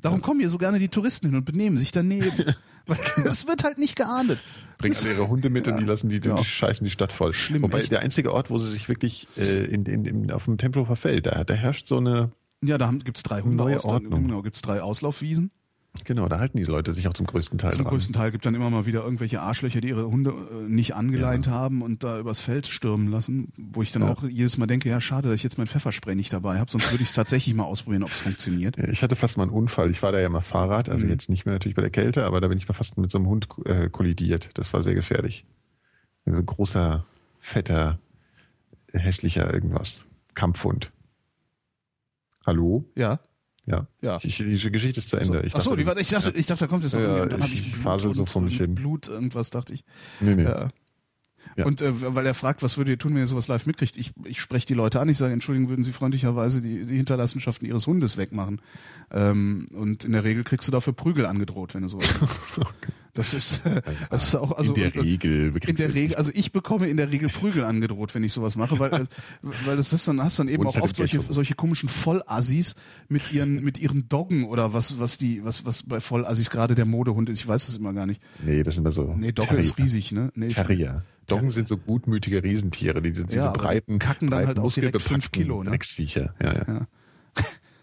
[0.00, 2.30] Darum kommen hier so gerne die Touristen hin und benehmen sich daneben.
[2.86, 4.38] Weil das wird halt nicht geahndet.
[4.78, 6.42] bringen alle ihre Hunde mit und die lassen die, die Ja.
[6.42, 7.32] scheißen die Stadt voll.
[7.34, 7.90] Schlimm, Wobei echt.
[7.92, 11.26] der einzige Ort, wo sie sich wirklich äh, in, in, in, auf dem Tempelhofer Feld,
[11.26, 12.30] da, da herrscht so eine,
[12.62, 14.22] Ja, da haben- gibt's drei Hunde Neue Ordnung.
[14.22, 15.50] genau, gibt's drei Auslaufwiesen.
[16.04, 17.92] genau, da halten die Leute sich auch zum größten Teil Zum dran.
[17.92, 21.48] größten Teil gibt dann immer mal wieder irgendwelche Arschlöcher, die ihre Hunde äh, nicht angeleint
[21.48, 24.08] haben und da übers Feld stürmen lassen, wo ich dann Ja.
[24.12, 26.90] auch jedes Mal denke, ja schade, dass ich jetzt mein Pfefferspray nicht dabei habe, sonst
[26.92, 28.76] würde ich es tatsächlich mal ausprobieren, ob es funktioniert.
[28.76, 29.90] Ja, Ich hatte fast mal einen Unfall.
[29.90, 31.10] Ich war da ja mal Fahrrad, also Mhm.
[31.10, 33.18] jetzt nicht mehr natürlich bei der Kälte, aber da bin ich mal fast mit so
[33.18, 34.50] einem Hund äh, kollidiert.
[34.54, 35.46] Das war sehr gefährlich.
[36.26, 37.06] Also großer,
[37.40, 37.98] fetter,
[38.92, 40.04] hässlicher irgendwas.
[40.34, 40.90] Kampfhund.
[42.48, 42.82] Hallo?
[42.96, 43.20] Ja.
[43.66, 43.86] Ja.
[44.00, 44.18] Ja.
[44.22, 45.42] Ich, die Geschichte ist zu Ende.
[45.42, 47.16] Ich Ach so, dachte, die war, ich dachte, ich dachte, da kommt jetzt noch Ja,
[47.18, 48.74] irgendwie und dann ich ich Blut fasel so und, vor mich hin.
[48.74, 49.84] Blut, irgendwas dachte ich.
[50.20, 50.44] Nee, nee.
[50.44, 50.70] Ja.
[51.56, 51.66] Ja.
[51.66, 53.96] Und äh, weil er fragt, was würdet ihr tun, wenn ihr sowas live mitkriegt?
[53.96, 57.66] Ich, ich spreche die Leute an, ich sage, Entschuldigung, würden Sie freundlicherweise die, die Hinterlassenschaften
[57.66, 58.60] Ihres Hundes wegmachen?
[59.10, 62.60] Ähm, und in der Regel kriegst du dafür Prügel angedroht, wenn du sowas machst.
[63.18, 65.52] Das ist, äh, das ist auch, also in der Regel.
[65.66, 68.78] in der Regel, also ich bekomme in der Regel Prügel angedroht, wenn ich sowas mache,
[68.78, 69.06] weil, äh,
[69.42, 72.76] weil das ist dann, hast dann eben Und auch oft solche, solche komischen Vollassis
[73.08, 76.84] mit ihren, mit ihren Doggen oder was, was die, was, was bei Vollassis gerade der
[76.84, 77.40] Modehund ist.
[77.40, 78.22] Ich weiß das immer gar nicht.
[78.44, 79.16] Nee, das sind immer so.
[79.18, 79.62] Nee, Dogge Terrier.
[79.62, 80.30] ist riesig, ne?
[80.36, 81.02] Nee, Terrier.
[81.28, 85.00] Doggen sind so gutmütige Riesentiere, diese, diese die breiten, kacken dann breiten halt auch direkt
[85.00, 85.70] fünf Kilo, ne?
[85.70, 86.34] Drecksviecher.
[86.42, 86.64] Ja, ja.
[86.66, 86.86] Ja.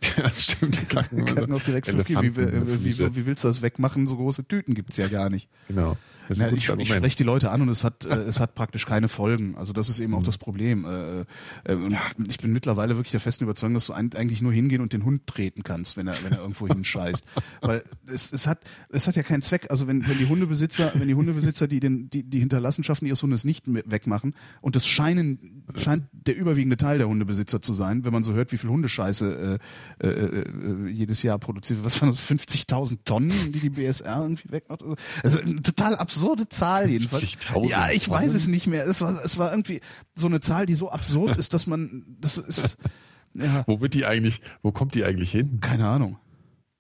[0.18, 0.82] ja stimmt.
[0.82, 2.22] Die kacken, so auch direkt fünf Kilo.
[2.22, 3.12] Wie, wie, Elefantenfüße.
[3.12, 4.08] wie, wie willst du das wegmachen?
[4.08, 5.50] So große Tüten gibt's ja gar nicht.
[5.68, 5.98] Genau.
[6.30, 9.08] Na, ich, ich spreche die Leute an und es hat, äh, es hat praktisch keine
[9.08, 9.56] Folgen.
[9.56, 10.86] Also das ist eben auch das Problem.
[10.86, 11.96] Äh, äh, und
[12.28, 15.28] ich bin mittlerweile wirklich der festen Überzeugung, dass du eigentlich nur hingehen und den Hund
[15.28, 17.26] treten kannst, wenn er, wenn er irgendwo hinscheißt.
[17.62, 18.60] Weil es, es hat,
[18.90, 19.68] es hat ja keinen Zweck.
[19.70, 23.44] Also wenn, wenn die Hundebesitzer, wenn die Hundebesitzer die den, die, die Hinterlassenschaften ihres Hundes
[23.44, 28.24] nicht wegmachen und das scheinen, scheint der überwiegende Teil der Hundebesitzer zu sein, wenn man
[28.24, 29.60] so hört, wie viel Hundescheiße
[29.95, 31.86] äh, äh, äh, jedes Jahr produziert wird.
[31.86, 32.20] Was waren das?
[32.20, 34.84] 50.000 Tonnen, die die BSR irgendwie wegmacht?
[35.24, 37.24] Also eine total absurde Zahl jedenfalls.
[37.24, 38.36] 50.000 Ja, ich weiß Tonnen?
[38.38, 38.86] es nicht mehr.
[38.88, 39.82] Es war, es war irgendwie
[40.14, 42.78] so eine Zahl, die so absurd ist, dass man, das ist,
[43.34, 45.60] ja, Wo wird die eigentlich, wo kommt die eigentlich hin?
[45.62, 46.18] keine Ahnung.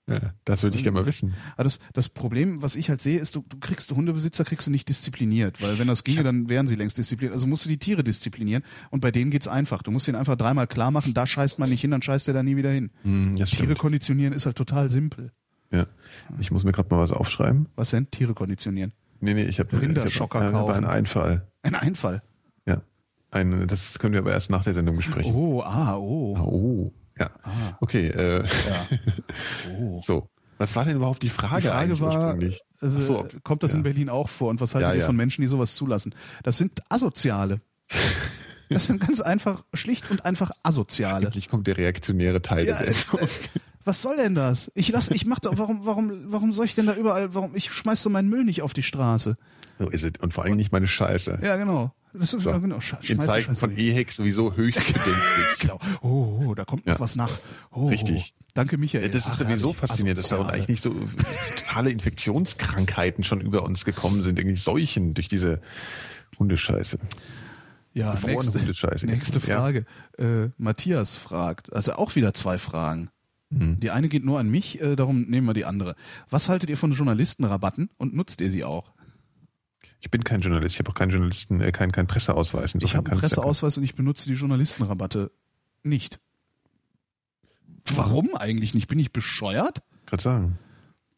[0.07, 1.33] Ja, das würde ich gerne mal wissen.
[1.55, 4.71] Aber das, das Problem, was ich halt sehe, ist, du, du kriegst Hundebesitzer kriegst du
[4.71, 7.33] nicht diszipliniert, weil wenn das ginge, dann wären sie längst diszipliniert.
[7.33, 9.81] Also musst du die Tiere disziplinieren und bei denen geht's einfach.
[9.81, 12.35] Du musst ihnen einfach dreimal klar machen, da scheißt man nicht hin, dann scheißt er
[12.35, 12.91] da nie wieder hin.
[13.37, 13.79] Das Tiere stimmt.
[13.79, 15.31] konditionieren ist halt total simpel.
[15.71, 15.87] Ja.
[16.39, 17.67] Ich muss mir gerade mal was aufschreiben.
[17.75, 18.09] Was denn?
[18.11, 18.93] Tiere konditionieren.
[19.21, 20.75] Nee, nee, ich habe Rinderschocker ich hab, kaufen.
[20.75, 21.47] einen Einfall.
[21.63, 22.21] Ein Einfall.
[22.67, 22.83] Ja.
[23.31, 25.33] Ein, das können wir aber erst nach der Sendung besprechen.
[25.33, 26.37] Oh, ah, oh.
[26.37, 26.93] Oh.
[27.17, 27.29] Ja.
[27.79, 28.47] Okay, äh, Ja.
[29.79, 30.01] Oh.
[30.01, 30.29] so.
[30.57, 33.77] Was war denn überhaupt die Frage, Die Frage war, äh, so, ob- kommt das ja.
[33.77, 36.15] in Berlin auch vor und was haltet Ja, ihr von Menschen, die sowas zulassen?
[36.43, 37.61] Das sind Asoziale.
[38.67, 41.25] Das sind ganz einfach, schlicht und einfach Asoziale.
[41.27, 42.81] Endlich kommt der reaktionäre Teil des
[43.13, 43.27] äh,
[43.83, 44.71] was soll denn das?
[44.73, 47.69] Ich lass, ich mach doch, warum, warum, warum soll ich denn da überall, warum, ich
[47.69, 49.37] schmeiß so meinen Müll nicht auf die Straße.
[49.77, 50.13] So ist es.
[50.19, 51.41] Und vor allem nicht meine Scheiße.
[51.43, 51.93] Ja, genau.
[52.19, 52.49] Das ist So.
[52.49, 52.79] ja genau.
[52.81, 53.71] Sch In Zeiten von.
[53.75, 55.59] EHEC sowieso höchst bedenklich.
[55.59, 55.79] Genau.
[56.01, 56.99] Oh, oh, da kommt noch Ja.
[56.99, 57.31] was nach.
[57.71, 58.33] Oh, Richtig.
[58.37, 58.41] Oh.
[58.53, 59.09] Danke, Michael.
[59.09, 59.77] Das ist Ach, sowieso herrlich.
[59.77, 60.95] faszinierend, dass da eigentlich nicht so
[61.57, 65.59] totale Infektionskrankheiten schon über uns gekommen sind, irgendwie Seuchen durch diese
[66.39, 66.97] Hundescheiße.
[67.93, 68.59] Ja, nächste,
[69.05, 69.85] nächste Frage.
[70.19, 70.25] Ja.
[70.43, 73.09] Äh, Matthias fragt, also auch wieder zwei Fragen.
[73.49, 73.79] Mhm.
[73.79, 75.95] Die eine geht nur an mich, äh, darum nehmen wir die andere.
[76.29, 78.91] Was haltet ihr von Journalistenrabatten und nutzt ihr sie auch?
[80.05, 82.75] Ich bin kein Journalist, ich habe auch keinen Journalisten, äh, keinen kein Presseausweis.
[82.75, 85.31] Ich habe einen Presseausweis und ich benutze die Journalistenrabatte
[85.81, 86.19] nicht.
[87.91, 88.87] Warum eigentlich nicht?
[88.87, 89.81] Bin ich bescheuert?
[90.05, 90.59] Gerade sagen.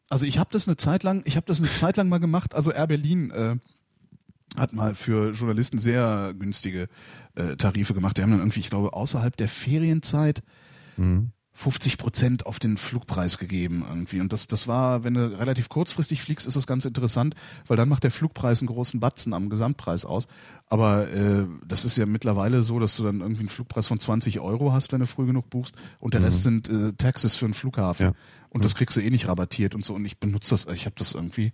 [0.08, 2.54] Also ich habe das eine Zeit lang, ich habe das eine Zeit lang mal gemacht.
[2.54, 3.56] Also Air Berlin äh,
[4.56, 6.88] hat mal für Journalisten sehr günstige
[7.34, 8.16] äh, Tarife gemacht.
[8.16, 10.42] Die haben dann irgendwie, ich glaube, außerhalb der Ferienzeit
[10.96, 11.32] mhm.
[11.58, 14.20] 50 Prozent auf den Flugpreis gegeben irgendwie.
[14.20, 17.34] Und das, das war, wenn du relativ kurzfristig fliegst, ist das ganz interessant,
[17.66, 20.28] weil dann macht der Flugpreis einen großen Batzen am Gesamtpreis aus.
[20.68, 24.38] Aber äh, das ist ja mittlerweile so, dass du dann irgendwie einen Flugpreis von 20
[24.38, 25.74] Euro hast, wenn du früh genug buchst.
[25.98, 26.26] Und der mhm.
[26.26, 28.06] Rest sind äh, Taxes für einen Flughafen.
[28.06, 28.12] Ja.
[28.50, 29.94] Und das kriegst du eh nicht rabattiert und so.
[29.94, 31.52] Und ich benutze das, ich habe das irgendwie,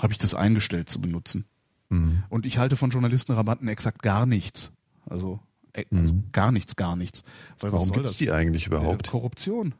[0.00, 1.44] habe ich das eingestellt zu benutzen.
[1.88, 2.24] Mhm.
[2.30, 4.72] Und ich halte von Journalistenrabatten exakt gar nichts.
[5.08, 5.38] Also
[5.74, 6.24] also mhm.
[6.32, 7.24] gar nichts, gar nichts.
[7.60, 9.08] Weil Warum gibt es die eigentlich überhaupt?
[9.08, 9.74] Korruption.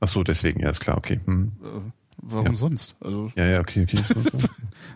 [0.00, 1.20] Ach so, deswegen, ja, ist klar, okay.
[1.26, 1.48] Äh,
[2.18, 2.56] warum ja.
[2.56, 2.96] sonst?
[3.00, 3.98] Also, ja, ja, okay, okay.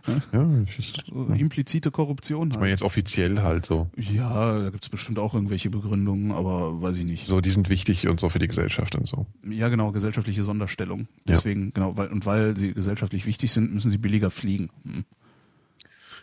[0.32, 1.08] ja, ich,
[1.40, 2.50] implizite Korruption.
[2.50, 2.52] Halt.
[2.52, 3.88] Ich meine jetzt offiziell halt so.
[3.96, 7.26] Ja, da gibt es bestimmt auch irgendwelche Begründungen, aber weiß ich nicht.
[7.26, 9.26] So, die sind wichtig und so für die Gesellschaft und so.
[9.48, 11.08] Ja, genau, gesellschaftliche Sonderstellung.
[11.26, 14.70] Deswegen, genau, weil, und weil sie gesellschaftlich wichtig sind, müssen sie billiger fliegen.
[14.84, 15.04] Hm.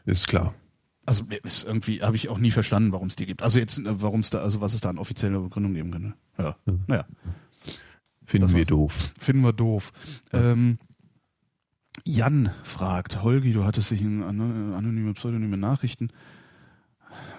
[0.06, 0.54] Ist klar.
[1.06, 3.44] Also ist irgendwie habe ich auch nie verstanden, warum es die gibt.
[3.44, 6.14] Also jetzt, äh, warum es da, also was es da an offizieller Begründung geben könnte.
[6.38, 6.74] Ja, ja.
[6.88, 7.06] naja.
[8.26, 9.14] Finden wir doof.
[9.20, 9.94] Finden wir doof.
[10.34, 10.52] Ja.
[10.52, 10.80] Ähm,
[12.04, 16.10] Jan fragt, Holgi, du hattest dich in anonyme, pseudonyme Nachrichten.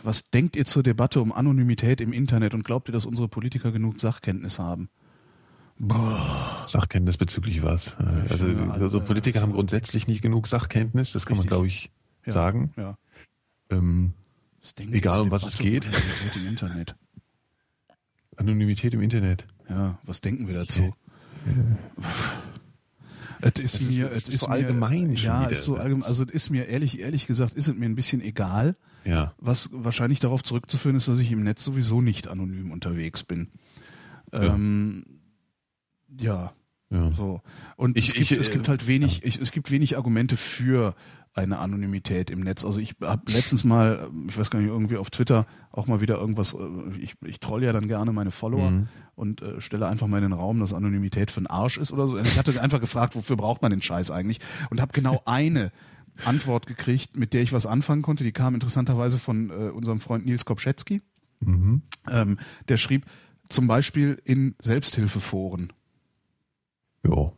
[0.03, 3.73] Was denkt ihr zur Debatte um Anonymität im Internet und glaubt ihr, dass unsere Politiker
[3.73, 4.89] genug Sachkenntnis haben?
[5.79, 6.65] Boah.
[6.67, 7.97] Sachkenntnis bezüglich was?
[8.31, 11.51] Also, also Politiker haben grundsätzlich nicht genug Sachkenntnis, das kann Richtig.
[11.51, 11.91] man, glaube ich,
[12.25, 12.33] ja.
[12.33, 12.73] sagen.
[12.77, 12.97] Ja.
[13.71, 14.13] Ähm,
[14.79, 15.87] egal um was es geht.
[15.87, 16.97] Anonymität im Internet.
[18.37, 19.47] Anonymität im Internet.
[19.69, 20.95] Ja, was denken wir dazu?
[23.41, 25.15] Es ist mir, es ist, so mir, allgemein.
[25.15, 26.05] Ja, ist so allgemein.
[26.05, 28.77] Also es ist mir ehrlich, ehrlich gesagt, ist es mir ein bisschen egal.
[29.05, 29.35] Ja.
[29.39, 33.51] Was wahrscheinlich darauf zurückzuführen ist, dass ich im Netz sowieso nicht anonym unterwegs bin.
[34.33, 34.55] Ja.
[34.55, 35.05] Ähm,
[36.21, 36.53] ja.
[36.91, 37.13] ja.
[37.13, 37.43] So.
[37.77, 39.29] Und ich, es, gibt, ich, es gibt halt wenig, ja.
[39.29, 40.95] ich, es gibt wenig Argumente für
[41.37, 42.65] eine Anonymität im Netz.
[42.65, 46.19] Also ich habe letztens mal, ich weiß gar nicht, irgendwie auf Twitter auch mal wieder
[46.19, 48.89] irgendwas, äh, ich, ich troll ja dann gerne meine Follower mhm.
[49.15, 52.09] und äh, stelle einfach mal in den Raum, dass Anonymität für den Arsch ist oder
[52.09, 52.17] so.
[52.19, 54.41] Ich hatte einfach gefragt, wofür braucht man den Scheiß eigentlich?
[54.71, 55.73] Und habe genau eine
[56.25, 58.25] Antwort gekriegt, mit der ich was anfangen konnte.
[58.25, 61.03] Die kam interessanterweise von äh, unserem Freund Nils Kopschetzky.
[61.41, 61.83] Mhm.
[62.11, 62.39] Ähm,
[62.69, 63.05] der schrieb
[63.51, 65.73] zum Beispiel in Selbsthilfeforen.
[67.07, 67.33] Ja.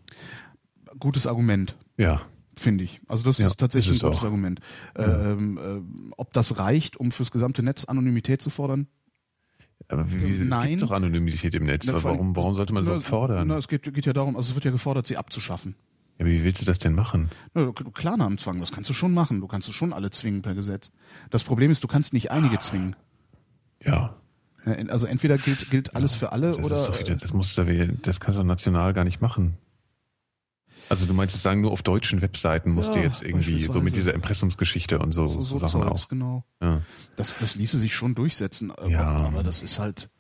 [1.01, 1.77] Gutes Argument.
[1.97, 2.21] Ja
[2.59, 3.01] finde ich.
[3.09, 4.27] Also das ja, ist tatsächlich ist ein gutes auch.
[4.27, 4.61] Argument.
[4.97, 5.33] Ja.
[5.33, 8.89] Ähm, äh, ob das reicht, um fürs gesamte Netz Anonymität zu fordern?
[9.89, 10.63] Aber wie, Nein.
[10.63, 11.87] es gibt doch Anonymität im Netz.
[11.87, 13.49] Na, warum, warum sollte man so fordern?
[13.49, 15.77] Na, es geht, geht ja darum, also es wird ja gefordert, sie abzuschaffen.
[16.19, 17.31] Ja, wie willst du das denn machen?
[17.55, 19.41] Na, Klarnamenzwang, das kannst du schon machen.
[19.41, 20.91] Du kannst du schon alle zwingen per Gesetz.
[21.31, 22.97] Das Problem ist, du kannst nicht einige zwingen.
[23.85, 24.17] Ja.
[24.89, 26.99] Also entweder gilt, gilt alles ja, für alle das oder.
[26.99, 29.57] Wieder, das musst du, das kannst du national gar nicht machen.
[30.89, 33.81] Also du meinst jetzt sagen, nur auf deutschen Webseiten musst ja, du jetzt irgendwie so
[33.81, 36.09] mit dieser Impressumsgeschichte und so, so, so Sachen Zeugs, auch.
[36.09, 36.45] Genau.
[36.63, 36.83] Ja.
[37.17, 39.07] Das, das ließe sich schon durchsetzen, aber, ja.
[39.07, 40.11] aber das ist halt.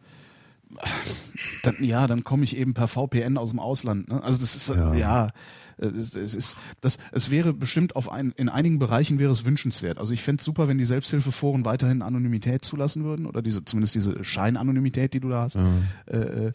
[1.63, 4.11] Dann, ja, dann komme ich eben per VPN aus dem Ausland.
[4.11, 4.23] Ne?
[4.23, 5.31] Also das ist ja, ja
[5.79, 9.99] es, es ist das es wäre bestimmt auf ein, in einigen Bereichen wäre es wünschenswert.
[9.99, 14.23] Also ich fände super, wenn die Selbsthilfeforen weiterhin Anonymität zulassen würden oder diese zumindest diese
[14.23, 15.57] Scheinanonymität, die du da hast.
[15.57, 15.69] Ja.
[16.07, 16.53] Äh, äh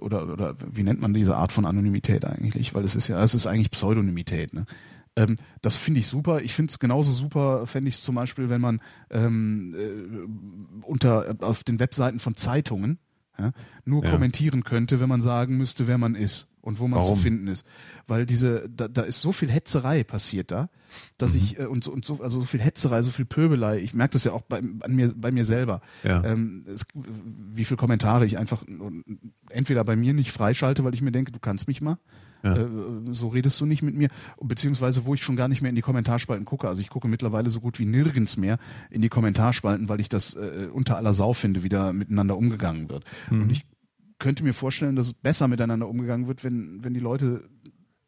[0.00, 2.74] oder, oder wie nennt man diese Art von Anonymität eigentlich?
[2.74, 4.54] Weil es ist ja, es ist eigentlich Pseudonymität.
[4.54, 4.66] Ne?
[5.16, 6.40] Ähm, das finde ich super.
[6.42, 11.36] Ich finde es genauso super, fände ich es zum Beispiel, wenn man ähm, äh, unter
[11.40, 12.98] auf den Webseiten von Zeitungen
[13.38, 13.52] ja,
[13.84, 14.10] nur ja.
[14.10, 17.16] kommentieren könnte, wenn man sagen müsste, wer man ist und wo man Warum?
[17.16, 17.66] zu finden ist.
[18.06, 20.68] Weil diese, da, da ist so viel Hetzerei passiert da,
[21.16, 21.40] dass mhm.
[21.40, 24.24] ich, äh, und, und so, also so viel Hetzerei, so viel Pöbelei, ich merke das
[24.24, 26.22] ja auch bei, an mir, bei mir selber, ja.
[26.24, 28.62] ähm, es, wie viel Kommentare ich einfach
[29.48, 31.96] entweder bei mir nicht freischalte, weil ich mir denke, du kannst mich mal,
[32.44, 32.54] ja.
[32.54, 32.68] Äh,
[33.12, 35.82] so redest du nicht mit mir, beziehungsweise wo ich schon gar nicht mehr in die
[35.82, 36.68] Kommentarspalten gucke.
[36.68, 38.58] Also ich gucke mittlerweile so gut wie nirgends mehr
[38.90, 42.90] in die Kommentarspalten, weil ich das äh, unter aller Sau finde, wie da miteinander umgegangen
[42.90, 43.02] wird.
[43.30, 43.42] Mhm.
[43.42, 43.64] Und ich
[44.18, 47.48] könnte mir vorstellen, dass es besser miteinander umgegangen wird, wenn, wenn die Leute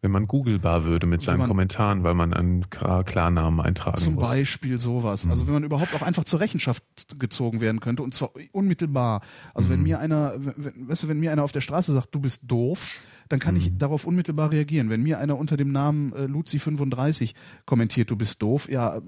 [0.02, 4.24] wenn man googelbar würde mit seinen man, Kommentaren, weil man einen Klarnamen eintragen zum muss.
[4.24, 5.26] Zum Beispiel sowas.
[5.26, 5.30] Mhm.
[5.30, 6.82] Also wenn man überhaupt auch einfach zur Rechenschaft
[7.18, 9.20] gezogen werden könnte und zwar unmittelbar.
[9.52, 9.72] Also mhm.
[9.72, 12.44] wenn mir einer, wenn, weißt du, wenn mir einer auf der Straße sagt, du bist
[12.46, 13.60] doof, dann kann mhm.
[13.60, 14.88] ich darauf unmittelbar reagieren.
[14.88, 17.34] Wenn mir einer unter dem Namen äh, Luzi35
[17.66, 19.00] kommentiert, du bist doof, ja, äh,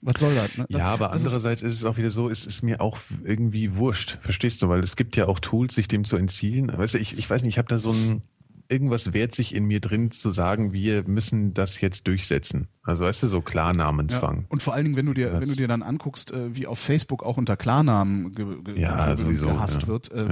[0.00, 0.56] Was soll das?
[0.56, 0.66] Ne?
[0.68, 4.18] Ja, aber andererseits ist, ist, es auch wieder so, es ist mir auch irgendwie wurscht,
[4.22, 4.68] verstehst du?
[4.68, 6.70] Weil es gibt ja auch Tools, sich dem zu entziehen.
[6.76, 8.22] Weißt du, ich, ich weiß nicht, ich habe da so ein,
[8.68, 12.68] irgendwas wehrt sich in mir drin zu sagen, wir müssen das jetzt durchsetzen.
[12.82, 14.40] Also weißt du, so Klarnamenzwang.
[14.42, 16.54] Ja, und vor allen Dingen, wenn du dir, das, wenn du dir dann anguckst, äh,
[16.54, 19.88] wie auf Facebook auch unter Klarnamen ge, ge, ja, ge gehasst ja.
[19.88, 20.28] wird, äh,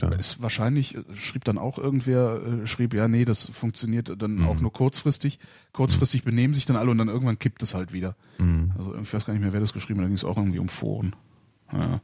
[0.00, 4.48] ja, ist wahrscheinlich, äh, schrieb dann auch irgendwer, schrieb, ja, nee, das funktioniert dann mhm.
[4.48, 5.38] auch nur kurzfristig.
[5.72, 6.30] Kurzfristig mhm.
[6.30, 8.16] benehmen sich dann alle und dann irgendwann kippt es halt wieder.
[8.38, 8.72] Mhm.
[8.78, 10.58] Also ich weiß gar nicht mehr, wer das geschrieben hat, da ging es auch irgendwie
[10.58, 11.14] um Foren.
[11.72, 12.00] Ja,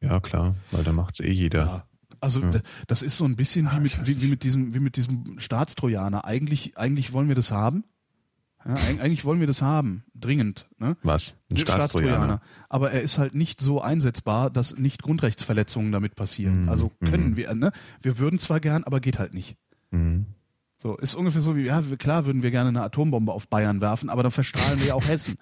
[0.00, 1.86] ja klar, weil da macht's eh jeder.
[2.24, 2.52] Also ja.
[2.86, 6.24] das ist so ein bisschen wie, mit, wie, wie, mit diesem, wie mit diesem Staatstrojaner.
[6.24, 7.84] Eigentlich, eigentlich wollen wir das haben.
[8.66, 10.66] Ja, eigentlich wollen wir das haben, dringend.
[10.78, 10.96] Ne?
[11.02, 11.34] Was?
[11.50, 12.40] Ein Staatstrojaner.
[12.70, 16.62] Aber er ist halt nicht so einsetzbar, dass nicht Grundrechtsverletzungen damit passieren.
[16.62, 16.68] Mhm.
[16.70, 17.36] Also können mhm.
[17.36, 17.72] wir, ne?
[18.00, 19.58] Wir würden zwar gern, aber geht halt nicht.
[19.90, 20.24] Mhm.
[20.78, 24.08] So, ist ungefähr so wie, ja, klar würden wir gerne eine Atombombe auf Bayern werfen,
[24.08, 25.36] aber dann verstrahlen wir ja auch Hessen.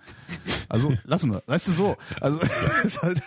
[0.69, 1.45] Also lassen wir.
[1.47, 1.97] Weißt du so?
[2.21, 2.41] Also
[2.83, 3.23] ist halt.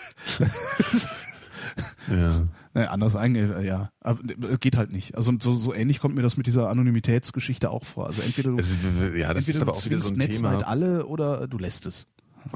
[2.10, 2.48] ja.
[2.76, 3.90] Naja, anders eigentlich, äh, ja.
[4.02, 4.20] Aber
[4.52, 5.16] es geht halt nicht.
[5.16, 8.08] Also so, so ähnlich kommt mir das mit dieser Anonymitätsgeschichte auch vor.
[8.08, 8.76] Also entweder du, also,
[9.16, 10.68] ja, das entweder ist aber auch wieder so ein netzweit Thema.
[10.68, 12.08] alle oder du lässt es.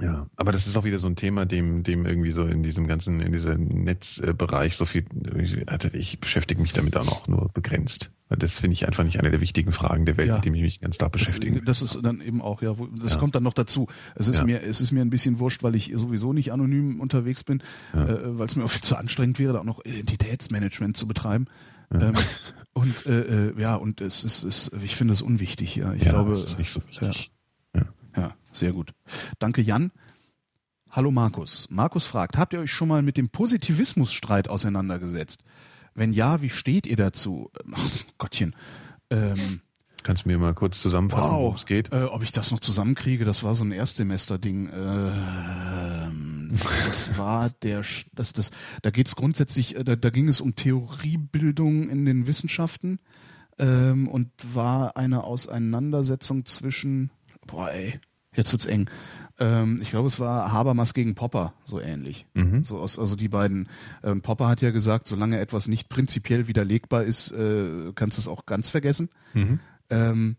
[0.01, 2.87] Ja, aber das ist auch wieder so ein Thema, dem, dem irgendwie so in diesem
[2.87, 5.05] ganzen, in diesem Netzbereich so viel,
[5.67, 8.11] also ich beschäftige mich damit auch noch nur begrenzt.
[8.29, 10.35] Das finde ich einfach nicht eine der wichtigen Fragen der Welt, ja.
[10.35, 11.63] mit dem ich mich ganz stark beschäftige.
[11.63, 13.19] Das ist dann eben auch, ja, das ja.
[13.19, 13.87] kommt dann noch dazu.
[14.13, 14.43] Es ist ja.
[14.45, 17.61] mir, es ist mir ein bisschen wurscht, weil ich sowieso nicht anonym unterwegs bin,
[17.93, 21.47] äh, weil es mir auch viel zu anstrengend wäre, da auch noch Identitätsmanagement zu betreiben.
[21.91, 22.13] Ähm,
[22.73, 25.93] und äh, äh, ja, und es ist, ist ich finde es unwichtig, ja.
[25.93, 27.31] Ich glaube, es ist nicht so wichtig.
[28.15, 28.93] Ja, sehr gut.
[29.39, 29.91] Danke, Jan.
[30.91, 31.67] Hallo Markus.
[31.69, 35.43] Markus fragt, habt ihr euch schon mal mit dem Positivismusstreit auseinandergesetzt?
[35.93, 37.51] Wenn ja, wie steht ihr dazu?
[37.71, 38.55] Ach, Gottchen.
[39.09, 39.61] Ähm,
[40.03, 41.91] Kannst du mir mal kurz zusammenfassen, wow, worum es geht?
[41.91, 44.69] Äh, ob ich das noch zusammenkriege, das war so ein Erstsemester-Ding.
[44.73, 46.51] Ähm,
[46.85, 47.83] das war der,
[48.13, 52.27] das, das, da geht es grundsätzlich, äh, da, da ging es um Theoriebildung in den
[52.27, 52.99] Wissenschaften
[53.57, 57.11] ähm, und war eine Auseinandersetzung zwischen
[57.45, 57.99] boah ey,
[58.35, 58.89] jetzt wird's eng.
[59.39, 62.25] Ähm, ich glaube, es war Habermas gegen Popper, so ähnlich.
[62.33, 62.63] Mhm.
[62.63, 63.69] So aus, also die beiden.
[64.03, 68.27] Ähm, Popper hat ja gesagt, solange etwas nicht prinzipiell widerlegbar ist, äh, kannst du es
[68.27, 69.09] auch ganz vergessen.
[69.33, 69.59] Mhm.
[69.89, 70.35] Ähm,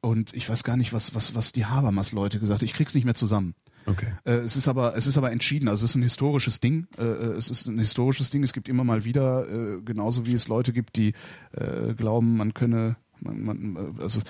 [0.00, 2.66] und ich weiß gar nicht, was, was, was die Habermas-Leute gesagt haben.
[2.66, 3.54] Ich krieg's nicht mehr zusammen.
[3.86, 4.06] Okay.
[4.24, 5.68] Äh, es ist aber, es ist aber entschieden.
[5.68, 6.86] Also es ist ein historisches Ding.
[6.98, 8.42] Äh, äh, es ist ein historisches Ding.
[8.42, 11.14] Es gibt immer mal wieder, äh, genauso wie es Leute gibt, die
[11.52, 14.20] äh, glauben, man könne man, man, also,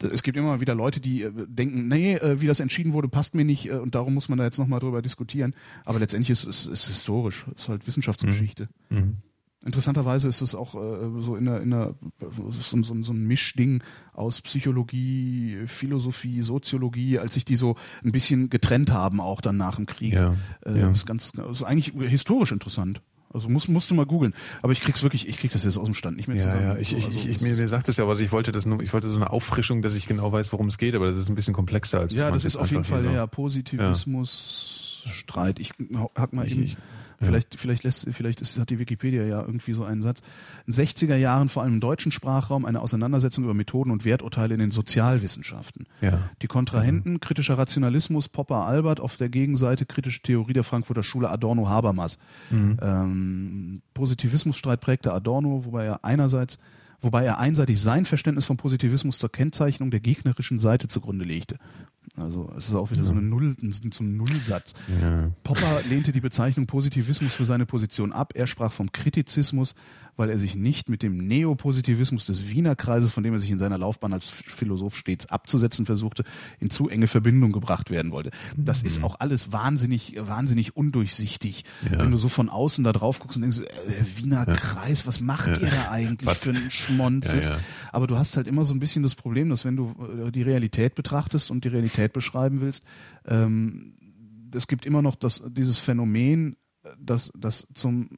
[0.00, 3.34] es gibt immer wieder Leute, die äh, denken, nee, äh, wie das entschieden wurde, passt
[3.34, 5.54] mir nicht äh, und darum muss man da jetzt nochmal drüber diskutieren.
[5.84, 8.68] Aber letztendlich ist es ist, historisch, es ist halt Wissenschaftsgeschichte.
[8.90, 8.98] Mhm.
[8.98, 9.16] mhm.
[9.64, 11.94] Interessanterweise ist es auch äh, so in der, in der
[12.50, 18.50] so, so, so ein Mischding aus Psychologie, Philosophie, Soziologie, als sich die so ein bisschen
[18.50, 20.12] getrennt haben, auch dann nach dem Krieg.
[20.12, 20.90] Ja, äh, ja.
[20.90, 23.00] Ist ganz, ist eigentlich historisch interessant.
[23.34, 24.32] Also muss, musst du mal googeln.
[24.62, 26.62] Aber ich krieg's wirklich, ich krieg das jetzt aus dem Stand nicht mehr zusammen.
[26.62, 28.80] Ja, ich, ich, also, ich, mir, mir sagt es ja, aber ich wollte das nur,
[28.80, 31.28] ich wollte so eine Auffrischung, dass ich genau weiß, worum es geht, aber das ist
[31.28, 35.12] ein bisschen komplexer als Ja, das ist auf jeden Fall ja Positivismus, ja.
[35.12, 35.58] Streit.
[35.58, 35.72] Ich
[36.14, 36.62] hack mal eben.
[36.62, 36.76] Ich,
[37.20, 40.20] Vielleicht, vielleicht lässt, vielleicht ist, hat die Wikipedia ja irgendwie so einen Satz.
[40.66, 44.60] In 60er Jahren vor allem im deutschen Sprachraum eine Auseinandersetzung über Methoden und Werturteile in
[44.60, 45.86] den Sozialwissenschaften.
[46.00, 46.18] Ja.
[46.42, 47.20] Die Kontrahenten, mhm.
[47.20, 52.18] kritischer Rationalismus, Popper Albert, auf der Gegenseite kritische Theorie der Frankfurter Schule Adorno Habermas.
[52.50, 52.78] Mhm.
[52.80, 56.58] Ähm, Positivismusstreit prägte Adorno, wobei er einerseits
[57.00, 61.58] wobei er einseitig sein Verständnis von Positivismus zur Kennzeichnung der gegnerischen Seite zugrunde legte.
[62.16, 63.06] Also es ist auch wieder ja.
[63.06, 64.74] so, eine Null, so ein Nullsatz.
[65.02, 65.30] Ja.
[65.42, 68.34] Popper lehnte die Bezeichnung Positivismus für seine Position ab.
[68.36, 69.74] Er sprach vom Kritizismus,
[70.16, 73.58] weil er sich nicht mit dem Neopositivismus des Wiener Kreises, von dem er sich in
[73.58, 76.22] seiner Laufbahn als Philosoph stets abzusetzen versuchte,
[76.60, 78.30] in zu enge Verbindung gebracht werden wollte.
[78.56, 78.86] Das mhm.
[78.86, 81.64] ist auch alles wahnsinnig, wahnsinnig undurchsichtig.
[81.90, 81.98] Ja.
[81.98, 85.58] Wenn du so von außen da drauf guckst und denkst, äh, Wiener Kreis, was macht
[85.58, 86.38] ihr da eigentlich was?
[86.38, 87.50] für ein Schmonzes?
[87.90, 89.94] Aber du hast halt immer so ein bisschen das Problem, dass wenn du
[90.26, 92.84] äh, die Realität betrachtest und die Realität Realität beschreiben willst,
[93.26, 93.96] ähm,
[94.54, 96.56] es gibt immer noch das, dieses Phänomen,
[96.98, 98.08] dass, dass zum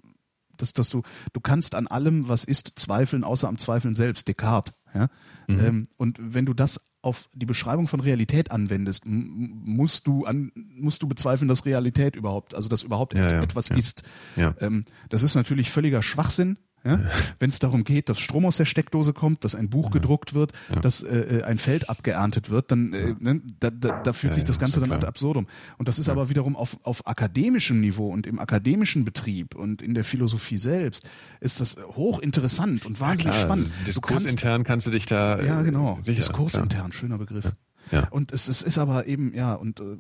[0.59, 1.03] dass, dass du,
[1.35, 4.73] du kannst an allem, was ist, zweifeln, außer am Zweifeln selbst, Descartes.
[4.95, 5.09] Ja?
[5.49, 5.61] Mhm.
[5.61, 11.03] Ähm, und wenn du das auf die Beschreibung von Realität anwendest, musst du an, musst
[11.03, 13.77] du bezweifeln, dass Realität überhaupt, also dass überhaupt ja, ja, etwas ja.
[13.77, 14.03] ist.
[14.37, 16.57] Ähm, das ist natürlich völliger Schwachsinn,
[16.87, 17.01] ja?
[17.39, 20.53] Wenn es darum geht, dass Strom aus der Steckdose kommt, dass ein Buch gedruckt wird,
[20.71, 20.81] ja.
[20.81, 24.59] dass äh, ein Feld abgeerntet wird, dann äh, ne, da, da, da fühlt sich das
[24.59, 25.47] Ganze dann ad absurdum.
[25.79, 29.95] Und das ist aber wiederum auf, auf akademischem Niveau und im akademischen Betrieb und in
[29.95, 31.09] der Philosophie selbst
[31.41, 33.87] ist das hochinteressant und wahnsinnig spannend.
[33.87, 37.53] Diskursintern kannst, kannst, du dich da ja genau äh, sicher, Diskursintern, schöner Begriff.
[37.93, 38.09] Ja.
[38.11, 39.97] Und es, es ist aber eben, ja, und äh,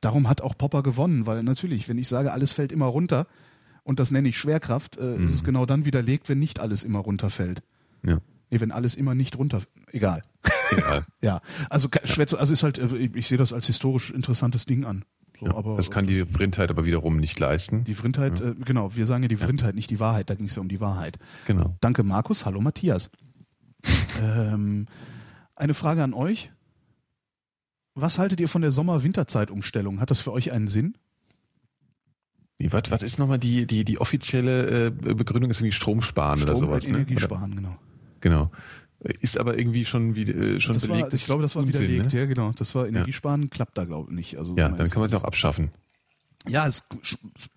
[0.00, 3.26] darum hat auch Popper gewonnen, weil natürlich, wenn ich sage, alles fällt immer runter,
[3.86, 5.26] und das nenne ich Schwerkraft, äh, mhm.
[5.26, 7.62] ist es genau dann widerlegt, wenn nicht alles immer runterfällt.
[8.04, 8.18] Ja.
[8.50, 10.24] Nee, wenn alles immer nicht runter, egal.
[10.72, 11.06] Egal.
[11.22, 11.40] ja,
[11.70, 15.04] also Schwätze, also ist halt, äh, ich, ich sehe das als historisch interessantes Ding an.
[15.38, 17.84] So, ja, aber, das kann die Vrindheit aber wiederum nicht leisten.
[17.84, 18.48] Die Vrindheit, ja.
[18.50, 20.68] äh, genau, wir sagen ja die Vrindheit, nicht die Wahrheit, da ging es ja um
[20.68, 21.18] die Wahrheit.
[21.46, 21.76] Genau.
[21.80, 23.10] Danke Markus, hallo Matthias.
[24.20, 24.86] ähm,
[25.54, 26.50] eine Frage an euch.
[27.94, 30.00] Was haltet ihr von der Sommer-Winterzeit-Umstellung?
[30.00, 30.96] Hat das für euch einen Sinn?
[32.58, 35.50] Wie, was, was ist nochmal die, die, die offizielle äh, Begründung?
[35.50, 36.86] Ist irgendwie Stromsparen Strom oder sowas?
[36.86, 36.94] Ne?
[36.94, 37.56] Energiesparen, ne?
[37.56, 37.76] genau.
[38.20, 38.50] Genau.
[39.00, 41.08] Ist aber irgendwie schon wie äh, schon das belegt.
[41.08, 42.20] War, ich glaube, das war Unsinn, widerlegt, ne?
[42.20, 42.52] ja genau.
[42.52, 43.48] Das war Energiesparen, ja.
[43.48, 44.38] klappt da glaube ich nicht.
[44.38, 45.70] Also ja, dann kann man es auch abschaffen.
[46.48, 46.86] Ja, ist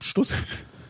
[0.02, 0.36] Stuss.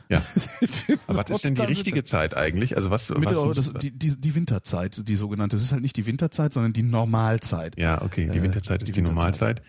[0.09, 0.23] Ja.
[1.07, 2.75] aber was ist denn die richtige Zeit eigentlich?
[2.75, 5.55] Also was, Mitte, was das, die, die, die Winterzeit, die sogenannte.
[5.55, 7.77] Es ist halt nicht die Winterzeit, sondern die Normalzeit.
[7.77, 8.27] Ja, okay.
[8.33, 9.61] Die äh, Winterzeit äh, ist die, die Normalzeit.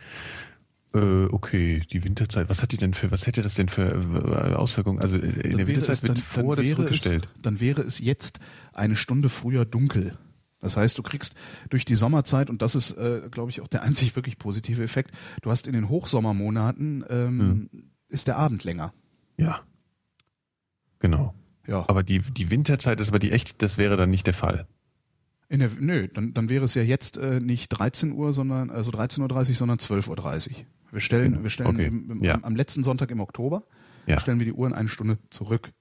[0.92, 2.48] Äh, okay, die Winterzeit.
[2.48, 5.00] Was hat die denn für, was hätte das denn für äh, Auswirkungen?
[5.00, 7.28] Also in dann der Winterzeit es, wird dann, vor dann oder zurückgestellt.
[7.36, 8.40] Es, dann wäre es jetzt
[8.72, 10.18] eine Stunde früher dunkel.
[10.60, 11.34] Das heißt, du kriegst
[11.70, 15.12] durch die Sommerzeit, und das ist, äh, glaube ich, auch der einzig wirklich positive Effekt,
[15.42, 17.70] du hast in den Hochsommermonaten, ähm, hm.
[18.08, 18.92] ist der Abend länger.
[19.38, 19.60] Ja.
[20.98, 21.34] Genau.
[21.66, 21.84] Ja.
[21.88, 24.66] Aber die, die Winterzeit ist aber die echt, das wäre dann nicht der Fall.
[25.48, 28.90] In der, nö, dann, dann wäre es ja jetzt äh, nicht 13 Uhr, sondern also
[28.90, 30.56] 13.30 Uhr, sondern 12.30 Uhr.
[30.92, 31.42] Wir stellen, genau.
[31.42, 31.86] wir stellen okay.
[31.86, 32.34] im, im, ja.
[32.34, 33.64] am, am, letzten Sonntag im Oktober
[34.06, 34.20] ja.
[34.20, 35.72] stellen wir die Uhren eine Stunde zurück.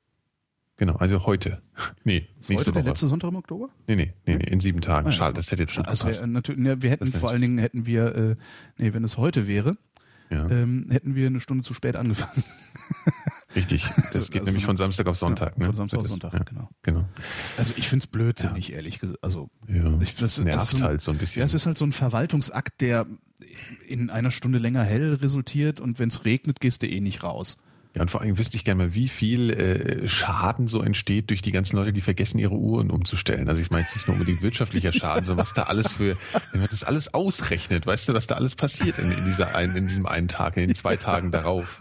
[0.77, 1.61] Genau, also heute.
[2.03, 3.69] Nee, ist heute der letzte Sonntag im Oktober?
[3.88, 5.07] Nee, nee, nee, nee in sieben Tagen.
[5.07, 7.57] Ah, Schade, das hätte jetzt schon also wir, natürlich, ne, wir hätten vor allen Dingen
[7.57, 8.36] hätten wir, äh,
[8.77, 9.76] nee, wenn es heute wäre,
[10.30, 10.49] ja.
[10.49, 12.44] ähm, hätten wir eine Stunde zu spät angefangen.
[13.56, 15.53] Richtig, das also, geht also nämlich von Samstag auf Sonntag.
[15.53, 15.65] Ja, ne?
[15.65, 16.69] Von Samstag auf Sonntag, ja, genau.
[16.84, 17.06] genau.
[17.57, 19.23] Also ich finde es blödsinnig, ehrlich gesagt.
[19.23, 21.40] Also ja, ich, das, nervt das so ein, halt so ein bisschen.
[21.40, 23.06] Ja, es ist halt so ein Verwaltungsakt, der
[23.88, 27.57] in einer Stunde länger hell resultiert und wenn es regnet, gehst du eh nicht raus.
[27.95, 31.41] Ja, und vor allem wüsste ich gerne mal, wie viel äh, Schaden so entsteht durch
[31.41, 33.49] die ganzen Leute, die vergessen, ihre Uhren umzustellen.
[33.49, 36.16] Also ich meine jetzt nicht nur unbedingt wirtschaftlicher Schaden, sondern was da alles für,
[36.52, 39.76] wenn man das alles ausrechnet, weißt du, was da alles passiert in, in, dieser ein,
[39.76, 41.80] in diesem einen Tag, in den zwei Tagen darauf.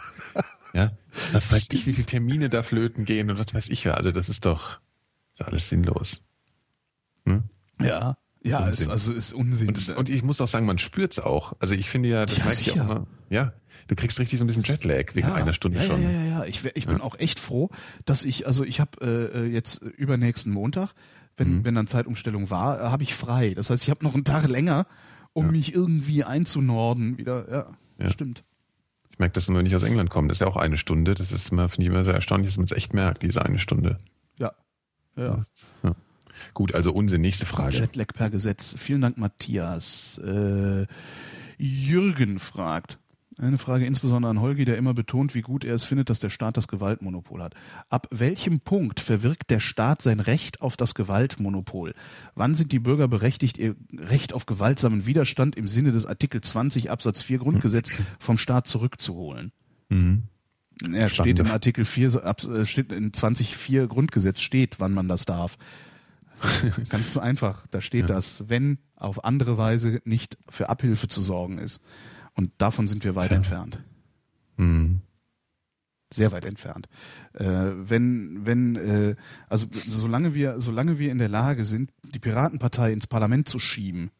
[0.75, 0.93] Ja,
[1.33, 3.95] was weiß ich, wie viele Termine da flöten gehen und was weiß ich ja.
[3.95, 4.81] Also das ist doch
[5.33, 6.23] ist alles sinnlos.
[7.27, 7.45] Hm?
[7.81, 9.69] Ja, ja, ist, also ist Unsinn.
[9.69, 11.55] Und, das, und, ich muss auch sagen, man spürt's auch.
[11.59, 13.07] Also ich finde ja, das ja, merke ich auch immer.
[13.31, 13.53] Ja,
[13.89, 16.03] du kriegst richtig so ein bisschen Jetlag wegen ja, einer Stunde ja, schon.
[16.03, 16.45] Ja, ja, ja.
[16.45, 17.71] Ich, ich bin auch echt froh,
[18.05, 20.93] dass ich, also ich habe äh, jetzt übernächsten Montag,
[21.37, 21.65] wenn, mhm.
[21.65, 23.55] wenn dann Zeitumstellung war, äh, habe ich frei.
[23.55, 24.87] Das heißt, ich habe noch einen Tag länger,
[25.33, 27.51] um mich irgendwie einzunorden wieder.
[27.51, 27.67] Ja,
[28.05, 28.11] ja.
[28.13, 28.45] stimmt.
[29.11, 30.29] Ich merke das, wenn ich aus England komme.
[30.29, 31.15] Das ist ja auch eine Stunde.
[31.15, 33.59] Das ist immer, finde ich immer sehr erstaunlich, dass man es echt merkt, diese eine
[33.59, 33.99] Stunde.
[34.37, 34.53] Ja.
[35.17, 35.43] Ja.
[35.83, 35.95] ja.
[36.55, 37.21] Gut, also Unsinn.
[37.21, 37.79] Nächste Frage.
[37.79, 38.75] Jetlag per Gesetz.
[38.79, 40.19] Vielen Dank, Matthias.
[40.19, 40.87] Äh,
[41.59, 42.99] Jürgen fragt.
[43.39, 46.31] Eine Frage insbesondere an Holgi, der immer betont, wie gut er es findet, dass der
[46.31, 47.55] Staat das Gewaltmonopol hat.
[47.89, 51.95] Ab welchem Punkt verwirkt der Staat sein Recht auf das Gewaltmonopol?
[52.35, 56.91] Wann sind die Bürger berechtigt, ihr Recht auf gewaltsamen Widerstand im Sinne des Artikel 20
[56.91, 59.53] Absatz 4 Grundgesetz vom Staat zurückzuholen?
[59.89, 60.25] Mhm.
[60.93, 65.59] Er steht im Artikel 4, äh, steht in 20.4 Grundgesetz steht, wann man das darf.
[66.89, 68.15] Ganz einfach, da steht ja.
[68.15, 71.81] das, wenn auf andere Weise nicht für Abhilfe zu sorgen ist.
[72.35, 73.37] Und davon sind wir weit Tja.
[73.37, 73.81] entfernt.
[74.57, 75.01] Mhm.
[76.13, 76.89] Sehr weit entfernt.
[77.35, 79.17] Äh, wenn, wenn, äh,
[79.49, 84.11] also solange wir, solange wir in der Lage sind, die Piratenpartei ins Parlament zu schieben,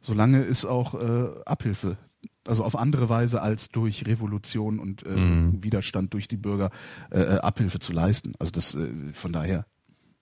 [0.00, 1.96] solange ist auch äh, Abhilfe.
[2.44, 5.62] Also auf andere Weise als durch Revolution und äh, mhm.
[5.62, 6.70] Widerstand durch die Bürger
[7.10, 8.34] äh, Abhilfe zu leisten.
[8.38, 9.64] Also das äh, von daher.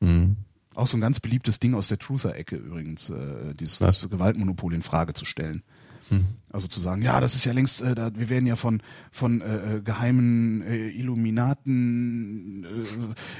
[0.00, 0.36] Mhm.
[0.74, 4.82] Auch so ein ganz beliebtes Ding aus der Truther-Ecke übrigens, äh, dieses das Gewaltmonopol in
[4.82, 5.62] Frage zu stellen.
[6.10, 6.26] Hm.
[6.52, 8.82] Also zu sagen, ja, das ist ja längst, äh, da, wir werden ja von
[9.12, 12.66] von äh, äh geheimen äh, Illuminaten,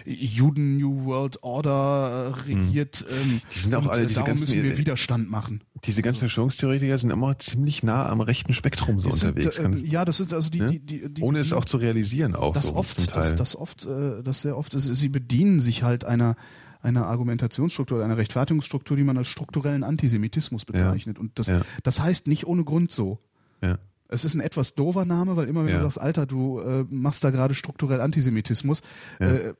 [0.06, 3.04] äh, Juden New World Order äh, regiert.
[3.08, 3.30] Hm.
[3.32, 5.64] Ähm, die sind auch alle, diese ganzen, müssen wir Widerstand machen.
[5.84, 9.58] Diese ganzen Verschwörungstheoretiker sind immer ziemlich nah am rechten Spektrum so sind, unterwegs.
[9.58, 10.70] Äh, ja, das sind also die, ne?
[10.70, 12.52] die, die, die ohne es auch zu realisieren auch.
[12.52, 16.04] Das so oft, das, das oft, äh, das sehr oft ist, sie bedienen sich halt
[16.04, 16.36] einer
[16.82, 21.16] einer Argumentationsstruktur, einer Rechtfertigungsstruktur, die man als strukturellen Antisemitismus bezeichnet.
[21.16, 21.20] Ja.
[21.20, 21.60] Und das, ja.
[21.82, 23.18] das heißt nicht ohne Grund so.
[23.62, 23.78] Ja.
[24.08, 27.22] Es ist ein etwas dover Name, weil immer wenn du sagst, Alter, du äh, machst
[27.22, 28.80] da gerade strukturell Antisemitismus,
[29.20, 29.52] äh,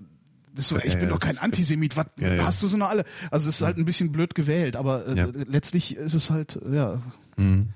[0.53, 3.05] das so, ich bin doch kein Antisemit, was hast du so noch alle?
[3.31, 7.01] Also es ist halt ein bisschen blöd gewählt, aber äh, letztlich ist es halt, ja.
[7.37, 7.69] Mhm.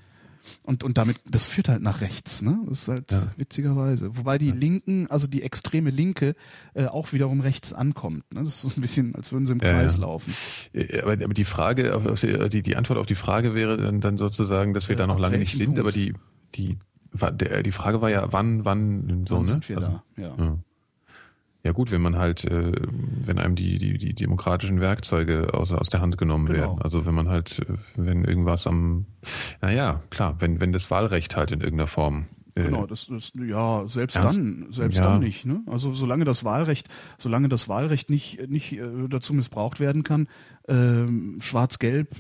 [0.65, 2.59] Und, und damit, das führt halt nach rechts, ne?
[2.69, 3.23] Das ist halt ja.
[3.37, 4.17] witzigerweise.
[4.17, 4.55] Wobei die ja.
[4.55, 6.35] Linken, also die extreme Linke,
[6.75, 8.33] äh, auch wiederum rechts ankommt.
[8.33, 8.43] Ne?
[8.45, 10.35] Das ist so ein bisschen, als würden sie im Kreis laufen.
[11.03, 14.75] Aber, aber die Frage, auf die, die Antwort auf die Frage wäre dann, dann sozusagen,
[14.75, 15.81] dass wir da noch lange nicht sind, Punkt?
[15.81, 16.15] aber die,
[16.55, 16.79] die,
[17.65, 19.47] die Frage war ja, wann, wann so, wann ne?
[19.47, 20.59] sind wir also, da, ja.
[21.65, 21.73] Ja.
[21.73, 22.73] Gut, wenn man halt, äh,
[23.25, 26.59] wenn einem die, die, die demokratischen Werkzeuge aus, aus der Hand genommen genau.
[26.59, 26.83] werden.
[26.83, 29.07] Also wenn man halt, äh, wenn irgendwas am,
[29.61, 33.85] naja, klar, wenn, wenn das Wahlrecht halt in irgendeiner Form äh, Genau, das, das ja
[33.89, 34.39] selbst ernst?
[34.39, 35.05] dann, selbst ja.
[35.05, 35.45] dann nicht.
[35.47, 35.63] Ne?
[35.67, 36.89] Also solange das Wahlrecht,
[37.19, 40.29] solange das Wahlrecht nicht nicht äh, dazu missbraucht werden kann,
[40.69, 42.15] ähm, Schwarz-Gelb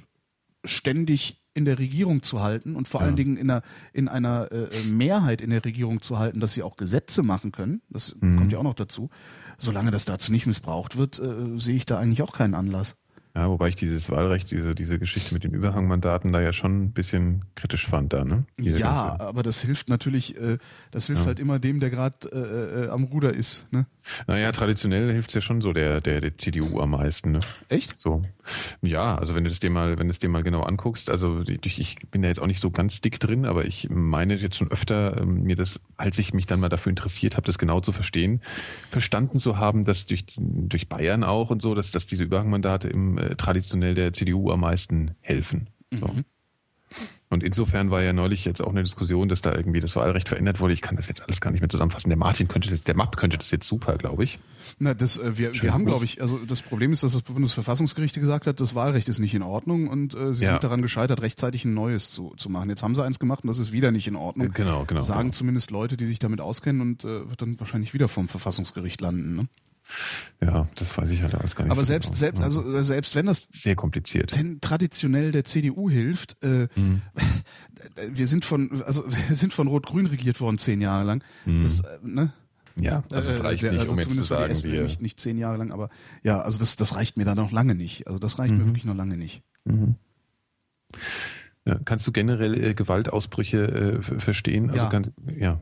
[0.64, 3.06] ständig in der Regierung zu halten und vor ja.
[3.06, 3.62] allen Dingen in einer,
[3.92, 7.80] in einer äh, Mehrheit in der Regierung zu halten, dass sie auch Gesetze machen können,
[7.90, 8.36] das mhm.
[8.36, 9.08] kommt ja auch noch dazu.
[9.58, 12.96] Solange das dazu nicht missbraucht wird, äh, sehe ich da eigentlich auch keinen Anlass.
[13.36, 16.92] Ja, wobei ich dieses Wahlrecht, diese, diese Geschichte mit den Überhangmandaten da ja schon ein
[16.92, 18.44] bisschen kritisch fand da, ne?
[18.58, 19.26] Diese ja, ganze.
[19.26, 20.58] aber das hilft natürlich, äh,
[20.92, 21.26] das hilft ja.
[21.26, 23.86] halt immer dem, der gerade äh, äh, am Ruder ist, ne?
[24.28, 27.40] Naja, traditionell hilft es ja schon so der, der, der CDU am meisten, ne?
[27.68, 27.98] Echt?
[27.98, 28.22] So.
[28.82, 31.42] Ja, also wenn du das dir mal, wenn du es dir mal genau anguckst, also
[31.42, 34.56] ich, ich bin da jetzt auch nicht so ganz dick drin, aber ich meine jetzt
[34.56, 37.80] schon öfter, ähm, mir das, als ich mich dann mal dafür interessiert habe, das genau
[37.80, 38.42] zu verstehen,
[38.90, 43.18] verstanden zu haben, dass durch, durch Bayern auch und so, dass, dass diese Überhangmandate im
[43.24, 45.70] äh, traditionell der CDU am meisten helfen.
[45.90, 46.06] So.
[46.08, 46.24] Mhm.
[47.30, 50.60] Und insofern war ja neulich jetzt auch eine Diskussion, dass da irgendwie das Wahlrecht verändert
[50.60, 50.72] wurde.
[50.72, 52.08] Ich kann das jetzt alles gar nicht mehr zusammenfassen.
[52.08, 54.38] Der Martin könnte das, der Mapp könnte das jetzt super, glaube ich.
[54.78, 58.14] Na, das, äh, wir, wir haben, glaube ich, also das Problem ist, dass das Bundesverfassungsgericht
[58.14, 60.50] gesagt hat, das Wahlrecht ist nicht in Ordnung und äh, sie ja.
[60.50, 62.68] sind daran gescheitert, rechtzeitig ein neues zu, zu machen.
[62.68, 64.52] Jetzt haben sie eins gemacht und das ist wieder nicht in Ordnung.
[64.52, 65.00] Genau, genau.
[65.00, 65.32] Sagen genau.
[65.32, 69.34] zumindest Leute, die sich damit auskennen und äh, wird dann wahrscheinlich wieder vom Verfassungsgericht landen.
[69.34, 69.48] Ne?
[70.42, 71.72] Ja, das weiß ich halt alles gar nicht.
[71.72, 72.18] Aber so selbst, genau.
[72.18, 77.02] selbst, also selbst wenn das sehr kompliziert denn traditionell der CDU hilft, äh, mhm.
[78.08, 81.24] wir sind von, also wir sind von Rot-Grün regiert worden zehn Jahre lang.
[81.44, 81.62] Mhm.
[81.62, 82.32] Das, äh, ne?
[82.76, 85.38] Ja, also es reicht äh, nicht, also um jetzt zu sagen, wir nicht, nicht zehn
[85.38, 85.90] Jahre lang, aber
[86.24, 88.08] ja, also das, das reicht mir da noch lange nicht.
[88.08, 88.60] Also das reicht mhm.
[88.60, 89.42] mir wirklich noch lange nicht.
[89.64, 89.94] Mhm.
[91.66, 94.70] Ja, kannst du generell äh, Gewaltausbrüche äh, verstehen?
[94.70, 94.90] Also ja.
[94.90, 95.60] Kann, ja.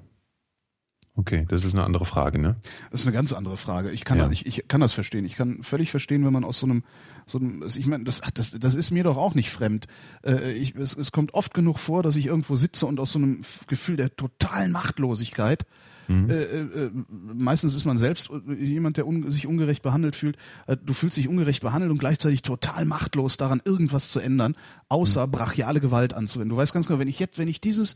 [1.15, 2.57] Okay, das ist eine andere Frage, ne?
[2.91, 3.91] Das ist eine ganz andere Frage.
[3.91, 4.31] Ich kann, ja.
[4.31, 5.27] ich, ich kann das verstehen.
[5.27, 6.85] Ich kann völlig verstehen, wenn man aus so einem,
[7.27, 9.89] so einem, ich meine, das, das, das ist mir doch auch nicht fremd.
[10.25, 13.19] Äh, ich, es, es kommt oft genug vor, dass ich irgendwo sitze und aus so
[13.19, 15.67] einem Gefühl der totalen Machtlosigkeit
[16.09, 16.31] Mhm.
[16.31, 16.91] Äh, äh,
[17.35, 20.37] meistens ist man selbst jemand, der un sich ungerecht behandelt fühlt.
[20.67, 24.55] Äh, du fühlst dich ungerecht behandelt und gleichzeitig total machtlos daran, irgendwas zu ändern,
[24.89, 25.31] außer mhm.
[25.31, 26.51] brachiale Gewalt anzuwenden.
[26.51, 27.95] Du weißt ganz genau, wenn ich jetzt, wenn ich dieses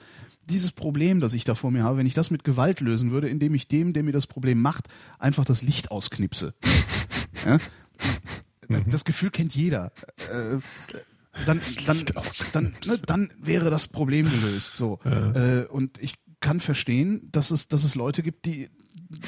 [0.48, 3.28] dieses Problem, das ich da vor mir habe, wenn ich das mit Gewalt lösen würde,
[3.28, 4.88] indem ich dem, der mir das Problem macht,
[5.18, 6.54] einfach das Licht ausknipse.
[7.44, 7.58] ja?
[8.68, 8.90] das, mhm.
[8.90, 9.92] das Gefühl kennt jeder.
[10.30, 10.58] Äh,
[11.44, 12.04] dann, dann,
[12.52, 14.76] dann, ne, dann wäre das Problem gelöst.
[14.76, 15.00] So.
[15.04, 15.32] Ja.
[15.32, 18.68] Äh, und ich kann verstehen, dass es, dass es Leute gibt, die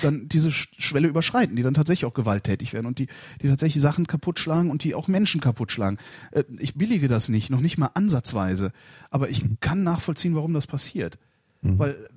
[0.03, 3.07] dann diese Schwelle überschreiten, die dann tatsächlich auch gewalttätig werden und die,
[3.41, 5.99] die tatsächlich Sachen kaputt schlagen und die auch Menschen kaputt schlagen.
[6.33, 8.73] Äh, ich billige das nicht, noch nicht mal ansatzweise,
[9.11, 9.59] aber ich mhm.
[9.61, 11.19] kann nachvollziehen, warum das passiert.
[11.63, 11.79] Mhm.
[11.79, 12.09] Weil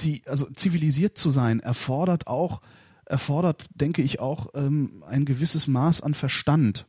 [0.00, 2.60] die, also zivilisiert zu sein, erfordert auch,
[3.06, 6.86] erfordert, denke ich, auch ähm, ein gewisses Maß an Verstand.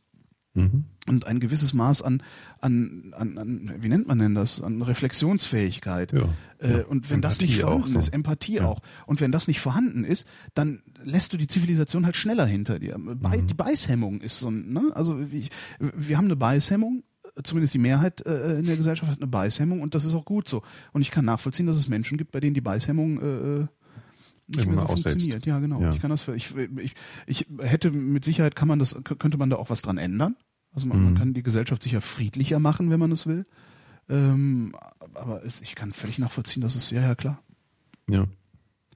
[0.56, 0.84] Mhm.
[1.06, 2.22] Und ein gewisses Maß an,
[2.60, 6.12] an, an, an, wie nennt man denn das, an Reflexionsfähigkeit.
[6.12, 6.28] Ja,
[6.58, 7.98] äh, und wenn Empathie das nicht vorhanden so.
[7.98, 8.64] ist, Empathie ja.
[8.64, 8.80] auch.
[9.06, 12.96] Und wenn das nicht vorhanden ist, dann lässt du die Zivilisation halt schneller hinter dir.
[12.98, 13.46] Be mhm.
[13.46, 14.90] Die Beißhemmung ist so ein, ne?
[14.94, 17.04] also ich, wir haben eine Beißhemmung,
[17.44, 20.48] zumindest die Mehrheit äh, in der Gesellschaft hat eine Beißhemmung und das ist auch gut
[20.48, 20.62] so.
[20.92, 23.66] Und ich kann nachvollziehen, dass es Menschen gibt, bei denen die Beißhemmung äh, äh
[24.46, 25.46] nicht mehr so funktioniert.
[25.46, 25.80] Ja, genau.
[25.80, 25.92] Ja.
[25.92, 26.94] Ich kann das für, ich, ich,
[27.26, 30.36] ich hätte mit Sicherheit kann man das, könnte man da auch was dran ändern.
[30.72, 31.04] Also man, mhm.
[31.04, 33.46] man kann die Gesellschaft sicher friedlicher machen, wenn man es will.
[34.08, 34.74] Ähm,
[35.14, 37.42] aber ich kann völlig nachvollziehen, dass es, ja, ja, klar.
[38.08, 38.26] Ja.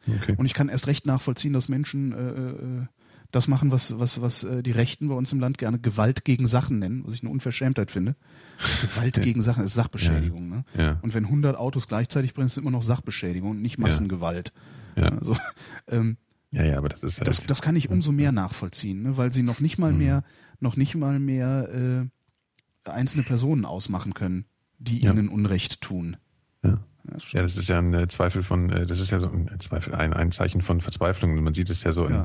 [0.07, 0.35] Okay.
[0.37, 2.87] Und ich kann erst recht nachvollziehen, dass Menschen äh, äh,
[3.31, 6.47] das machen, was, was, was äh, die Rechten bei uns im Land gerne Gewalt gegen
[6.47, 8.17] Sachen nennen, was ich eine Unverschämtheit finde.
[8.83, 10.51] Gewalt gegen Sachen ist Sachbeschädigung.
[10.51, 10.57] Ja.
[10.57, 10.65] Ne?
[10.77, 10.99] Ja.
[11.03, 14.53] Und wenn 100 Autos gleichzeitig brennen, ist es immer noch Sachbeschädigung und nicht Massengewalt.
[14.55, 14.63] Ja.
[14.97, 15.37] Also,
[15.89, 16.17] ähm,
[16.53, 19.17] ja, ja, aber das ist halt das, das kann ich umso mehr nachvollziehen, ne?
[19.17, 19.99] weil sie noch nicht mal mhm.
[19.99, 20.25] mehr,
[20.59, 21.69] noch nicht mal mehr
[22.85, 24.47] äh, einzelne Personen ausmachen können,
[24.79, 25.13] die ja.
[25.13, 26.17] ihnen Unrecht tun.
[26.65, 26.79] Ja.
[27.33, 30.13] Ja, das ist ja ein Zweifel von, äh, das ist ja so ein Zweifel, ein,
[30.13, 31.43] ein Zeichen von Verzweiflung.
[31.43, 32.25] Man sieht es ja so in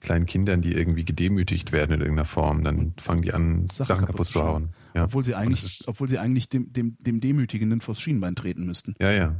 [0.00, 3.86] kleinen Kindern, die irgendwie gedemütigt werden in irgendeiner Form, dann Und fangen die an, Sachen,
[3.86, 4.70] Sachen kaputt, zu hauen.
[4.94, 5.04] Ja.
[5.04, 8.94] Obwohl sie eigentlich, obwohl sie eigentlich dem, dem, dem Demütigenden vors Schienbein treten müssten.
[8.98, 9.36] Ja, ja.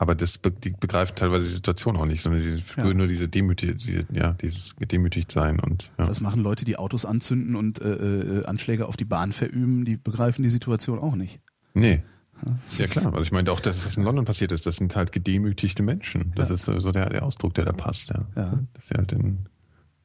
[0.00, 2.94] Aber das be die begreifen teilweise die Situation auch nicht, sondern sie spüren ja.
[2.94, 6.06] nur diese Demütig, diese, ja, dieses gedemütigt sein und ja.
[6.06, 9.98] Das machen Leute, die Autos anzünden und äh, äh, Anschläge auf die Bahn verüben, die
[9.98, 11.40] begreifen die Situation auch nicht.
[11.74, 12.02] Nee.
[12.78, 15.12] Ja klar, weil ich meine auch, das, was in London passiert ist, das sind halt
[15.12, 16.32] gedemütigte Menschen.
[16.34, 16.54] Das ja.
[16.54, 18.08] ist so der, der Ausdruck, der da passt.
[18.08, 18.26] Ja.
[18.36, 18.58] ja.
[18.72, 19.40] Das ist halt in,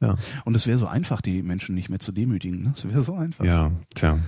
[0.02, 0.18] ja.
[0.44, 2.64] Und es wäre so einfach, die Menschen nicht mehr zu demütigen.
[2.64, 2.74] Ne?
[2.76, 3.46] Es wäre so einfach.
[3.46, 4.20] Ja, tja.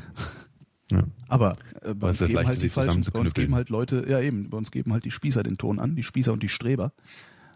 [0.92, 1.04] Ja.
[1.28, 4.50] Aber äh, bei, uns geben halt die falschen, bei uns geben halt Leute, ja eben,
[4.50, 6.94] bei uns geben halt die Spießer den Ton an, die Spießer und die Streber.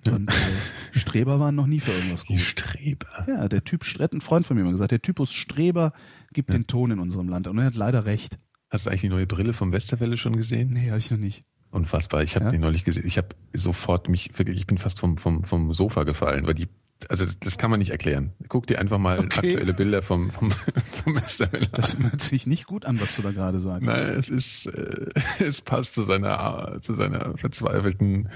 [0.07, 2.37] Und äh, Streber waren noch nie für irgendwas gut.
[2.37, 3.25] Die Streber.
[3.27, 5.93] Ja, der Typ, hat ein Freund von mir mal gesagt, der Typus Streber
[6.33, 6.57] gibt ja.
[6.57, 7.47] den Ton in unserem Land.
[7.47, 8.39] Und er hat leider recht.
[8.69, 10.73] Hast du eigentlich die neue Brille vom Westerwelle schon gesehen?
[10.73, 11.43] Nee, habe ich noch nicht.
[11.69, 12.23] Unfassbar.
[12.23, 12.51] Ich habe ja?
[12.51, 13.05] die neulich gesehen.
[13.05, 16.67] Ich habe sofort mich wirklich, ich bin fast vom, vom, vom Sofa gefallen, weil die
[17.09, 18.33] also das, das, kann man nicht erklären.
[18.47, 19.49] Guck dir einfach mal okay.
[19.49, 20.51] aktuelle Bilder vom, vom,
[21.03, 23.87] vom Westerwelle Das hört sich nicht gut an, was du da gerade sagst.
[23.87, 25.09] Nein, es ist, äh,
[25.39, 28.29] es passt zu seiner, zu seiner verzweifelten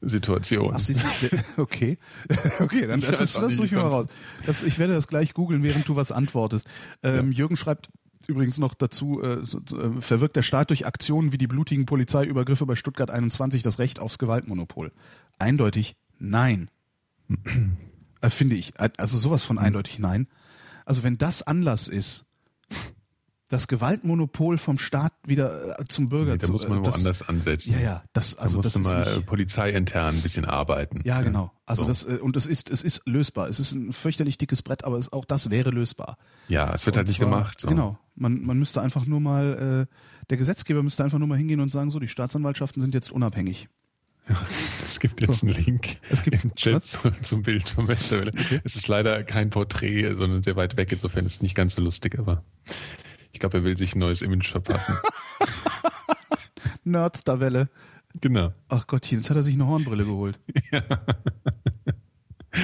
[0.00, 0.72] Situation.
[0.74, 1.98] Ach, siehst du, okay.
[2.60, 4.06] okay, dann das, das, das ich mal raus.
[4.44, 6.68] Das, ich werde das gleich googeln, während du was antwortest.
[7.02, 7.38] Ähm, ja.
[7.38, 7.90] Jürgen schreibt
[8.26, 12.74] übrigens noch dazu, äh, äh, verwirkt der Staat durch Aktionen wie die blutigen Polizeiübergriffe bei
[12.74, 14.92] Stuttgart 21 das Recht aufs Gewaltmonopol?
[15.38, 16.70] Eindeutig nein.
[18.20, 18.72] Äh, finde ich.
[18.78, 20.28] Also sowas von eindeutig nein.
[20.84, 22.26] Also wenn das Anlass ist,
[23.48, 26.48] das Gewaltmonopol vom Staat wieder äh, zum Bürger nee, zu.
[26.48, 27.74] Da muss man das, woanders ansetzen.
[27.74, 31.00] Ja, ja, das also da das ist mal nicht, polizeiintern ein bisschen arbeiten.
[31.04, 31.52] Ja, genau.
[31.64, 31.88] Also so.
[31.88, 33.48] das äh, und das ist es ist lösbar.
[33.48, 36.18] Es ist ein fürchterlich dickes Brett, aber es, auch das wäre lösbar.
[36.48, 37.60] Ja, es wird und halt nicht zwar, gemacht.
[37.60, 37.68] So.
[37.68, 37.98] Genau.
[38.16, 39.94] Man man müsste einfach nur mal äh,
[40.28, 43.68] der Gesetzgeber müsste einfach nur mal hingehen und sagen, so die Staatsanwaltschaften sind jetzt unabhängig.
[44.28, 44.46] Ja,
[44.86, 46.84] es gibt jetzt einen Link es gibt, im Chat
[47.22, 48.32] zum Bild vom Westerwelle.
[48.32, 48.60] Okay.
[48.64, 50.92] Es ist leider kein Porträt, sondern sehr weit weg.
[50.92, 52.42] Insofern ist es nicht ganz so lustig, aber
[53.32, 54.96] ich glaube, er will sich ein neues Image verpassen.
[56.84, 57.68] Nerdsterwelle.
[58.20, 58.52] Genau.
[58.68, 60.36] Ach Gottchen, jetzt hat er sich eine Hornbrille geholt.
[60.72, 60.82] ja.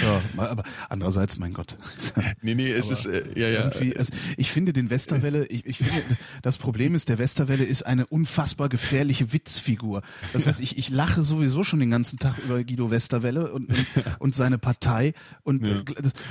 [0.02, 1.76] Ja, aber andererseits, mein Gott.
[2.42, 3.68] nee, nee, es ist, äh, ja, ja.
[3.68, 6.02] Es, ich finde den Westerwelle, ich, ich finde,
[6.42, 10.02] das Problem ist, der Westerwelle ist eine unfassbar gefährliche Witzfigur.
[10.32, 13.86] Das heißt, ich, ich lache sowieso schon den ganzen Tag über Guido Westerwelle und, und,
[14.18, 15.12] und seine Partei.
[15.42, 15.82] Und ja.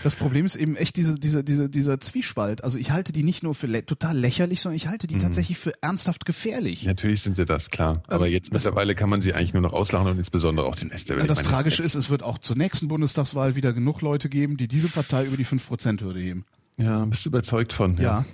[0.03, 2.63] das, Problem ist eben echt diese, diese, diese, dieser Zwiespalt.
[2.63, 5.19] Also ich halte die nicht nur für lä total lächerlich, sondern ich halte die mhm.
[5.19, 6.85] tatsächlich für ernsthaft gefährlich.
[6.85, 8.03] Natürlich sind sie das, klar.
[8.07, 10.91] Aber ähm, jetzt mittlerweile kann man sie eigentlich nur noch auslachen und insbesondere auch den
[10.91, 11.27] Westerwelle.
[11.27, 14.69] Das Tragische ist, es wird auch zur nächsten Bundestagswahl Mal wieder genug Leute geben, die
[14.69, 16.45] diese Partei über die 5%-Hürde heben.
[16.77, 17.97] Ja, bist du überzeugt von?
[17.97, 18.01] Ja.
[18.01, 18.25] ja.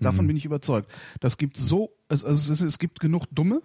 [0.00, 0.28] Davon mhm.
[0.28, 0.90] bin ich überzeugt.
[1.20, 3.62] Das gibt so, also es, es, gibt genug Dumme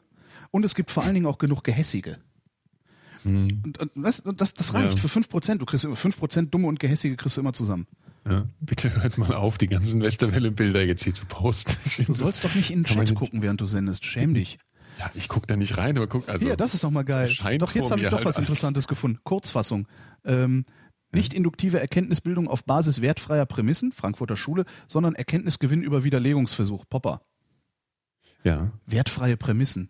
[0.51, 2.19] und es gibt vor allen Dingen auch genug Gehässige.
[3.25, 3.63] Mhm.
[3.65, 5.07] Und, und das, das, das reicht ja.
[5.07, 5.57] für 5%.
[5.57, 7.85] Du kriegst immer 5% Dumme und Gehässige kriegst du immer zusammen.
[8.29, 12.05] Ja, bitte hört mal auf, die ganzen Westerwelle-Bilder jetzt hier zu posten.
[12.05, 14.05] Du sollst doch nicht in den Chat gucken, während du sendest.
[14.05, 14.57] Schäm dich.
[14.99, 16.45] Ja, ich guck da nicht rein, aber guck, also.
[16.45, 17.31] Ja, das ist doch mal geil.
[17.59, 19.19] Doch, jetzt habe ich doch halt was Interessantes gefunden.
[19.23, 19.87] Kurzfassung.
[20.25, 20.65] Ähm,
[21.11, 27.21] nicht induktive Erkenntnisbildung auf Basis wertfreier Prämissen, Frankfurter Schule, sondern Erkenntnisgewinn über Widerlegungsversuch, Popper.
[28.43, 28.71] Ja.
[28.85, 29.89] Wertfreie Prämissen.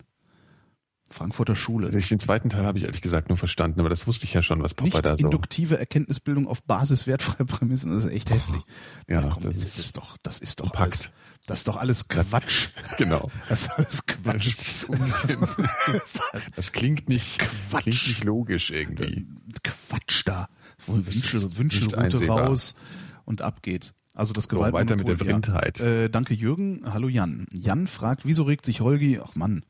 [1.09, 1.87] Frankfurter Schule.
[1.87, 4.33] Also ich, den zweiten Teil habe ich ehrlich gesagt nur verstanden, aber das wusste ich
[4.33, 5.25] ja schon, was Popper Nicht da so.
[5.25, 8.61] Induktive Erkenntnisbildung auf Basis wertfreier Prämissen, das ist echt hässlich.
[8.67, 11.09] Oh, ja, komm, das, ist, ist, doch, das ist doch alles,
[11.45, 12.69] das ist doch alles Quatsch.
[12.97, 13.31] genau.
[13.47, 14.47] Das ist alles Quatsch.
[14.47, 15.39] Das ist Unsinn.
[16.55, 17.83] das klingt nicht, Quatsch.
[17.83, 19.27] klingt nicht logisch irgendwie.
[19.63, 20.49] Quatsch da.
[20.85, 22.75] Wünsche, Wünschelrute raus
[23.25, 23.93] und ab geht's.
[24.13, 24.71] Also das Gewalt.
[24.71, 25.79] So, weiter mit der Blindheit.
[25.79, 25.85] Ja.
[25.85, 26.81] Äh, danke Jürgen.
[26.85, 27.45] Hallo Jan.
[27.53, 29.63] Jan fragt, wieso regt sich Holgi, ach Mann,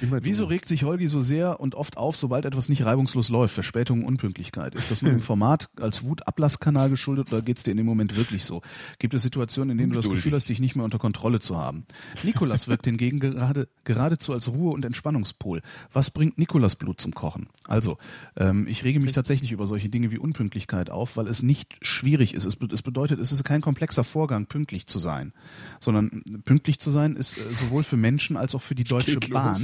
[0.00, 3.54] Wieso regt sich Holgi so sehr und oft auf, sobald etwas nicht reibungslos läuft?
[3.54, 4.74] Verspätung, Unpünktlichkeit.
[4.74, 8.44] Ist das nur im Format als Wutablasskanal geschuldet oder geht's dir in dem Moment wirklich
[8.44, 8.62] so?
[8.98, 11.56] Gibt es Situationen, in denen du das Gefühl hast, dich nicht mehr unter Kontrolle zu
[11.56, 11.86] haben?
[12.22, 15.62] Nikolas wirkt hingegen gerade, geradezu als Ruhe- und Entspannungspol.
[15.92, 17.48] Was bringt Nikolas Blut zum Kochen?
[17.66, 17.98] Also,
[18.36, 22.34] ähm, ich rege mich tatsächlich über solche Dinge wie Unpünktlichkeit auf, weil es nicht schwierig
[22.34, 22.44] ist.
[22.44, 25.32] Es, es bedeutet, es ist kein komplexer Vorgang, pünktlich zu sein,
[25.80, 29.56] sondern pünktlich zu sein ist äh, sowohl für Menschen als auch für die Deutsche Bahn.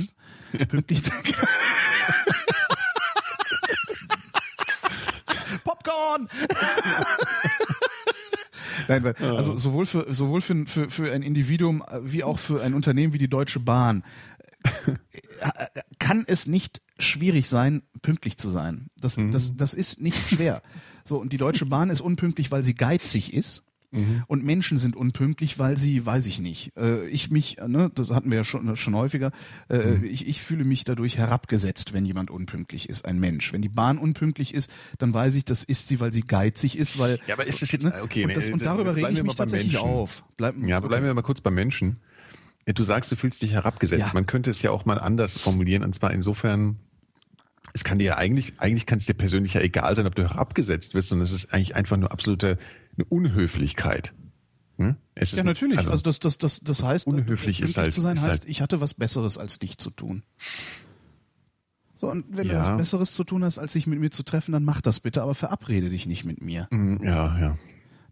[0.69, 1.13] Pünktlich zu
[5.65, 6.29] Popcorn!
[8.89, 12.75] Nein, weil, also sowohl für sowohl für, für, für ein Individuum wie auch für ein
[12.75, 14.03] Unternehmen wie die Deutsche Bahn
[14.65, 15.67] äh,
[15.99, 18.91] kann es nicht schwierig sein, pünktlich zu sein.
[19.01, 20.63] Das, das, das ist nicht schwer.
[21.05, 23.65] So, und die Deutsche Bahn ist unpünktlich, weil sie geizig ist.
[23.93, 24.23] Mhm.
[24.27, 28.31] Und Menschen sind unpünktlich, weil sie, weiß ich nicht, äh, ich mich, ne, das hatten
[28.31, 29.33] wir ja schon, schon häufiger,
[29.69, 30.05] äh, mhm.
[30.05, 33.53] ich, ich fühle mich dadurch herabgesetzt, wenn jemand unpünktlich ist, ein Mensch.
[33.53, 36.99] Wenn die Bahn unpünktlich ist, dann weiß ich, das ist sie, weil sie geizig ist,
[36.99, 37.21] weil.
[37.27, 37.95] Ja, aber ist es jetzt, ne?
[38.03, 39.89] okay, und, das, und darüber rege ich mich tatsächlich Menschen.
[39.89, 40.25] auf.
[40.39, 41.99] Bleib, ja, bleiben wir mal kurz beim Menschen.
[42.65, 44.07] Du sagst, du fühlst dich herabgesetzt.
[44.07, 44.11] Ja.
[44.15, 46.77] Man könnte es ja auch mal anders formulieren, und zwar insofern,
[47.75, 50.23] es kann dir ja eigentlich, eigentlich kann es dir persönlich ja egal sein, ob du
[50.23, 52.59] herabgesetzt wirst, sondern es ist eigentlich einfach nur absolute
[52.97, 54.15] eine Unhöflichkeit.
[54.79, 54.97] Hm?
[55.15, 55.79] Es ja, natürlich.
[55.79, 58.63] Also, also, das, das, das, das heißt, unhöflich ist halt, zu sein heißt, halt, ich
[58.63, 60.23] hatte was Besseres als dich zu tun.
[62.01, 62.55] So, und wenn Ja.
[62.55, 65.01] du was Besseres zu tun hast, als sich mit mir zu treffen, dann mach das
[65.01, 66.67] bitte, aber verabrede dich nicht mit mir.
[66.71, 67.59] Mm, ja, ja,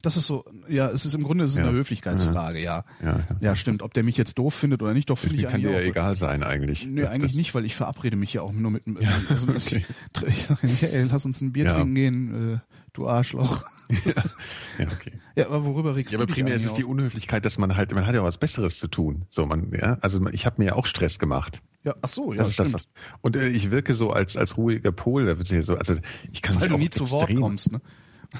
[0.03, 1.65] Das ist so, ja, es ist im Grunde es ist Ja.
[1.65, 2.85] eine Höflichkeitsfrage, ja.
[3.03, 3.07] ja.
[3.19, 3.25] ja.
[3.41, 3.83] Ja, stimmt.
[3.83, 5.91] Ob der mich jetzt doof findet oder nicht, doch finde ich kann dir eigentlich ja
[5.91, 6.87] egal sein eigentlich.
[6.87, 8.97] Nee, Das- eigentlich das- nicht, weil ich verabrede mich ja auch nur mit einem.
[9.29, 9.85] also, dass okay.
[10.27, 11.75] ich, sage nicht, ey, lass uns ein Bier Ja.
[11.75, 12.59] trinken gehen, äh,
[12.95, 13.63] du Arschloch.
[13.91, 15.13] Ja, okay.
[15.37, 16.85] Ja, aber worüber regst Ja, du aber dich primär ist eigentlich es die?
[16.85, 19.27] Unhöflichkeit, dass man halt, man hat ja was Besseres zu tun.
[19.31, 21.63] So, man, ja, also ich habe mir ja auch Stress gemacht.
[21.85, 22.75] Ja, ach so, ja, Das ist das, stimmt.
[22.83, 22.89] was.
[23.23, 25.27] Und äh, ich wirke so als als ruhiger Pol.
[25.27, 25.95] Da wird ja so, also
[26.33, 27.81] ich kann Weil du nie zu Wort kommst, ne?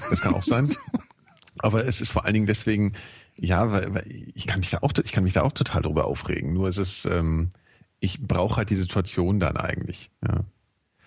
[0.09, 0.69] Das kann auch sein.
[1.63, 2.93] Aber es ist vor allen Dingen deswegen,
[3.35, 6.05] ja, weil, weil ich kann mich da auch, ich kann mich da auch total drüber
[6.05, 6.53] aufregen.
[6.53, 7.49] Nur es ist, ähm,
[7.99, 10.11] ich brauche halt die Situation dann eigentlich.
[10.25, 10.41] Ja.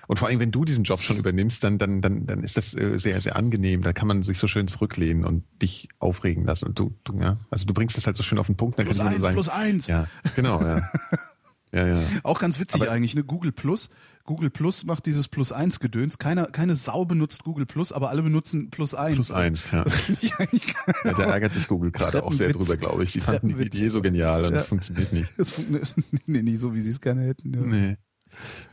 [0.06, 2.74] Und vor allem, wenn du diesen Job schon übernimmst, dann, dann, dann, dann ist das
[2.74, 3.82] äh, sehr, sehr angenehm.
[3.82, 6.66] Da kann man sich so schön zurücklehnen und dich aufregen lassen.
[6.66, 8.78] Und du, du ja, also du bringst das halt so schön auf den Punkt.
[8.78, 9.86] Dann Plus kann eins, sagen, plus eins.
[9.86, 10.06] Ja,
[10.36, 10.90] genau, ja.
[11.72, 12.02] ja, ja.
[12.22, 13.24] Auch ganz witzig Aber- eigentlich, ne?
[13.24, 13.90] Google Plus.
[14.24, 16.18] Google Plus macht dieses Plus eins Gedöns.
[16.18, 19.14] Keiner, keine Sau benutzt Google Plus, aber alle benutzen Plus eins.
[19.16, 19.84] Plus eins, ja.
[20.20, 21.12] Ja.
[21.12, 23.12] Da ärgert sich Google gerade auch sehr drüber, glaube ich.
[23.12, 23.62] Die fanden die.
[23.62, 24.58] Idee so genial und Ja.
[24.60, 25.30] es funktioniert nicht.
[25.36, 25.94] Das funktioniert
[26.26, 27.52] nee, nicht so, wie sie es gerne hätten.
[27.52, 27.60] Ja.
[27.60, 27.96] Nee.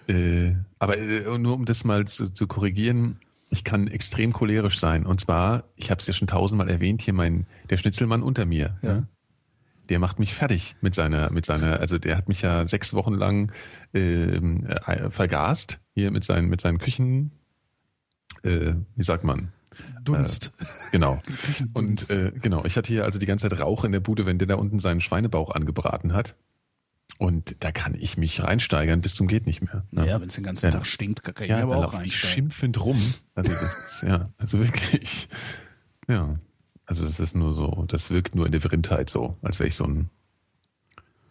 [0.07, 3.17] Äh, aber äh, nur um das mal zu, zu korrigieren,
[3.49, 5.05] ich kann extrem cholerisch sein.
[5.05, 8.77] Und zwar, ich habe es ja schon tausendmal erwähnt, hier mein der Schnitzelmann unter mir.
[8.81, 9.03] Ja.
[9.91, 13.13] Der macht mich fertig mit seiner, mit seiner, also der hat mich ja sechs Wochen
[13.13, 13.51] lang
[13.93, 17.31] ähm, äh, vergast hier mit seinen, mit seinen Küchen,
[18.43, 19.51] äh, wie sagt man?
[20.05, 20.51] Dunst.
[20.93, 21.21] Genau.
[21.73, 24.37] Und äh, genau, ich hatte hier also die ganze Zeit Rauch in der Bude, wenn
[24.37, 26.35] der da unten seinen Schweinebauch angebraten hat.
[27.17, 29.83] Und da kann ich mich reinsteigern bis zum geht nicht mehr.
[29.91, 30.07] ne?
[30.07, 30.71] ja, wenn es den ganzen Ja.
[30.71, 32.33] Tag stinkt, kann ich Ja, aber auch laufe ich reinsteigen.
[32.33, 33.13] schimpfend rum.
[33.35, 35.27] Also das ist, ja, also wirklich.
[36.07, 36.39] Ja.
[36.85, 39.75] Also das ist nur so, das wirkt nur in der Vrindheit so, als wäre ich
[39.75, 40.09] so ein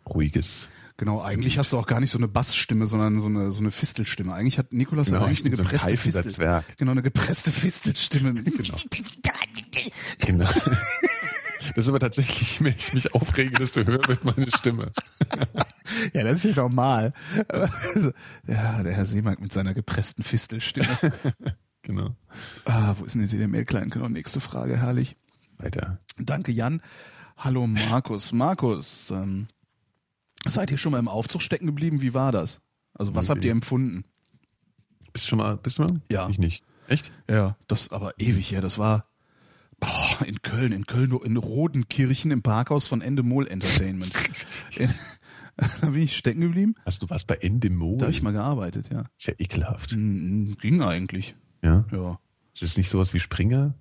[0.07, 0.69] ruhiges.
[0.97, 3.71] Genau, eigentlich hast du auch gar nicht so eine Bassstimme, sondern so eine, so eine
[3.71, 4.35] Fistelstimme.
[4.35, 6.31] Eigentlich hat Nikolas Genau, eigentlich eine so ein gepresste Fistel.
[6.31, 6.77] Zwerg.
[6.77, 8.35] Genau, eine gepresste Fistelstimme.
[8.45, 8.77] Genau.
[10.19, 10.49] Genau.
[11.75, 14.93] Das ist aber tatsächlich, wenn ich mich aufrege, desto höher wird meine Stimme.
[16.15, 17.13] Ja, das ist ja normal.
[17.49, 18.13] Also,
[18.47, 20.87] ja, der Herr Seemark mit seiner gepressten Fistelstimme.
[21.83, 22.15] Genau.
[22.67, 23.89] Ah, wo ist denn jetzt der Mailklein?
[23.89, 25.17] Genau, nächste Frage, herrlich.
[25.63, 25.99] Weiter.
[26.19, 26.81] Danke, Jan.
[27.37, 28.33] Hallo, Markus.
[28.35, 29.47] Markus, ähm,
[30.47, 32.01] seid ihr schon mal im Aufzug stecken geblieben?
[32.01, 32.61] Wie war das?
[32.95, 33.35] Also, was Nee.
[33.35, 34.05] habt ihr empfunden?
[35.13, 36.01] Bist du schon mal, bist du mal?
[36.11, 36.29] Ja.
[36.29, 36.63] Ich nicht.
[36.89, 37.11] Echt?
[37.29, 38.61] Ja, das aber ewig her.
[38.61, 39.07] Das war
[39.79, 44.13] boah, in Köln, in Köln, in Rodenkirchen im Parkhaus von Endemol Entertainment.
[44.77, 44.93] In,
[45.81, 46.75] da bin ich stecken geblieben.
[46.85, 47.99] Hast du was bei Endemol?
[47.99, 49.05] Da habe ich mal gearbeitet, ja.
[49.19, 49.93] Ist ja ekelhaft.
[49.93, 51.35] Hm, Ging eigentlich.
[51.63, 51.85] Ja.
[51.93, 52.19] Ja.
[52.55, 53.75] Ist es nicht sowas wie Springer?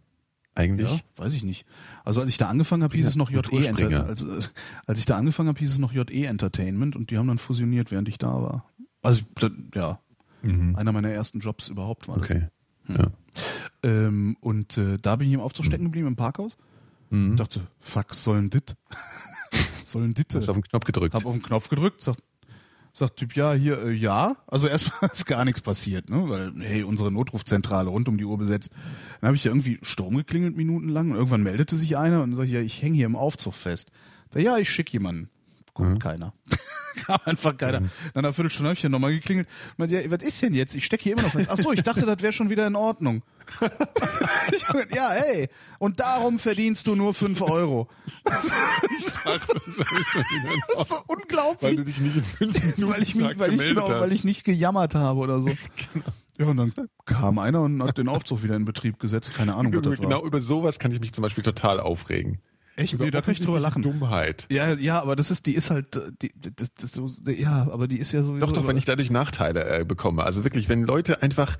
[0.60, 0.92] Eigentlich?
[0.92, 1.66] Ja, weiß ich nicht.
[2.04, 3.38] Also als ich da angefangen habe, hieß es noch JE.
[3.38, 4.10] Entertainment.
[4.10, 4.42] Also, äh,
[4.86, 7.92] als ich da angefangen habe, hieß es noch JE Entertainment und die haben dann fusioniert,
[7.92, 8.66] während ich da war.
[9.02, 9.24] Also
[9.74, 10.00] ja,
[10.44, 12.30] einer meiner ersten Jobs überhaupt war das.
[12.30, 12.36] Mhm.
[12.36, 12.48] Okay.
[12.90, 13.12] Ja.
[13.84, 16.58] Ähm, und äh, da bin ich im Aufzug stecken geblieben im Parkhaus.
[17.10, 17.38] Mhm.
[17.38, 18.76] dachte, fuck, sollen dit?
[19.86, 20.36] sollen dit?
[20.36, 21.16] Hast auf den Knopf gedrückt.
[21.16, 22.22] Hab auf den Knopf gedrückt, sagt,
[22.94, 24.38] sagt Typ, ja, hier, äh, ja.
[24.48, 26.30] Also erstmal ist gar nichts passiert, ne?
[26.30, 28.72] Weil, hey, unsere Notrufzentrale rund um die Uhr besetzt.
[29.22, 32.46] Dann habe ich ja irgendwie Strom geklingelt minutenlang und irgendwann meldete sich einer und sag
[32.46, 33.92] ich, ja, ich hänge hier im Aufzug fest.
[34.32, 35.30] Da, ja, ich schick jemanden.
[35.80, 36.34] Kommt keiner.
[37.06, 37.80] Kam einfach keiner.
[37.80, 39.48] Nach einer Viertelstunde habe ich dann nochmal geklingelt.
[39.78, 40.76] Meinte, ja, was ist denn jetzt?
[40.76, 41.50] Ich stecke hier immer noch fest.
[41.50, 43.24] Ach so, ich dachte, das wäre schon wieder in Ordnung.
[43.62, 45.48] Hab, ja, hey,
[45.80, 47.88] und darum verdienst du nur fünf Euro.
[48.26, 48.46] Das
[48.98, 51.62] ist so unglaublich.
[51.62, 54.24] Weil du dich nicht in fünf Minuten weil ich, mich, weil, ich, genau, weil ich
[54.24, 55.50] nicht gejammert habe oder so.
[56.38, 56.74] Ja, und dann
[57.06, 59.34] kam einer und hat den Aufzug wieder in Betrieb gesetzt.
[59.34, 60.06] Keine Ahnung, was das war.
[60.06, 62.40] genau über sowas kann ich mich zum Beispiel total aufregen.
[62.80, 62.94] Echt?
[62.94, 63.82] Über Nee, da kann ich drüber lachen.
[63.82, 64.46] Dummheit.
[64.50, 67.98] Ja, ja, aber das ist, die ist halt, die, das, das so, ja, aber die
[67.98, 68.46] ist ja sowieso.
[68.46, 70.24] Doch, doch, wenn ich dadurch Nachteile äh, bekomme.
[70.24, 71.58] Also wirklich, wenn Leute einfach,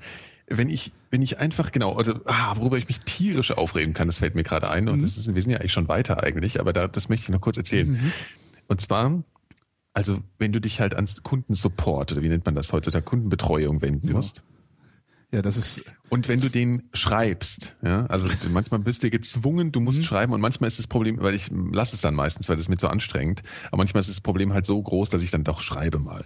[0.48, 4.18] wenn ich, wenn ich einfach, genau, also, ah, worüber ich mich tierisch aufregen kann, das
[4.18, 4.88] fällt mir gerade ein.
[4.88, 7.28] Und das ist, wir sind ja eigentlich schon weiter eigentlich, aber da, das möchte ich
[7.28, 8.12] noch kurz erzählen.
[8.66, 9.22] Und zwar,
[9.92, 14.12] also, wenn du dich halt ans Kundensupport, oder wie nennt man das heutzutage, Kundenbetreuung wenden
[14.12, 14.42] musst.
[15.32, 19.80] Ja, das ist, Und wenn du den schreibst, ja, also manchmal bist du gezwungen, du
[19.80, 22.68] musst schreiben und manchmal ist das Problem, weil ich lasse es dann meistens, weil das
[22.68, 25.60] mir zu anstrengend, aber manchmal ist das Problem halt so groß, dass ich dann doch
[25.60, 26.24] schreibe mal.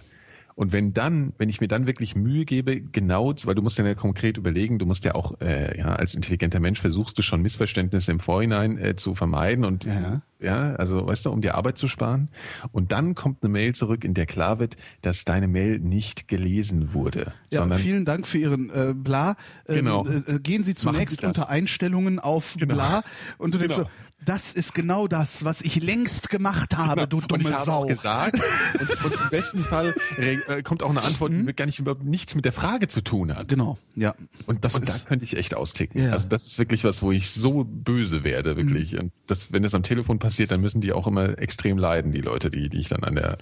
[0.55, 3.93] Und wenn dann, wenn ich mir dann wirklich Mühe gebe, genau, weil du musst ja
[3.93, 8.11] konkret überlegen, du musst ja auch, äh, ja, als intelligenter Mensch versuchst du schon Missverständnisse
[8.11, 10.21] im Vorhinein äh, zu vermeiden und Ja.
[10.39, 12.29] ja, also weißt du, um dir Arbeit zu sparen.
[12.71, 16.93] Und dann kommt eine Mail zurück, in der klar wird, dass deine Mail nicht gelesen
[16.93, 17.33] wurde.
[17.51, 19.35] Ja, sondern vielen Dank für Ihren äh, Bla.
[19.67, 20.07] Ähm, Genau.
[20.07, 21.37] Äh, gehen Sie zunächst Sie das.
[21.37, 22.75] unter Einstellungen auf Genau.
[22.75, 23.03] Bla
[23.37, 23.87] und du denkst Genau.
[23.89, 27.65] so, das ist genau das, was ich längst gemacht habe, du und dumme ich habe
[27.65, 27.83] Sau.
[27.83, 28.41] auch gesagt,
[28.79, 32.35] und, und im besten Fall äh, kommt auch eine Antwort, die gar nicht überhaupt nichts
[32.35, 33.47] mit der Frage zu tun hat.
[33.47, 34.15] Genau, ja.
[34.47, 36.03] Und, das und ist da könnte ich echt austicken.
[36.03, 36.11] Ja.
[36.11, 38.93] Also das ist wirklich was, wo ich so böse werde, wirklich.
[38.93, 38.99] Mhm.
[38.99, 42.21] Und das, wenn das am Telefon passiert, dann müssen die auch immer extrem leiden, die
[42.21, 43.37] Leute, die, die ich dann an der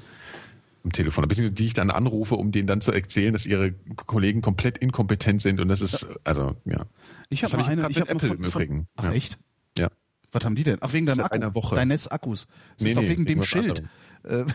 [0.84, 4.41] am Telefon, beziehungsweise die ich dann anrufe, um denen dann zu erzählen, dass ihre Kollegen
[4.41, 6.85] komplett inkompetent sind und das ist, also ja.
[7.30, 8.88] Ich habe hab mal ich eine, ich habe Apple von, im Übrigen.
[8.97, 9.11] Ach Ja.
[9.14, 9.38] echt?
[9.77, 9.89] Ja.
[10.34, 10.77] Was haben die denn?
[10.81, 11.35] Ach wegen deinem Seit Akku.
[11.35, 11.76] einer Woche.
[11.76, 12.47] Deines Akkus.
[12.76, 13.84] Das Nee, ist doch nee, wegen dem wegen was Schild.
[14.23, 14.45] Äh,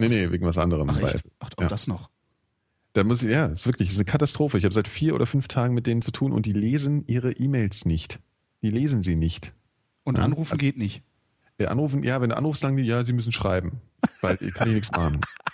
[0.00, 0.88] Nee, nee, wegen was anderem.
[0.90, 1.22] ach echt?
[1.40, 1.68] Ach, auch ja.
[1.68, 2.08] das noch.
[2.92, 4.56] Da muss ich, ja, ist wirklich, ist eine Katastrophe.
[4.56, 7.32] Ich habe seit vier oder fünf Tagen mit denen zu tun und die lesen ihre
[7.32, 8.20] E-Mails nicht.
[8.62, 9.52] Die lesen sie nicht.
[10.04, 11.02] Und Ja, anrufen also- geht nicht.
[11.58, 13.80] Äh, anrufen, ja, wenn du anrufst, sagen die, ja, sie müssen schreiben.
[14.20, 15.18] Weil ich kann ich nichts machen.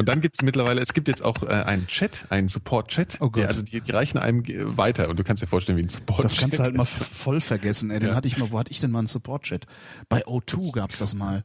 [0.00, 3.18] Und dann gibt es mittlerweile, es gibt jetzt auch äh, einen Chat, einen Support-Chat.
[3.20, 3.36] Oh Gott.
[3.42, 5.88] der- Also die, die reichen einem äh, weiter und du kannst dir vorstellen, wie ein
[5.90, 6.92] Support-Chat Das kannst du halt mal ist.
[6.94, 7.90] voll vergessen.
[7.90, 8.00] Ey.
[8.00, 8.14] Den Ja.
[8.14, 9.66] hatte ich mal, wo hatte ich denn mal einen Support-Chat?
[10.08, 11.44] Bei O2 gab's das mal.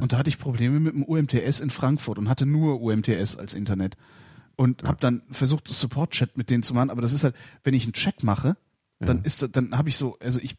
[0.00, 3.54] Und da hatte ich Probleme mit dem UMTS in Frankfurt und hatte nur UMTS als
[3.54, 3.96] Internet.
[4.56, 7.74] Und hab dann versucht, das Support-Chat mit denen zu machen, aber das ist halt, wenn
[7.74, 8.56] ich einen Chat mache,
[9.00, 10.56] dann ist dann habe ich so, also ich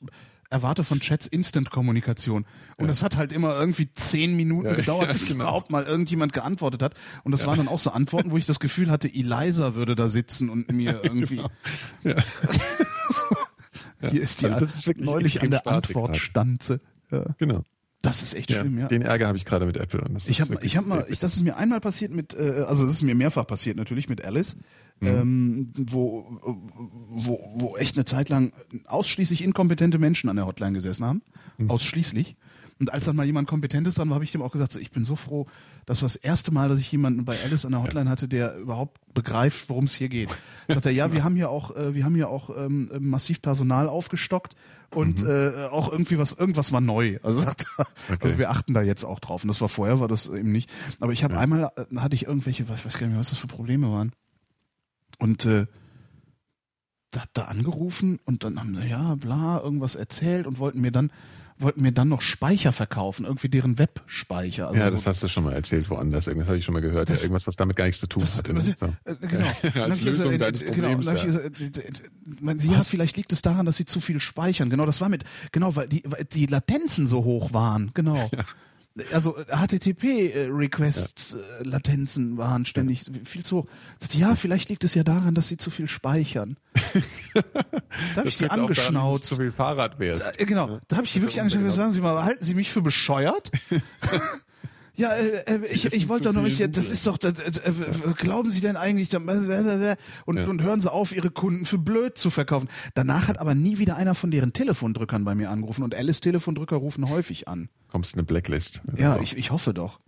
[0.51, 2.45] erwarte von Chats Instant-Kommunikation.
[2.77, 5.45] Und das hat halt immer irgendwie zehn Minuten Ja, gedauert, ja, bis genau.
[5.45, 6.93] überhaupt mal irgendjemand geantwortet hat.
[7.23, 10.09] Und das waren dann auch so Antworten, wo ich das Gefühl hatte, Eliza würde da
[10.09, 11.41] sitzen und mir irgendwie
[12.03, 12.15] Ja.
[14.09, 16.81] hier ist die Also das ist wirklich neulich an der spaßig Antwortstanze.
[17.11, 17.25] Ja.
[17.37, 17.61] Genau.
[18.01, 18.87] Das ist echt Ja, schlimm, ja.
[18.87, 20.01] Den Ärger habe ich gerade mit Apple.
[20.01, 22.33] Und das Ich ist habe ich hab mal, ich, das ist mir einmal passiert mit,
[22.33, 24.57] äh, also das ist mir mehrfach passiert natürlich mit Alice,
[25.01, 25.07] Mhm.
[25.07, 26.25] ähm, wo,
[27.09, 28.53] wo, wo echt eine Zeit lang
[28.85, 31.21] ausschließlich inkompetente Menschen an der Hotline gesessen haben.
[31.57, 31.71] Mhm.
[31.71, 32.35] Ausschließlich.
[32.79, 34.89] Und als dann mal jemand Kompetentes dran war, habe ich dem auch gesagt, so, ich
[34.89, 35.45] bin so froh,
[35.85, 38.57] das war das erste Mal, dass ich jemanden bei Alice an der Hotline hatte, der
[38.57, 40.29] überhaupt begreift, worum es hier geht.
[40.67, 43.87] Sagt er, ja, wir haben hier auch, äh, wir haben hier auch ähm, massiv Personal
[43.87, 44.55] aufgestockt
[44.93, 47.19] und äh, auch irgendwie was, irgendwas war neu.
[47.21, 47.87] Also sagt er,
[48.19, 49.43] also wir achten da jetzt auch drauf.
[49.43, 50.69] Und das war vorher, war das eben nicht.
[50.99, 53.39] Aber ich habe einmal äh, hatte ich irgendwelche, ich weiß gar nicht mehr, was das
[53.39, 54.11] für Probleme waren.
[55.21, 55.67] Und äh,
[57.11, 60.91] da hab da angerufen und dann haben sie ja bla irgendwas erzählt und wollten mir
[60.91, 61.11] dann
[61.57, 64.69] wollten mir dann noch Speicher verkaufen, irgendwie deren Webspeicher.
[64.69, 66.25] Also Ja, so, das hast du schon mal erzählt woanders.
[66.25, 67.07] Irgendwas habe ich schon mal gehört.
[67.09, 68.37] Ja, Das- irgendwas, was damit gar nichts zu tun das?
[68.37, 68.41] So.
[68.43, 69.45] äh, genau.
[69.83, 71.23] Als Lösung gesagt, deines äh, genau, Problems, ja.
[71.23, 71.81] gesagt, äh,
[72.39, 74.71] meinen Sie, ja, vielleicht liegt es daran, dass Sie zu viel speichern.
[74.71, 77.91] Genau, das war mit, genau, weil die, weil die Latenzen so hoch waren.
[77.93, 78.29] Genau.
[79.13, 83.65] Also HTTP-Requests-Latenzen waren ständig viel zu hoch.
[83.99, 86.57] Sagte, ja, vielleicht liegt es ja daran, dass Sie zu viel speichern.
[87.33, 87.41] da
[88.17, 89.23] habe ich die angeschnauzt.
[89.25, 90.37] zu viel Fahrrad wärst.
[90.39, 92.53] Äh, Genau, da habe ich die wirklich angeschaut und gesagt, sagen Sie mal, halten Sie
[92.55, 93.51] mich für bescheuert?
[95.01, 97.71] Ja, äh, äh, ich, ich wollte doch noch nicht, das ist doch, das, äh,
[98.17, 100.47] glauben Sie denn eigentlich, und, Ja.
[100.47, 102.69] und hören Sie auf, Ihre Kunden für blöd zu verkaufen.
[102.93, 106.75] Danach hat aber nie wieder einer von deren Telefondrückern bei mir angerufen und Alice Telefondrücker
[106.75, 107.69] rufen häufig an.
[107.89, 108.81] Kommst in eine Blacklist.
[108.95, 109.23] Ja, Also.
[109.23, 109.99] ich, ich hoffe doch.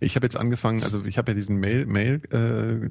[0.00, 2.88] Ich habe jetzt angefangen, also ich habe ja diesen Mail, Mail äh,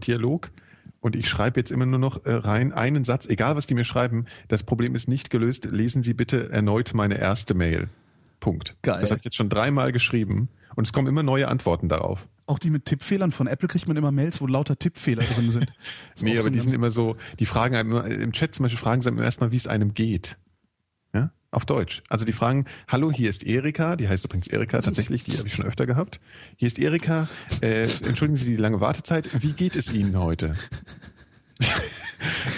[1.01, 3.83] und ich schreibe jetzt immer nur noch äh, rein einen Satz, egal was die mir
[3.83, 4.25] schreiben.
[4.47, 5.65] Das Problem ist nicht gelöst.
[5.65, 7.89] Lesen Sie bitte erneut meine erste Mail.
[8.39, 8.75] Punkt.
[8.81, 9.01] Geil.
[9.01, 12.27] Das habe ich jetzt schon dreimal geschrieben und es kommen immer neue Antworten darauf.
[12.45, 15.67] Auch die mit Tippfehlern von Apple kriegt man immer Mails, wo lauter Tippfehler drin sind.
[16.21, 18.79] Nee, aber so die sind immer so, die fragen einem immer, im Chat zum Beispiel
[18.79, 20.37] fragen sie einem erstmal, wie es einem geht.
[21.13, 21.31] Ja?
[21.51, 22.03] Auf Deutsch.
[22.09, 25.53] Also die fragen, hallo, hier ist Erika, die heißt übrigens Erika tatsächlich, die habe ich
[25.53, 26.19] schon öfter gehabt.
[26.57, 27.27] Hier ist Erika,
[27.61, 30.55] äh, entschuldigen Sie die lange Wartezeit, wie geht es Ihnen heute?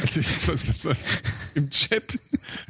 [0.02, 1.22] Also ich- was, was, was,
[1.56, 2.20] Im Chat.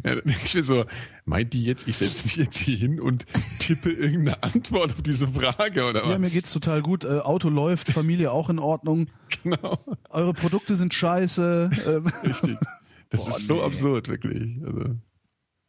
[0.03, 0.85] Ja, dann denke ich mir so,
[1.25, 3.25] meint die jetzt, ich setze mich jetzt hier hin und
[3.59, 6.09] tippe irgendeine Antwort auf diese Frage oder was?
[6.09, 7.03] Ja, mir geht's total gut.
[7.03, 9.07] Äh, Auto läuft, Familie auch in Ordnung.
[9.43, 9.83] Genau.
[10.09, 11.69] Eure Produkte sind scheiße.
[12.23, 12.57] Richtig.
[13.09, 13.61] Das Boah, ist so nee.
[13.63, 14.57] absurd, wirklich.
[14.65, 14.95] Also,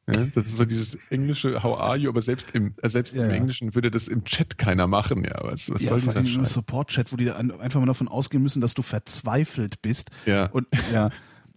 [0.06, 3.24] ja, das ist so dieses englische How are you, aber selbst im, äh, selbst Ja,
[3.24, 3.36] im ja.
[3.36, 5.24] Englischen würde das im Chat keiner machen.
[5.24, 6.52] Ja, was, was Ja, soll dieser Scheiß?
[6.52, 10.10] Support-Chat, wo die einfach mal davon ausgehen müssen, dass du verzweifelt bist.
[10.24, 10.46] Ja.
[10.50, 11.10] Und ja,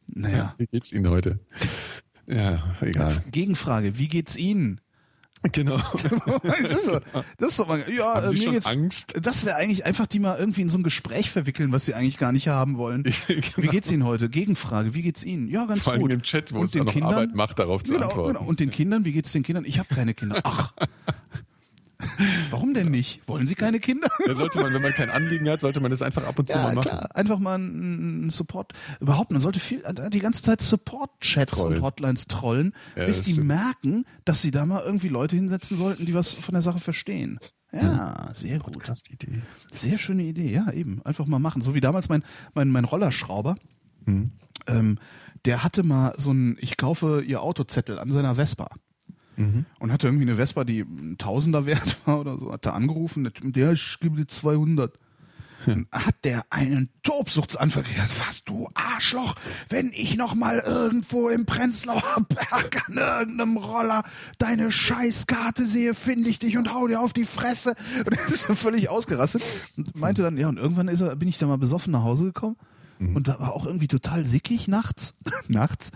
[0.08, 0.56] naja.
[0.58, 1.40] Wie geht's Ihnen heute?
[2.28, 3.24] Ja, egal.
[3.32, 4.82] Gegenfrage, wie geht's Ihnen?
[5.53, 5.77] Genau.
[5.77, 6.03] das
[6.61, 7.01] ist,
[7.38, 9.14] das ist so, mal- ja, Haben äh, Sie mir schon geht's, Angst?
[9.22, 12.18] das wäre eigentlich einfach die mal irgendwie in so ein Gespräch verwickeln, was sie eigentlich
[12.18, 13.03] gar nicht haben wollen.
[13.27, 13.72] Wie Genau.
[13.72, 14.27] geht's Ihnen heute?
[14.30, 15.48] Gegenfrage, wie geht's Ihnen?
[15.48, 16.11] Ja, ganz Vor allem gut.
[16.14, 17.14] im Chat, wo Und es den noch Kindern?
[17.14, 18.34] Arbeit macht, darauf zu Genau, antworten.
[18.38, 18.45] genau.
[18.50, 19.64] Und den Kindern, wie geht's den Kindern?
[19.66, 20.40] Ich habe keine Kinder.
[20.43, 20.74] Ach.
[22.49, 23.27] Warum denn nicht?
[23.27, 24.07] Wollen Sie keine Kinder?
[24.25, 26.53] Da sollte man, wenn man kein Anliegen hat, sollte man das einfach ab und zu
[26.53, 26.89] Ja, mal machen.
[26.89, 27.15] klar.
[27.15, 28.73] Einfach mal einen Support.
[28.99, 31.81] Überhaupt, man sollte viel die ganze Zeit Support-Chats und.
[31.81, 33.48] Hotlines trollen, Ja, bis die stimmt.
[33.48, 37.39] merken, dass sie da mal irgendwie Leute hinsetzen sollten, die was von der Sache verstehen.
[37.72, 38.73] Ja, sehr gut.
[38.73, 39.41] Podcast Idee.
[39.72, 41.01] Sehr schöne Idee, ja, eben.
[41.06, 41.61] Einfach mal machen.
[41.61, 42.23] So wie damals mein,
[42.53, 43.56] mein, mein Rollerschrauber.
[44.67, 44.98] Ähm,
[45.45, 48.67] der hatte mal so ein Ich kaufe ihr Autozettel an seiner Vespa.
[49.80, 53.32] Und hatte irgendwie eine Vespa, die ein Tausender wert war oder so, hat er angerufen,
[53.42, 54.93] der, ich gebe dir 200.
[55.66, 58.14] Dann hat der einen Tobsuchtsanfall gekriegt.
[58.26, 59.35] Was, du Arschloch,
[59.68, 64.03] wenn ich noch mal irgendwo im Prenzlauer Berg an irgendeinem Roller
[64.38, 67.76] deine Scheißkarte sehe, finde ich dich und hau dir auf die Fresse.
[67.98, 69.43] Und er ist völlig ausgerastet
[69.76, 72.24] und meinte dann, ja, und irgendwann ist er, bin ich da mal besoffen nach Hause
[72.26, 72.56] gekommen
[73.00, 75.14] und da war auch irgendwie total sickig nachts.
[75.48, 75.92] nachts.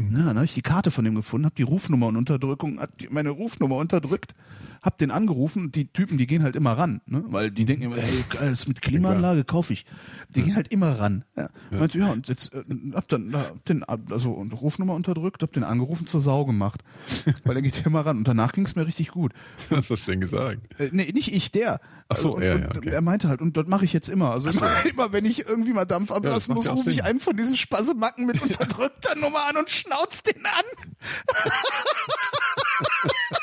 [0.00, 3.08] Ja, dann habe ich die Karte von dem gefunden, habe die Rufnummer und Unterdrückung, die-
[3.08, 4.34] meine Rufnummer unterdrückt,
[4.82, 7.24] hab den angerufen die Typen, die gehen halt immer ran, ne?
[7.28, 9.84] weil die denken immer, hey, geil, das mit Klimaanlage kaufe ich.
[10.30, 11.24] Die gehen halt immer ran.
[11.36, 12.62] Ja, Meinte, ja und jetzt äh,
[12.94, 16.82] hab dann hab den also und Rufnummer unterdrückt, hab den angerufen zur Sau gemacht,
[17.44, 19.32] weil er geht immer ran und danach ging's mir richtig gut.
[19.70, 20.80] Was hast du denn gesagt?
[20.80, 21.80] Äh, nee, nicht ich, der.
[22.08, 22.90] Ach so, und, ja, und ja, okay.
[22.90, 24.30] Er meinte halt, und das mache ich jetzt immer.
[24.30, 27.36] Also immer, immer, wenn ich irgendwie mal Dampf ablassen muss, ja rufe ich einen von
[27.36, 30.64] diesen Spassemacken mit unterdrückter Nummer an und schnauz den an.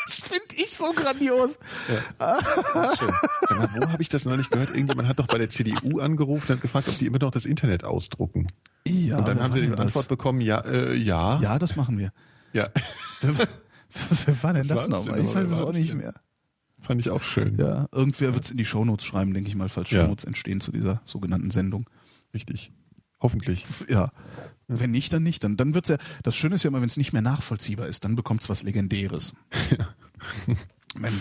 [0.05, 1.59] das finde ich so grandios.
[1.87, 3.13] Schön.
[3.47, 4.69] Sag mal, wo habe ich das noch nicht gehört?
[4.69, 7.45] Irgendjemand hat doch bei der CDU angerufen und hat gefragt, ob die immer noch das
[7.45, 8.47] Internet ausdrucken.
[8.87, 9.79] Ja, und dann haben sie die das?
[9.79, 11.39] Antwort bekommen, ja, äh, ja.
[11.41, 12.11] Ja, das machen wir.
[12.53, 12.69] Ja.
[13.21, 15.19] Wer, war denn das war's nochmal?
[15.19, 16.13] Ich weiß es auch das nicht mehr.
[16.81, 17.55] Fand ich auch schön.
[17.57, 20.01] Ja, irgendwer wird es in die Shownotes schreiben, denke ich mal, falls Ja.
[20.03, 21.89] Shownotes entstehen zu dieser sogenannten Sendung.
[22.33, 22.71] Richtig.
[23.19, 23.65] Hoffentlich.
[23.89, 24.09] Ja.
[24.67, 25.43] Wenn nicht, dann nicht.
[25.43, 28.03] Dann, dann wird's ja, das Schöne ist ja immer, wenn es nicht mehr nachvollziehbar ist,
[28.03, 29.33] dann bekommt's was Legendäres.
[30.99, 31.13] mein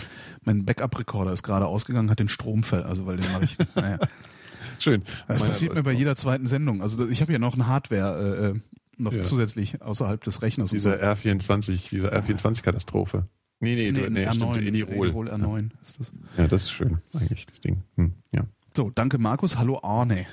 [0.43, 3.57] mein Backup-Recorder ist gerade ausgegangen, hat den Strom ver, also weil den mache ich.
[3.75, 3.99] Naja.
[4.79, 5.03] Schön.
[5.27, 6.81] Das Meine- passiert mir bei jeder zweiten Sendung.
[6.81, 8.59] Also ich habe ja noch ein Hardware äh, äh,
[8.97, 9.23] noch Ja.
[9.23, 10.69] zusätzlich außerhalb des Rechners.
[10.71, 13.23] Dieser R24, dieser R24-Katastrophe.
[13.59, 15.07] Nee, nee, Nee, du, nee, R9, stimmt, Edirol.
[15.07, 16.11] Edirol R9 ist das.
[16.37, 17.83] Ja, das ist schön, eigentlich, das Ding.
[17.95, 18.45] Hm, ja.
[18.75, 19.57] So, danke Markus.
[19.57, 20.25] Hallo Arne.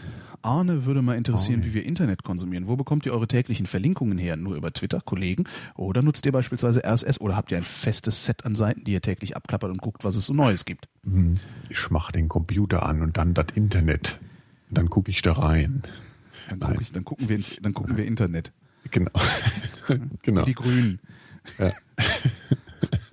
[0.43, 1.67] Arne würde mal interessieren, Arne.
[1.71, 2.67] wie wir Internet konsumieren.
[2.67, 4.37] Wo bekommt ihr eure täglichen Verlinkungen her?
[4.37, 5.45] Nur über Twitter, Kollegen?
[5.75, 7.21] Oder nutzt ihr beispielsweise RSS?
[7.21, 10.17] Oder habt ihr ein festes Set an Seiten, die ihr täglich abklappert und guckt, was
[10.17, 10.89] es so Neues gibt?
[11.05, 11.39] Hm,
[11.71, 14.19] Ich mach den Computer an und dann das Internet.
[14.69, 15.83] Und dann gucke ich da rein.
[16.49, 18.53] Dann, guck ich, dann gucken wir ins, dann gucken wir Internet.
[18.91, 19.11] Genau.
[20.23, 20.43] genau.
[20.45, 20.99] Die Grünen.
[21.59, 21.73] Ja.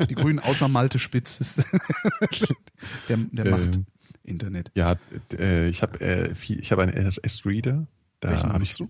[0.10, 1.58] Die Grünen außer Malte Spitz ist
[3.10, 3.86] der, der macht Ähm,
[4.30, 4.72] Internet.
[4.76, 4.96] Ja,
[5.34, 7.88] äh, ich habe äh, viel- ich habe einen RSS-Reader.
[8.20, 8.90] Da Welchen hab benutzt du?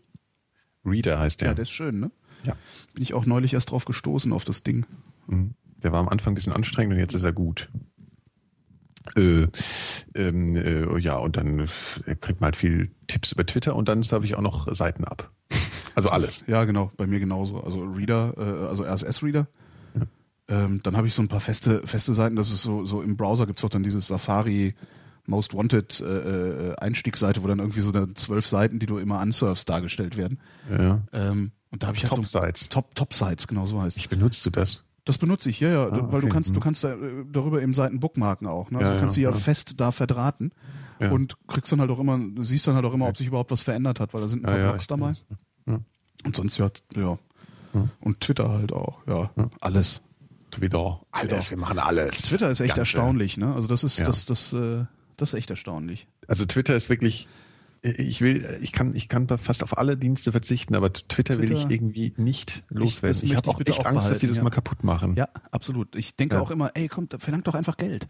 [0.85, 1.49] Reader heißt der.
[1.49, 2.11] Ja, der ist schön, ne?
[2.43, 2.55] Ja.
[2.93, 4.85] Bin ich auch neulich erst drauf gestoßen auf das Ding.
[5.27, 5.53] Mhm.
[5.83, 7.69] Der war am Anfang ein bisschen anstrengend und jetzt ist er gut.
[9.15, 9.47] Äh,
[10.15, 11.67] ähm, äh, ja, und dann
[12.05, 15.03] äh, kriegt man halt viel Tipps über Twitter und dann surfe ich auch noch Seiten
[15.05, 15.31] ab.
[15.95, 16.45] Also alles.
[16.47, 17.61] Ja, genau, bei mir genauso.
[17.61, 19.47] Also Reader, äh, also RSS-Reader.
[20.47, 23.17] Ähm, dann habe ich so ein paar feste, feste Seiten, das ist so, so im
[23.17, 24.75] Browser gibt's auch dann dieses Safari
[25.29, 26.05] Most Wanted äh,
[26.71, 30.39] äh, Einstiegsseite, wo dann irgendwie so dann zwölf Seiten, die du immer ansurfst, dargestellt werden.
[30.69, 31.01] Ja.
[31.13, 32.69] Ähm, und da habe ich halt so Top-Sites.
[32.69, 34.03] Top, Top Sites, genau so heißt es.
[34.03, 34.83] Ich benutzt du das?
[35.05, 36.29] Das benutze ich, ja, ja, Ah, weil du okay.
[36.29, 36.59] kannst, du Mhm.
[36.63, 38.79] kannst da, äh, darüber eben Seiten bookmarken auch, ne?
[38.79, 39.35] Also Ja, du kannst ja, sie ja, ja.
[39.37, 40.51] fest da verdrahten
[40.99, 41.11] Ja.
[41.11, 43.49] und kriegst dann halt auch immer, du siehst dann halt auch immer, ob sich überhaupt
[43.51, 45.13] was verändert hat, weil da sind ein paar ja, Blogs dabei.
[46.25, 47.17] Und sonst ja, ja.
[47.73, 47.87] Ja.
[48.01, 49.29] Und Twitter halt auch, ja,
[49.61, 50.01] alles.
[50.51, 50.99] Twitter.
[51.11, 52.23] Alles, wir machen alles.
[52.23, 52.81] Twitter ist echt Ganze.
[52.81, 53.53] erstaunlich, ne?
[53.53, 54.05] Also das ist, Ja.
[54.05, 54.85] das, das, äh,
[55.21, 56.07] das ist echt erstaunlich.
[56.27, 57.27] Also Twitter ist wirklich,
[57.81, 61.65] ich will, ich kann, ich kann fast auf alle Dienste verzichten, aber Twitter, will Twitter-
[61.65, 63.21] ich irgendwie nicht loswerden.
[63.23, 64.43] Ich, möchte habe ich auch echt auch Angst, dass die das ja.
[64.43, 65.15] mal kaputt machen.
[65.15, 65.95] Ja, absolut.
[65.95, 66.41] Ich denke Ja.
[66.41, 68.07] auch immer, ey, kommt, verlangt doch einfach Geld.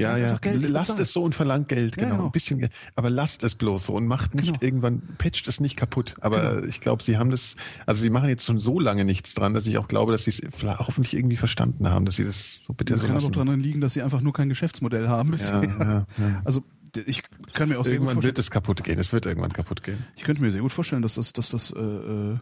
[0.00, 0.38] Ja, ja.
[0.44, 2.14] lasst es so und verlangt Geld, Ja, genau.
[2.16, 2.26] genau.
[2.26, 2.72] Ein bisschen, Geld.
[2.96, 4.58] aber lasst es bloß so und macht nicht Genau.
[4.62, 6.14] irgendwann, patcht es nicht kaputt.
[6.20, 7.56] Aber ich glaube, sie haben das,
[7.86, 10.30] also sie machen jetzt schon so lange nichts dran, dass ich auch glaube, dass sie
[10.30, 13.30] es hoffentlich irgendwie verstanden haben, dass sie das so bitte Das so kann aber auch
[13.30, 13.46] lassen.
[13.46, 15.62] daran liegen, dass sie einfach nur kein Geschäftsmodell haben bisher.
[15.62, 16.40] ja, ja.
[16.44, 16.62] Also
[17.06, 17.22] ich
[17.52, 18.98] kann mir auch sehr gut Irgendwann vorstellen, wird es kaputt gehen.
[18.98, 19.98] Es wird irgendwann kaputt gehen.
[20.16, 22.38] ich könnte mir sehr gut vorstellen, dass das, dass das äh, äh,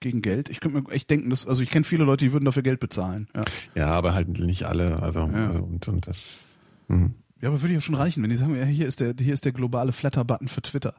[0.00, 0.50] gegen Geld.
[0.50, 2.80] Ich könnte mir echt denken, dass, also ich kenne viele Leute, die würden dafür Geld
[2.80, 3.28] bezahlen.
[3.34, 5.02] Ja, Ja, aber halt nicht alle.
[5.02, 5.46] Also, Ja.
[5.46, 6.55] also und, und das.
[6.88, 7.14] Mhm.
[7.40, 9.44] ja aber würde ja schon reichen, wenn die sagen, ja, hier ist der, hier ist
[9.44, 10.94] der globale Flatter-Button für Twitter.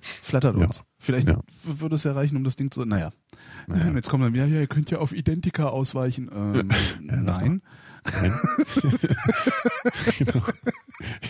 [0.00, 0.64] Flattert Ja.
[0.66, 0.84] uns.
[0.98, 1.40] Vielleicht Ja.
[1.64, 2.84] würde es ja reichen, um das Ding zu.
[2.84, 3.10] Naja.
[3.66, 3.90] Naja.
[3.94, 6.30] Jetzt kommt dann wieder, ja, ihr könnt ja auf Identica ausweichen.
[6.32, 6.68] Ähm,
[7.24, 7.62] lass nein.
[10.18, 10.42] genau.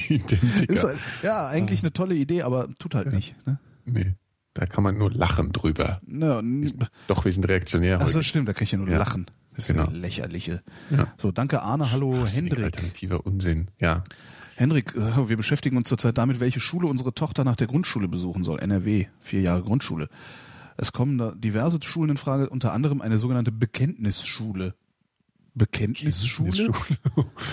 [0.08, 0.68] Identiker.
[0.68, 3.34] Ist halt, ja, eigentlich eine tolle Idee, aber tut halt nicht.
[3.46, 3.58] Ne?
[3.86, 4.14] nee,
[4.54, 6.00] da kann man nur lachen drüber.
[6.06, 6.70] Ja, n-
[7.06, 8.12] Doch, wir sind reaktionär Ach heute.
[8.14, 8.98] so, stimmt, da kann ich ja nur Ja.
[8.98, 9.26] lachen.
[9.58, 9.88] Das ist Genau.
[9.88, 10.62] eine lächerliche.
[10.88, 11.08] Ja.
[11.18, 12.62] So, danke Arne, hallo ist Hendrik.
[12.66, 13.66] Alternativer Unsinn.
[13.80, 14.04] Ja.
[14.54, 18.44] Hendrik, äh, wir beschäftigen uns zurzeit damit, welche Schule unsere Tochter nach der Grundschule besuchen
[18.44, 18.60] soll.
[18.60, 20.08] NRW, vier Jahre Grundschule.
[20.76, 24.74] Es kommen da diverse Schulen in Frage, unter anderem eine sogenannte Bekenntnisschule.
[25.54, 26.70] Bekenntnisschule?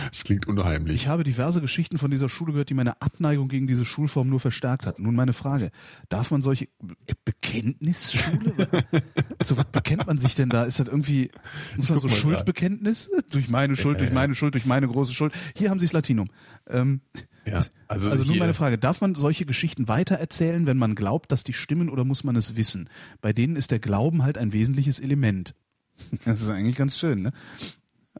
[0.10, 0.96] Das klingt unheimlich.
[0.96, 4.40] Ich habe diverse Geschichten von dieser Schule gehört, die meine Abneigung gegen diese Schulform nur
[4.40, 5.00] verstärkt hat.
[5.00, 5.72] Nun meine Frage,
[6.10, 8.68] darf man solche Be- Bekenntnisschule?
[9.44, 10.64] Zu was bekennt man sich denn da?
[10.64, 11.32] Ist das irgendwie
[11.76, 13.10] muss man so Schuldbekenntnis?
[13.32, 15.34] Durch meine Schuld, durch meine Schuld, durch meine große Schuld.
[15.58, 16.30] Hier haben Sie das Latinum.
[16.70, 17.02] Ähm,
[17.46, 21.44] ja, also, also nun meine Frage, darf man solche Geschichten weitererzählen, wenn man glaubt, dass
[21.44, 22.90] die stimmen oder muss man es wissen?
[23.22, 25.54] Bei denen ist der Glauben halt ein wesentliches Element.
[26.26, 27.32] Das ist eigentlich ganz schön, ne?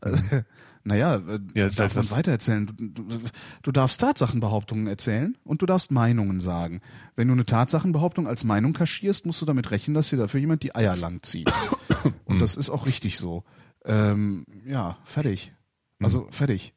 [0.02, 0.22] Also,
[0.84, 2.66] naja, äh, Ja, darf man weitererzählen.
[2.68, 3.20] Du, du,
[3.64, 6.82] du darfst Tatsachenbehauptungen erzählen und du darfst Meinungen sagen.
[7.16, 10.64] Wenn du eine Tatsachenbehauptung als Meinung kaschierst, musst du damit rechnen, dass dir dafür jemand
[10.64, 11.52] die Eier lang zieht.
[12.26, 13.44] Und das ist auch richtig so.
[13.84, 15.54] Ähm, ja, fertig.
[16.00, 16.74] Also fertig.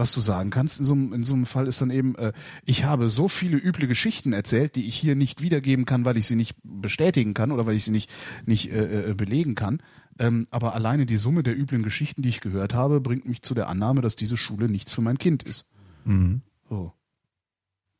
[0.00, 2.32] Was du sagen kannst in so, einem- in so einem Fall ist dann eben, äh,
[2.64, 6.26] ich habe so viele üble Geschichten erzählt, die ich hier nicht wiedergeben kann, weil ich
[6.26, 8.10] sie nicht bestätigen kann oder weil ich sie nicht,
[8.46, 9.82] nicht äh, äh, belegen kann.
[10.18, 13.52] Ähm, aber alleine die Summe der üblen Geschichten, die ich gehört habe, bringt mich zu
[13.52, 15.68] der Annahme, dass diese Schule nichts für mein Kind ist.
[16.06, 16.40] Mhm.
[16.70, 16.94] So.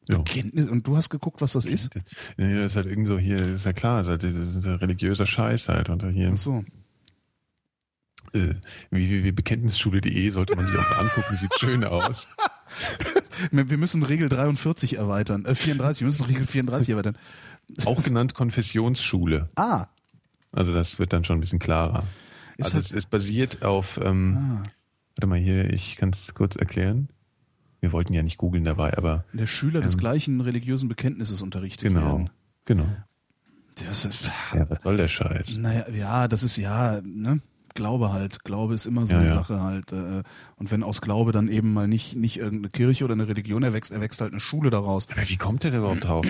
[0.08, 0.22] Ja.
[0.22, 1.90] Kenntnis, und du hast geguckt, was das ist?
[2.38, 5.68] Nee, das ist halt irgend so hier, ist ja klar, das ist ein religiöser Scheiß
[5.68, 5.90] halt.
[5.90, 6.64] Und hier Ach so.
[8.34, 8.54] Äh,
[8.90, 12.26] www.bekenntnisschule.de sollte man sich auch mal angucken, sieht schön aus.
[13.52, 17.16] Wir müssen Regel 43 erweitern, äh, 34, wir müssen Regel 34 erweitern.
[17.86, 19.48] Auch genannt Konfessionsschule.
[19.56, 19.86] Ah,
[20.52, 22.04] Also das wird dann schon ein bisschen klarer.
[22.58, 24.62] Ist also halt- es, es basiert auf, ähm, ah.
[25.16, 27.08] warte mal hier, ich kann es kurz erklären.
[27.80, 32.06] Wir wollten ja nicht googeln dabei, aber der Schüler des gleichen religiösen Bekenntnisses unterrichtet genau,
[32.18, 32.30] werden.
[32.66, 32.86] genau.
[33.86, 35.56] Das ist, Ja, was soll der Scheiß?
[35.56, 37.40] Naja, ja, das ist ja, ne?
[37.74, 38.44] Glaube halt.
[38.44, 39.34] Glaube ist immer so Ja, eine ja.
[39.34, 39.92] Sache halt.
[39.92, 40.22] Äh,
[40.56, 43.92] und wenn aus Glaube dann eben mal nicht, nicht irgendeine Kirche oder eine Religion erwächst,
[43.92, 45.08] erwächst halt eine Schule daraus.
[45.10, 46.26] Aber wie kommt der denn überhaupt drauf?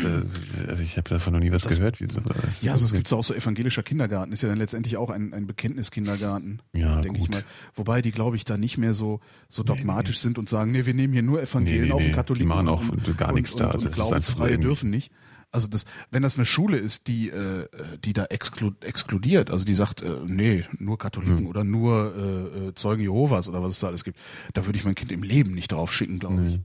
[0.69, 2.01] Also ich habe davon noch nie was gehört.
[2.01, 2.20] Wie so,
[2.62, 5.47] Ja, also es gibt auch so evangelischer Kindergarten, ist ja dann letztendlich auch ein, ein
[5.47, 7.43] Bekenntniskindergarten, Ja, denke ich mal.
[7.75, 10.94] Wobei die, glaube ich, da nicht mehr so, so dogmatisch sind und sagen, nee, wir
[10.94, 13.33] nehmen hier nur Evangelien Nee, nee, auf nee, und die Katholiken machen auch und, gar
[13.33, 13.67] nichts und, da.
[13.70, 15.10] Und, und das Glaubensfreie dürfen nicht.
[15.53, 17.67] Also das, wenn das eine Schule ist, die, äh,
[18.05, 21.47] die da exklu exkludiert, also die sagt, äh, nee, nur Katholiken Hm.
[21.47, 24.19] oder nur äh, äh, Zeugen Jehovas oder was es da alles gibt,
[24.55, 26.57] da würde ich mein Kind im Leben nicht drauf schicken, glaube ich.
[26.59, 26.62] Nee.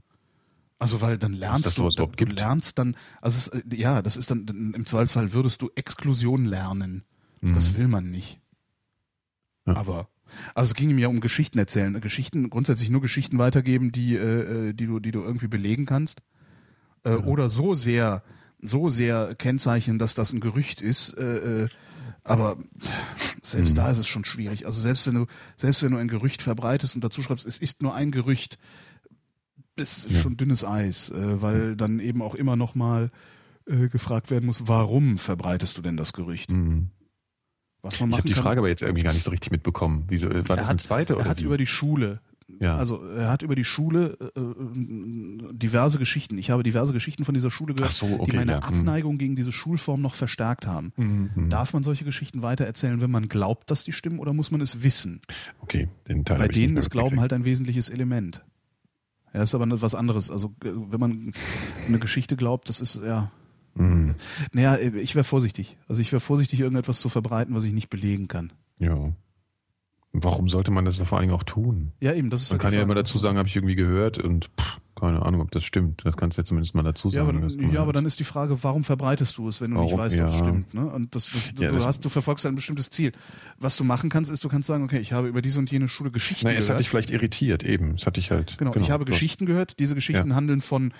[0.78, 2.32] Also weil dann lernst das du, du gibt.
[2.32, 7.04] lernst dann, also es, äh, ja, das ist dann im Zweifelsfall würdest du Exklusion lernen.
[7.42, 8.40] Das will man nicht.
[9.66, 9.72] Mhm.
[9.74, 9.78] Ja.
[9.80, 10.08] Aber
[10.54, 14.68] also es ging ihm ja um Geschichten erzählen, Geschichten grundsätzlich nur Geschichten weitergeben, die äh,
[14.68, 16.22] äh, die du die du irgendwie belegen kannst
[17.04, 18.22] äh, oder so sehr
[18.60, 21.12] so sehr kennzeichnen, dass das ein Gerücht ist.
[21.18, 21.68] Äh, äh,
[22.24, 22.56] aber
[23.42, 23.76] selbst Mhm.
[23.76, 24.66] da ist es schon schwierig.
[24.66, 25.26] Also selbst wenn du
[25.56, 28.58] selbst wenn du ein Gerücht verbreitest und dazu schreibst, es ist nur ein Gerücht,
[29.76, 30.20] ist Ja.
[30.22, 33.10] schon dünnes Eis, äh, weil dann eben auch immer noch mal
[33.68, 36.50] äh, gefragt werden muss, warum verbreitest du denn das Gerücht?
[36.50, 36.90] Mhm.
[37.82, 38.42] Was man Ich habe die kann.
[38.42, 40.04] Frage aber jetzt irgendwie gar nicht so richtig mitbekommen.
[40.08, 41.44] Wieso, war das er ein hat, zweite er oder hat wie?
[41.44, 42.20] über die Schule,
[42.60, 42.76] ja.
[42.76, 46.38] also er hat über die Schule äh, äh, diverse Geschichten.
[46.38, 48.78] Ich habe diverse Geschichten von dieser Schule gehört, so, okay, die meine ja, hm.
[48.78, 50.92] Abneigung gegen diese Schulform noch verstärkt haben.
[50.96, 51.50] Mhm.
[51.50, 54.82] Darf man solche Geschichten weitererzählen, wenn man glaubt, dass die stimmen, oder muss man es
[54.82, 55.20] wissen?
[55.60, 58.42] Okay, den Teil Bei denen ist Glauben halt ein wesentliches Element.
[59.34, 60.30] Ja, ist aber was anderes.
[60.30, 61.32] Also äh, wenn man
[61.86, 63.30] eine Geschichte glaubt, das ist ja.
[63.74, 64.14] Mhm.
[64.52, 65.76] Naja, ich wäre vorsichtig.
[65.88, 68.52] Also ich wäre vorsichtig, irgendetwas zu verbreiten, was ich nicht belegen kann.
[68.78, 69.12] Ja.
[70.24, 71.92] Warum sollte man das vor allen Dingen auch tun?
[72.00, 74.18] Ja, eben, das ist Man halt kann ja immer dazu sagen, habe ich irgendwie gehört
[74.18, 76.02] und pff, keine Ahnung, ob das stimmt.
[76.04, 77.36] Das kannst du ja zumindest mal dazu Ja, sagen.
[77.38, 79.80] aber, dass du ja, aber dann ist die Frage, warum verbreitest du es, wenn du
[79.82, 80.04] nicht Warum?
[80.04, 80.38] weißt, ob es Ja.
[80.38, 80.72] stimmt?
[80.74, 80.90] Ne?
[80.90, 83.12] Und das, das, du, Ja, du das- hast, du verfolgst ein bestimmtes Ziel.
[83.58, 85.86] Was du machen kannst, ist, du kannst sagen, okay, ich habe über diese und jene
[85.88, 86.80] Schule Geschichten Na, es hat gehört.
[86.80, 87.94] dich vielleicht irritiert, eben.
[87.96, 88.56] Es hat dich halt.
[88.58, 89.12] Genau, ich habe so.
[89.12, 89.78] Geschichten gehört.
[89.80, 90.92] Diese Geschichten handeln von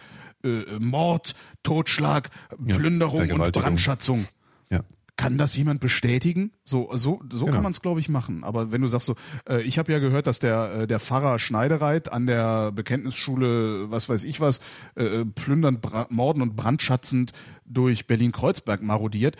[0.44, 2.28] äh, Mord, Totschlag,
[2.66, 3.52] Ja, Plünderung und.
[3.52, 4.26] Brandschatzung.
[4.70, 4.80] Ja.
[5.18, 6.52] Kann das jemand bestätigen?
[6.64, 7.54] So, so, so Genau.
[7.56, 8.44] kann man es, glaube ich, machen.
[8.44, 9.14] Aber wenn du sagst so,
[9.48, 14.08] äh, ich habe ja gehört, dass der äh, der Pfarrer Schneidereit an der Bekenntnisschule, was
[14.10, 14.60] weiß ich was,
[14.94, 17.32] äh, plündernd, bra morden und brandschatzend
[17.64, 19.36] durch Berlin-Kreuzberg marodiert.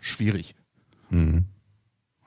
[0.00, 0.54] Schwierig.
[1.10, 1.44] Mhm.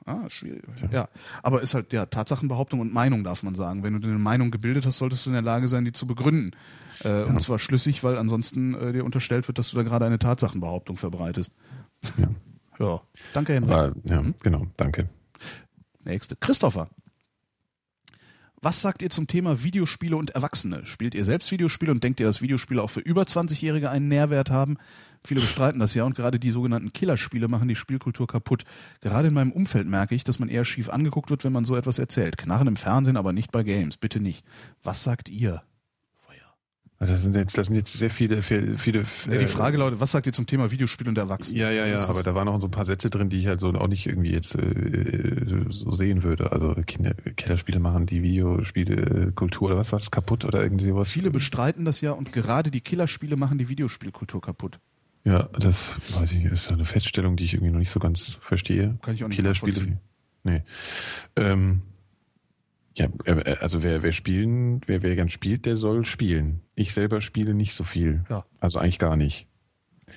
[0.05, 0.63] Ah, schwierig.
[0.91, 1.09] Ja,
[1.43, 3.83] aber ist halt ja Tatsachenbehauptung und Meinung darf man sagen.
[3.83, 6.51] Wenn du eine Meinung gebildet hast, solltest du in der Lage sein, die zu begründen.
[7.03, 10.19] Äh, Und zwar schlüssig, weil ansonsten äh, dir unterstellt wird, dass du da gerade eine
[10.19, 11.53] Tatsachenbehauptung verbreitest.
[12.17, 12.27] Ja.
[12.79, 13.01] Ja,
[13.33, 13.71] danke Henrik.
[13.71, 15.09] Aber, ja, genau, danke.
[16.03, 16.35] Nächste.
[16.35, 16.89] Christopher.
[18.63, 20.85] Was sagt ihr zum Thema Videospiele und Erwachsene?
[20.85, 24.51] Spielt ihr selbst Videospiele und denkt ihr, dass Videospiele auch für über 20-Jährige einen Nährwert
[24.51, 24.77] haben?
[25.25, 28.65] Viele bestreiten das ja und gerade die sogenannten Killerspiele machen die Spielkultur kaputt.
[29.01, 31.75] Gerade in meinem Umfeld merke ich, dass man eher schief angeguckt wird, wenn man so
[31.75, 32.37] etwas erzählt.
[32.37, 33.97] Knarren im Fernsehen, aber nicht bei Games.
[33.97, 34.45] Bitte nicht.
[34.83, 35.63] Was sagt ihr?
[37.07, 40.11] Das sind jetzt, das sind jetzt sehr viele, viele, viele ja, die Frage lautet, was
[40.11, 41.59] sagt ihr zum Thema Videospiel und Erwachsene?
[41.59, 43.59] Ja, ja, ja, aber da waren noch so ein paar Sätze drin, die ich halt
[43.59, 46.51] so auch nicht irgendwie jetzt äh, so sehen würde.
[46.51, 51.09] Also Kinder, Killerspiele machen die Videospielkultur oder was war das kaputt oder irgendwie sowas?
[51.09, 54.79] Viele bestreiten das ja und gerade die Killerspiele machen die Videospielkultur kaputt.
[55.23, 58.99] Ja, das weiß ich, ist eine Feststellung, die ich irgendwie noch nicht so ganz verstehe.
[59.01, 59.97] Kann ich auch nicht Killerspiele.
[60.43, 60.61] Nee.
[61.35, 61.81] Ähm,
[62.97, 63.07] ja,
[63.61, 66.61] also wer, wer spielen, wer, wer gern spielt, der soll spielen.
[66.75, 68.23] Ich selber spiele nicht so viel.
[68.29, 68.45] Ja.
[68.59, 69.47] Also eigentlich gar nicht.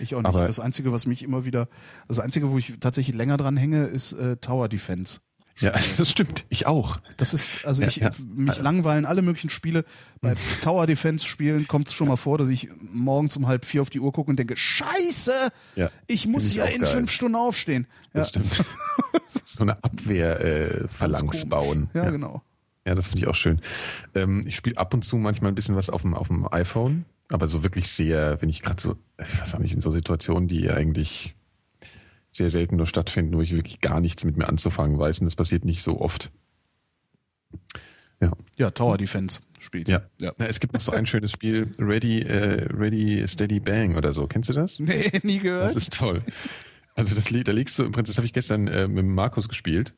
[0.01, 0.27] Ich auch nicht.
[0.27, 1.69] Aber- das Einzige, was mich immer wieder,
[2.09, 5.20] das Einzige, wo ich tatsächlich länger dran hänge, ist äh, Tower Defense.
[5.61, 6.44] Ja, das stimmt.
[6.49, 6.99] Ich auch.
[7.17, 8.11] Das ist, also Ja, ich, ja.
[8.27, 9.85] mich langweilen alle möglichen Spiele.
[10.20, 13.83] Bei Tower Defense Spielen kommt es schon mal vor, dass ich morgens um halb vier
[13.83, 15.33] auf die Uhr gucke und denke, Scheiße,
[15.77, 16.91] Ja, ich muss ja in geil.
[16.91, 17.86] fünf Stunden aufstehen.
[18.15, 18.53] Ja, Das stimmt.
[19.44, 20.89] so eine Abwehr äh,
[21.47, 21.89] bauen.
[21.94, 22.43] ja, genau.
[22.86, 23.60] Ja, das finde ich auch schön.
[24.14, 27.04] Ähm, ich spiele ab und zu manchmal ein bisschen was auf dem, auf dem iPhone,
[27.30, 30.48] aber so wirklich sehr, wenn ich gerade so, ich weiß auch nicht, in so Situationen,
[30.48, 31.34] die eigentlich
[32.32, 35.36] sehr selten nur stattfinden, wo ich wirklich gar nichts mit mir anzufangen weiß und das
[35.36, 36.30] passiert nicht so oft.
[38.20, 38.32] Ja.
[38.58, 39.88] Ja, Tower Defense spielt.
[39.88, 40.02] Ja.
[40.20, 40.32] ja.
[40.38, 44.26] Na, es gibt noch so ein schönes Spiel, Ready, äh, Ready, Steady, Bang oder so.
[44.26, 44.78] Kennst du das?
[44.84, 45.64] Nee, nie gehört.
[45.64, 46.22] Das ist toll.
[46.94, 49.94] Also das, da legst du, im Prinzip, das habe ich gestern äh, mit Markus gespielt.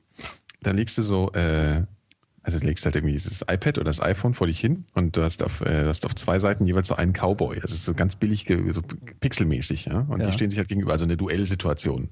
[0.63, 1.85] Da legst du so, äh,
[2.47, 5.23] also du legst halt irgendwie das iPad oder das iPhone vor dich hin und du
[5.23, 7.59] hast auf, äh, du hast auf zwei Seiten jeweils so einen Cowboy.
[7.59, 8.83] Das ist so ganz billig, so
[9.19, 10.07] pixelmäßig, ja.
[10.09, 10.27] Und Ja.
[10.29, 12.09] die stehen sich halt gegenüber, also eine Duellsituation.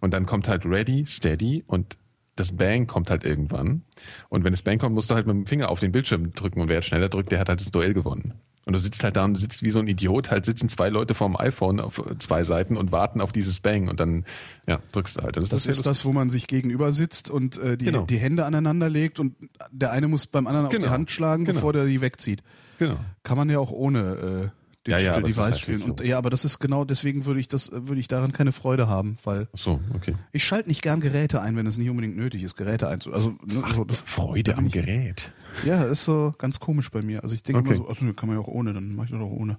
[0.00, 1.98] Und dann kommt halt Ready, Steady und
[2.36, 3.82] das Bang kommt halt irgendwann.
[4.30, 6.60] Und wenn das Bang kommt, musst du halt mit dem Finger auf den Bildschirm drücken
[6.60, 8.32] und wer jetzt schneller drückt, der hat halt das Duell gewonnen.
[8.66, 11.14] Und du sitzt halt da und sitzt wie so ein Idiot, halt sitzen zwei Leute
[11.14, 14.24] vorm iPhone auf zwei Seiten und warten auf dieses Bang und dann,
[14.66, 15.36] ja, drückst du halt.
[15.36, 18.02] Und Das sehr ist das, wo man sich gegenüber sitzt und äh, die, Genau.
[18.06, 19.36] die Hände aneinander legt und
[19.70, 20.86] der eine muss beim anderen auf Genau.
[20.86, 21.54] die Hand schlagen, Genau.
[21.54, 22.42] bevor der die wegzieht.
[22.80, 22.96] Genau.
[23.22, 25.78] Kann man ja auch ohne äh, den Ja, ja, Device spielen.
[25.78, 25.86] so.
[25.86, 28.88] Und ja, aber das ist genau deswegen würde ich das würde ich daran keine Freude
[28.88, 30.14] haben, weil Ach so, okay.
[30.32, 33.12] ich schalte nicht gern Geräte ein, wenn es nicht unbedingt nötig ist, Geräte einzu.
[33.12, 35.32] Also ne, so, das, Freude am Gerät.
[35.64, 37.22] ja, ist so ganz komisch bei mir.
[37.22, 37.74] Also ich denke Okay.
[37.76, 39.58] immer so, ach, nö, kann man ja auch ohne, dann mache ich das auch ohne.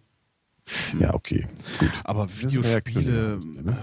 [1.00, 1.48] Ja, okay.
[1.80, 1.92] Gut.
[2.04, 3.78] Aber Videospiele, ne?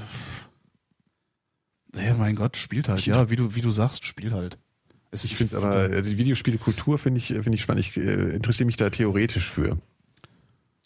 [1.97, 3.05] äh, ja, mein Gott, spielt halt.
[3.06, 4.58] Ja, wie du wie du sagst, spielt halt.
[5.10, 7.86] Es, Ich finde aber, also die Videospielekultur finde ich, finde ich spannend.
[7.86, 9.78] Ich äh, interessiere mich da theoretisch für.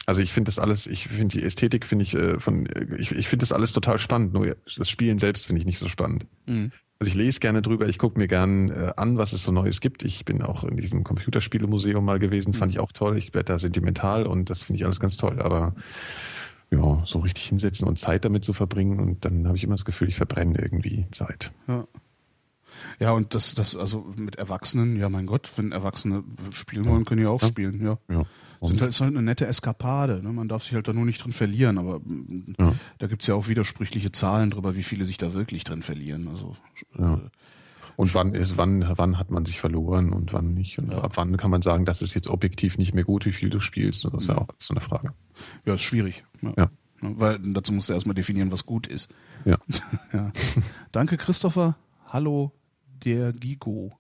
[0.09, 3.29] Also ich finde das alles, ich finde die Ästhetik finde ich äh, von, ich, ich
[3.29, 4.33] finde das alles total spannend.
[4.33, 6.25] Nur das Spielen selbst finde ich nicht so spannend.
[6.47, 6.73] Mhm.
[6.99, 9.83] Also ich lese gerne drüber, ich gucke mir gern äh, an, was es so Neues
[9.83, 10.03] gibt.
[10.05, 13.19] Ich bin auch in diesem Computerspielemuseum mal gewesen, fand ich auch toll.
[13.19, 15.43] Ich werde da sentimental und das finde ich alles ganz toll.
[15.43, 15.75] Aber
[16.71, 19.85] ja, so richtig hinsetzen und Zeit damit zu verbringen und dann habe ich immer das
[19.85, 21.53] Gefühl, ich verbrenne irgendwie Zeit.
[21.67, 21.87] Ja.
[22.99, 27.21] Ja, und das, das, also mit Erwachsenen, ja mein Gott, wenn Erwachsene spielen wollen, können
[27.21, 27.49] die auch Ja.
[27.49, 27.99] spielen, ja.
[28.11, 28.23] Ja.
[28.61, 30.33] Sind halt, ist halt eine nette Eskapade, ne?
[30.33, 32.75] Man darf sich halt da nur nicht drin verlieren, aber mm, Ja.
[32.99, 36.29] da gibt's ja auch widersprüchliche Zahlen drüber, wie viele sich da wirklich drin verlieren.
[36.29, 36.57] Also
[36.99, 37.15] Ja.
[37.15, 37.19] äh,
[37.97, 40.79] Und wann ist, wann, wann hat man sich verloren und wann nicht?
[40.79, 40.99] Und Ja.
[41.03, 43.59] ab wann kann man sagen, das ist jetzt objektiv nicht mehr gut, wie viel du
[43.61, 44.05] spielst?
[44.05, 45.13] Das ist ja auch so eine Frage.
[45.65, 46.25] ja, ist schwierig.
[46.43, 46.53] Ja.
[46.57, 46.71] Ja.
[47.01, 49.13] Ne, Weil dazu musst du erstmal definieren, was gut ist.
[49.45, 49.59] Ja.
[50.13, 50.33] ja.
[50.93, 51.77] Danke, Christopher.
[52.07, 52.53] Hallo,
[53.05, 53.93] der Gigo.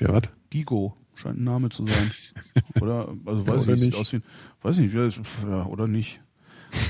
[0.00, 0.22] Ja, was?
[0.50, 2.10] Gigo scheint ein Name zu sein.
[2.80, 3.96] Oder, also weiß oder ich, nicht.
[3.98, 4.22] aus wie, ein-
[4.62, 6.20] weiß nicht, ja, oder nicht.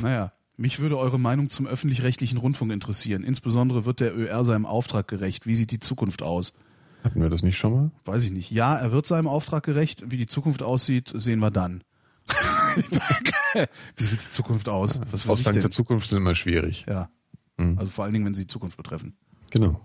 [0.03, 3.23] Naja, mich würde eure Meinung zum öffentlich-rechtlichen Rundfunk interessieren.
[3.23, 5.47] Insbesondere wird der ÖR seinem Auftrag gerecht.
[5.47, 6.53] Wie sieht die Zukunft aus?
[7.05, 7.91] Hatten wir das nicht schon mal?
[8.05, 8.51] Weiß ich nicht.
[8.51, 10.03] Ja, er wird seinem Auftrag gerecht.
[10.11, 11.85] Wie die Zukunft aussieht, sehen wir dann.
[13.97, 15.01] Wie sieht die Zukunft aus?
[15.11, 15.73] Was Aussagen für denn?
[15.73, 16.85] Zukunft sind immer schwierig.
[16.89, 17.09] Ja.
[17.59, 17.79] Mhm.
[17.79, 19.15] Also vor allen Dingen, wenn sie die Zukunft betreffen.
[19.51, 19.81] Genau.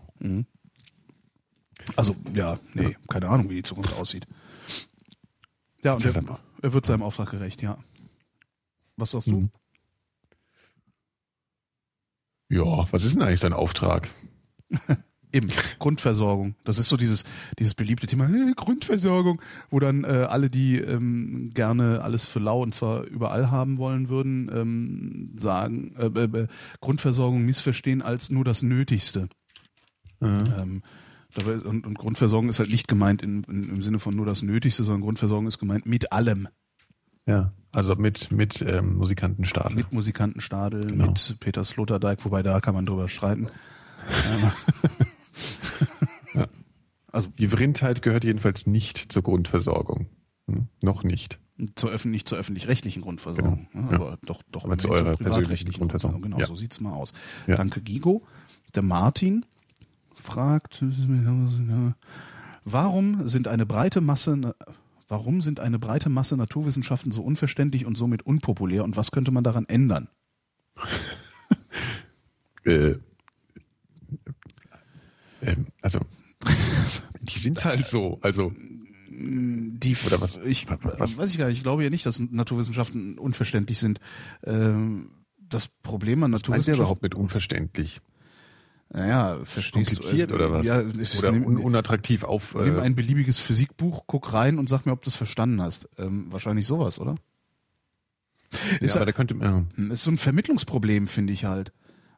[1.95, 4.27] Also, ja, nee, keine Ahnung, wie die Zukunft aussieht.
[5.83, 7.77] Ja, und er, er wird seinem Auftrag gerecht, ja.
[8.97, 9.41] Was sagst du?
[9.41, 9.51] Mhm.
[12.49, 14.09] Ja, was ist denn eigentlich dein Auftrag?
[15.33, 15.47] Eben,
[15.79, 16.55] Grundversorgung.
[16.65, 17.23] Das ist so dieses,
[17.57, 22.61] dieses beliebte Thema, äh, Grundversorgung, wo dann äh, alle, die ähm, gerne alles für lau
[22.61, 26.47] und zwar überall haben wollen würden, ähm, sagen, äh, äh, äh,
[26.81, 29.29] Grundversorgung missverstehen als nur das Nötigste.
[30.21, 30.83] Ähm,
[31.35, 34.25] dabei ist, und, und Grundversorgung ist halt nicht gemeint in, in, im Sinne von nur
[34.25, 36.47] das Nötigste, sondern Grundversorgung ist gemeint mit allem.
[37.25, 37.53] Ja.
[37.71, 39.75] Also mit, mit ähm, Musikantenstadel.
[39.75, 41.07] Mit Musikantenstadel, Genau.
[41.07, 43.47] mit Peter Sloterdijk, wobei da kann man drüber streiten.
[47.11, 50.07] Also die Vrindheit gehört jedenfalls nicht zur Grundversorgung.
[50.47, 50.67] Hm?
[50.81, 51.39] Noch nicht.
[51.75, 53.91] Zur öffentlich, nicht zur öffentlich-rechtlichen Grundversorgung, genau.
[53.91, 56.21] ja, aber doch, doch aber zu eurer privatrechtlichen Grundversorgung.
[56.21, 56.45] Genau, ja.
[56.45, 57.13] so sieht's mal aus.
[57.45, 58.23] Danke, Gigo.
[58.73, 59.45] Der Martin
[60.21, 60.83] fragt,
[62.63, 64.55] warum sind eine breite Masse,
[65.07, 69.43] warum sind eine breite Masse Naturwissenschaften so unverständlich und somit unpopulär und was könnte man
[69.43, 70.07] daran ändern?
[72.65, 72.95] äh,
[75.41, 75.99] äh, also,
[77.21, 78.53] die sind halt so, also
[79.13, 81.17] die oder was, ich was?
[81.17, 81.57] weiß ich gar nicht.
[81.57, 83.99] Ich glaube ja nicht, dass Naturwissenschaften unverständlich sind.
[84.43, 86.71] Ähm, das Problem an Naturwissenschaften.
[86.71, 88.01] Was überhaupt mit unverständlich?
[88.93, 90.35] Naja, verstehst Kompliziert du.
[90.35, 90.65] Also, oder was?
[90.65, 90.79] Ja,
[91.19, 92.55] oder nehm, un unattraktiv auf.
[92.55, 95.89] Nimm äh, ein beliebiges Physikbuch, guck rein und sag mir, ob du es verstanden hast.
[95.97, 97.15] Ähm, wahrscheinlich sowas, oder?
[98.81, 99.69] Ist ja, aber da könnte man.
[99.77, 99.93] Ja.
[99.93, 101.71] Ist so ein Vermittlungsproblem, finde ich halt.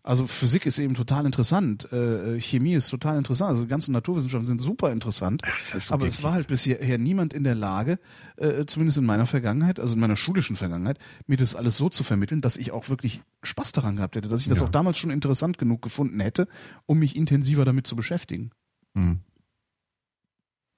[0.05, 4.45] Also Physik ist eben total interessant, äh, Chemie ist total interessant, also die ganzen Naturwissenschaften
[4.45, 5.43] sind super interessant.
[5.87, 7.99] Aber es war halt bisher niemand in der Lage,
[8.35, 12.03] äh, zumindest in meiner Vergangenheit, also in meiner schulischen Vergangenheit, mir das alles so zu
[12.03, 14.65] vermitteln, dass ich auch wirklich Spaß daran gehabt hätte, dass ich das ja.
[14.65, 16.49] auch damals schon interessant genug gefunden hätte,
[16.85, 18.51] um mich intensiver damit zu beschäftigen.
[18.95, 19.21] Hm.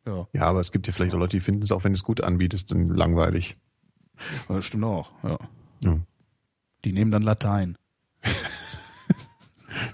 [0.05, 0.27] Ja.
[0.33, 2.03] ja, aber es gibt ja vielleicht auch Leute, die finden es auch, wenn du es
[2.03, 3.57] gut anbietest, dann langweilig.
[4.47, 5.39] Das stimmt auch, ja.
[5.83, 5.99] ja.
[6.83, 7.75] Die nehmen dann Latein.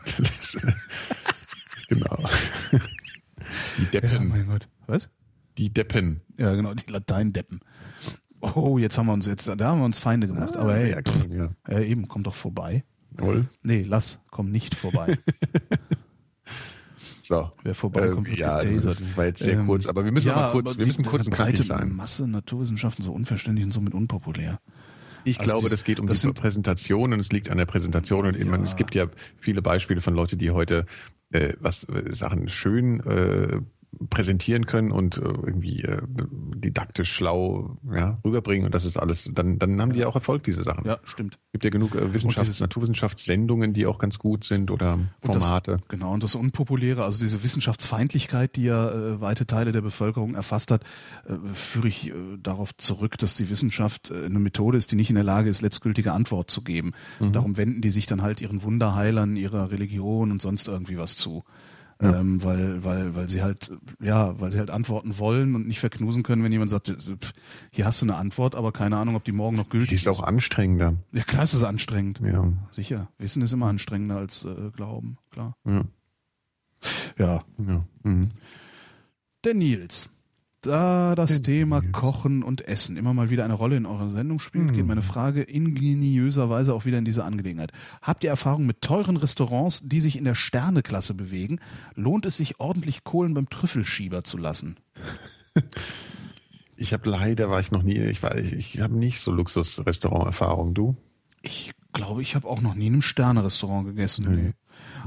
[1.90, 2.18] genau.
[3.77, 4.11] Die Deppen.
[4.11, 4.68] Ja, mein Gott.
[4.88, 5.10] Was?
[5.58, 6.22] Die Deppen.
[6.38, 7.61] Ja, genau, die Lateindeppen.
[8.42, 10.56] Oh, jetzt haben wir uns jetzt, da haben wir uns Feinde gemacht.
[10.56, 11.50] Ah, Aber hey, ja, komm, ja.
[11.68, 12.84] ja, eben, komm doch vorbei.
[13.18, 13.45] Jawohl.
[13.61, 15.18] Nee, lass, komm nicht vorbei.
[17.22, 17.51] so.
[17.64, 20.51] Wer vorbeikommt, äh, ja, das war jetzt sehr ähm, kurz, aber wir müssen ja, mal
[20.53, 21.92] kurz, wir müssen kurz und knackig sein.
[21.93, 24.60] Masse Naturwissenschaften so unverständlich und somit unpopulär.
[25.24, 28.25] Ich also glaube, das geht um das die Präsentation und es liegt an der Präsentation
[28.25, 28.56] und ja.
[28.58, 29.08] es gibt ja
[29.40, 30.85] viele Beispiele von Leuten, die heute
[31.32, 33.61] äh, was äh, Sachen schön äh,
[34.09, 36.01] präsentieren können und äh, irgendwie äh,
[36.55, 40.43] didaktisch schlau ja, rüberbringen und das ist alles, dann, dann haben die ja auch Erfolg,
[40.43, 40.85] diese Sachen.
[40.85, 41.39] Ja, stimmt.
[41.51, 45.73] Gibt ja genug äh, Wissenschafts-, Naturwissenschaftssendungen, die auch ganz gut sind oder Formate.
[45.73, 49.81] Und das, genau, und das Unpopuläre, also diese Wissenschaftsfeindlichkeit, die ja äh, weite Teile der
[49.81, 50.83] Bevölkerung erfasst hat,
[51.25, 55.15] äh, führe ich äh, darauf zurück, dass die Wissenschaft eine Methode ist, die nicht in
[55.15, 56.93] der Lage ist, letztgültige Antwort zu geben.
[57.19, 57.33] Mhm.
[57.33, 61.43] Darum wenden die sich dann halt ihren Wunderheilern, ihrer Religion und sonst irgendwie was zu.
[62.01, 62.19] Ja.
[62.19, 63.71] Ähm, weil, weil, weil sie halt,
[64.01, 66.91] ja, weil sie halt antworten wollen und nicht verknusen können, wenn jemand sagt,
[67.71, 70.05] hier hast du eine Antwort, aber keine Ahnung, ob die morgen noch gültig ist.
[70.05, 70.95] Die ist auch anstrengender.
[71.13, 72.19] Ja, klar ist es anstrengend.
[72.23, 72.51] Ja.
[72.71, 73.09] Sicher.
[73.19, 75.55] Wissen ist immer anstrengender als äh, Glauben, klar.
[75.65, 75.83] Ja.
[77.17, 77.43] Ja.
[77.59, 77.85] ja.
[78.03, 78.30] Mhm.
[79.43, 80.09] Der Nils.
[80.61, 84.69] Da das Thema Kochen und Essen immer mal wieder eine Rolle in eurer Sendung spielt,
[84.69, 84.75] hm.
[84.75, 87.72] geht meine Frage ingeniöserweise auch wieder in diese Angelegenheit.
[88.03, 91.59] Habt ihr Erfahrung mit teuren Restaurants, die sich in der Sterneklasse bewegen?
[91.95, 94.77] Lohnt es sich ordentlich Kohlen beim Trüffelschieber zu lassen?
[96.75, 100.95] Ich habe leider war ich noch nie, ich war ich, habe nicht so Luxusrestaurant-Erfahrung, du?
[101.43, 104.25] Ich glaube, ich habe auch noch nie in einem Sterne-Restaurant gegessen.
[104.33, 104.53] Nee.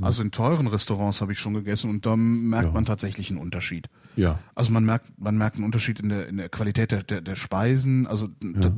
[0.01, 2.73] Also in teuren Restaurants habe ich schon gegessen und da merkt ja.
[2.73, 3.89] man tatsächlich einen Unterschied.
[4.17, 4.39] Ja.
[4.55, 7.35] Also man merkt, man merkt einen Unterschied in der, in der Qualität der, der, der
[7.35, 8.73] Speisen, also ja.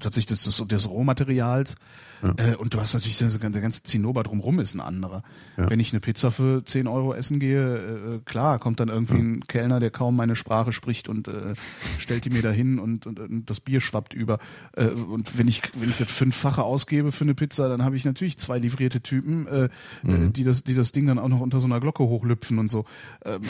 [0.00, 1.76] tatsächlich des, des, des Rohmaterials.
[2.22, 2.34] Ja.
[2.36, 5.22] Äh, und du hast natürlich der ganze Zinnober drumrum ist ein anderer.
[5.56, 5.70] Ja.
[5.70, 9.40] Wenn ich eine Pizza für 10 Euro essen gehe, äh, klar, kommt dann irgendwie ein
[9.46, 11.54] Kellner, der kaum meine Sprache spricht und äh,
[11.98, 14.38] stellt die mir dahin und, und, und das Bier schwappt über.
[14.76, 18.04] Äh, und wenn ich, wenn ich das fünffache ausgebe für eine Pizza, dann habe ich
[18.04, 19.68] natürlich zwei livrierte Typen, äh,
[20.02, 20.32] mhm.
[20.32, 22.84] die das, die das Ding dann auch noch unter so einer Glocke hochlüpfen und so.
[23.24, 23.40] Ähm,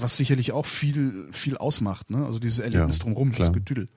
[0.00, 2.24] was sicherlich auch viel, viel ausmacht, ne?
[2.24, 3.48] Also dieses Erlebnis ja, drumherum, klar.
[3.48, 3.88] das Getüdel.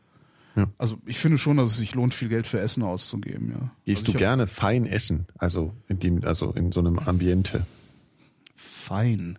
[0.56, 0.68] Ja.
[0.78, 3.72] Also ich finde schon, dass es sich lohnt, viel Geld für Essen auszugeben, ja.
[3.86, 5.28] Isst also du gerne fein essen?
[5.38, 7.66] Also in dem, also in so einem Ambiente?
[8.56, 9.38] Fein.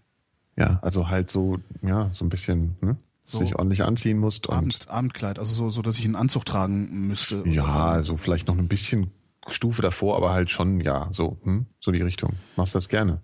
[0.57, 2.97] Ja, also halt so, ja, so ein bisschen, ne?
[3.25, 6.47] So sich ordentlich anziehen musst und Abend, Abendkleid, also so, so, dass ich einen Anzug
[6.47, 7.43] tragen müsste.
[7.47, 9.11] Ja, also vielleicht noch ein bisschen
[9.49, 12.35] Stufe davor, aber halt schon, ja, so, hm, so die Richtung.
[12.57, 13.21] Machst du das gerne?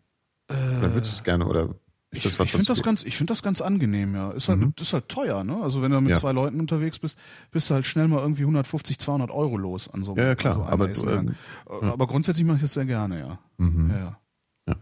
[0.49, 1.75] Äh, oder würdest du es gerne oder
[2.17, 4.31] ich, ich finde das ganz, ich finde das ganz angenehm, ja.
[4.31, 4.75] Ist halt, mhm.
[4.81, 5.61] ist halt teuer, ne?
[5.63, 6.17] Also wenn du mit ja.
[6.17, 7.19] zwei Leuten unterwegs bist,
[7.51, 10.55] bist du halt schnell mal irgendwie 150, 200 Euro los an so, ja, ja klar.
[10.55, 11.35] So aber, du, ähm,
[11.69, 11.93] ja.
[11.93, 13.39] aber grundsätzlich mache ich das sehr gerne, ja.
[13.59, 13.91] Mhm.
[13.91, 14.19] Ja,
[14.67, 14.77] ja.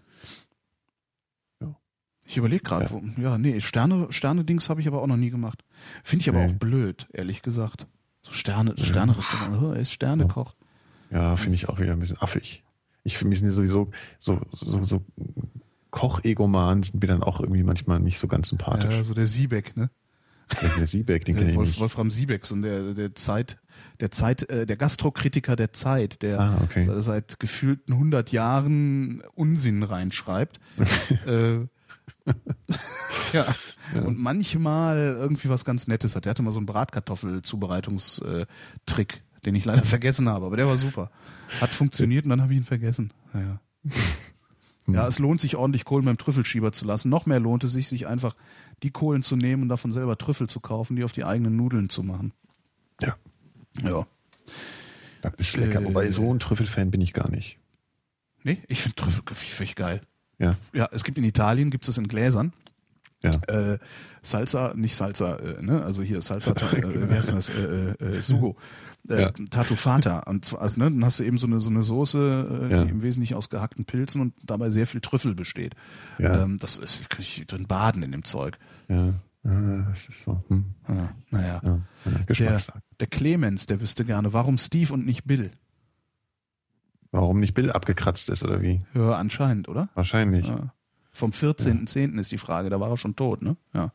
[1.60, 1.76] ja.
[2.26, 2.84] Ich überlege gerade,
[3.16, 3.22] ja.
[3.22, 5.64] ja, nee, Sterne, Sterne-Dings habe ich aber auch noch nie gemacht.
[6.02, 6.52] Finde ich aber nee.
[6.52, 7.86] auch blöd, ehrlich gesagt.
[8.22, 10.54] So Sterne, Sterne-Restaurant, oh, er ist Sternekoch.
[11.10, 12.62] Ja, finde ich auch wieder ein bisschen affig.
[13.04, 15.04] Ich finde, mir sind sowieso so, so, so
[15.92, 18.92] Koch-Egoman sind mir dann auch irgendwie manchmal nicht so ganz sympathisch.
[18.92, 19.90] Ja, so der Siebeck, ne?
[20.78, 21.80] Der Siebeck, den kenne ich nicht.
[21.80, 23.58] Wolfram Siebeck, so der, der Zeit,
[24.00, 26.80] der Zeit, äh, der Gastrokritiker der Zeit, der ah, okay.
[26.80, 30.60] seit, seit gefühlten 100 Jahren Unsinn reinschreibt.
[31.26, 31.54] äh,
[33.32, 33.32] ja.
[33.32, 33.46] ja.
[34.02, 36.24] und manchmal irgendwie was ganz Nettes hat.
[36.24, 41.12] Der hatte mal so einen Bratkartoffel-Zubereitungstrick, den ich leider vergessen habe, aber der war super.
[41.60, 43.12] Hat funktioniert und dann habe ich ihn vergessen.
[43.32, 43.60] Naja.
[44.86, 47.08] Ja, es lohnt sich ordentlich Kohlen beim Trüffelschieber zu lassen.
[47.08, 48.34] Noch mehr lohnt es sich, sich einfach
[48.82, 51.88] die Kohlen zu nehmen und davon selber Trüffel zu kaufen, die auf die eigenen Nudeln
[51.88, 52.32] zu machen.
[53.00, 53.14] Ja.
[53.82, 54.06] Ja.
[55.22, 55.80] Das ist lecker.
[55.80, 57.58] Äh, Wobei so ein Trüffelfan bin ich gar nicht.
[58.42, 60.02] Nee, ich finde Trüffel völlig geil.
[60.38, 60.56] Ja.
[60.72, 62.52] Ja, es gibt in Italien, gibt es in Gläsern.
[63.22, 63.30] Ja.
[63.46, 63.78] Äh,
[64.22, 65.82] Salsa, nicht Salsa, äh, ne?
[65.84, 67.50] Also hier Salsa, äh, wie heißt das?
[67.50, 68.56] Äh, äh, Sugo.
[69.08, 69.30] Äh, Ja.
[69.50, 70.20] Tatufata.
[70.20, 72.84] Und zwar, also, ne, dann hast du eben so eine, so eine Soße, äh, Ja.
[72.84, 75.74] die im Wesentlichen aus gehackten Pilzen und dabei sehr viel Trüffel besteht.
[76.18, 76.42] Ja.
[76.44, 78.58] Ähm, das ist, ich kann ich drin baden in dem Zeug.
[78.88, 79.14] Ja.
[79.44, 80.42] ja das ist so.
[80.48, 80.64] Hm.
[80.88, 81.60] Ja, naja.
[81.64, 81.80] Ja.
[82.04, 82.34] Ja.
[82.34, 82.60] Der,
[83.00, 85.50] der Clemens, der wüsste gerne, warum Steve und nicht Bill?
[87.10, 88.78] Warum nicht Bill abgekratzt ist oder wie?
[88.94, 89.88] Ja, anscheinend, oder?
[89.94, 90.46] Wahrscheinlich.
[90.46, 90.72] Ja.
[91.12, 92.18] Vom 14.10.
[92.18, 93.56] ist die Frage, da war er schon tot, ne?
[93.74, 93.92] Ja.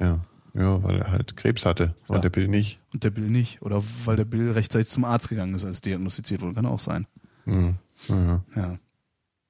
[0.00, 0.24] Ja.
[0.54, 2.20] Ja, weil er halt Krebs hatte und Ja.
[2.22, 2.78] der Bill nicht.
[2.92, 3.62] Und der Bill nicht.
[3.62, 6.54] Oder weil der Bill rechtzeitig zum Arzt gegangen ist, als diagnostiziert wurde.
[6.54, 7.06] Kann auch sein.
[7.44, 7.76] Hm.
[8.08, 8.42] Ja.
[8.56, 8.78] Ja.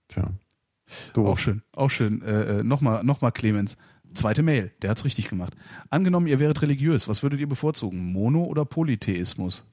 [0.08, 0.24] Tja.
[0.24, 1.40] Auch Doof.
[1.40, 1.62] schön.
[1.72, 2.22] Auch schön.
[2.22, 3.76] Äh, äh, Nochmal, nochmal Clemens.
[4.14, 4.72] Zweite Mail.
[4.82, 5.54] Der hat's richtig gemacht.
[5.90, 7.08] Angenommen, ihr wäret religiös.
[7.08, 8.12] Was würdet ihr bevorzugen?
[8.12, 9.64] Mono- oder Polytheismus?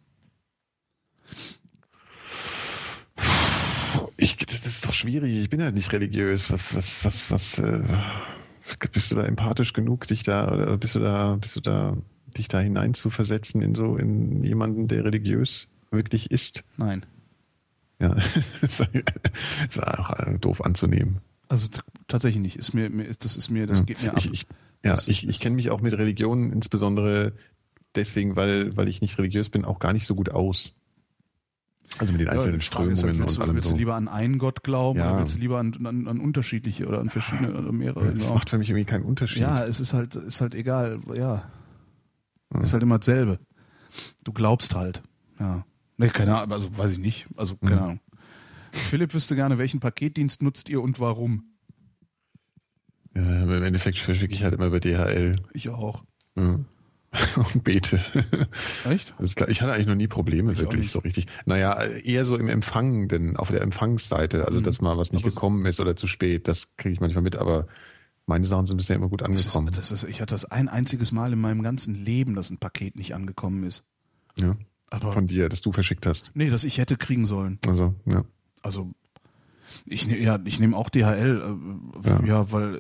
[4.17, 5.33] Ich, das ist doch schwierig.
[5.33, 6.51] Ich bin ja nicht religiös.
[6.51, 7.83] Was, was, was, was, äh,
[8.92, 11.98] bist du da empathisch genug, dich da, oder bist du da, bist du da,
[12.38, 16.64] dich da hinein zu versetzen in so, in jemanden, der religiös wirklich ist?
[16.77, 17.06] Nein.
[18.00, 18.10] Ja,
[18.61, 21.22] das ist auch äh, doof anzunehmen.
[21.48, 21.68] Also
[22.08, 22.56] tatsächlich nicht.
[22.58, 24.18] Ist mir, mir, das ist mir, das geht mir ab.
[24.18, 24.48] ich, ich,
[24.84, 27.34] ja, Das ich, ich kenne mich auch mit Religionen insbesondere
[27.95, 30.76] deswegen, weil, weil ich nicht religiös bin, auch gar nicht so gut aus.
[31.97, 34.07] Also mit den einzelnen ist halt, Strömungen willst und du, allem willst du lieber an
[34.07, 35.09] einen Gott glauben Ja.
[35.11, 38.11] oder willst du lieber an, an, an unterschiedliche oder an verschiedene oder mehrere?
[38.11, 39.41] Das macht für mich irgendwie keinen Unterschied.
[39.41, 41.43] Ja, es ist halt, ist halt egal, ja.
[42.61, 43.39] Ist halt immer dasselbe.
[44.23, 45.01] Du glaubst halt.
[45.39, 45.65] Ja.
[45.97, 47.27] Nee, keine Ahnung, also weiß ich nicht.
[47.38, 47.81] Also, keine Mhm.
[47.81, 47.99] Ahnung.
[48.73, 51.45] Philipp wüsste gerne, welchen Paketdienst nutzt ihr und warum?
[53.15, 56.03] Ja, im Endeffekt verschicke ich halt immer über DHL Ich auch.
[56.35, 56.59] ja.
[57.53, 58.03] und bete.
[58.90, 59.14] Echt?
[59.19, 59.35] Das.
[59.48, 61.27] Ich hatte eigentlich noch nie Probleme, Ich wirklich so richtig.
[61.45, 64.64] Naja, eher so im Empfang, denn auf der Empfangsseite, also Mhm.
[64.64, 67.35] dass mal was nicht Aber- gekommen ist oder zu spät, das kriege ich manchmal mit,
[67.35, 67.68] aber
[68.27, 69.68] meine Sachen sind bisher immer gut Das angekommen.
[69.68, 72.58] ist, das ist, ich hatte das ein einziges Mal in meinem ganzen Leben, dass ein
[72.58, 73.84] Paket nicht angekommen ist.
[74.40, 74.56] ja,
[74.90, 76.32] Aber von dir, dass du verschickt hast.
[76.34, 77.60] nee, dass ich hätte kriegen sollen.
[77.68, 78.24] Also, ja.
[78.64, 78.92] Also
[79.85, 81.57] ich ne, ja, ich nehme auch DHL,
[82.03, 82.25] äh, ja.
[82.25, 82.51] Ja.
[82.51, 82.79] weil äh,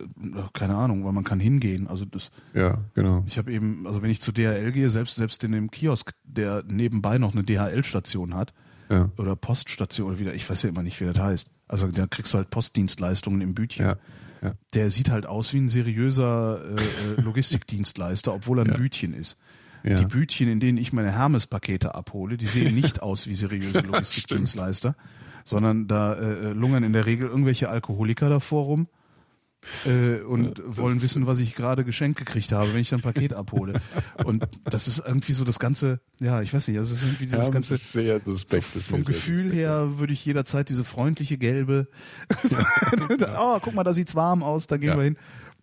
[0.53, 1.87] keine Ahnung, weil man kann hingehen.
[1.87, 3.23] Also das, Ja, genau.
[3.27, 6.63] ich habe eben, also wenn ich zu DHL gehe, selbst selbst in dem Kiosk, der
[6.67, 8.53] nebenbei noch eine DHL-Station hat
[8.89, 11.51] Ja, oder Poststation oder wieder, ich weiß ja immer nicht, wie das heißt.
[11.67, 13.85] Also da kriegst du halt Postdienstleistungen im Bütchen.
[13.85, 13.95] ja,
[14.41, 14.53] ja.
[14.73, 18.75] Der sieht halt aus wie ein seriöser äh, äh, Logistikdienstleister, obwohl er ein.
[18.75, 19.37] Bütchen ist.
[19.83, 19.97] Ja.
[19.99, 24.95] Die Bütchen, in denen ich meine Hermes-Pakete abhole, die sehen nicht aus wie seriöse Logistikdienstleister,
[25.43, 28.87] sondern da äh, lungern in der Regel irgendwelche Alkoholiker davor rum
[29.85, 33.33] äh, und wollen wissen, was ich gerade geschenkt gekriegt habe, wenn ich dann ein Paket
[33.33, 33.81] abhole.
[34.23, 37.25] Und das ist irgendwie so das ganze, ja, ich weiß nicht, also es ist irgendwie
[37.25, 38.65] dieses ja, ganze das ist sehr suspekt.
[38.73, 41.87] so vom Gefühl her würde ich jederzeit diese freundliche gelbe,
[43.37, 44.97] oh, guck mal, da sieht's warm aus, da gehen Ja.
[44.97, 45.17] wir hin.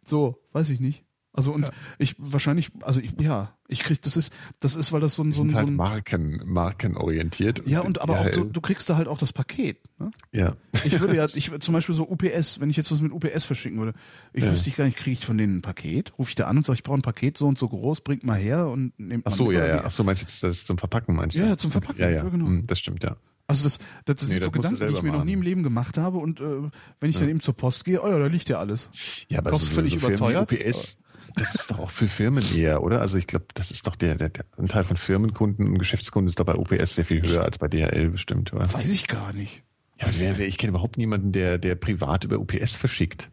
[0.05, 1.05] So, weiß ich nicht.
[1.35, 5.15] Also und ich wahrscheinlich, also ich, ja, ich krieg, das ist, das ist, weil das
[5.15, 7.67] so ein, so ein, sind so halt ein Marken, markenorientiert.
[7.67, 9.79] ja und aber auch, DHL du, du kriegst da halt auch das Paket.
[9.99, 10.11] Ne?
[10.33, 10.53] Ja.
[10.85, 13.79] Ich würde ja, ich zum Beispiel so UPS, wenn ich jetzt was mit UPS verschicken
[13.79, 13.95] würde,
[14.35, 16.59] ich wüsste ich gar nicht, kriege ich von denen ein Paket, rufe ich da an
[16.59, 19.27] und sage, ich brauche ein Paket so und so groß, bringt mal her und nehmt
[19.27, 19.83] Ach so, ja, ja.
[19.87, 21.41] Ach so, meinst du jetzt das zum Verpacken meinst du?
[21.41, 22.17] Ja, ja, zum Verpacken, Ja, ja.
[22.25, 22.47] ja, genau.
[22.47, 23.17] Hm, Das stimmt, ja.
[23.49, 25.33] Also das, das sind Nee, so das musst du Gedanken, die ich mir noch nie
[25.33, 25.43] im.
[25.43, 26.71] Leben gemacht habe und äh,
[27.01, 28.89] wenn ich dann eben zur Post gehe, oh ja, da liegt ja alles.
[29.29, 30.53] Ja, aber Kostet so, völlig so überteuert.
[30.53, 31.02] UPS,
[31.35, 33.01] das ist doch auch für Firmen eher, oder?
[33.01, 36.39] Also ich glaube, das ist doch der, der, der Anteil von Firmenkunden und Geschäftskunden ist
[36.41, 38.73] doch bei UPS sehr viel höher als bei DHL bestimmt, oder?
[38.73, 39.63] Weiß ich gar nicht.
[39.99, 43.31] Ja, also wer, wer, ich kenne überhaupt niemanden, der, der privat über UPS verschickt.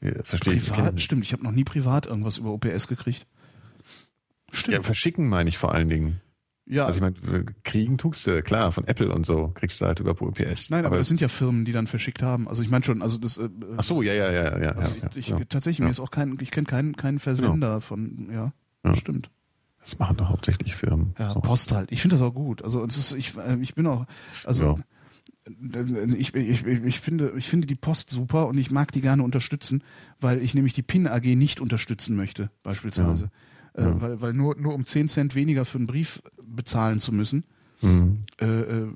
[0.00, 0.64] Ja, verstehe ich.
[0.72, 3.26] kenn- stimmt, ich habe noch nie privat irgendwas über OPS gekriegt.
[4.50, 4.84] Ja, Stimmt.
[4.84, 6.20] verschicken meine ich vor allen Dingen.
[6.66, 9.98] Ja, Also ich meine, kriegen tust du, klar, von Apple und so kriegst du halt
[9.98, 10.70] über UPS.
[10.70, 12.48] nein, aber, das sind ja Firmen, die dann verschickt haben.
[12.48, 14.70] Also ich meine schon, also das äh, Ach so, ja, ja, ja, ja.
[14.72, 15.86] also ja, ich, ja, ich, tatsächlich, ja.
[15.86, 18.52] mir ist auch kein, ich kenne keinen keinen Versender von, ja,
[18.84, 18.96] Ja.
[18.96, 19.30] stimmt.
[19.80, 21.14] Das machen doch hauptsächlich Firmen.
[21.18, 21.34] Ja.
[21.34, 21.90] Post halt.
[21.90, 22.62] Ich finde das auch gut.
[22.62, 24.06] Also es ist, ich, äh, ich bin auch,
[24.44, 24.78] also
[26.16, 29.82] ich, ich, ich, finde, ich finde die Post super und ich mag die gerne unterstützen,
[30.20, 33.30] weil ich nämlich die PIN AG nicht unterstützen möchte, beispielsweise.
[33.74, 34.00] Äh, Ja.
[34.00, 37.44] weil, weil nur, nur um 10 Cent weniger für einen Brief bezahlen zu müssen,
[37.80, 38.18] Mhm.
[38.40, 38.88] äh, äh,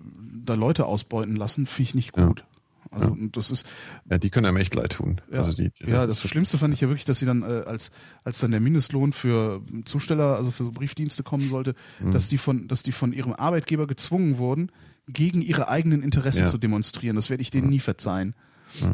[0.44, 2.26] da Leute ausbeuten lassen, finde ich nicht Ja.
[2.26, 2.44] gut.
[2.92, 3.28] Also ja.
[3.32, 3.66] das ist.
[4.08, 5.20] Ja, die können einem echt leid tun.
[5.32, 7.64] Ja, also die, das, ja, das Schlimmste fand ich ja wirklich, dass sie dann äh,
[7.66, 7.90] als
[8.22, 12.12] als dann der Mindestlohn für Zusteller, also für so Briefdienste kommen sollte, mhm.
[12.12, 14.70] dass die von dass die von ihrem Arbeitgeber gezwungen wurden,
[15.08, 16.46] gegen ihre eigenen Interessen ja.
[16.46, 17.16] zu demonstrieren.
[17.16, 18.34] Das werde ich denen nie verzeihen.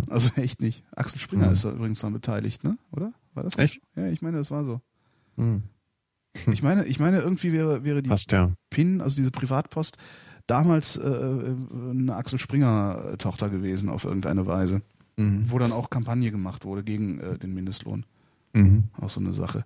[0.09, 0.85] Also echt nicht.
[0.97, 2.79] Axel Springer ist da übrigens daran beteiligt, ne?
[2.93, 3.13] Oder?
[3.35, 3.59] War das?
[3.59, 3.81] Echt?
[3.95, 4.81] Ja, ich meine, das war so.
[6.51, 8.53] Ich meine, ich meine, irgendwie wäre, wäre die Passt, ja.
[8.71, 9.99] PIN, also diese Privatpost,
[10.47, 14.83] damals äh, eine Axel Springer Tochter gewesen auf irgendeine Weise,
[15.17, 15.51] mhm.
[15.51, 18.07] wo dann auch Kampagne gemacht wurde gegen äh, den Mindestlohn.
[18.55, 18.85] Mhm.
[18.99, 19.65] Auch so eine Sache.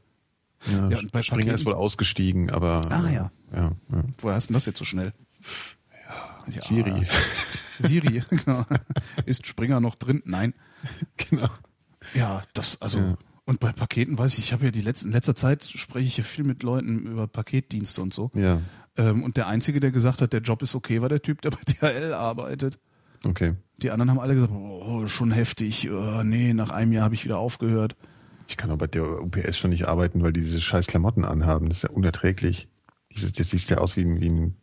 [0.70, 2.80] Ja, ja bei Springer Paketen, ist wohl ausgestiegen, aber.
[2.90, 3.30] Ah ja.
[3.52, 4.04] ja, ja.
[4.18, 5.12] Woher hast du das jetzt so schnell?
[6.48, 7.06] Ja, Siri.
[7.78, 8.64] Siri, genau.
[9.24, 10.22] Ist Springer noch drin?
[10.24, 10.54] Nein.
[11.16, 11.48] Genau.
[12.14, 13.16] Ja, das, also.
[13.47, 16.16] Und bei Paketen weiß ich, ich habe ja die letzten, in letzter Zeit spreche ich
[16.16, 18.33] ja viel mit Leuten über Paketdienste und so.
[18.34, 18.60] Ja.
[18.97, 21.50] Ähm, und der Einzige, der gesagt hat, der Job ist okay, war der Typ, der
[21.50, 22.78] bei DHL arbeitet.
[23.25, 23.55] Okay.
[23.78, 27.25] Die anderen haben alle gesagt, oh, schon heftig, oh, nee, nach einem Jahr habe ich
[27.25, 27.97] wieder aufgehört.
[28.49, 31.68] Ich kann aber bei der UPS schon nicht arbeiten, weil die diese scheiß Klamotten anhaben.
[31.68, 32.68] Das ist ja unerträglich.
[33.15, 34.57] Das sieht ja aus wie ein, wie ein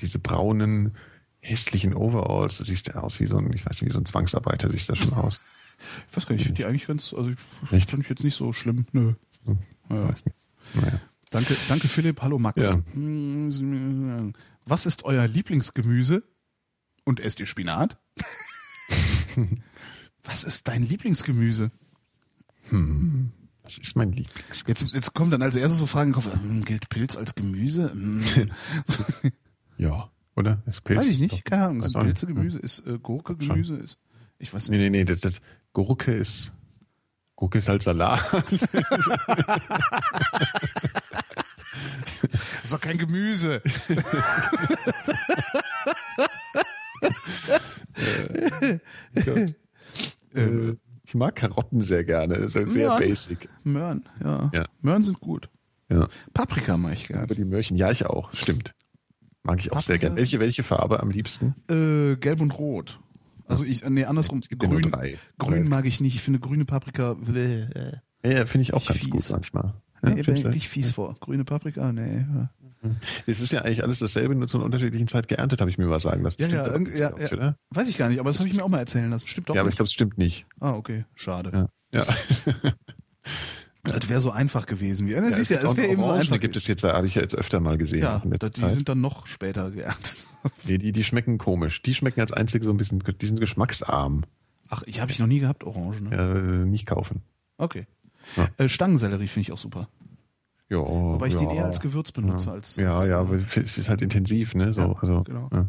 [0.00, 0.96] diese braunen,
[1.38, 2.58] hässlichen Overalls.
[2.58, 4.88] Du siehst ja aus wie so ein, ich weiß nicht, wie so ein Zwangsarbeiter siehst
[4.88, 5.38] du schon aus.
[6.10, 7.38] Ich weiß gar nicht, ich finde die eigentlich ganz, also ich
[7.86, 8.86] finde ich jetzt nicht so schlimm.
[8.92, 9.14] Nö.
[9.44, 9.58] Hm.
[9.90, 10.14] Ja.
[10.74, 11.00] Naja.
[11.30, 12.22] Danke, danke Philipp.
[12.22, 12.62] Hallo Max.
[12.62, 12.80] Ja.
[14.64, 16.22] Was ist euer Lieblingsgemüse?
[17.04, 17.98] Und esst ihr Spinat?
[20.24, 21.70] Was ist dein Lieblingsgemüse?
[22.70, 23.30] Hm.
[23.62, 24.84] Was ist mein Lieblingsgemüse?
[24.84, 27.92] Jetzt, jetzt kommen dann als erstes so Fragen, hm, gilt Pilz als Gemüse?
[27.92, 28.50] Hm.
[29.78, 30.62] ja, oder?
[30.66, 31.82] Ist Pilz weiß ich nicht, keine Ahnung.
[31.82, 32.58] Ist Pilze Gemüse?
[32.58, 33.76] Ist äh, Gurke Gemüse?
[33.76, 33.98] Ist,
[34.38, 34.78] ich weiß nicht.
[34.78, 35.40] Nee, nee, nee, das, das
[35.76, 36.50] Gurke ist
[37.34, 38.18] Gurke ist halt Salat.
[38.32, 38.62] das
[42.64, 43.60] ist doch kein Gemüse.
[50.34, 52.36] äh, ich mag Karotten sehr gerne.
[52.36, 53.46] Das ist halt sehr ja, basic.
[53.62, 54.50] Möhren, ja.
[54.54, 54.64] ja.
[54.80, 55.50] Möhren sind gut.
[55.90, 56.08] Ja.
[56.32, 57.24] Paprika mag ich gerne.
[57.24, 58.32] Aber die Möhrchen, ja, ich auch.
[58.32, 58.72] Stimmt.
[59.42, 59.88] Mag ich auch Paprika?
[59.88, 60.16] sehr gerne.
[60.16, 61.54] Welche, welche Farbe am liebsten?
[61.68, 62.98] Äh, gelb und rot.
[63.48, 64.40] Also ich, nee, andersrum.
[64.40, 65.18] Grün, drei.
[65.38, 66.14] Grün mag ich nicht.
[66.14, 67.16] Ich finde grüne Paprika.
[67.34, 67.92] Äh,
[68.24, 69.10] ja, finde ich auch ganz fies.
[69.10, 69.74] gut manchmal.
[70.02, 71.16] Ja, nee, bin ich fies vor.
[71.20, 72.18] Grüne Paprika, nee.
[72.18, 72.50] Ja.
[73.26, 75.86] Es ist ja eigentlich alles dasselbe, nur zu einer unterschiedlichen Zeit geerntet, habe ich mir
[75.86, 76.42] mal sagen lassen.
[76.42, 77.56] Ja, ja, ja, ja, oder?
[77.70, 79.26] Weiß ich gar nicht, aber das, das habe ich mir auch mal erzählen lassen.
[79.26, 79.54] Stimmt doch.
[79.54, 79.74] Ja, aber nicht.
[79.74, 80.46] ich glaube, es stimmt nicht.
[80.60, 81.04] Ah, okay.
[81.14, 81.68] Schade.
[81.92, 82.04] Ja.
[82.04, 82.06] ja.
[83.86, 85.08] Das wäre so einfach gewesen.
[85.08, 86.40] Ja, das ist ja, es wäre eben so einfach.
[86.40, 88.02] gibt es jetzt, habe ich ja jetzt öfter mal gesehen.
[88.02, 88.72] Ja, die Zeit.
[88.72, 90.26] sind dann noch später geerntet.
[90.62, 91.82] Nee, die, die schmecken komisch.
[91.82, 94.22] Die schmecken als einzige so ein bisschen, die sind geschmacksarm.
[94.68, 96.10] Ach, ich habe ich noch nie gehabt, Orange, ne?
[96.12, 97.22] Ja, äh, nicht kaufen.
[97.58, 97.88] Okay.
[98.36, 98.48] Ja.
[98.56, 99.88] Äh, Stangensellerie finde ich auch super.
[100.68, 101.40] Ja, Wobei ich ja.
[101.40, 102.52] den eher als Gewürz benutze ja.
[102.52, 102.76] als.
[102.76, 104.72] Ja, als, ja, aber es ist halt intensiv, ne?
[104.72, 105.48] So, ja, also, genau.
[105.52, 105.66] Ja.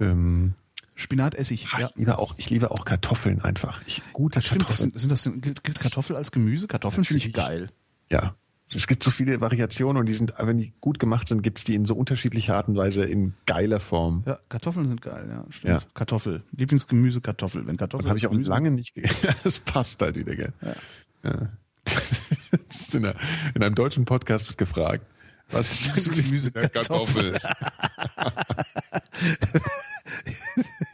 [0.00, 0.54] Ähm,
[0.98, 1.68] Spinat esse ich.
[1.78, 1.88] Ja.
[1.90, 3.80] Ich liebe auch, ich liebe auch Kartoffeln einfach.
[3.86, 4.90] Ich, gute Stimmt, Kartoffeln.
[4.90, 6.66] Sind, sind das, gilt, gilt Kartoffel als Gemüse?
[6.66, 7.70] Kartoffeln finde ich geil.
[8.10, 8.34] Ja.
[8.74, 11.76] Es gibt so viele Variationen und die sind, wenn die gut gemacht sind, gibt's die
[11.76, 14.24] in so unterschiedlicher Art und Weise in geiler Form.
[14.26, 15.72] Ja, Kartoffeln sind geil, ja, stimmt.
[15.72, 15.82] Ja.
[15.94, 16.42] Kartoffel.
[16.50, 17.64] Lieblingsgemüse Kartoffel.
[17.66, 18.08] Wenn Kartoffel.
[18.08, 18.94] Habe ich auch Gemüse lange nicht
[19.44, 20.52] Das passt halt wieder, gell?
[20.60, 20.74] Ja.
[21.30, 21.48] ja.
[22.92, 23.14] in, einer,
[23.54, 25.06] in, einem deutschen Podcast wird gefragt.
[25.50, 27.38] Was ist das Gemüse Kartoffel?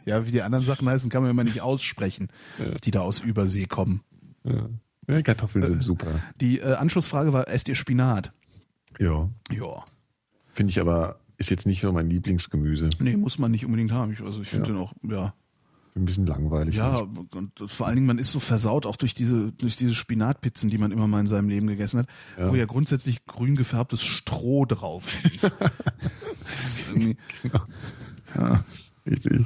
[0.05, 2.75] ja, wie die anderen Sachen heißen, kann man immer nicht aussprechen, ja.
[2.83, 4.01] die da aus Übersee kommen.
[4.43, 4.69] Ja.
[5.07, 6.07] Ja, Kartoffeln sind super.
[6.41, 8.33] Die äh, Anschlussfrage war, esst ihr Spinat?
[8.99, 9.29] Ja.
[9.51, 9.83] Ja.
[10.53, 12.89] Finde ich aber, ist jetzt nicht so mein Lieblingsgemüse.
[12.99, 14.13] Nee, muss man nicht unbedingt haben.
[14.13, 14.73] Ich, also ich finde ja.
[14.73, 15.33] den auch, ja.
[15.95, 16.75] Ein bisschen langweilig.
[16.75, 20.69] Ja, und vor allen Dingen, man ist so versaut auch durch diese, durch diese Spinatpizzen,
[20.69, 22.07] die man immer mal in seinem Leben gegessen hat,
[22.37, 22.51] ja.
[22.51, 25.23] wo ja grundsätzlich grün gefärbtes Stroh drauf
[26.45, 27.61] ist irgendwie, genau.
[28.35, 28.65] ja.
[29.07, 29.45] Richtig.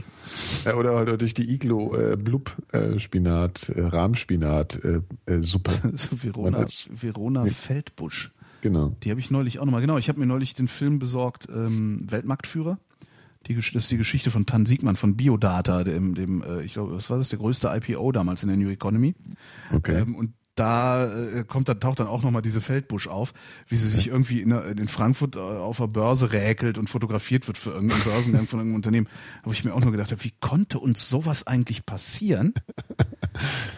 [0.63, 5.71] Ja, oder halt durch die Iglo äh, Blub äh, Spinat, äh, Rahmspinat äh, äh, Suppe.
[5.93, 7.49] so Verona, Verona nee.
[7.49, 8.31] Feldbusch.
[8.61, 8.95] Genau.
[9.03, 9.81] Die habe ich neulich auch nochmal.
[9.81, 12.79] Genau, ich habe mir neulich den Film besorgt, ähm, Weltmarktführer.
[13.47, 16.93] Die, das ist die Geschichte von Tan Siegmann von Biodata, dem, dem äh, ich glaube,
[16.93, 19.15] was war das, der größte IPO damals in der New Economy.
[19.73, 20.01] Okay.
[20.01, 23.33] Ähm, und da äh, kommt dann taucht dann auch nochmal diese Feldbusch auf,
[23.67, 27.57] wie sie sich irgendwie in, in Frankfurt äh, auf der Börse räkelt und fotografiert wird
[27.57, 29.07] für irgendeinen Börsengang von irgendeinem Unternehmen.
[29.43, 32.53] Wo ich mir auch nur gedacht habe, wie konnte uns sowas eigentlich passieren?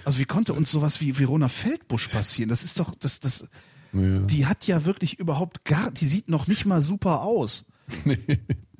[0.05, 2.49] Also wie konnte uns sowas wie Verona Feldbusch passieren?
[2.49, 3.47] Das ist doch, das, das,
[3.93, 4.19] ja.
[4.19, 7.65] die hat ja wirklich überhaupt gar, die sieht noch nicht mal super aus.
[8.05, 8.17] Nee.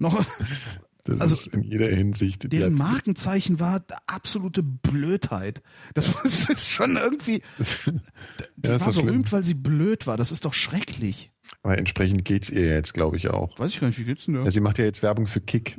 [0.02, 0.26] Noch,
[1.04, 2.52] das also ist in jeder Hinsicht.
[2.52, 5.62] Deren Markenzeichen war absolute Blödheit.
[5.94, 6.10] Das
[6.50, 7.44] ist schon irgendwie.
[8.58, 9.32] Die ja, war berühmt, schlimm.
[9.32, 10.18] weil sie blöd war.
[10.18, 11.30] Das ist doch schrecklich.
[11.62, 13.60] Aber entsprechend geht's ihr jetzt, glaube ich, auch.
[13.60, 14.44] Weiß ich gar nicht, wie geht's denn da?
[14.44, 15.78] Ja, sie macht ja jetzt Werbung für Kick.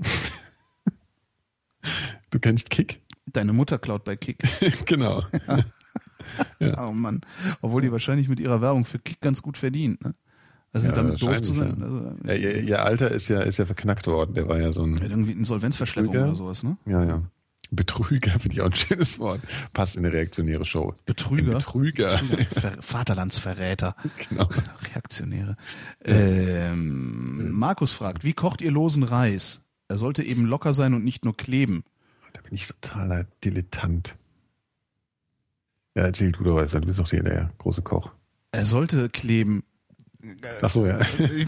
[2.31, 3.01] du kennst Kick?
[3.27, 4.39] Deine Mutter klaut bei Kick.
[4.87, 5.25] genau.
[6.61, 6.89] Ja.
[6.89, 7.23] Oh Mann.
[7.61, 10.15] Obwohl die wahrscheinlich mit ihrer Werbung für Kick ganz gut verdient, ne?
[10.73, 11.83] Also Ja, damit doof zu sein.
[11.83, 14.35] Also, Ja, ihr, ihr Alter ist ja, ist ja verknackt worden.
[14.35, 16.29] Der war ja so ein, irgendwie Insolvenzverschleppung Betrüger?
[16.29, 16.77] oder sowas, ne?
[16.87, 17.23] ja, ja.
[17.75, 19.41] Betrüger finde ich auch ein schönes Wort.
[19.73, 20.95] Passt in eine reaktionäre Show.
[21.07, 21.53] Betrüger.
[21.53, 22.11] Ein Betrüger.
[22.51, 23.97] Ver Vaterlandsverräter.
[24.29, 24.47] genau.
[24.93, 25.57] Reaktionäre.
[26.05, 29.63] Ähm, Markus fragt, wie kocht ihr losen Reis?
[29.89, 31.85] Er sollte eben locker sein und nicht nur kleben.
[32.35, 34.17] Da bin ich totaler Dilettant.
[35.95, 36.63] Ja, erzähl du doch.
[36.67, 38.11] Du bist doch hier der große Koch.
[38.53, 39.65] Er sollte kleben.
[40.61, 41.01] Ach so, ja.
[41.01, 41.47] Ich,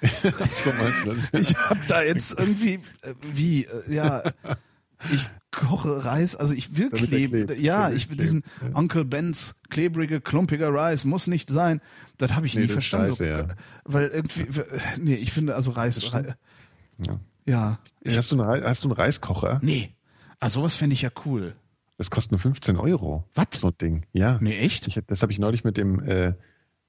[0.52, 1.28] so meinst du das?
[1.32, 4.22] ich habe da jetzt irgendwie, äh, wie, äh, ja,
[5.12, 7.48] ich koche Reis, also ich will Damit kleben.
[7.60, 8.76] Ja, Damit ich will diesen ja.
[8.76, 11.80] Onkel Ben's klebrige, klumpiger Reis muss nicht sein.
[12.18, 13.08] Das habe ich Nee, nie verstanden.
[13.08, 13.46] scheiße, ja.
[13.84, 14.46] Weil irgendwie,
[15.00, 16.34] nee, ich finde also Reis, Rei-
[17.06, 17.20] Ja.
[17.46, 19.58] ja, ich, hast, du einen, hast du einen Reiskocher?
[19.62, 19.90] nee,
[20.38, 21.54] also sowas fände ich ja cool.
[21.98, 23.24] Das kostet nur 15 Euro.
[23.34, 23.46] Was?
[23.58, 24.06] So ein Ding.
[24.14, 24.38] Ja.
[24.40, 24.86] Nee, echt?
[24.86, 26.32] Ich, das habe ich neulich mit dem äh,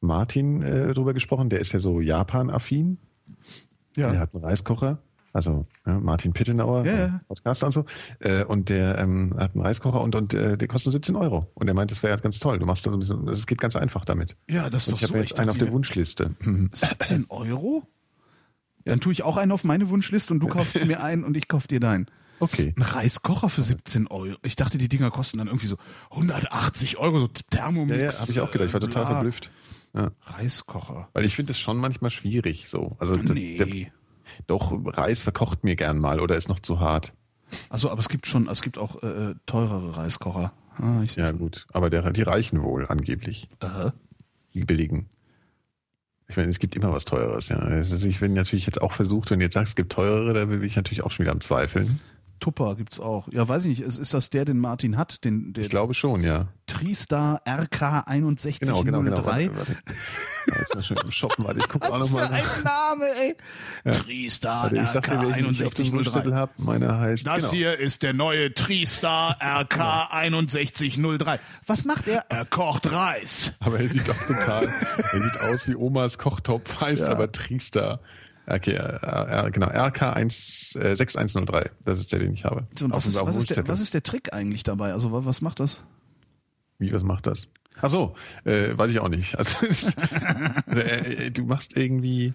[0.02, 1.50] Martin äh, drüber gesprochen.
[1.50, 2.98] Der ist ja so Japan-affin.
[3.96, 5.00] Der hat einen Reiskocher.
[5.34, 7.22] Also ja, Martin Pittenauer, Ja, ja.
[7.30, 7.86] Podcaster und so.
[8.20, 11.48] Äh, und der ähm, hat einen Reiskocher und, und äh, der kostet 17 Euro.
[11.54, 12.60] Und er meint, das wäre halt ganz toll.
[12.60, 14.36] Du machst da so ein bisschen, es geht ganz einfach damit.
[14.50, 15.24] Ja, das ist Und doch ich habe so.
[15.24, 16.36] jetzt einen auf der Wunschliste.
[16.74, 17.84] 17 Euro?
[18.84, 21.48] Dann tue ich auch einen auf meine Wunschliste und du kaufst mir einen und ich
[21.48, 22.08] kauf dir deinen.
[22.40, 22.74] Okay.
[22.76, 24.36] Ein Reiskocher für 17 Euro.
[24.44, 25.78] Ich dachte, die Dinger kosten dann irgendwie so
[26.10, 28.16] 180 Euro, so Ja, Thermomix.
[28.16, 28.68] ja, habe ich auch gedacht.
[28.70, 29.14] Ich war total bla.
[29.14, 29.52] verblüfft.
[29.94, 30.12] Ja.
[30.26, 31.10] Reiskocher.
[31.14, 32.96] Weil ich finde es schon manchmal schwierig so.
[33.00, 33.58] Also Nee.
[33.58, 33.92] der,
[34.48, 37.14] doch, Reis verkocht mir gern mal oder ist noch zu hart.
[37.70, 40.54] Also, aber es gibt schon, es gibt auch äh, teurere Reiskocher.
[40.78, 41.68] Ah, Ja, gut.
[41.74, 43.50] Aber der, die reichen wohl angeblich.
[43.60, 43.94] Aha.
[44.54, 45.10] Die billigen.
[46.30, 47.58] Ich meine, es gibt immer was Teures, ja.
[47.68, 50.46] Ist, ich bin natürlich jetzt auch versucht, wenn du jetzt sagst, es gibt teurere, da
[50.46, 52.00] bin ich natürlich auch schon wieder am Zweifeln.
[52.42, 53.30] Tupper gibt's auch.
[53.32, 53.82] Ja, weiß ich nicht.
[53.82, 55.24] Ist, ist das der, den Martin hat?
[55.24, 56.48] Den, der Ich glaube schon, ja.
[56.68, 58.58] Tristar RK 6103?
[58.60, 59.26] Genau, genau, genau.
[59.26, 59.78] Warte, warte.
[60.48, 62.32] Ja, jetzt mal schon im Shoppen, warte, ich gucke auch Was noch für mal.
[62.32, 63.94] ein Name, ey.
[63.94, 66.36] Tristar Warte, ich sag RK dir, welchen ich auf dem Wunschzettel 6103.
[66.36, 66.52] habe.
[66.58, 67.52] Meiner heißt, Das genau.
[67.54, 70.10] hier ist der neue Tristar RK
[70.50, 71.40] 6103.
[71.68, 72.26] Was macht er?
[72.30, 73.54] Er kocht Reis.
[73.60, 74.70] Aber er sieht doch total,
[75.12, 78.00] er sieht aus wie Omas Kochtopf, heißt aber Triester.
[78.48, 82.68] Okay, äh, genau, RK1, äh, 6103, das ist der, den ich habe.
[82.78, 84.94] So, was, ist, was, ist der, was ist der Trick eigentlich dabei?
[84.94, 85.84] Also wa- was macht das?
[86.80, 87.48] Wie, was macht das?
[87.82, 89.36] Ach so, äh, weiß ich auch nicht.
[89.38, 89.96] Also, es-
[90.68, 92.34] äh, äh, du machst irgendwie,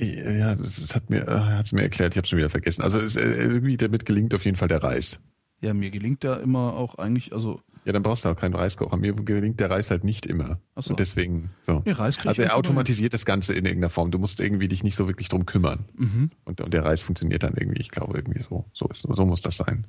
[0.00, 2.82] äh, ja, das, das hat mir, äh, hat's mir erklärt, ich habe schon wieder vergessen.
[2.82, 5.20] Also es, irgendwie damit gelingt auf jeden Fall der Reis.
[5.66, 8.96] Ja, mir gelingt da immer auch eigentlich, also Ja, dann brauchst du auch keinen Reiskocher.
[8.96, 10.60] Mir gelingt der Reis halt nicht immer.
[10.76, 10.90] Ach so.
[10.90, 11.82] Und deswegen, so.
[11.84, 14.12] Nee, Reis also er automatisiert das Ganze in irgendeiner Form.
[14.12, 15.86] Du musst irgendwie dich nicht so wirklich drum kümmern.
[15.96, 16.30] mhm.
[16.44, 18.64] Und, und der Reis funktioniert dann irgendwie, ich glaube, irgendwie so.
[18.72, 19.88] So ist, so muss das sein.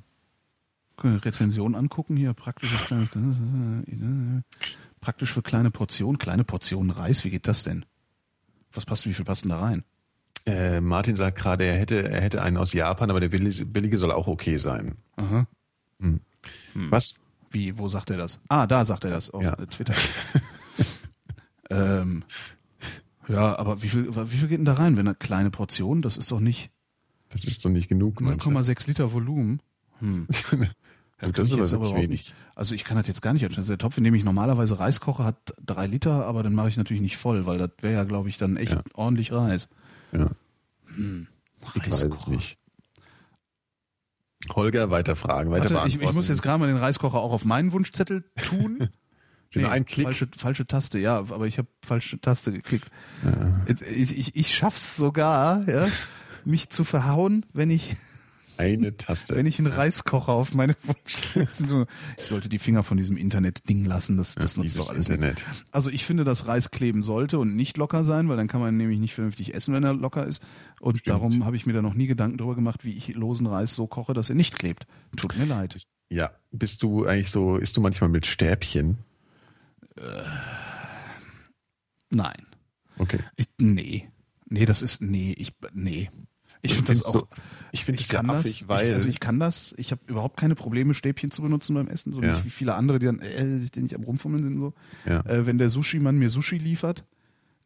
[0.96, 3.10] Können wir Rezension angucken hier, praktisches kleines,
[5.00, 7.84] praktisch für kleine Portionen, kleine Portionen Reis, wie geht das denn?
[8.72, 9.84] Was passt, wie viel passt denn da rein?
[10.44, 13.96] Äh, Martin sagt gerade, er hätte, er hätte einen aus Japan, aber der billige, billige
[13.96, 14.96] soll auch okay sein.
[15.14, 15.46] Aha.
[16.74, 17.14] Was?
[17.50, 18.40] Wie, wo sagt er das?
[18.48, 19.56] Ah, da sagt er das auf Ja.
[19.56, 19.94] Twitter.
[21.70, 22.24] ähm,
[23.28, 24.96] ja, aber wie viel, wie viel geht denn da rein?
[24.96, 26.70] Wenn eine kleine Portion, das ist doch nicht
[27.30, 28.50] Das ist doch nicht genug, meinst du?
[28.50, 29.60] 0,6 Liter Volumen.
[30.00, 30.26] Hm.
[31.20, 32.10] Das ist jetzt aber aber wirklich überhaupt wenig.
[32.10, 32.34] nicht.
[32.54, 33.44] Also ich kann das jetzt gar nicht.
[33.44, 36.68] Also der Topf, in dem ich normalerweise Reis koche, hat drei Liter, aber dann mache
[36.68, 38.84] ich natürlich nicht voll, weil das wäre ja, glaube ich, dann echt Ja.
[38.94, 39.68] ordentlich Reis.
[40.12, 40.30] Ja,
[40.94, 41.26] Hm.
[41.74, 42.30] ich weiß es Reiskocher.
[42.30, 42.57] nicht.
[44.54, 46.04] Holger, weiter fragen, weiter Warte, ich, beantworten.
[46.04, 48.88] ich muss jetzt gerade mal den Reiskocher auch auf meinen Wunschzettel tun.
[49.50, 50.04] Sind nur ein Klick.
[50.04, 52.90] Falsche, falsche Taste, ja, aber ich habe falsche Taste geklickt.
[53.66, 55.88] Jetzt, ich, ich, ich schaff's sogar, ja,
[56.44, 57.96] mich zu verhauen, wenn ich,
[58.58, 59.34] Eine Taste.
[59.36, 61.86] wenn ich einen Reiskocher auf meine Wunschliste.
[62.18, 65.36] Ich sollte die Finger von diesem Internet-Ding lassen, das, das nutzt Dieses doch alles Internet.
[65.46, 65.64] nichts.
[65.70, 68.76] Also ich finde, dass Reis kleben sollte und nicht locker sein, weil dann kann man
[68.76, 70.42] nämlich nicht vernünftig essen, wenn er locker ist.
[70.80, 73.74] Und darum habe ich mir da noch nie Gedanken darüber gemacht, wie ich losen Reis
[73.74, 74.86] so koche, dass er nicht klebt.
[75.16, 75.86] Tut mir leid.
[76.10, 78.98] Ja, bist du eigentlich so, isst du manchmal mit Stäbchen?
[82.10, 82.46] Nein.
[82.98, 83.18] Okay.
[83.36, 84.08] Ich, nee.
[84.46, 86.08] Nee, das ist, nee, ich, nee.
[86.62, 87.26] Ich finde das auch,
[87.72, 90.00] ich finde ich das kann das, affig, ich, weil- also ich kann das, ich habe
[90.06, 92.32] überhaupt keine Probleme, Stäbchen zu benutzen beim Essen, so Ja.
[92.32, 94.74] nicht wie viele andere, die dann, äh, die nicht am Rumfummeln sind, so.
[95.06, 95.20] Ja.
[95.26, 97.04] Äh, wenn der Sushi-Mann mir Sushi liefert,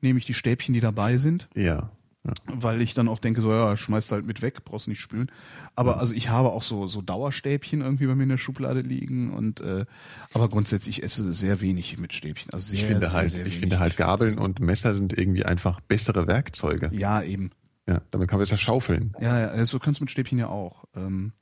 [0.00, 1.90] nehme ich die Stäbchen, die dabei sind, Ja.
[2.24, 2.32] ja.
[2.46, 5.30] weil ich dann auch denke, so, ja, schmeißt halt mit weg, brauchst nicht spülen.
[5.74, 9.32] Aber also ich habe auch so, so Dauerstäbchen irgendwie bei mir in der Schublade liegen
[9.32, 9.86] und, äh,
[10.34, 12.52] aber grundsätzlich ich esse sehr wenig mit Stäbchen.
[12.52, 13.60] Also sehr, Ich finde sehr, halt, sehr ich wenig.
[13.60, 16.88] finde halt Gabeln und Messer sind irgendwie einfach bessere Werkzeuge.
[16.90, 17.50] das- Ja, eben.
[17.88, 19.16] Ja, damit kann man besser schaufeln.
[19.20, 20.84] Ja, ja, du kannst mit Stäbchen ja auch.
[20.94, 21.32] Ähm,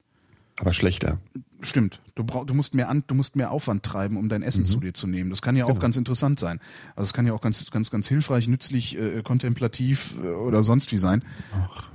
[0.59, 1.19] Aber schlechter.
[1.60, 2.01] Stimmt.
[2.15, 4.67] Du brauch, du musst mehr an, du musst mehr Aufwand treiben, um dein Essen mhm.
[4.67, 5.28] zu dir zu nehmen.
[5.28, 5.81] Das kann ja auch genau.
[5.81, 6.59] ganz interessant sein.
[6.97, 10.93] Also es kann ja auch ganz, ganz, ganz hilfreich, nützlich, äh, kontemplativ äh, oder sonst
[10.93, 11.23] wie sein.
[11.52, 11.91] Ach.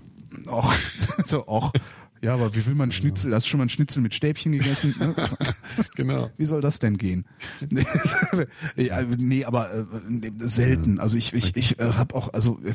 [0.47, 0.73] Och.
[1.25, 1.71] so, och.
[2.21, 3.33] Ja, aber wie will man Schnitzel?
[3.35, 4.95] Hast du schon mal ein Schnitzel mit Stäbchen gegessen?
[4.99, 5.13] Ne?
[5.95, 6.31] genau.
[6.37, 7.25] Wie soll das denn gehen?
[8.75, 9.85] ja, nee, aber äh,
[10.39, 10.99] selten.
[10.99, 12.73] Also ich, ich, ich äh, habe auch, also äh,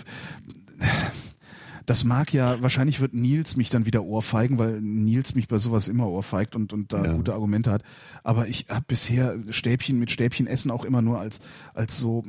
[1.90, 5.88] das mag ja, wahrscheinlich wird Nils mich dann wieder ohrfeigen, weil Nils mich bei sowas
[5.88, 7.16] immer ohrfeigt und, und da ja.
[7.16, 7.82] gute Argumente hat.
[8.22, 11.40] Aber ich habe bisher Stäbchen mit Stäbchen essen auch immer nur als,
[11.74, 12.22] als so,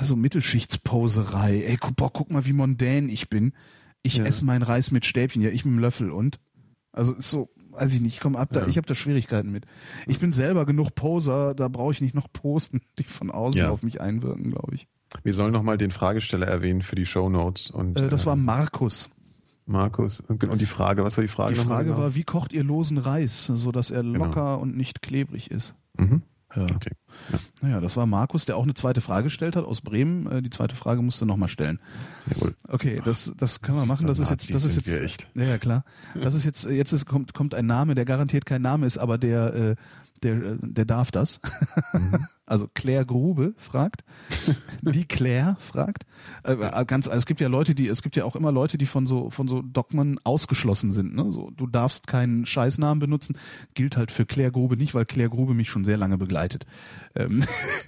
[0.00, 1.64] so Mittelschichtsposerei.
[1.66, 3.52] Ey, guck, boah, guck mal, wie mondän ich bin.
[4.02, 4.24] Ich ja.
[4.24, 6.40] esse meinen Reis mit Stäbchen, ja, ich mit dem Löffel und.
[6.92, 8.68] Also ist so, weiß ich nicht, ich komm ab da, ja.
[8.68, 9.66] ich habe da Schwierigkeiten mit.
[10.06, 13.68] Ich bin selber genug Poser, da brauche ich nicht noch Posten, die von außen ja.
[13.68, 14.88] auf mich einwirken, glaube ich.
[15.22, 17.70] Wir sollen nochmal den Fragesteller erwähnen für die Show Notes.
[17.70, 19.10] Und, äh, das war Markus.
[19.66, 20.20] Markus.
[20.20, 21.54] Und die Frage, was war die Frage?
[21.54, 21.98] Die Frage genau?
[21.98, 24.26] war, wie kocht ihr losen Reis, so dass er genau.
[24.26, 24.58] locker genau.
[24.58, 25.74] und nicht klebrig ist?
[25.96, 26.22] Mhm.
[26.54, 26.64] Ja.
[26.64, 26.92] Okay.
[27.32, 27.38] Ja.
[27.62, 30.30] Naja, das war Markus, der auch eine zweite Frage gestellt hat aus Bremen.
[30.30, 31.80] Äh, die zweite Frage musste nochmal stellen.
[32.32, 32.54] Jawohl.
[32.68, 34.06] Okay, das, das können wir machen.
[34.06, 35.84] Das ist jetzt, das ist jetzt, ja, ja klar.
[36.20, 39.18] Das ist jetzt, jetzt ist, kommt, kommt ein Name, der garantiert kein Name ist, aber
[39.18, 39.76] der, äh,
[40.24, 41.40] der, der darf das.
[41.92, 42.26] Mhm.
[42.46, 44.04] Also Claire Grube fragt,
[44.82, 46.04] die Claire fragt.
[46.42, 48.76] Äh, äh, ganz, also es gibt ja Leute, die, es gibt ja auch immer Leute,
[48.76, 51.14] die von so von so Dogmen ausgeschlossen sind.
[51.14, 51.30] Ne?
[51.30, 53.38] So, du darfst keinen Scheißnamen benutzen.
[53.72, 56.66] Gilt halt für Claire Grube nicht, weil Claire Grube mich schon sehr lange begleitet.
[57.14, 57.44] Ähm.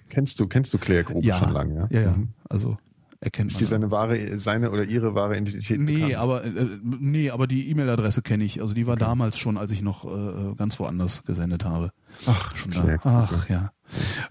[0.09, 1.89] Kennst du, kennst du Claire Grube ja, schon lange?
[1.91, 2.01] Ja, ja.
[2.07, 2.13] ja.
[2.13, 2.29] Mhm.
[2.49, 2.79] Also
[3.21, 5.81] erkennt Ist die seine wahre, seine oder ihre wahre Identität?
[5.81, 6.15] Nee, bekannt?
[6.17, 8.61] aber äh, nee, aber die E-Mail-Adresse kenne ich.
[8.61, 9.05] Also die war okay.
[9.05, 11.93] damals schon, als ich noch äh, ganz woanders gesendet habe.
[12.27, 12.99] Ach, schon da.
[13.03, 13.73] Ach ja.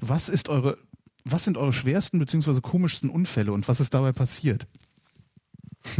[0.01, 0.77] Was ist eure,
[1.23, 2.61] was sind eure schwersten bzw.
[2.61, 4.67] komischsten Unfälle und was ist dabei passiert?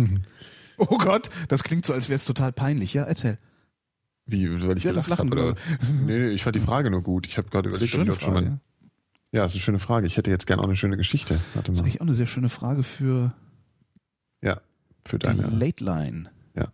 [0.78, 2.94] oh Gott, das klingt so, als wäre es total peinlich.
[2.94, 3.38] Ja, erzähl.
[4.28, 5.30] Wie, weil ich ja, gelacht habe?
[5.30, 5.56] Oder?
[6.02, 7.28] Nee, nee, ich fand die Frage nur gut.
[7.28, 8.60] Ich habe gerade überlegt, ob ich schon mal
[9.32, 10.08] ja, das ist eine schöne Frage.
[10.08, 11.40] Ich hätte jetzt gerne auch eine schöne Geschichte.
[11.54, 11.74] Warte mal.
[11.74, 13.34] Das ist eigentlich auch eine sehr schöne Frage für,
[14.42, 14.62] ja,
[15.04, 15.50] für deine.
[15.50, 16.30] Die Late Line.
[16.56, 16.72] Ja.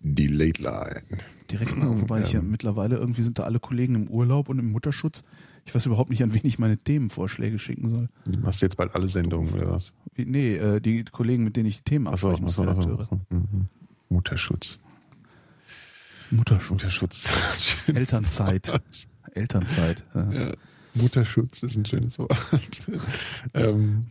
[0.00, 1.02] Die Late Line.
[1.50, 2.24] Direkt mal, wobei ja.
[2.26, 5.24] ich ja mittlerweile irgendwie sind da alle Kollegen im Urlaub und im Mutterschutz.
[5.64, 8.08] Ich weiß überhaupt nicht, an wen ich meine Themenvorschläge schicken soll.
[8.26, 9.92] Du machst jetzt bald alle Sendungen oder was?
[10.14, 13.08] Wie, nee, äh, die Kollegen, mit denen ich die Themen absprechen muss, Redakteure.
[13.30, 13.68] Mhm.
[14.10, 14.78] Mutterschutz.
[16.30, 16.70] Mutterschutz.
[16.70, 17.28] Mutterschutz.
[17.86, 18.80] Elternzeit.
[19.32, 20.04] Elternzeit.
[20.14, 20.52] Ja.
[20.98, 22.34] Mutterschutz ist ein schönes Wort.
[23.54, 24.06] ähm,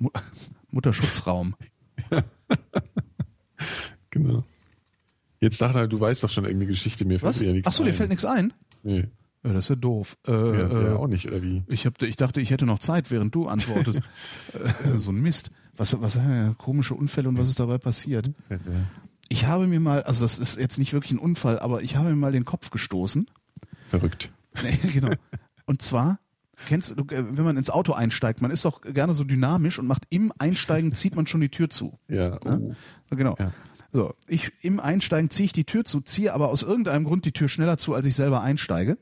[0.72, 1.56] Mutterschutzraum.
[4.10, 4.44] genau.
[5.40, 7.94] Jetzt dachte er, du weißt doch schon irgendeine Geschichte, mir fällt ja nichts Achso, dir
[7.94, 8.54] fällt nichts ein?
[8.84, 9.06] Nee.
[9.44, 10.18] Ja, das ist ja doof.
[10.28, 11.64] Äh, ja, äh, auch nicht, oder wie?
[11.68, 14.02] Ich, hab, ich dachte, ich hätte noch Zeit, während du antwortest.
[14.54, 15.52] äh, so ein Mist.
[15.76, 18.32] Was, was äh, komische Unfälle und was ist dabei passiert?
[18.50, 18.58] Ja,
[19.30, 22.10] ich habe mir mal, also das ist jetzt nicht wirklich ein Unfall, aber ich habe
[22.10, 23.30] mir mal den Kopf gestoßen.
[23.90, 24.32] Verrückt.
[24.64, 25.14] Nee, genau.
[25.66, 26.20] Und zwar
[26.66, 29.88] Kennst du, äh, wenn man ins Auto einsteigt, man ist doch gerne so dynamisch und
[29.88, 32.00] macht im Einsteigen zieht man schon die Tür zu.
[32.10, 32.50] Ja, oh.
[32.50, 33.16] ja?
[33.16, 33.36] Genau.
[33.38, 33.52] Ja.
[33.92, 37.32] So, ich im Einsteigen ziehe ich die Tür zu, ziehe aber aus irgendeinem Grund die
[37.32, 38.98] Tür schneller zu, als ich selber einsteige.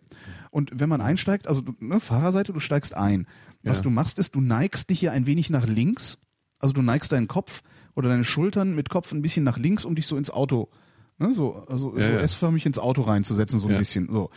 [0.51, 3.27] Und wenn man einsteigt, also ne, Fahrerseite, du steigst ein.
[3.63, 3.83] Was ja.
[3.83, 6.19] du machst, ist, du neigst dich hier ein wenig nach links.
[6.59, 7.61] Also du neigst deinen Kopf
[7.95, 10.69] oder deine Schultern mit Kopf ein bisschen nach links, um dich so ins Auto
[11.17, 12.19] Ne, so, also ja, so ja.
[12.19, 13.77] S-förmig ins Auto reinzusetzen, so ein ja.
[13.77, 14.09] bisschen.
[14.11, 14.31] So.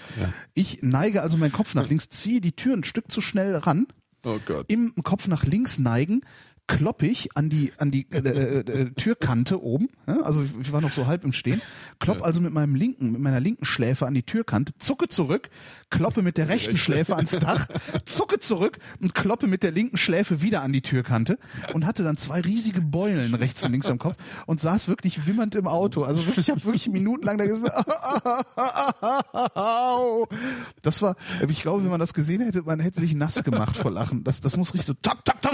[0.55, 3.89] Ich neige also meinen Kopf nach links, ziehe die Tür ein Stück zu schnell ran.
[4.25, 4.67] Oh Gott.
[4.69, 6.23] Im Kopf nach links neigen,
[6.69, 10.93] kloppig an die an die äh, äh, äh, Türkante oben, ja, also ich war noch
[10.93, 11.61] so halb im Stehen,
[11.99, 15.49] klopp also mit meinem linken mit meiner linken Schläfe an die Türkante, zucke zurück,
[15.91, 17.67] kloppe mit der rechten Schläfe ans Dach,
[18.05, 21.39] zucke zurück und kloppe mit der linken Schläfe wieder an die Türkante
[21.73, 24.17] und hatte dann zwei riesige Beulen rechts und links am Kopf
[24.47, 26.05] und saß wirklich wimmernd im Auto.
[26.05, 27.75] Also wirklich, ich habe wirklich minutenlang da gesagt,
[30.83, 31.17] das war,
[31.49, 34.23] ich glaube, wenn man das gesehen hätte, man hätte sich nass gemacht vor Lachen.
[34.23, 35.49] Das das muss richtig so tak tak tak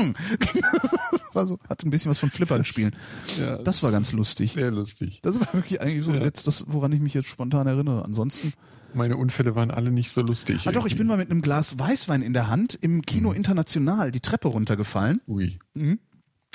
[1.32, 2.94] war so, hatte ein bisschen was von Flippern spielen.
[3.38, 4.52] Ja, das war ganz lustig.
[4.52, 5.20] Sehr lustig.
[5.22, 6.22] Das war wirklich eigentlich so ja.
[6.22, 8.04] jetzt das, woran ich mich jetzt spontan erinnere.
[8.04, 8.52] Ansonsten.
[8.94, 10.68] Meine Unfälle waren alle nicht so lustig.
[10.68, 13.36] Ah doch, ich bin mal mit einem Glas Weißwein in der Hand im Kino mhm.
[13.36, 15.20] International die Treppe runtergefallen.
[15.26, 15.58] Ui.
[15.74, 15.98] Mhm.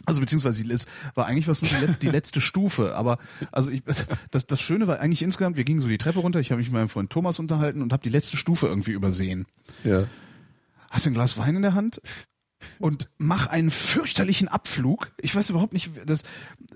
[0.05, 3.17] Also beziehungsweise es war eigentlich was mit die letzte Stufe, aber
[3.51, 3.83] also ich,
[4.31, 6.69] das, das Schöne war eigentlich insgesamt, wir gingen so die Treppe runter, ich habe mich
[6.69, 9.45] mit meinem Freund Thomas unterhalten und habe die letzte Stufe irgendwie übersehen.
[9.83, 10.05] Ja.
[10.89, 12.01] Hatte ein Glas Wein in der Hand,
[12.79, 15.11] und mach einen fürchterlichen Abflug.
[15.19, 16.23] Ich weiß überhaupt nicht, das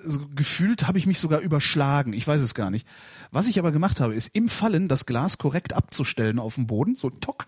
[0.04, 2.14] also gefühlt habe ich mich sogar überschlagen.
[2.14, 2.88] Ich weiß es gar nicht.
[3.32, 6.96] Was ich aber gemacht habe, ist im Fallen das Glas korrekt abzustellen auf dem Boden,
[6.96, 7.46] so tock.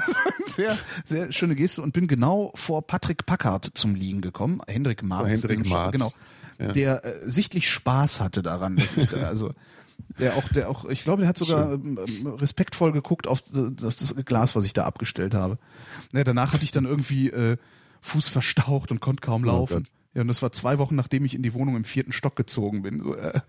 [0.46, 4.60] sehr sehr schöne Geste und bin genau vor Patrick Packard zum Liegen gekommen.
[4.66, 5.92] Hendrik Marz, Hendrik Marz.
[5.92, 6.12] genau.
[6.58, 6.72] Ja.
[6.72, 9.52] Der äh, sichtlich Spaß hatte daran, dass ich da, also
[10.18, 14.14] Der auch, der auch, ich glaube, der hat sogar ähm, respektvoll geguckt auf das, das
[14.24, 15.58] Glas, was ich da abgestellt habe.
[16.12, 17.56] Ja, danach hatte ich dann irgendwie äh,
[18.00, 19.84] Fuß verstaucht und konnte kaum laufen.
[19.86, 22.36] Oh ja, und das war zwei Wochen, nachdem ich in die Wohnung im vierten Stock
[22.36, 23.02] gezogen bin.
[23.02, 23.40] So, äh.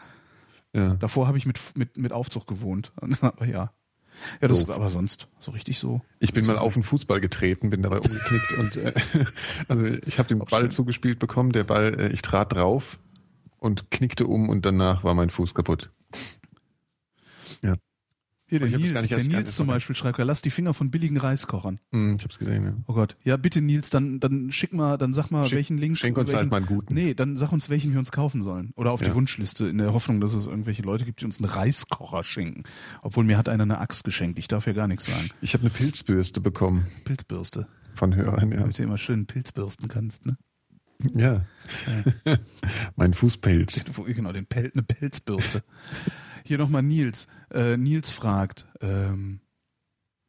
[0.75, 0.95] ja.
[0.95, 2.91] Davor habe ich mit, mit, mit Aufzug gewohnt.
[3.21, 3.71] Aber ja.
[4.41, 6.01] Ja, das war aber sonst so richtig so.
[6.19, 8.93] Ich bin mal auf den Fußball getreten, bin dabei umgeknickt und äh,
[9.69, 12.99] also ich habe den Ball zugespielt bekommen, der Ball, äh, ich trat drauf
[13.59, 15.89] und knickte um und danach war mein Fuß kaputt.
[18.49, 18.57] Ja.
[18.57, 21.79] Hier, der Nils, der Nils zum Beispiel schreibt, lass die Finger von billigen Reiskochern.
[21.91, 22.73] Mm, ich hab's gesehen, ja.
[22.87, 23.15] Oh Gott.
[23.23, 25.97] Ja, bitte Nils, dann, dann schick mal, dann sag mal, schick, welchen Link.
[25.97, 26.93] Schenk uns welchen, halt mal einen guten.
[26.93, 28.71] Nee, dann sag uns, welchen wir uns kaufen sollen.
[28.75, 29.09] Oder auf ja.
[29.09, 32.63] die Wunschliste, in der Hoffnung, dass es irgendwelche Leute gibt, die uns einen Reiskocher schenken.
[33.03, 35.29] Obwohl mir hat einer eine Axt geschenkt, ich darf ja gar nichts sagen.
[35.41, 36.85] Ich habe eine Pilzbürste bekommen.
[37.05, 37.67] Pilzbürste.
[37.95, 38.59] Von Hörern, ja.
[38.59, 40.37] Damit du immer schön Pilzbürsten kannst, ne?
[41.15, 41.45] Ja.
[42.25, 42.37] ja.
[42.95, 43.83] mein Fußpilz.
[44.05, 45.63] Genau, den Pel eine Pelzbürste.
[46.43, 47.27] Hier nochmal Nils.
[47.53, 49.39] Äh, Nils fragt, ähm,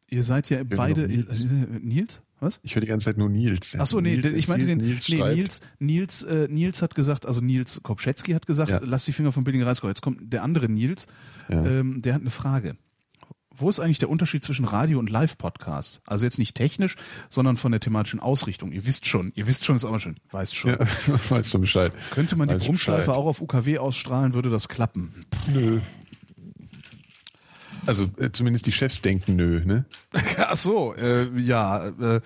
[0.09, 1.07] ihr seid ja beide.
[1.09, 1.47] Nils.
[1.47, 1.49] Äh,
[1.81, 2.23] Nils?
[2.41, 2.59] Was?
[2.63, 3.77] Ich höre die ganze Zeit nur Nils.
[3.79, 5.09] Ach so, nee, Nils ich meinte den Nils.
[5.09, 8.81] Nee, Nils, Nils, äh, Nils hat gesagt, also Nils Kopschetzky hat gesagt, ja.
[8.83, 9.91] lass die Finger vom billigen Reiskocher.
[9.91, 11.07] Jetzt kommt der andere Nils,
[11.51, 11.65] ja.
[11.65, 12.77] ähm, der hat eine Frage.
[13.57, 16.03] Wo ist eigentlich der Unterschied zwischen Radio und Live-Podcast?
[16.07, 16.97] Also jetzt nicht technisch,
[17.29, 18.71] sondern von der thematischen Ausrichtung.
[18.73, 20.71] Ihr wisst schon, ihr wisst schon, ist aber schon, weißt schon.
[20.71, 20.79] Ja,
[21.31, 21.93] weißt schon Bescheid.
[22.13, 25.13] Könnte man die Brummschleife auch auf UKW ausstrahlen, würde das klappen?
[25.49, 25.81] Nö.
[27.87, 29.85] Also äh, zumindest die Chefs denken nö, ne?
[30.39, 31.89] Ach so, äh, ja.
[31.89, 32.21] Äh,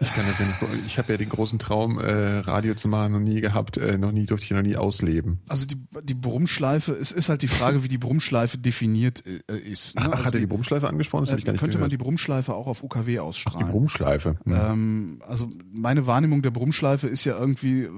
[0.00, 0.58] ich kann das ja nicht.
[0.86, 4.12] Ich habe ja den großen Traum, äh, Radio zu machen, noch nie gehabt, äh, noch
[4.12, 5.40] nie durfte ich noch nie ausleben.
[5.48, 9.96] Also die, die Brummschleife, es ist halt die Frage, wie die Brummschleife definiert äh, ist.
[9.96, 10.02] Ne?
[10.06, 11.24] Ach, also hat er die Brummschleife angesprochen?
[11.24, 11.90] Das äh, ich gar nicht könnte gehört.
[11.90, 13.60] man die Brummschleife auch auf UKW ausstrahlen.
[13.62, 14.36] Ach, die Brummschleife.
[14.44, 14.52] Hm.
[14.54, 17.90] Ähm, also meine Wahrnehmung der Brummschleife ist ja irgendwie äh,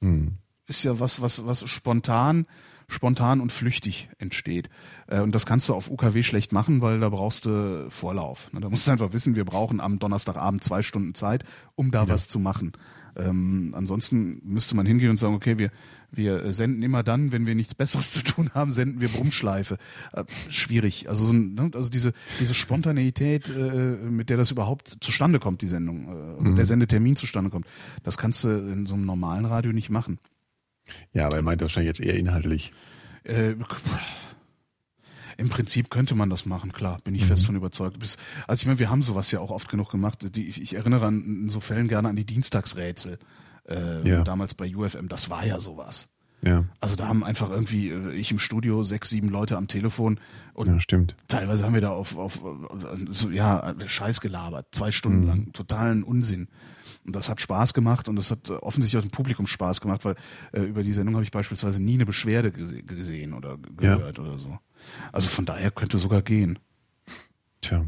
[0.00, 0.38] hm
[0.70, 2.46] ist ja was, was, was spontan,
[2.90, 4.68] spontan und flüchtig entsteht.
[5.06, 8.52] Äh, und das kannst du auf UKW schlecht machen, weil da brauchst du Vorlauf.
[8.52, 8.60] Ne?
[8.60, 11.44] Da musst du einfach wissen, wir brauchen am Donnerstagabend zwei Stunden Zeit,
[11.76, 12.08] um da ja.
[12.08, 12.72] was zu machen.
[13.16, 15.70] Ähm, ansonsten müsste man hingehen und sagen, okay, wir,
[16.12, 19.78] wir senden immer dann, wenn wir nichts Besseres zu tun haben, senden wir Brummschleife.
[20.12, 21.08] Äh, schwierig.
[21.08, 21.70] Also, so, ne?
[21.74, 26.56] also diese, diese Spontaneität, äh, mit der das überhaupt zustande kommt, die Sendung, äh, mhm.
[26.56, 27.66] der Sendetermin zustande kommt,
[28.04, 30.18] das kannst du in so einem normalen Radio nicht machen.
[31.12, 32.72] Ja, aber er meint wahrscheinlich jetzt eher inhaltlich.
[33.24, 33.54] Äh,
[35.36, 37.28] im Prinzip könnte man das machen, klar, bin ich mhm.
[37.28, 37.96] fest von überzeugt.
[38.46, 40.36] also ich meine, wir haben sowas ja auch oft genug gemacht.
[40.36, 43.18] Die, ich, ich erinnere an in so Fällen gerne an die Dienstagsrätsel.
[43.68, 44.22] Äh, ja.
[44.22, 46.08] Damals bei UFM, das war ja sowas.
[46.42, 46.64] Ja.
[46.80, 50.18] Also da haben einfach irgendwie äh, ich im Studio sechs, sieben Leute am Telefon
[50.54, 51.14] und ja, stimmt.
[51.28, 52.42] teilweise haben wir da auf, auf
[53.10, 55.26] so, ja Scheiß gelabert, zwei Stunden mhm.
[55.26, 56.48] lang, totalen Unsinn.
[57.04, 60.16] Und das hat Spaß gemacht und das hat offensichtlich auch dem Publikum Spaß gemacht, weil
[60.52, 64.24] äh, über die Sendung habe ich beispielsweise nie eine Beschwerde gese gesehen oder gehört ja.
[64.24, 64.58] oder so.
[65.12, 66.58] Also von daher könnte sogar gehen.
[67.60, 67.84] Tja.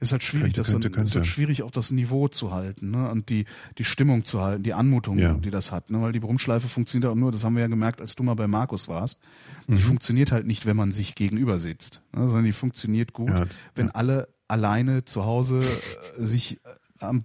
[0.00, 1.08] Ist halt schwierig, könnte, das könnte, könnte.
[1.08, 3.10] ist halt schwierig, auch das Niveau zu halten, ne?
[3.10, 3.44] Und die,
[3.76, 5.34] die Stimmung zu halten, die Anmutung, ja.
[5.34, 6.00] die das hat, ne?
[6.00, 8.46] Weil die Brummschleife funktioniert auch nur, das haben wir ja gemerkt, als du mal bei
[8.46, 9.20] Markus warst.
[9.68, 9.78] Die mhm.
[9.78, 12.26] funktioniert halt nicht, wenn man sich gegenüber sitzt, ne?
[12.26, 17.24] sondern die funktioniert gut, ja, wenn alle alleine zu Hause äh, sich äh, am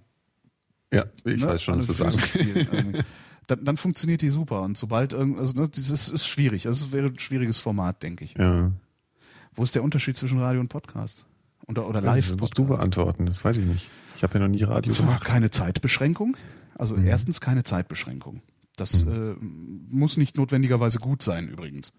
[0.92, 2.38] ja, ich ne, weiß schon, was du sagst.
[3.46, 4.62] dann, dann funktioniert die super.
[4.62, 6.64] Und sobald irgend, also ne, das ist, ist schwierig.
[6.64, 8.34] Das wäre ein schwieriges Format, denke ich.
[8.34, 8.70] Ja.
[9.54, 11.26] Wo ist der Unterschied zwischen Radio und Podcast?
[11.68, 12.26] Oder, oder live?
[12.28, 13.88] Das musst du beantworten, das weiß ich nicht.
[14.16, 15.24] Ich habe ja noch nie Radio gemacht.
[15.24, 16.36] Keine Zeitbeschränkung.
[16.74, 17.06] Also mhm.
[17.06, 18.42] erstens keine Zeitbeschränkung.
[18.76, 19.12] Das mhm.
[19.90, 21.92] äh, muss nicht notwendigerweise gut sein übrigens.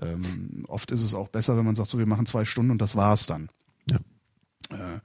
[0.00, 2.82] Ähm, oft ist es auch besser, wenn man sagt, so wir machen zwei Stunden und
[2.82, 3.48] das war's dann.
[3.90, 3.98] Ja.
[4.70, 5.00] Äh,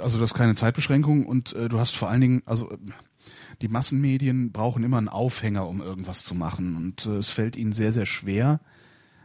[0.00, 2.76] also das ist keine Zeitbeschränkung und äh, du hast vor allen Dingen, also
[3.62, 7.72] die Massenmedien brauchen immer einen Aufhänger, um irgendwas zu machen und äh, es fällt ihnen
[7.72, 8.60] sehr, sehr schwer,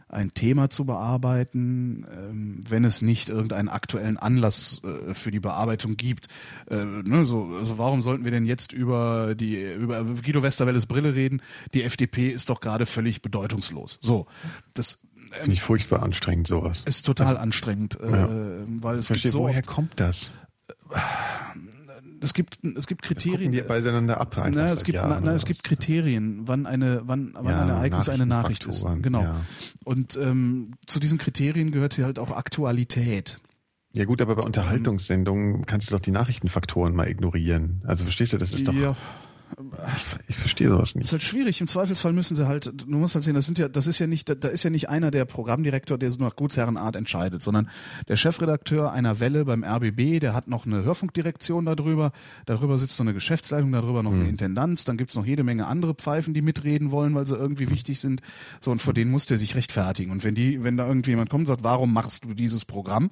[0.08, 5.96] ein Thema zu bearbeiten, ähm, wenn es nicht irgendeinen aktuellen Anlass äh, für die Bearbeitung
[5.96, 6.26] gibt.
[6.70, 11.14] Äh, ne, so, also warum sollten wir denn jetzt über die über Guido Westerwelles Brille
[11.14, 11.42] reden?
[11.74, 13.98] Die FDP ist doch gerade völlig bedeutungslos.
[14.00, 14.26] So,
[14.74, 16.82] das Finde ich furchtbar anstrengend, sowas.
[16.86, 18.28] Ist total also, anstrengend, äh, ja.
[18.80, 20.30] weil es Verstehe, gibt so woher oft, kommt das?
[22.20, 23.52] Es gibt es gibt Kriterien.
[23.52, 24.36] Die beieinander ab.
[24.36, 28.08] Na, es gibt na, na, es gibt Kriterien, wann eine wann wann ja, ein Ereignis
[28.08, 28.86] eine Nachricht ist.
[29.02, 29.22] Genau.
[29.22, 29.40] Ja.
[29.84, 33.38] Und ähm, zu diesen Kriterien gehört hier halt auch Aktualität.
[33.94, 37.82] Ja gut, aber bei Unterhaltungssendungen kannst du doch die Nachrichtenfaktoren mal ignorieren.
[37.86, 38.74] Also verstehst du, das ist doch.
[38.74, 38.96] Ja
[39.58, 41.06] ich, ich verstehe sowas nicht.
[41.06, 41.60] Ist halt schwierig.
[41.60, 44.06] Im Zweifelsfall müssen sie halt, du musst halt sehen, das sind ja, das ist ja
[44.06, 47.70] nicht, da ist ja nicht einer der Programmdirektor, der so nach Gutsherrenart entscheidet, sondern
[48.08, 52.12] der Chefredakteur einer Welle beim RBB, der hat noch eine Hörfunkdirektion darüber,
[52.44, 54.30] darüber sitzt noch eine Geschäftsleitung, darüber noch eine mhm.
[54.30, 58.00] Intendanz, dann gibt's noch jede Menge andere Pfeifen, die mitreden wollen, weil sie irgendwie wichtig
[58.00, 58.20] sind.
[58.60, 60.10] So, und vor denen muss der sich rechtfertigen.
[60.10, 63.10] Und wenn die, wenn da irgendjemand kommt und sagt, warum machst du dieses Programm,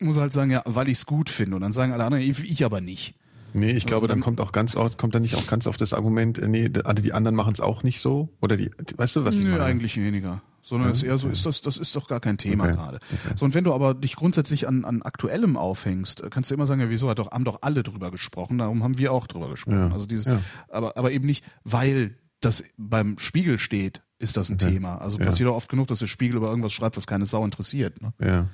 [0.00, 1.56] muss er halt sagen, ja, weil ich's gut finde.
[1.56, 3.14] Und dann sagen alle anderen, ich aber nicht.
[3.56, 5.80] Nee, ich glaube, dann, dann kommt auch ganz oft, kommt dann nicht auch ganz oft
[5.80, 8.28] das Argument, äh, nee, alle die anderen machen es auch nicht so?
[8.40, 9.64] Oder die, weißt du, was ich Nö, meine?
[9.64, 10.42] eigentlich weniger.
[10.62, 12.72] Sondern es ist eher so, ist das, das ist doch gar kein Thema okay.
[12.74, 12.96] gerade.
[12.96, 13.34] Okay.
[13.36, 16.66] So, und wenn du aber dich grundsätzlich an, an Aktuellem aufhängst, äh, kannst du immer
[16.66, 19.48] sagen, ja, wieso hat doch, haben doch alle drüber gesprochen, darum haben wir auch drüber
[19.48, 19.88] gesprochen.
[19.88, 19.92] Ja.
[19.92, 20.40] Also dieses, ja.
[20.68, 24.72] aber, aber eben nicht, weil das beim Spiegel steht, ist das ein okay.
[24.72, 24.96] Thema.
[24.96, 28.00] Also passiert auch oft genug, dass der Spiegel über irgendwas schreibt, was keine Sau interessiert.
[28.00, 28.14] Ne?
[28.18, 28.48] Ja.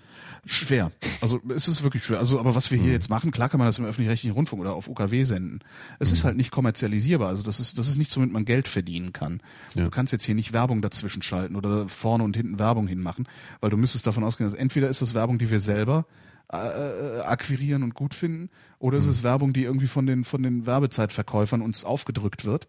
[0.44, 0.90] Schwer.
[1.20, 2.18] Also es ist wirklich schwer.
[2.18, 2.94] Also, aber was wir hier mhm.
[2.94, 5.60] jetzt machen, klar kann man das im öffentlich-rechtlichen Rundfunk oder auf UKW senden.
[6.00, 6.14] Es mhm.
[6.14, 7.28] ist halt nicht kommerzialisierbar.
[7.28, 9.40] Also das ist, das ist nichts, womit man Geld verdienen kann.
[9.74, 9.84] Ja.
[9.84, 13.28] Du kannst jetzt hier nicht Werbung dazwischen schalten oder vorne und hinten Werbung hinmachen,
[13.60, 16.06] weil du müsstest davon ausgehen, dass entweder ist das Werbung, die wir selber
[16.52, 18.50] äh, äh akquirieren und gut finden,
[18.80, 19.04] oder mhm.
[19.04, 22.66] ist es Werbung, die irgendwie von den, von den Werbezeitverkäufern uns aufgedrückt wird.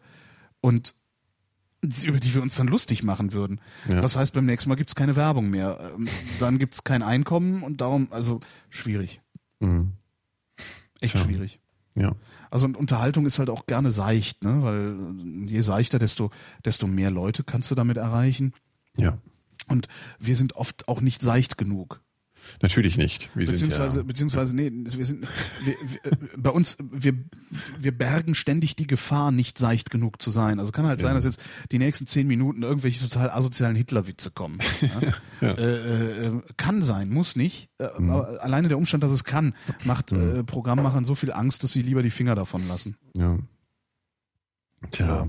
[0.62, 0.94] Und
[2.06, 3.60] über die wir uns dann lustig machen würden.
[3.90, 4.02] Ja.
[4.02, 5.92] Das heißt, beim nächsten Mal gibt's keine Werbung mehr.
[5.96, 6.08] Ähm,
[6.40, 8.40] dann gibt's kein Einkommen und darum, also
[8.70, 9.22] schwierig.
[9.60, 9.94] Mhm.
[11.00, 11.24] Echt Tja.
[11.24, 11.60] schwierig.
[11.96, 12.14] Ja.
[12.50, 14.64] Also und Unterhaltung ist halt auch gerne seicht, ne?
[14.64, 16.32] Weil je seichter, desto,
[16.66, 18.54] desto mehr Leute kannst du damit erreichen.
[18.98, 19.18] Ja.
[19.68, 19.88] Und
[20.20, 22.02] wir sind oft auch nicht seicht genug.
[22.62, 23.30] Natürlich nicht.
[23.36, 25.28] Wir beziehungsweise, ja, beziehungsweise, nee, wir sind,
[25.64, 27.14] wir, wir, bei uns, wir,
[27.78, 30.60] wir bergen ständig die Gefahr, nicht seicht genug zu sein.
[30.60, 31.08] Also kann halt ja.
[31.08, 31.42] sein, dass jetzt
[31.72, 34.60] die nächsten zehn Minuten irgendwelche total asozialen Hitlerwitze kommen.
[35.42, 35.48] Ja?
[35.58, 37.70] äh, äh, kann sein, muss nicht.
[37.80, 38.10] Äh, mhm.
[38.10, 40.40] Aber alleine der Umstand, dass es kann, macht mhm.
[40.40, 42.98] äh, Programmmachern so viel Angst, dass sie lieber die Finger davon lassen.
[43.16, 43.38] Ja.
[44.92, 45.28] Tja.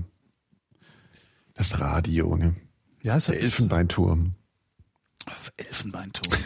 [1.53, 2.53] Das Radio, ne?
[3.01, 4.35] Ja, es der Elfenbeinturm.
[5.57, 6.33] Elfenbeinturm.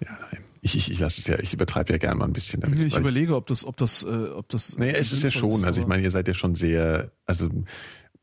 [0.00, 0.44] ja, nein.
[0.60, 2.78] Ich, ich, ich lasse es ja, ich übertreibe ja gern mal ein bisschen damit.
[2.78, 4.78] Ich überlege, ob das, ob das, äh, ob das.
[4.78, 5.50] Naja, es ist ja schon.
[5.50, 7.50] Ist, also ich meine, ihr seid ja schon sehr, also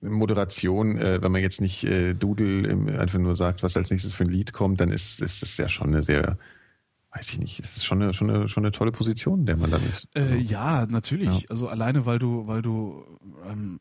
[0.02, 4.12] Moderation, äh, wenn man jetzt nicht äh, Doodle im, einfach nur sagt, was als nächstes
[4.12, 6.40] für ein Lied kommt, dann ist, ist das ja schon eine sehr,
[7.14, 9.70] weiß ich nicht, es ist schon eine, schon eine, schon eine tolle Position, der man
[9.70, 10.08] dann ist.
[10.16, 11.42] Äh, also, ja, natürlich.
[11.42, 11.50] Ja.
[11.50, 13.06] Also alleine, weil du, weil du
[13.48, 13.80] ähm,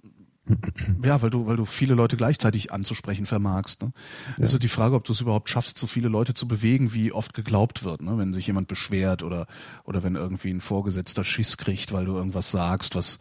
[1.04, 3.82] ja, weil du, weil du viele Leute gleichzeitig anzusprechen vermagst.
[3.82, 3.92] Ne?
[4.36, 4.44] Ja.
[4.44, 7.12] Ist so die Frage, ob du es überhaupt schaffst, so viele Leute zu bewegen, wie
[7.12, 8.18] oft geglaubt wird, ne?
[8.18, 9.46] wenn sich jemand beschwert oder,
[9.84, 13.18] oder wenn irgendwie ein Vorgesetzter Schiss kriegt, weil du irgendwas sagst, was,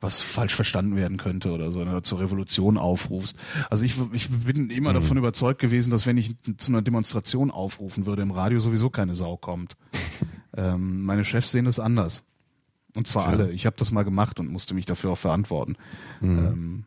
[0.00, 3.36] was falsch verstanden werden könnte oder so, oder zur Revolution aufrufst.
[3.68, 4.94] Also ich, ich bin immer mhm.
[4.94, 9.14] davon überzeugt gewesen, dass wenn ich zu einer Demonstration aufrufen würde im Radio, sowieso keine
[9.14, 9.76] Sau kommt.
[10.56, 12.24] ähm, meine Chefs sehen das anders.
[12.96, 13.28] Und zwar ja.
[13.30, 13.52] alle.
[13.52, 15.76] Ich habe das mal gemacht und musste mich dafür auch verantworten.
[16.20, 16.38] Mhm.
[16.38, 16.84] Ähm,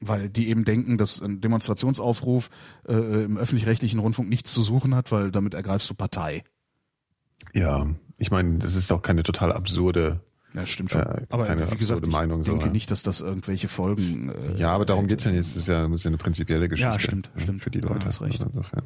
[0.00, 2.48] weil die eben denken, dass ein Demonstrationsaufruf
[2.88, 6.42] äh, im öffentlich-rechtlichen Rundfunk nichts zu suchen hat, weil damit ergreifst du Partei.
[7.52, 7.86] Ja,
[8.16, 10.20] ich meine, das ist auch keine total absurde
[10.52, 11.02] ja, stimmt schon.
[11.02, 14.30] Äh, aber wie gesagt, ich Meinung, denke so, nicht, dass das irgendwelche Folgen.
[14.30, 15.48] Äh, ja, aber darum geht's ja nicht.
[15.48, 16.92] Das ist ja, das ist ja eine prinzipielle Geschichte.
[16.92, 17.62] Ja, stimmt, stimmt.
[17.62, 18.00] Für die Leute.
[18.00, 18.40] Ja, hast recht.
[18.40, 18.82] Also insofern.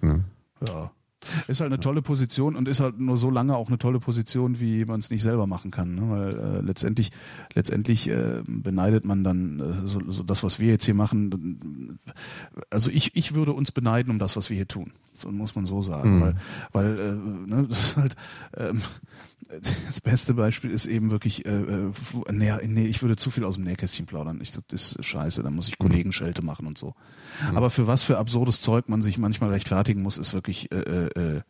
[0.00, 0.24] Hm.
[0.66, 0.92] Ja.
[1.48, 4.60] Ist halt eine tolle Position und ist halt nur so lange auch eine tolle Position,
[4.60, 5.94] wie man es nicht selber machen kann.
[5.94, 6.10] Ne?
[6.10, 7.10] Weil äh, letztendlich,
[7.54, 11.98] letztendlich äh, beneidet man dann äh, so, so das, was wir jetzt hier machen.
[12.70, 14.92] Also ich, ich würde uns beneiden um das, was wir hier tun.
[15.14, 16.16] So muss man so sagen.
[16.16, 16.20] Mhm.
[16.22, 16.36] Weil,
[16.72, 18.16] weil äh, ne, das ist halt
[18.56, 18.80] ähm,
[19.86, 21.92] das beste Beispiel ist eben wirklich, äh, äh
[22.30, 24.40] nee, nee, ich würde zu viel aus dem Nähkästchen plaudern.
[24.40, 26.94] Ich, das ist scheiße, dann muss ich Kollegenschelte machen und so.
[27.50, 27.56] Mhm.
[27.56, 31.36] Aber für was für absurdes Zeug man sich manchmal rechtfertigen muss, ist wirklich äh, äh,
[31.36, 31.40] äh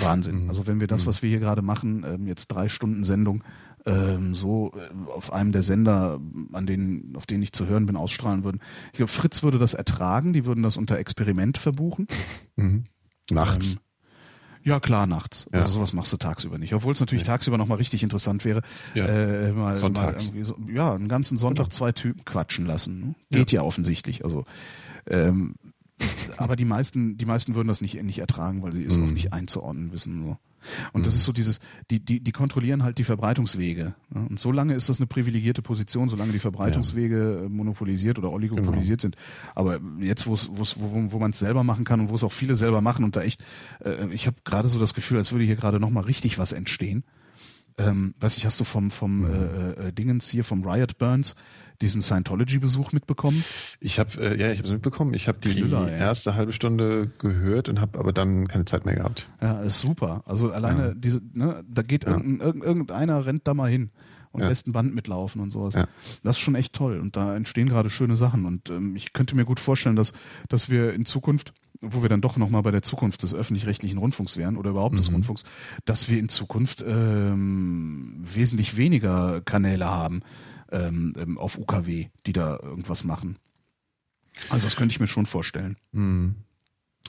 [0.00, 0.44] Wahnsinn.
[0.44, 0.48] Mhm.
[0.48, 1.08] Also wenn wir das, mhm.
[1.08, 3.44] was wir hier gerade machen, ähm, jetzt drei Stunden Sendung,
[3.84, 6.20] ähm, so äh, auf einem der Sender,
[6.52, 8.60] an denen, auf denen ich zu hören bin, ausstrahlen würden.
[8.92, 12.06] Ich glaube, Fritz würde das ertragen, die würden das unter Experiment verbuchen.
[12.56, 12.84] Mhm.
[13.30, 13.74] Nachts.
[13.74, 13.78] Ähm,
[14.64, 15.46] ja, klar, nachts.
[15.52, 15.60] Ja.
[15.60, 16.74] Also sowas machst du tagsüber nicht.
[16.74, 17.32] Obwohl es natürlich ja.
[17.32, 18.62] tagsüber nochmal richtig interessant wäre.
[18.94, 19.06] Ja.
[19.06, 20.32] Äh, mal, Sonntags.
[20.32, 23.00] Mal so, ja, einen ganzen Sonntag zwei Typen quatschen lassen.
[23.00, 23.14] Ne?
[23.30, 23.60] Geht ja.
[23.60, 24.24] ja offensichtlich.
[24.24, 24.44] Also
[25.06, 25.54] ähm,
[26.36, 29.04] aber die meisten, die meisten würden das nicht, nicht ertragen, weil sie es mhm.
[29.04, 30.24] auch nicht einzuordnen wissen.
[30.24, 30.36] So.
[30.92, 31.04] Und mhm.
[31.04, 31.58] das ist so dieses,
[31.90, 33.94] die, die, die kontrollieren halt die Verbreitungswege.
[34.10, 34.26] Ne?
[34.28, 37.46] Und solange ist das eine privilegierte Position, solange die Verbreitungswege ja.
[37.46, 39.14] Äh, monopolisiert oder oligopolisiert genau.
[39.14, 39.16] sind.
[39.54, 42.24] Aber jetzt, wo es, wo, wo, wo man es selber machen kann und wo es
[42.24, 43.42] auch viele selber machen und da echt,
[43.84, 47.04] äh, ich habe gerade so das Gefühl, als würde hier gerade nochmal richtig was entstehen
[47.78, 49.26] ähm, weiß ich, hast du vom vom mhm.
[49.26, 51.36] äh, äh, Dingens hier vom Riot Burns
[51.80, 53.44] diesen Scientology-Besuch mitbekommen?
[53.80, 55.14] Ich habe äh, ja, ich habe es mitbekommen.
[55.14, 56.36] Ich habe die Knüller, erste ja.
[56.36, 59.28] halbe Stunde gehört und habe aber dann keine Zeit mehr gehabt.
[59.40, 60.22] Ja, ist super.
[60.26, 60.94] Also alleine ja.
[60.94, 62.12] diese, ne, da geht ja.
[62.12, 63.90] irgendein, irgendeiner rennt da mal hin
[64.32, 64.48] und Ja.
[64.48, 65.74] besten Band mitlaufen und sowas.
[65.74, 65.86] Ja.
[66.22, 69.36] Das ist schon echt toll und da entstehen gerade schöne Sachen und ähm, ich könnte
[69.36, 70.12] mir gut vorstellen, dass,
[70.48, 74.36] dass wir in Zukunft, wo wir dann doch nochmal bei der Zukunft des öffentlich-rechtlichen Rundfunks
[74.36, 75.16] wären oder überhaupt des Mhm.
[75.16, 75.42] Rundfunks,
[75.84, 80.22] dass wir in Zukunft ähm, wesentlich weniger Kanäle haben
[80.70, 83.36] ähm, ähm, auf UKW, die da irgendwas machen.
[84.48, 85.76] Also das könnte ich mir schon vorstellen.
[85.92, 86.36] Hm.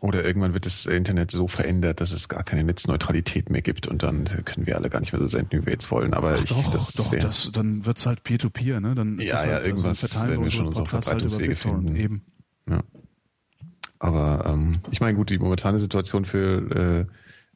[0.03, 4.03] Oder irgendwann wird das Internet so verändert, dass es gar keine Netzneutralität mehr gibt und
[4.03, 6.13] dann können wir alle gar nicht mehr so senden, wie wir jetzt wollen.
[6.13, 8.95] Aber ich, doch, das doch, das, dann wird's halt Peer-to-Peer, ne?
[8.95, 11.85] Dann ist Ja, das ja, halt, irgendwas verteilen werden wir schon unsere halt Verbreitungswege BitTorrent.
[11.85, 11.95] finden.
[11.95, 12.21] Eben.
[13.97, 17.07] Aber ähm, ich meine, gut, die momentane Situation für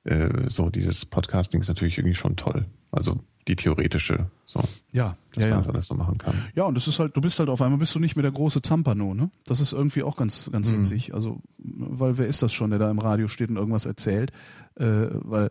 [0.06, 2.66] äh, äh, so dieses Podcasting ist natürlich irgendwie schon toll.
[2.92, 3.20] Also
[3.50, 5.64] die theoretische, so, Ja, dass ja, man ja.
[5.66, 6.36] das alles so machen kann.
[6.56, 8.32] Ja, und das ist halt, du bist halt auf einmal bist du nicht mehr der
[8.32, 9.30] große Zampano, ne?
[9.46, 10.80] Das ist irgendwie auch ganz, ganz Mhm.
[10.82, 11.14] witzig.
[11.14, 14.32] Also, weil wer ist das schon, der da im Radio steht und irgendwas erzählt?
[14.76, 15.50] Äh, weil,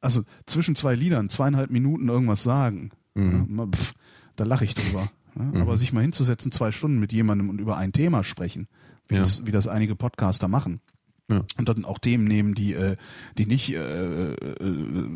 [0.00, 3.56] also zwischen zwei Liedern, zweieinhalb Minuten irgendwas sagen, Mhm.
[3.58, 3.94] ja, pff,
[4.36, 5.06] da lache ich drüber.
[5.34, 5.60] Ne?
[5.62, 8.68] Aber sich mal hinzusetzen, zwei Stunden mit jemandem und über ein Thema sprechen,
[9.08, 9.20] wie, Ja.
[9.20, 10.80] das, wie das einige Podcaster machen.
[11.30, 11.42] Ja.
[11.56, 12.96] Und dann auch Themen nehmen, die, äh,
[13.38, 14.36] die nicht äh, äh,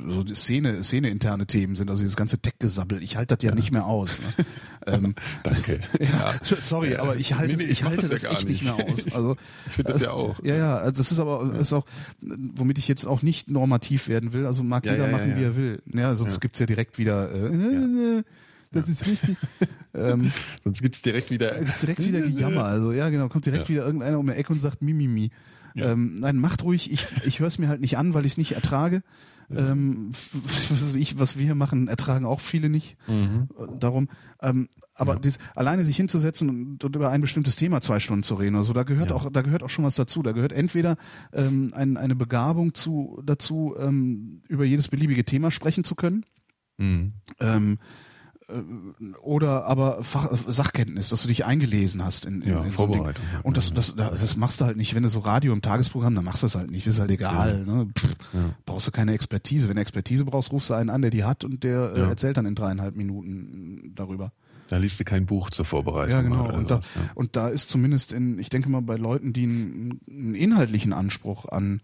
[0.08, 3.02] so Szene, Szene-interne Themen sind, also dieses ganze Tech-Gesabbel.
[3.02, 4.20] Ich halte das ja, nicht mehr aus.
[4.20, 4.44] Ne?
[4.86, 5.80] ähm, Danke.
[6.00, 8.30] ja, sorry, Ja, aber ich halte nee, nee, es, ich ich halte das das, ja
[8.30, 9.08] echt nicht mehr nicht.
[9.08, 9.14] aus.
[9.14, 9.36] Also
[9.66, 10.42] Ich finde das ja auch.
[10.44, 11.84] ja, ja, also das ist aber ist auch,
[12.20, 14.46] womit ich jetzt auch nicht normativ werden will.
[14.46, 15.36] Also mag Ja, jeder ja, ja, machen, ja.
[15.38, 15.82] wie er will.
[15.92, 16.40] Ja, sonst Ja.
[16.40, 17.30] gibt's ja direkt wieder.
[17.34, 18.22] Äh,
[18.72, 19.36] Das ist wichtig.
[19.94, 20.30] ähm,
[20.64, 21.52] Sonst gibt's direkt wieder.
[21.56, 22.64] ist direkt wieder Gejammer.
[22.64, 23.68] Also ja, genau, kommt direkt Ja.
[23.74, 25.30] wieder irgendeiner um die Ecke und sagt Mimimi.
[25.76, 25.92] Ja.
[25.92, 26.90] Ähm, nein, macht ruhig.
[26.90, 29.02] Ich, ich höre es mir halt nicht an, weil ich es nicht ertrage.
[29.50, 30.30] Ähm, f-
[30.70, 32.96] was, ich, was wir hier machen, ertragen auch viele nicht.
[33.06, 33.48] Mhm.
[33.58, 34.08] Äh, Darum.
[34.42, 35.18] Ähm, aber Ja.
[35.20, 38.64] dies, alleine sich hinzusetzen und, und über ein bestimmtes Thema zwei Stunden zu reden oder
[38.64, 39.16] so, da gehört Ja.
[39.16, 40.22] auch, da gehört auch schon was dazu.
[40.22, 40.96] Da gehört entweder
[41.32, 46.24] ähm, ein, eine Begabung zu dazu, ähm, über jedes beliebige Thema sprechen zu können.
[46.78, 47.12] Mhm.
[47.38, 47.76] Ähm, äh,
[49.22, 52.76] oder aber Fach, Sachkenntnis, dass du dich eingelesen hast in, in, Ja, in so.
[52.76, 53.24] Vorbereitung.
[53.32, 53.74] halt, Und das, ja.
[53.74, 56.46] das, das machst du halt nicht, wenn du so Radio im Tagesprogramm, dann machst du
[56.46, 56.86] das halt nicht.
[56.86, 57.64] Das ist halt egal.
[57.64, 57.88] Ne?
[57.96, 58.40] Pff, Ja.
[58.64, 59.68] Brauchst du keine Expertise.
[59.68, 62.08] Wenn du Expertise brauchst, rufst du einen an, der die hat und der äh, Ja.
[62.08, 64.32] erzählt dann in dreieinhalb Minuten darüber.
[64.68, 66.10] Da liest du kein Buch zur Vorbereitung.
[66.12, 66.52] Ja, genau.
[66.52, 66.82] Und da, ja.
[67.14, 71.46] und da ist zumindest in, ich denke mal, bei Leuten, die einen, einen inhaltlichen Anspruch
[71.46, 71.80] an,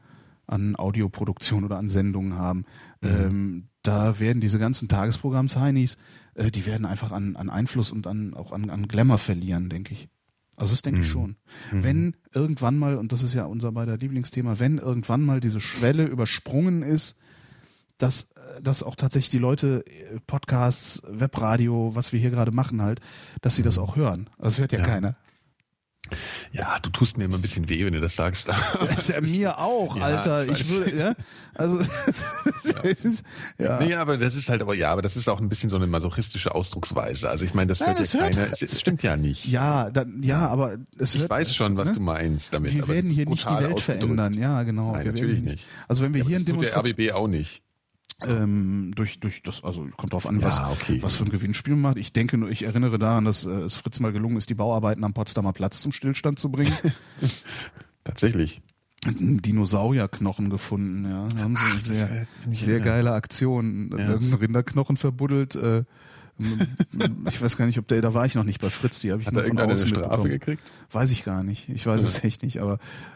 [0.48, 2.64] an Audioproduktion oder an Sendungen haben,
[3.00, 3.08] Mhm.
[3.08, 5.96] ähm, da werden diese ganzen Tagesprogrammsheinis,
[6.34, 9.92] äh, die werden einfach an, an Einfluss und an, auch an, an Glamour verlieren, denke
[9.94, 10.08] ich.
[10.56, 11.10] Also das denke ich Mhm.
[11.12, 11.36] schon.
[11.72, 11.82] Mhm.
[11.84, 16.04] Wenn irgendwann mal, und das ist ja unser beider Lieblingsthema, wenn irgendwann mal diese Schwelle
[16.04, 17.16] übersprungen ist,
[17.98, 22.82] dass, äh, dass auch tatsächlich die Leute äh, Podcasts, Webradio, was wir hier gerade machen
[22.82, 23.00] halt,
[23.40, 24.28] dass sie das auch hören.
[24.38, 24.84] Also das hört ja, Mhm.
[24.84, 24.90] Ja.
[24.90, 25.16] keiner.
[26.52, 28.48] Ja, du tust mir immer ein bisschen weh, wenn du das sagst.
[28.94, 30.46] Das ja mir auch, Ja, Alter.
[30.48, 31.14] ich Ich würde, ja,
[31.54, 31.80] also
[32.84, 33.24] es ist,
[33.58, 33.80] ja.
[33.80, 35.86] Nee, aber das ist halt, aber ja, aber das ist auch ein bisschen so eine
[35.86, 37.28] masochistische Ausdrucksweise.
[37.30, 38.48] Also ich meine, das Nein, hört das ja hört- keiner.
[38.52, 39.46] Es, stimmt ja nicht.
[39.46, 41.94] ja, dann, ja, aber es ich hört, weiß schon, was ne?
[41.94, 42.74] du meinst damit.
[42.74, 43.80] Wir werden das hier nicht die Welt ausgedrückt.
[43.80, 44.34] verändern.
[44.34, 44.92] Ja, genau.
[44.92, 45.66] Nein, natürlich nicht.
[45.88, 47.62] Also wenn wir Ja, hier das tut der RBB auch nicht.
[48.26, 51.02] Ähm, durch, durch das, also kommt drauf an, Ja, was, okay.
[51.02, 51.96] was für ein Gewinnspiel man macht.
[51.96, 55.04] Ich denke nur, ich erinnere daran, dass äh, es Fritz mal gelungen ist, die Bauarbeiten
[55.04, 56.72] am Potsdamer Platz zum Stillstand zu bringen.
[58.04, 58.62] Tatsächlich.
[59.04, 61.28] Dinosaurierknochen gefunden, ja.
[61.28, 63.90] Da haben sie das sehr, sehr geile Aktion.
[63.98, 64.10] Ja.
[64.10, 65.56] Irgendein Rinderknochen verbuddelt.
[65.56, 65.82] Äh,
[67.28, 69.20] ich weiß gar nicht, ob der, da war ich noch nicht bei Fritz, die habe
[69.20, 70.62] ich Hat nur er von irgendeine außen Strafe gekriegt?
[70.90, 71.68] Weiß ich gar nicht.
[71.68, 72.74] Ich weiß es echt nicht, aber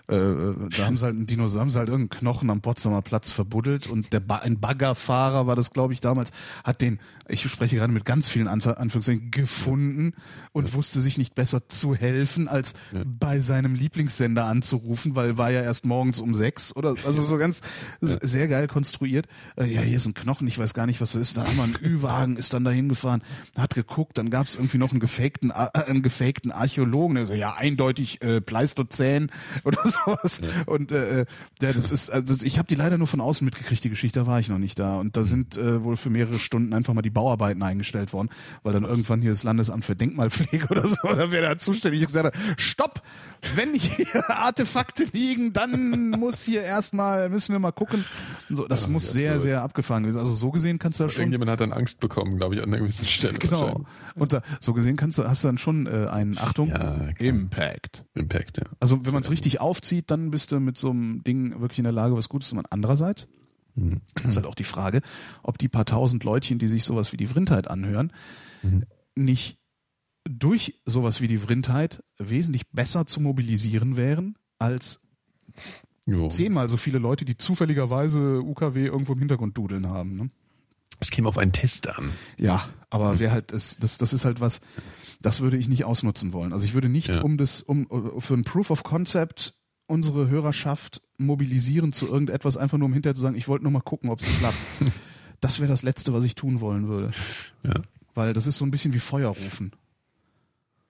[0.08, 3.30] äh, da haben sie halt einen Dinosaurier, haben sie halt irgendeinen Knochen am Potsdamer Platz
[3.30, 6.30] verbuddelt und der ba ein Baggerfahrer war das, glaube ich, damals,
[6.64, 6.98] hat den,
[7.28, 10.14] ich spreche gerade mit ganz vielen Anza Anführungszeichen, gefunden
[10.52, 13.02] und wusste sich nicht besser zu helfen, als Ja.
[13.04, 17.60] bei seinem Lieblingssender anzurufen, weil war ja erst morgens um sechs oder also so ganz
[18.00, 19.26] sehr geil konstruiert.
[19.56, 21.36] Äh, ja, hier ist ein Knochen, ich weiß gar nicht, was das ist.
[21.36, 22.70] Da haben wir einen Ü-Wagen, ist dann da
[23.20, 27.26] hingefahren, hat geguckt, dann gab es irgendwie noch einen gefakten, äh, einen gefakten Archäologen, der
[27.26, 29.30] so, ja, eindeutig äh, Pleistozän
[29.64, 30.40] oder sowas.
[30.66, 31.26] Und äh,
[31.60, 34.26] ja, das ist, also ich habe die leider nur von außen mitgekriegt, die Geschichte, da
[34.26, 34.98] war ich noch nicht da.
[34.98, 38.28] Und da sind äh, wohl für mehrere Stunden einfach mal die Bauarbeiten eingestellt worden,
[38.62, 42.08] weil dann irgendwann hier das Landesamt für Denkmalpflege oder so, oder wer da zuständig ist,
[42.08, 43.02] gesagt hat, stopp!
[43.54, 48.04] Wenn hier Artefakte liegen, dann muss hier erstmal, müssen wir mal gucken.
[48.48, 49.42] So, das Ja, muss ja, sehr, verrückt.
[49.42, 50.18] sehr abgefahren gewesen.
[50.18, 52.72] Also so gesehen kannst du da schon Irgendjemand hat dann Angst bekommen, glaube ich, an
[52.72, 53.38] einer Stelle.
[53.38, 53.84] Genau.
[54.14, 57.08] Und da, so gesehen kannst du, hast du dann schon äh, einen Achtung Ja.
[57.18, 58.04] Impact.
[58.14, 58.64] Impact, ja.
[58.80, 61.84] Also wenn man es richtig aufzieht, dann bist du mit so einem Ding wirklich in
[61.84, 62.66] der Lage, was Gutes zu machen.
[62.70, 63.28] Andererseits
[63.78, 64.00] Mhm.
[64.24, 65.02] ist halt auch die Frage,
[65.42, 68.10] ob die paar tausend Leutchen, die sich sowas wie die Vrindheit anhören,
[68.62, 68.84] Mhm.
[69.14, 69.58] nicht
[70.28, 75.02] durch sowas wie die Vrindheit wesentlich besser zu mobilisieren wären als
[76.06, 76.28] Jo.
[76.28, 80.16] zehnmal so viele Leute, die zufälligerweise UKW irgendwo im Hintergrund dudeln haben.
[80.16, 80.30] Ne?
[81.00, 82.10] Es käme auf einen Test an.
[82.38, 84.60] Ja, aber wer halt, das, das, das ist halt was,
[85.20, 86.52] das würde ich nicht ausnutzen wollen.
[86.52, 87.20] Also ich würde nicht Ja.
[87.22, 87.86] um das, um
[88.20, 89.54] für ein Proof of Concept
[89.88, 93.80] unsere Hörerschaft mobilisieren zu irgendetwas, einfach nur um hinterher zu sagen, ich wollte nur mal
[93.80, 94.56] gucken, ob es klappt.
[95.40, 97.10] das wäre das Letzte, was ich tun wollen würde.
[97.62, 97.74] Ja.
[98.14, 99.72] Weil das ist so ein bisschen wie Feuer rufen.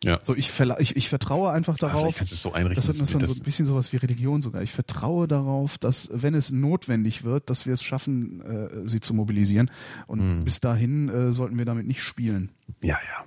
[0.04, 0.18] Ja.
[0.22, 2.00] So, ich, ich, ich vertraue einfach darauf.
[2.02, 2.76] vielleicht kannst es so einrichten.
[2.86, 4.62] Das ist dann so ein bisschen sowas wie Religion sogar.
[4.62, 9.14] Ich vertraue darauf, dass, wenn es notwendig wird, dass wir es schaffen, äh, sie zu
[9.14, 9.70] mobilisieren.
[10.06, 10.44] Und Hm.
[10.44, 12.52] bis dahin äh, sollten wir damit nicht spielen.
[12.82, 13.24] ja, ja.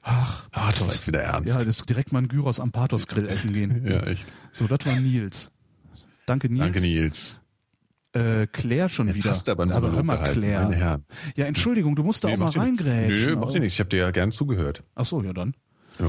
[0.00, 1.48] Ach, Ah, das war jetzt wieder ernst.
[1.54, 3.84] Ja, das direkt mal ein Gyros am Pathos Grill essen gehen.
[3.90, 4.26] Ja, echt.
[4.50, 5.50] So, das war Nils.
[6.24, 6.60] Danke, Nils.
[6.60, 7.36] Danke, Nils.
[8.14, 9.30] Äh, Claire schon Jetzt wieder.
[9.30, 10.64] hast du aber aber hör Monolog mal, gehalten, Claire.
[10.64, 11.04] meine Herren.
[11.34, 13.24] Ja, Entschuldigung, du musst da Nee, auch mal reingrätschen.
[13.30, 13.74] Nö, macht ja nichts.
[13.74, 14.82] Ich habe dir ja gern zugehört.
[14.94, 15.54] Ach so, ja dann.
[15.98, 16.08] Ja.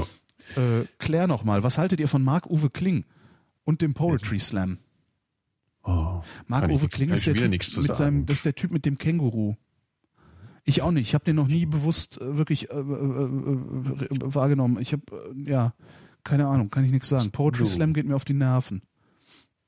[0.62, 1.62] Äh, Claire nochmal.
[1.62, 3.04] Was haltet ihr von Marc-Uwe Kling
[3.64, 4.78] und dem Poetry Slam?
[5.82, 7.94] Oh, Marc-Uwe Kling ist der, typ mit sagen.
[7.94, 9.54] seinem, das ist der Typ mit dem Känguru.
[10.64, 11.06] Ich auch nicht.
[11.08, 12.84] Ich habe den noch nie bewusst äh, wirklich äh, äh, äh,
[14.20, 14.78] wahrgenommen.
[14.80, 15.02] Ich habe,
[15.36, 15.74] äh, ja,
[16.22, 17.30] keine Ahnung, kann ich nichts sagen.
[17.30, 17.74] Poetry So.
[17.74, 18.82] Slam geht mir auf die Nerven.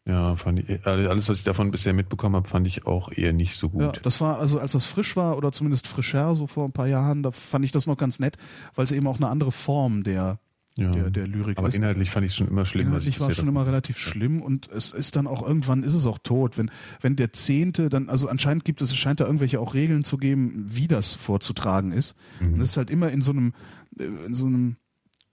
[0.09, 3.57] Ja, fand ich, alles, was ich davon bisher mitbekommen habe, fand ich auch eher nicht
[3.57, 4.01] so Ja, gut.
[4.05, 7.25] das war, also als das frisch war, oder zumindest frischer, so vor ein paar Jahren,
[7.25, 8.37] da fand ich das noch ganz nett,
[8.77, 10.39] weil es eben auch eine andere Form der,
[10.79, 10.93] Ja.
[10.93, 11.75] der, der Lyrik Aber ist.
[11.75, 12.83] inhaltlich fand ich es schon immer schlimm.
[12.87, 15.83] was Inhaltlich ich war es schon immer relativ schlimm und es ist dann auch irgendwann
[15.83, 16.57] ist es auch tot.
[16.57, 16.71] Wenn,
[17.01, 20.19] wenn der Zehnte dann, also anscheinend gibt es, es scheint da irgendwelche auch Regeln zu
[20.19, 22.15] geben, wie das vorzutragen ist.
[22.41, 22.61] Mhm.
[22.61, 23.55] Das ist halt immer in so einem,
[23.99, 24.77] äh, in so einem,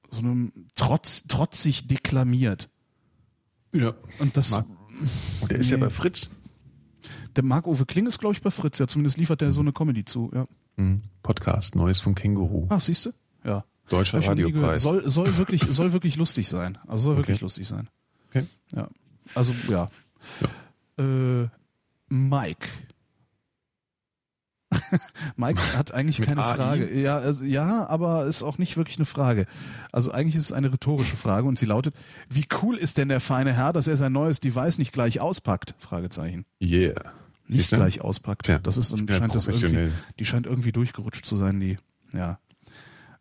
[0.09, 2.69] so einem trotz, trotzig deklamiert.
[3.73, 3.93] Ja.
[4.19, 4.65] Und das, Marc-
[5.49, 5.83] Der ist ja Nee.
[5.85, 6.29] bei Fritz.
[7.35, 10.05] der Marc-Uwe Kling ist, glaube ich, bei Fritz, ja, zumindest liefert der so eine Comedy
[10.05, 10.45] zu, ja.
[10.77, 11.01] Mhm.
[11.23, 12.67] Podcast, Neues vom Känguru.
[12.69, 13.11] Ach, siehst du?
[13.43, 13.65] Ja.
[13.89, 14.25] Deutscher.
[14.25, 14.81] Radiopreis.
[14.81, 16.77] Soll, soll wirklich, soll wirklich lustig sein.
[16.87, 17.45] Also soll wirklich Okay.
[17.45, 17.89] lustig sein.
[18.29, 18.45] Okay.
[18.75, 18.87] Ja.
[19.35, 19.89] Also, ja.
[20.97, 21.47] Äh,
[22.09, 22.67] Mike.
[25.35, 26.55] Mike hat eigentlich keine AI?
[26.55, 26.99] Frage.
[26.99, 29.45] Ja, also, ja, aber ist auch nicht wirklich eine Frage.
[29.91, 31.95] Also eigentlich ist es eine rhetorische Frage und sie lautet:
[32.29, 35.75] Wie cool ist denn der feine Herr, dass er sein neues Device nicht gleich auspackt?
[35.79, 36.45] Fragezeichen.
[36.61, 36.93] Yeah.
[37.47, 37.75] Nicht Siehst du?
[37.77, 38.43] gleich auspackt.
[38.45, 41.77] Tja, das ist ja scheint das irgendwie, die scheint irgendwie durchgerutscht zu sein, die,
[42.13, 42.39] ja.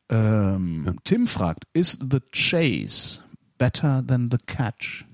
[0.09, 3.21] Ähm, Tim fragt, is the chase
[3.59, 5.05] better than the catch?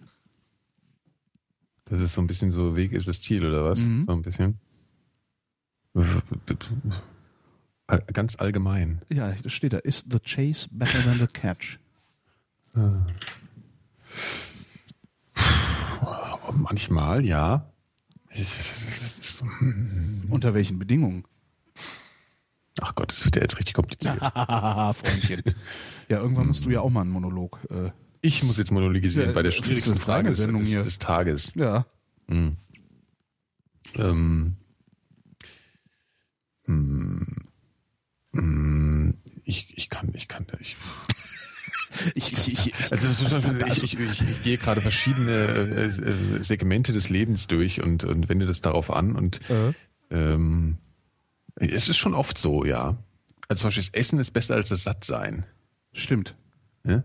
[1.86, 3.80] Das ist so ein bisschen so Weg ist das Ziel, oder was?
[3.80, 4.04] Mhm.
[4.06, 4.58] So ein bisschen.
[8.12, 9.00] Ganz allgemein.
[9.10, 9.78] Ja, das steht da.
[9.78, 11.78] Is the chase better than the catch?
[16.52, 17.70] Manchmal, ja.
[20.28, 21.24] Unter welchen Bedingungen?
[22.80, 24.16] Ach Gott, das wird ja jetzt richtig kompliziert.
[24.22, 25.42] Freundchen.
[26.08, 27.58] Ja, irgendwann musst du ja auch mal einen Monolog.
[27.70, 31.54] Äh, Ich muss jetzt monologisieren Ja, bei der schwierigsten Frage des, des, des Tages.
[31.54, 31.86] ja.
[32.28, 32.50] Hm.
[33.94, 34.56] Ähm, hm, hm,
[39.44, 40.76] ich, ich kann, ich kann, ich,
[42.14, 46.42] Ich, ich, ich, also, ist- Also, ich, ich, ich, ich gehe gerade verschiedene äh, äh,
[46.44, 49.72] Segmente des Lebens durch und, und wende das darauf an und äh,
[50.10, 50.76] ähm,
[51.56, 52.96] es ist schon oft so, ja.
[53.48, 55.46] Also zum Beispiel das Essen ist besser als das Sattsein.
[55.92, 56.36] stimmt.
[56.84, 57.02] Ja?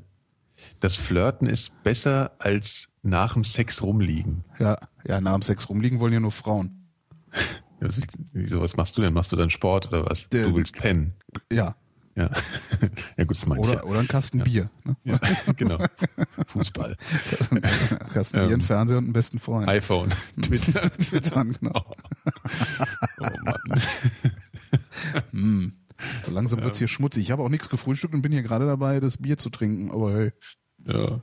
[0.81, 4.43] Das Flirten ist besser als nach dem Sex rumliegen.
[4.59, 4.77] Ja,
[5.07, 6.87] ja, nach dem Sex rumliegen wollen ja nur Frauen.
[7.81, 7.99] Ja, Was,
[8.33, 9.13] wieso, was machst du denn?
[9.13, 10.29] Machst du dann Sport oder was?
[10.29, 11.13] Der- du willst pennen.
[11.51, 11.75] Ja.
[12.15, 12.29] Ja,
[13.17, 14.69] ja gut, das meine ich Oder, oder ein Kasten Bier.
[14.83, 14.95] Ne?
[15.03, 15.15] ja.
[15.47, 15.53] ja.
[15.57, 15.83] genau.
[16.45, 16.95] Fußball,
[17.49, 17.61] Ein
[18.13, 18.61] Kasten Bier, Ähm.
[18.61, 19.67] Fernseher und einen besten Freund.
[19.67, 20.09] iPhone,
[20.43, 20.91] Twitter.
[20.91, 21.83] Twittern, genau.
[23.19, 23.81] Oh Mann.
[25.31, 25.73] Hm.
[26.23, 27.23] So langsam wird's hier schmutzig.
[27.23, 29.89] Ich habe auch nichts gefrühstückt und bin hier gerade dabei, das Bier zu trinken.
[29.89, 30.31] Aber hey,
[30.85, 31.19] Ja.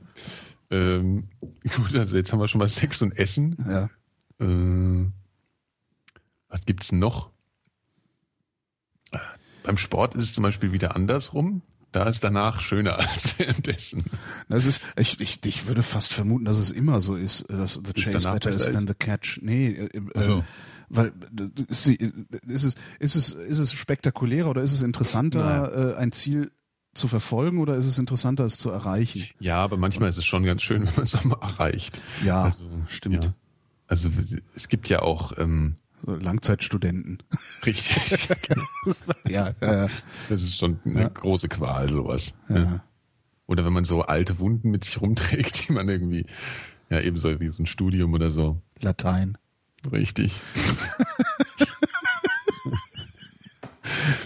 [0.71, 1.29] Ähm,
[1.75, 3.55] gut, also jetzt haben wir schon mal Sex und Essen.
[3.65, 3.89] ja.
[4.45, 5.05] Äh,
[6.51, 7.31] was gibt's noch?
[9.11, 9.17] Äh,
[9.63, 11.61] Beim Sport ist es zum Beispiel wieder andersrum.
[11.91, 14.05] Da ist danach schöner als währenddessen.
[14.47, 17.93] Das ist, ich, ich, ich würde fast vermuten, dass es immer so ist, dass the
[17.93, 18.87] chase danach better is than ist?
[18.87, 19.39] the catch.
[19.41, 20.43] Nee, äh, äh, Ach so.
[20.89, 21.95] weil äh, ist, sie-
[22.47, 26.51] ist es ist es ist es spektakulärer oder ist es interessanter, äh, ein Ziel
[26.93, 29.25] zu verfolgen oder ist es interessanter, es zu erreichen?
[29.39, 31.99] Ja, aber manchmal ist es schon ganz schön, wenn man es auch mal erreicht.
[32.23, 33.25] Ja, Also, stimmt.
[33.25, 33.33] ja.
[33.87, 34.09] Also
[34.55, 37.19] es gibt ja auch ähm, Langzeitstudenten.
[37.65, 38.27] richtig,
[39.27, 39.87] ja, ja,
[40.29, 41.07] das ist schon eine Ja.
[41.09, 42.33] große Qual, sowas.
[42.49, 42.83] ja.
[43.47, 46.25] Oder wenn man so alte Wunden mit sich rumträgt, die man irgendwie,
[46.89, 48.61] ja ebenso wie so ein Studium oder so.
[48.79, 49.37] Latein.
[49.91, 50.39] Richtig.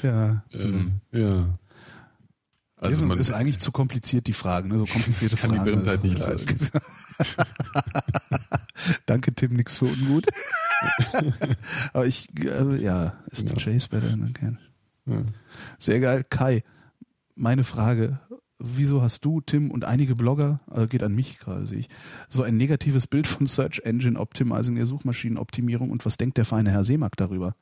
[0.04, 0.44] Ja.
[0.54, 1.58] Ähm, ja.
[2.78, 4.78] Also Also man, ist eigentlich zu kompliziert die Frage, ne?
[4.78, 5.72] So komplizierte Das kann die Fragen.
[5.72, 6.72] Berühmtheit nicht Das ist-
[9.06, 10.26] Danke Tim, nix für ungut.
[11.94, 14.60] Aber ich, äh, ja, ist der Chase better than Ken?
[15.80, 16.26] Sehr geil.
[16.30, 16.64] Kai,
[17.36, 18.20] meine Frage.
[18.58, 21.90] Wieso hast du, Tim und einige Blogger, äh, geht an mich gerade, sehe ich,
[22.30, 26.72] so ein negatives Bild von Search Engine Optimizing, der Suchmaschinenoptimierung und was denkt der feine
[26.72, 27.56] Herr Seemack darüber?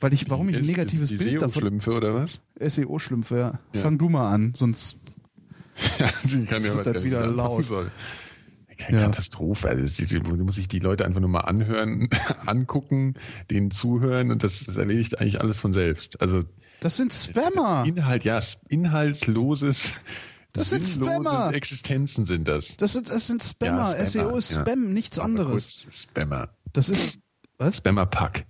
[0.00, 1.52] Weil ich, warum ich ein Ist- negatives ist die Bild davon.
[1.62, 2.40] SEO-Schlümpfe oder was?
[2.58, 3.60] SEO-Schlümpfe, ja.
[3.74, 3.80] Ja.
[3.82, 4.96] Fang du mal an, sonst
[5.98, 6.08] Ja,
[6.46, 7.64] kann was das wieder laut.
[7.64, 7.90] Soll.
[8.78, 9.04] Keine Ja.
[9.06, 9.68] Katastrophe.
[9.68, 12.08] Also, da muss sich die Leute einfach nur mal anhören,
[12.46, 13.14] angucken,
[13.50, 16.20] denen zuhören und das, das erledigt eigentlich alles von selbst.
[16.22, 16.44] Also
[16.80, 17.84] Das sind Spammer.
[17.86, 19.94] Inhalt, ja, inhaltsloses,
[20.52, 21.52] Das sind Spammer.
[21.52, 22.76] Existenzen sind das.
[22.76, 23.94] Das sind, das sind Spammer.
[23.98, 24.60] Ja, Spammer, SEO ist ja.
[24.62, 25.86] Spam, nichts Aber anderes.
[25.92, 26.48] Spammer.
[26.72, 27.18] Das ist,
[27.58, 27.76] was?
[27.78, 28.46] Spammer-Pack.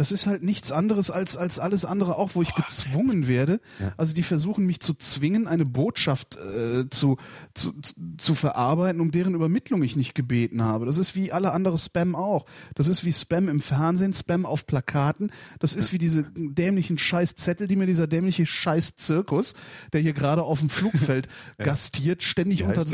[0.00, 3.60] Das ist halt nichts anderes als, als alles andere auch, wo ich gezwungen werde.
[3.98, 7.18] Also die versuchen mich zu zwingen, eine Botschaft äh, zu,
[7.52, 7.74] zu,
[8.16, 10.86] zu verarbeiten, um deren Übermittlung ich nicht gebeten habe.
[10.86, 12.46] Das ist wie alle andere Spam auch.
[12.74, 15.32] Das ist wie Spam im Fernsehen, Spam auf Plakaten.
[15.58, 19.52] Das ist wie diese dämlichen Scheißzettel, die mir dieser dämliche Scheiß-Zirkus,
[19.92, 22.86] der hier gerade auf dem Flugfeld gastiert, ständig unter...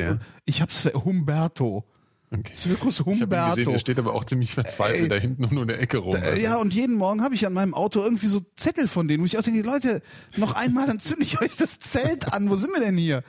[0.45, 1.05] Ich hab's ver...
[1.05, 1.85] Humberto.
[2.33, 2.53] Okay.
[2.53, 3.55] Zirkus Humberto.
[3.55, 5.09] gesehen, der steht aber auch ziemlich verzweifelt Ey.
[5.09, 6.17] da hinten und nur in der Ecke rum.
[6.17, 9.23] Äh, Ja, und jeden Morgen habe ich an meinem Auto irgendwie so Zettel von denen,
[9.23, 10.03] wo ich auch denke, Leute,
[10.37, 12.51] noch einmal, dann zünde ich euch das Zelt an.
[12.51, 13.23] Wo sind wir denn hier?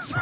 [0.00, 0.16] so.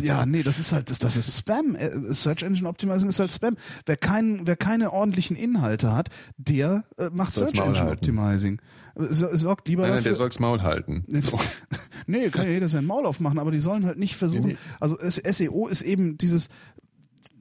[0.00, 1.74] Ja, nee, das ist halt, das, das ist Spam.
[1.74, 3.56] Äh, Search Engine Optimizing ist halt Spam.
[3.84, 7.92] Wer, keinen, wer keine ordentlichen Inhalte hat, der äh, macht Soll's Search Engine halten.
[7.94, 8.60] Optimizing.
[8.96, 11.04] So- Sorgt lieber Nein, nein, der soll's Maul halten.
[11.08, 11.40] So.
[12.06, 14.46] nee, kann ja jeder sein Maul aufmachen, aber die sollen halt nicht versuchen.
[14.46, 14.58] Nee, nee.
[14.78, 16.48] Also SEO ist eben dieses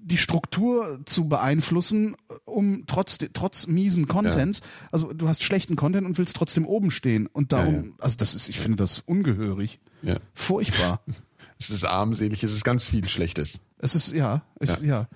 [0.05, 2.15] die Struktur zu beeinflussen,
[2.45, 7.27] um trotz trotz miesen Contents, also du hast schlechten Content und willst trotzdem oben stehen
[7.27, 7.89] und darum, Ja, ja.
[7.99, 10.17] also das ist, ich finde das ungehörig, Ja.
[10.33, 11.01] furchtbar.
[11.59, 13.61] Es ist armselig, es ist ganz viel Schlechtes.
[13.77, 14.77] es ist ja, ich, ja.
[14.81, 15.07] Ja.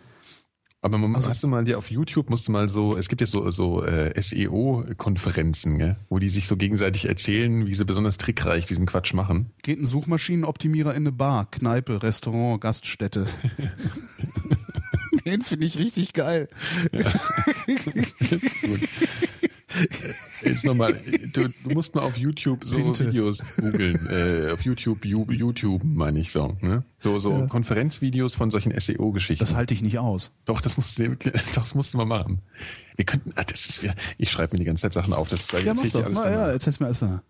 [0.81, 3.19] Aber man, Also- hast du mal dir auf YouTube musst du mal so, es gibt
[3.19, 8.65] ja so, so äh, SEO-Konferenzen, wo die sich so gegenseitig erzählen, wie sie besonders trickreich
[8.65, 9.51] diesen Quatsch machen.
[9.63, 13.25] Geht ein Suchmaschinenoptimierer in eine Bar, Kneipe, Restaurant, Gaststätte.
[15.27, 16.47] Den finde ich richtig geil.
[16.91, 18.79] Gut.
[20.43, 20.93] Jetzt nochmal,
[21.33, 23.07] du, du musst mal auf YouTube so Pinte.
[23.07, 26.83] Videos googeln, äh, auf YouTube, YouTube meine ich so, ne?
[26.99, 29.43] So, so Konferenzvideos von solchen SEO-Geschichten.
[29.43, 30.31] Das halte ich nicht aus.
[30.45, 31.15] Doch, das musst du,
[31.55, 32.41] das musst du mal machen.
[32.95, 35.47] Wir könnten, ah, das ist wieder, ich schreibe mir die ganze Zeit Sachen auf, das
[35.47, 36.05] da Ja, mach erzähl ich dir doch.
[36.05, 36.51] alles Na, dann ja, mal.
[36.51, 37.21] erzähl's mir alles danach.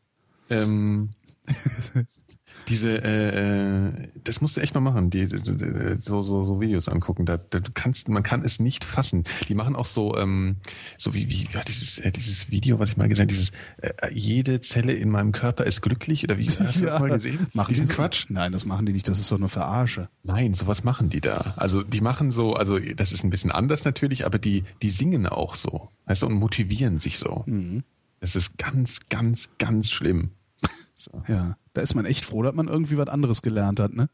[0.50, 1.10] Ähm,
[2.68, 7.26] diese, äh, äh, das musst du echt mal machen, die, so, so, so Videos angucken.
[7.26, 9.24] Da, da, du kannst, man kann es nicht fassen.
[9.48, 10.58] Die machen auch so, ähm,
[10.98, 13.92] so wie, wie, ja, dieses, äh, dieses Video, was ich mal gesehen habe, dieses, äh,
[14.12, 17.48] jede Zelle in meinem Körper ist glücklich, oder wie, hast du das mal gesehen?
[17.54, 17.96] Machen Diesen die so?
[17.96, 18.26] Quatsch?
[18.30, 19.08] Nein, das machen die nicht.
[19.08, 20.10] Das ist doch nur Verarsche.
[20.24, 21.54] Nein, sowas machen die da.
[21.56, 25.26] Also die machen so, also das ist ein bisschen anders natürlich, aber die, die singen
[25.28, 27.44] auch so, weißt du, und motivieren sich so.
[27.46, 27.84] Mhm.
[28.20, 30.32] Das ist ganz, ganz, ganz schlimm.
[31.00, 31.22] So.
[31.28, 34.10] Ja, da ist man echt froh, dass man irgendwie was anderes gelernt hat, ne?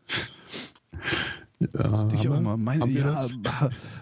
[1.74, 2.58] Ja, Ich auch mal.
[2.58, 3.33] Meine, ja, das?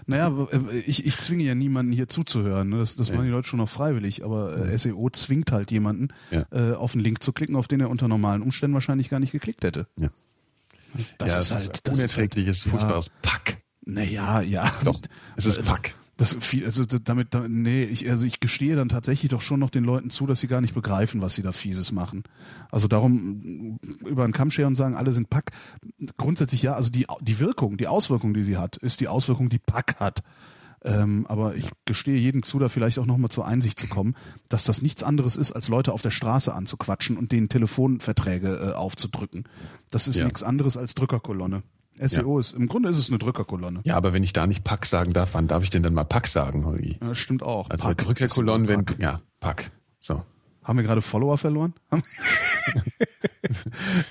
[0.08, 2.70] naja, äh, ich, ich zwinge ja niemanden hier zuzuhören.
[2.70, 2.80] Ne?
[2.80, 6.46] Das, das machen die Leute schon noch freiwillig, aber äh, SEO zwingt halt jemanden, Ja.
[6.52, 9.32] äh, auf einen Link zu klicken, auf den er unter normalen Umständen wahrscheinlich gar nicht
[9.32, 9.86] geklickt hätte.
[9.98, 10.10] Ja.
[11.20, 13.62] Das ja, ist es halt, ist das unerträgliches, ist halt, furchtbares Pack.
[13.86, 14.70] Naja, ja.
[14.84, 15.00] Doch,
[15.36, 15.94] es ist Äh, Pack.
[16.22, 19.72] Das viel, also damit, da- nee, ich, also ich gestehe dann tatsächlich doch schon noch
[19.72, 22.22] den Leuten zu, dass sie gar nicht begreifen, was sie da Fieses machen.
[22.70, 25.50] Also darum über einen Kamm scheren und sagen, alle sind Pack.
[26.18, 29.58] Grundsätzlich ja, also die, die Wirkung, die Auswirkung, die sie hat, ist die Auswirkung, die
[29.58, 30.20] Pack hat.
[30.84, 34.16] Ähm, aber ich gestehe jedem zu, da vielleicht auch nochmal zur Einsicht zu kommen,
[34.50, 38.74] dass das nichts anderes ist, als Leute auf der Straße anzuquatschen und denen Telefonverträge äh,
[38.74, 39.46] aufzudrücken.
[39.90, 40.26] Das ist Ja.
[40.26, 41.64] nichts anderes als Drückerkolonne.
[42.08, 43.82] SEO ist, im Grunde ist es eine Drückerkolonne.
[43.84, 46.04] Ja, aber wenn ich da nicht Pack sagen darf, wann darf ich denn dann mal
[46.04, 46.98] Pack sagen, Holgi?
[47.02, 47.70] Ja, stimmt auch.
[47.70, 49.00] Also Pack ist wenn, Pack.
[49.00, 49.72] ja, Pack.
[50.00, 50.24] So.
[50.64, 51.74] Haben wir gerade Follower verloren?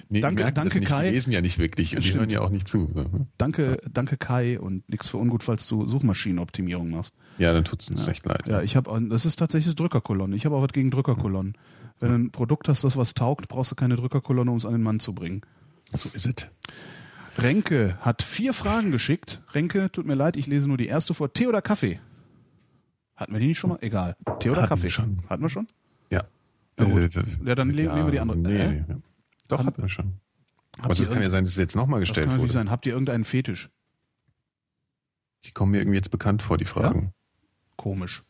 [0.08, 1.08] Nee, Danke- danke, Kai.
[1.08, 2.90] Die lesen ja nicht wirklich und die hören ja auch nicht zu.
[2.94, 3.26] So, ne?
[3.38, 7.14] danke, danke Kai und nix für ungut, falls du Suchmaschinenoptimierung machst.
[7.38, 8.46] Ja, dann tut's uns echt leid.
[8.46, 10.34] Ja, ich habe, das ist tatsächlich Drückerkolonne.
[10.36, 11.56] Ich habe auch was gegen Drückerkolonnen.
[12.00, 14.72] Wenn du ein Produkt hast, das was taugt, brauchst du keine Drückerkolonne, um es an
[14.72, 15.42] den Mann zu bringen.
[15.96, 16.34] So ist es.
[17.42, 19.42] Renke hat vier Fragen geschickt.
[19.52, 21.32] Renke, tut mir leid, ich lese nur die erste vor.
[21.32, 22.00] Tee oder Kaffee?
[23.16, 23.78] Hatten wir die nicht schon mal?
[23.82, 24.16] Egal.
[24.38, 24.82] Tee oder Hatten Kaffee?
[24.84, 25.22] wir schon.
[25.28, 25.66] Hatten wir schon?
[26.10, 26.22] Ja.
[26.78, 26.84] Ja.
[26.86, 27.08] Äh,
[27.44, 28.38] Ja, dann nehmen wir die andere.
[28.38, 28.96] Nee, ja.
[29.48, 30.14] Doch, hatten wir schon.
[30.78, 32.58] Aber es ihr kann ja sein, dass es jetzt nochmal Das gestellt kann natürlich wurde.
[32.64, 32.70] sein.
[32.70, 33.68] Habt ihr irgendeinen Fetisch?
[35.44, 37.12] Die kommen mir irgendwie jetzt bekannt vor, die Fragen.
[37.76, 38.22] Komisch.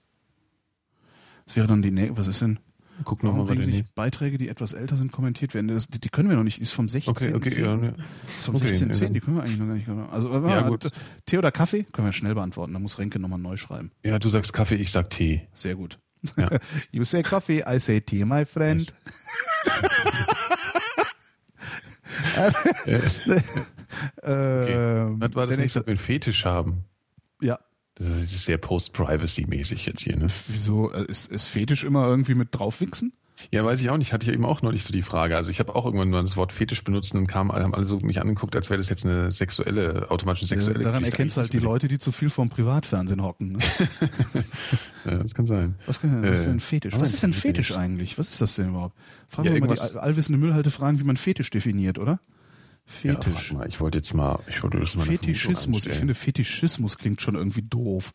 [1.46, 2.58] Das wäre dann die, Nä was ist denn?
[3.04, 3.94] Guck noch Warum mal, was sich nächste.
[3.94, 5.68] Beiträge, die etwas älter sind, kommentiert werden?
[5.68, 6.58] Das, die, die können wir noch nicht.
[6.58, 7.10] Die ist vom 16.
[7.10, 7.74] Okay, okay, ja.
[8.26, 9.02] Ist vom Okay, 16.10.
[9.04, 9.08] ja.
[9.10, 9.88] Die können wir eigentlich noch gar nicht.
[10.12, 10.90] Also, äh, Ja, äh, gut.
[11.26, 11.84] Tee oder Kaffee?
[11.92, 12.72] Können wir schnell beantworten.
[12.72, 13.90] Da muss Renke nochmal neu schreiben.
[14.04, 15.48] Ja, du sagst Kaffee, ich sag Tee.
[15.54, 15.98] Sehr gut.
[16.36, 16.50] Ja.
[16.90, 18.92] you say coffee, I say tea, my friend.
[24.22, 24.72] Okay.
[24.72, 26.84] Ähm, Was war das der nächste, wir einen Fetisch haben?
[27.40, 27.58] Ja.
[28.00, 30.28] Das ist sehr Post-Privacy-mäßig jetzt hier, ne?
[30.48, 33.12] Wieso äh, ist, ist Fetisch immer irgendwie mit draufwichsen?
[33.52, 34.12] Ja, weiß ich auch nicht.
[34.12, 35.36] Hatte ich eben auch neulich so die Frage.
[35.36, 37.86] Also ich habe auch irgendwann mal das Wort Fetisch benutzt und dann kamen, haben alle
[37.86, 41.16] so mich angeguckt, als wäre das jetzt eine sexuelle, automatisch eine sexuelle Daran Geschichte.
[41.16, 43.52] erkennst du halt die Leute, die zu viel vorm Privatfernsehen hocken.
[43.52, 43.58] Ne?
[45.06, 45.76] Ja, das kann sein.
[45.86, 46.94] Was, kann, was ist denn ein Äh, Fetisch?
[46.98, 47.72] Was ist denn Fetisch.
[47.74, 48.18] Eigentlich?
[48.18, 48.94] Was ist das denn überhaupt?
[49.30, 52.20] Fragen Ja, wir mal die allwissende Müllhalde fragen, wie man Fetisch definiert, oder?
[53.02, 53.48] Ja, Fetisch.
[53.48, 53.68] frag mal.
[53.68, 55.86] Ich wollte jetzt mal, ich wollte jetzt mal Fetischismus.
[55.86, 58.12] Ich finde Fetischismus klingt schon irgendwie doof.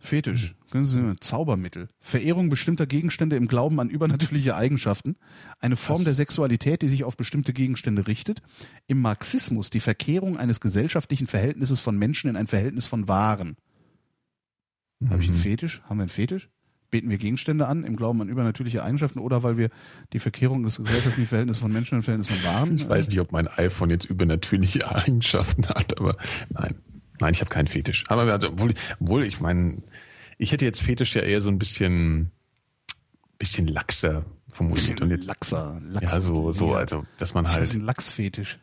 [0.00, 0.54] Fetisch.
[0.70, 1.88] Können Sie Zaubermittel.
[1.98, 5.16] Verehrung bestimmter Gegenstände im Glauben an übernatürliche Eigenschaften.
[5.58, 6.04] Eine Form Was?
[6.04, 8.40] der Sexualität, die sich auf bestimmte Gegenstände richtet.
[8.86, 13.56] Im Marxismus die Verkehrung eines gesellschaftlichen Verhältnisses von Menschen in ein Verhältnis von Waren.
[15.08, 15.42] Habe ich einen Mhm.
[15.42, 15.82] Fetisch?
[15.84, 16.48] Haben wir einen Fetisch?
[16.90, 19.68] Beten wir Gegenstände an im Glauben an übernatürliche Eigenschaften oder weil wir
[20.12, 22.76] die Verkehrung des gesellschaftlichen Verhältnisses von Menschen in ein Verhältnis von Waren?
[22.76, 26.16] Ich weiß nicht, ob mein iPhone jetzt übernatürliche Eigenschaften hat, aber
[26.50, 26.76] nein.
[27.20, 28.04] Nein, ich habe keinen Fetisch.
[28.08, 29.82] Aber also, obwohl, obwohl ich meine,
[30.38, 32.30] ich hätte jetzt Fetisch ja eher so ein bisschen,
[33.38, 35.00] bisschen laxer formuliert.
[35.00, 36.16] Und jetzt, Lachser, Lachser.
[36.16, 38.58] ja, so, so, also, dass man halt ein Lachsfetisch.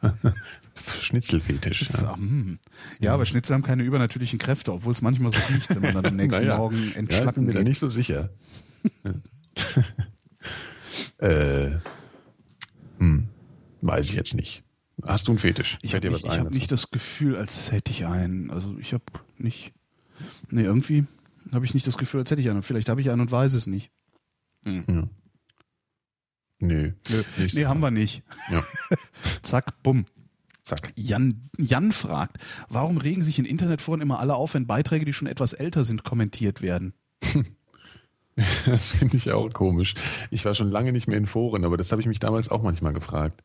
[1.00, 1.82] Schnitzelfetisch.
[1.82, 2.16] Ist- Ja.
[2.16, 2.58] hm.
[3.00, 6.06] Ja, aber Schnitzel haben keine übernatürlichen Kräfte, obwohl es manchmal so riecht, wenn man dann
[6.06, 6.56] am nächsten Naja.
[6.58, 8.30] Morgen Ja, ich bin entschlacken mir da nicht so sicher.
[11.18, 11.70] äh,
[12.98, 13.28] hm,
[13.82, 14.62] weiß ich jetzt nicht.
[15.04, 15.78] Hast du einen Fetisch?
[15.82, 18.50] Ich habe nicht, ich hab nicht das Gefühl, als hätte ich einen.
[18.50, 19.04] Also ich habe
[19.36, 19.72] nicht.
[20.50, 21.04] Nee, irgendwie
[21.52, 22.62] habe ich nicht das Gefühl, als hätte ich einen.
[22.64, 23.92] Vielleicht habe ich einen und weiß es nicht.
[24.66, 25.08] Ja.
[26.60, 26.92] Nö.
[27.08, 27.22] Nö.
[27.52, 28.22] Nee, haben wir nicht.
[28.50, 28.62] Ja.
[29.42, 30.06] Zack, bumm.
[30.62, 30.92] Zack.
[30.96, 32.36] Jan, Jan fragt,
[32.68, 36.04] warum regen sich in Internetforen immer alle auf, wenn Beiträge, die schon etwas älter sind,
[36.04, 36.94] kommentiert werden?
[38.66, 39.94] Das finde ich auch komisch.
[40.30, 42.62] Ich war schon lange nicht mehr in Foren, aber das habe ich mich damals auch
[42.62, 43.42] manchmal gefragt.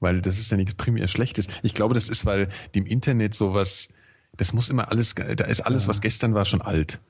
[0.00, 1.46] Weil das ist ja nichts primär Schlechtes.
[1.62, 3.90] Ich glaube, das ist, weil dem Internet sowas,
[4.36, 7.00] das muss immer alles, da ist alles, was gestern war, schon alt.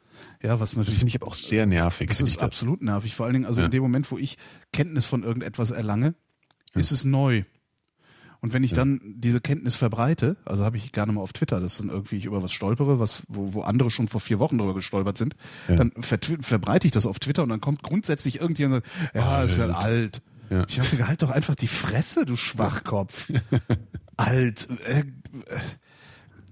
[0.42, 2.08] Ja, was Das natürlich finde ich aber auch sehr nervig.
[2.08, 3.14] Das ist absolut nervig.
[3.14, 3.66] Vor allen Dingen, also Ja.
[3.66, 4.36] in dem Moment, wo ich
[4.72, 6.14] Kenntnis von irgendetwas erlange,
[6.74, 7.42] ist es neu.
[8.40, 11.78] Und wenn ich dann diese Kenntnis verbreite, also habe ich gerne mal auf Twitter, dass
[11.78, 14.74] dann irgendwie ich über was stolpere, was, wo, wo andere schon vor vier Wochen drüber
[14.74, 15.34] gestolpert sind,
[15.66, 15.74] Ja.
[15.74, 19.42] dann vertwi- verbreite ich das auf Twitter und dann kommt grundsätzlich irgendjemand und sagt, ja,
[19.42, 19.74] ist ja Alt.
[19.76, 20.22] alt.
[20.50, 20.64] Ja.
[20.68, 23.26] Ich dachte, halt doch einfach die Fresse, du Schwachkopf.
[24.16, 24.68] alt.
[24.86, 25.04] Äh, äh,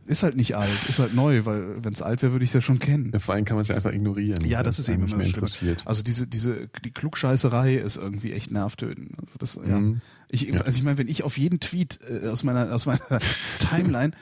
[0.07, 2.55] ist halt nicht alt, ist halt neu, weil wenn es alt wäre, würde ich es
[2.55, 3.11] ja schon kennen.
[3.13, 4.45] Ja, vor allem kann man es ja einfach ignorieren.
[4.45, 5.35] Ja, weil das es ist eben immer das Schlimme.
[5.47, 5.83] interessiert.
[5.87, 9.13] Also diese, diese, die Klugscheißerei ist irgendwie echt nervtötend.
[9.21, 9.79] Also das, ja.
[9.79, 10.01] Mhm.
[10.29, 10.61] Ich, Ja.
[10.63, 13.01] also ich meine, wenn ich auf jeden Tweet äh, aus meiner, aus meiner
[13.71, 14.13] Timeline,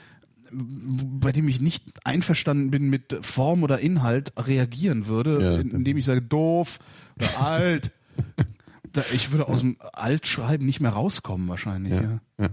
[0.51, 5.57] bei dem ich nicht einverstanden bin mit Form oder Inhalt, reagieren würde, Ja.
[5.59, 6.79] in, indem ich sage, doof
[7.17, 7.91] oder alt.
[8.93, 11.93] da, ich würde aus dem Altschreiben nicht mehr rauskommen wahrscheinlich.
[11.93, 12.19] Ja.
[12.39, 12.47] Ja.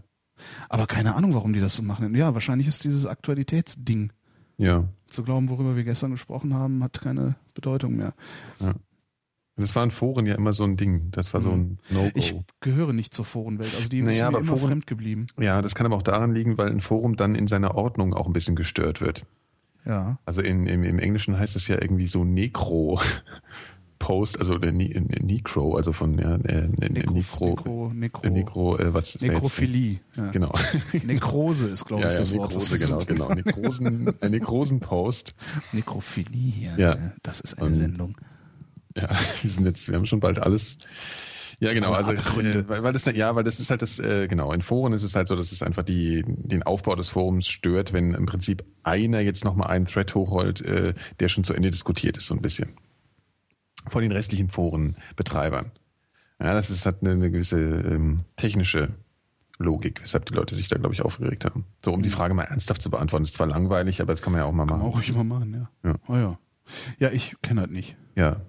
[0.69, 2.15] Aber keine Ahnung, warum die das so machen.
[2.15, 4.13] Ja, wahrscheinlich ist dieses Aktualitätsding.
[4.59, 4.85] ja.
[5.09, 8.15] Zu glauben, worüber wir gestern gesprochen haben, hat keine Bedeutung mehr.
[9.57, 11.11] Das war in Foren ja immer so ein Ding.
[11.11, 12.07] Das war so ein No-Go.
[12.07, 12.13] Mhm.
[12.15, 13.75] Ich gehöre nicht zur Forenwelt.
[13.77, 15.27] Also die Naja, ist mir immer Foren- fremd geblieben.
[15.39, 18.27] Ja, das kann aber auch daran liegen, weil ein Forum dann in seiner Ordnung auch
[18.27, 19.27] ein bisschen gestört wird.
[19.85, 20.19] Ja.
[20.25, 22.99] Also in, im, im Englischen heißt es ja irgendwie so Necro
[24.03, 28.93] Post, also der Ne- Ne- Necro, also von ja, äh, Ne- Necro, äh, Necro, äh,
[28.93, 30.01] was Nekrophilie.
[30.17, 30.31] Ja.
[30.33, 30.53] Genau.
[31.05, 32.51] Nekrose ist, glaube Ja, ich, ja, das Wort.
[32.53, 33.29] Nekrose, genau, genau.
[33.33, 35.35] Nekrosen, ein Nekrosen-Post.
[35.73, 36.77] Nekrophilie, ja.
[36.77, 36.93] Ja.
[36.95, 38.17] äh, Das ist eine Und- Sendung.
[38.97, 39.09] Ja,
[39.43, 40.79] wir sind jetzt, wir haben schon bald alles.
[41.61, 44.53] Ja, genau, also äh, weil, weil das ja, weil das ist halt das äh, genau,
[44.53, 47.93] in Foren ist es halt so, dass es einfach die den Aufbau des Forums stört,
[47.93, 52.17] wenn im Prinzip einer jetzt nochmal einen Thread hochholt, äh, der schon zu Ende diskutiert
[52.17, 52.71] ist so ein bisschen.
[53.89, 55.71] Von den restlichen Forenbetreibern.
[56.41, 58.95] Ja, das ist halt eine, eine gewisse ähm, technische
[59.59, 61.65] Logik, weshalb die Leute sich da, glaube ich, aufgeregt haben.
[61.85, 64.41] So, um die Frage mal ernsthaft zu beantworten, ist zwar langweilig, aber das kann man
[64.41, 64.89] ja auch mal Kann machen.
[64.89, 65.91] auch ruhig mal machen, ja.
[65.91, 65.97] Ja.
[66.09, 66.39] Oh ja.
[66.99, 67.97] Ja, ich kenne halt nicht.
[68.17, 68.41] Ja,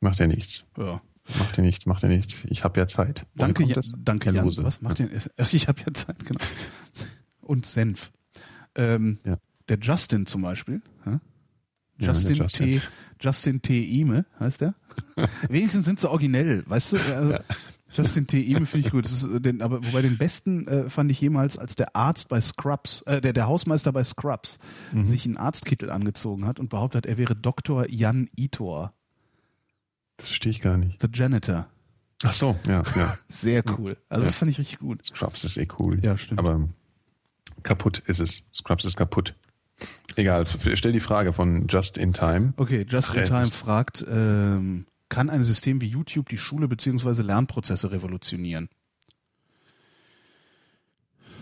[0.00, 0.66] macht ja nichts.
[0.76, 1.00] Ja.
[1.38, 2.44] Macht ja nichts, macht ja nichts.
[2.48, 3.26] Ich habe ja Zeit.
[3.34, 3.92] Woher Danke, das?
[3.98, 4.46] danke Jan.
[4.64, 5.10] Was macht denn?
[5.36, 6.40] Ach, Ich habe ja Zeit, genau.
[7.42, 8.10] Und Senf.
[8.74, 9.36] Ähm, Ja.
[9.68, 10.82] Der Justin zum Beispiel.
[12.00, 12.04] Hä?
[12.06, 12.72] Ja, Justin, Justin.
[12.72, 12.80] T.
[13.20, 13.82] Justin T.
[14.00, 14.74] Ime heißt der.
[15.48, 16.96] Wenigstens sind sie originell, weißt du?
[17.14, 17.40] Also, Ja.
[17.92, 18.40] Justin T.
[18.40, 19.06] Ime finde ich gut.
[19.34, 23.02] Äh, den, aber wobei den besten äh, fand ich jemals, als der Arzt bei Scrubs,
[23.02, 24.58] äh, der, der Hausmeister bei Scrubs,
[24.92, 25.04] Mhm.
[25.04, 27.88] sich einen Arztkittel angezogen hat und behauptet hat, er wäre Dr.
[27.90, 28.92] Jan Itor.
[30.18, 31.00] Das verstehe ich gar nicht.
[31.02, 31.66] The Janitor.
[32.22, 33.16] Ach so, ja, ja.
[33.28, 33.96] Sehr cool.
[34.08, 35.04] Also das fand ich richtig gut.
[35.04, 35.98] Scrubs ist eh cool.
[36.04, 36.38] Ja, stimmt.
[36.38, 36.68] Aber
[37.64, 38.48] kaputt ist es.
[38.54, 39.34] Scrubs ist kaputt.
[40.20, 42.52] Egal, stell die Frage von Just in Time.
[42.58, 47.22] Okay, Just in Time fragt, ähm, kann ein System wie YouTube die Schule bzw.
[47.22, 48.68] Lernprozesse revolutionieren?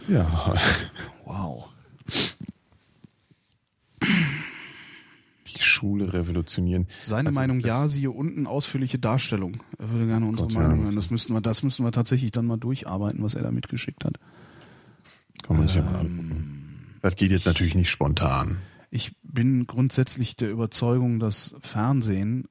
[0.06, 0.54] Ja,
[1.24, 1.70] Wow.
[4.02, 6.86] die Schule revolutionieren.
[7.02, 9.62] Seine Also Meinung ja, siehe unten ausführliche Darstellung.
[9.78, 10.56] Er würde gerne unsere Gott.
[10.56, 10.94] Meinung hören.
[10.96, 14.14] Das müssten wir, das müssen wir tatsächlich dann mal durcharbeiten, was er da mitgeschickt hat.
[15.42, 16.20] Kann man sich ja mal Ähm.
[16.20, 16.54] angucken.
[17.02, 18.58] Das geht jetzt natürlich nicht spontan.
[18.90, 22.48] Ich bin grundsätzlich der Überzeugung, dass Fernsehen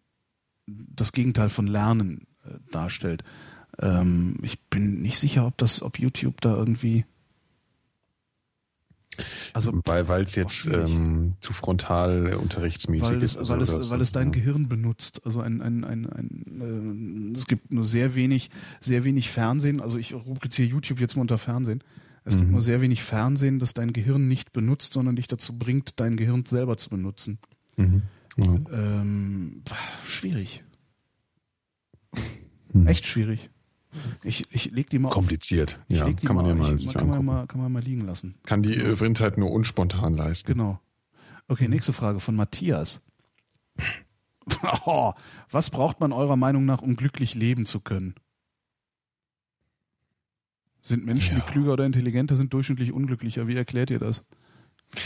[0.68, 3.24] das Gegenteil von Lernen äh, darstellt.
[3.80, 7.06] Ähm, ich bin nicht sicher, ob das, ob YouTube da irgendwie.
[9.54, 13.32] Also Weil es jetzt ähm, zu frontal äh, unterrichtsmäßig weil ist.
[13.32, 14.34] es, also weil es, weil es dein ja.
[14.34, 15.22] Gehirn benutzt.
[15.26, 19.82] Also ein, ein, ein, ein äh, es gibt nur sehr wenig, sehr wenig Fernsehen.
[19.82, 21.84] Also ich rubriziere YouTube jetzt mal unter Fernsehen.
[22.28, 22.52] Es gibt Mhm.
[22.52, 26.44] nur sehr wenig Fernsehen, das dein Gehirn nicht benutzt, sondern dich dazu bringt, dein Gehirn
[26.46, 27.40] selber zu benutzen.
[27.78, 28.02] Mhm.
[28.36, 28.46] Ja.
[28.74, 29.64] Ähm,
[30.06, 30.64] schwierig.
[32.74, 32.86] Hm.
[32.86, 33.50] Echt schwierig.
[34.24, 35.14] Ich, ich leg die mal auf.
[35.14, 35.80] Kompliziert.
[35.88, 38.36] Ich Ja, kann man ja mal ich, kann man mal, kann man mal liegen lassen.
[38.44, 40.52] Kann die äh, Vrindheit nur unspontan leisten.
[40.52, 40.80] Genau.
[41.48, 43.02] Okay, nächste Frage von Matthias.
[44.86, 45.12] Oh,
[45.52, 48.16] was braucht man eurer Meinung nach, um glücklich leben zu können?
[50.88, 51.44] Sind Menschen, Ja.
[51.44, 53.48] die klüger oder intelligenter sind, durchschnittlich unglücklicher?
[53.48, 54.22] Wie erklärt ihr das?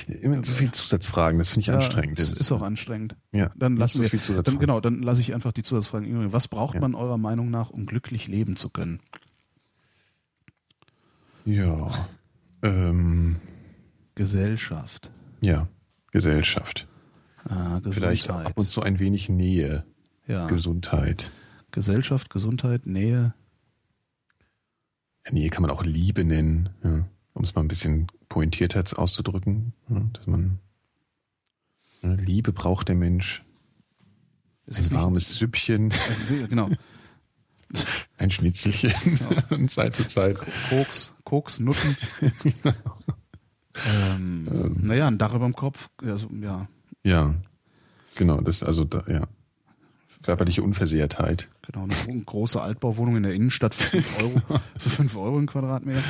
[0.08, 2.20] Immer so viele Zusatzfragen, das finde ich anstrengend.
[2.20, 3.16] Das ist auch anstrengend.
[3.32, 6.34] Ja, Dann lassen so wir, dann, genau, dann lasse ich einfach die Zusatzfragen ignorieren.
[6.34, 6.82] Was braucht Ja.
[6.82, 9.00] man eurer Meinung nach, um glücklich leben zu können?
[11.46, 11.90] Ja.
[12.62, 13.38] Ähm,
[14.14, 15.10] Gesellschaft.
[15.42, 15.68] ja,
[16.12, 16.88] Gesellschaft.
[17.46, 17.94] Ah, Gesundheit.
[17.96, 19.84] Vielleicht ab und zu ein wenig Nähe,
[20.28, 20.46] ja.
[20.46, 21.32] Gesundheit.
[21.72, 23.34] Gesellschaft, Gesundheit, Nähe.
[25.30, 29.74] Nähe kann man auch Liebe nennen, ja, um es mal ein bisschen pointierter auszudrücken.
[29.90, 30.60] Ja, dass man
[32.02, 33.44] ja, Liebe braucht der Mensch.
[34.66, 36.70] Ist Ein es nicht- warmes Süppchen, Also, genau.
[38.18, 38.92] ein Schnitzelchen
[39.48, 40.38] von Zeit zu Zeit.
[40.70, 41.96] Koks, Koks, Nutten.
[43.88, 45.90] ähm, naja, ein Dach über dem Kopf.
[46.04, 46.68] Also, ja,
[47.04, 47.36] Ja,
[48.16, 49.28] genau, das also da, ja.
[50.22, 51.50] Körperliche Unversehrtheit.
[51.62, 51.84] genau.
[51.86, 56.04] Eine gro- große Altbauwohnung in der Innenstadt für 5 Euro, für 5 Euro im Quadratmeter.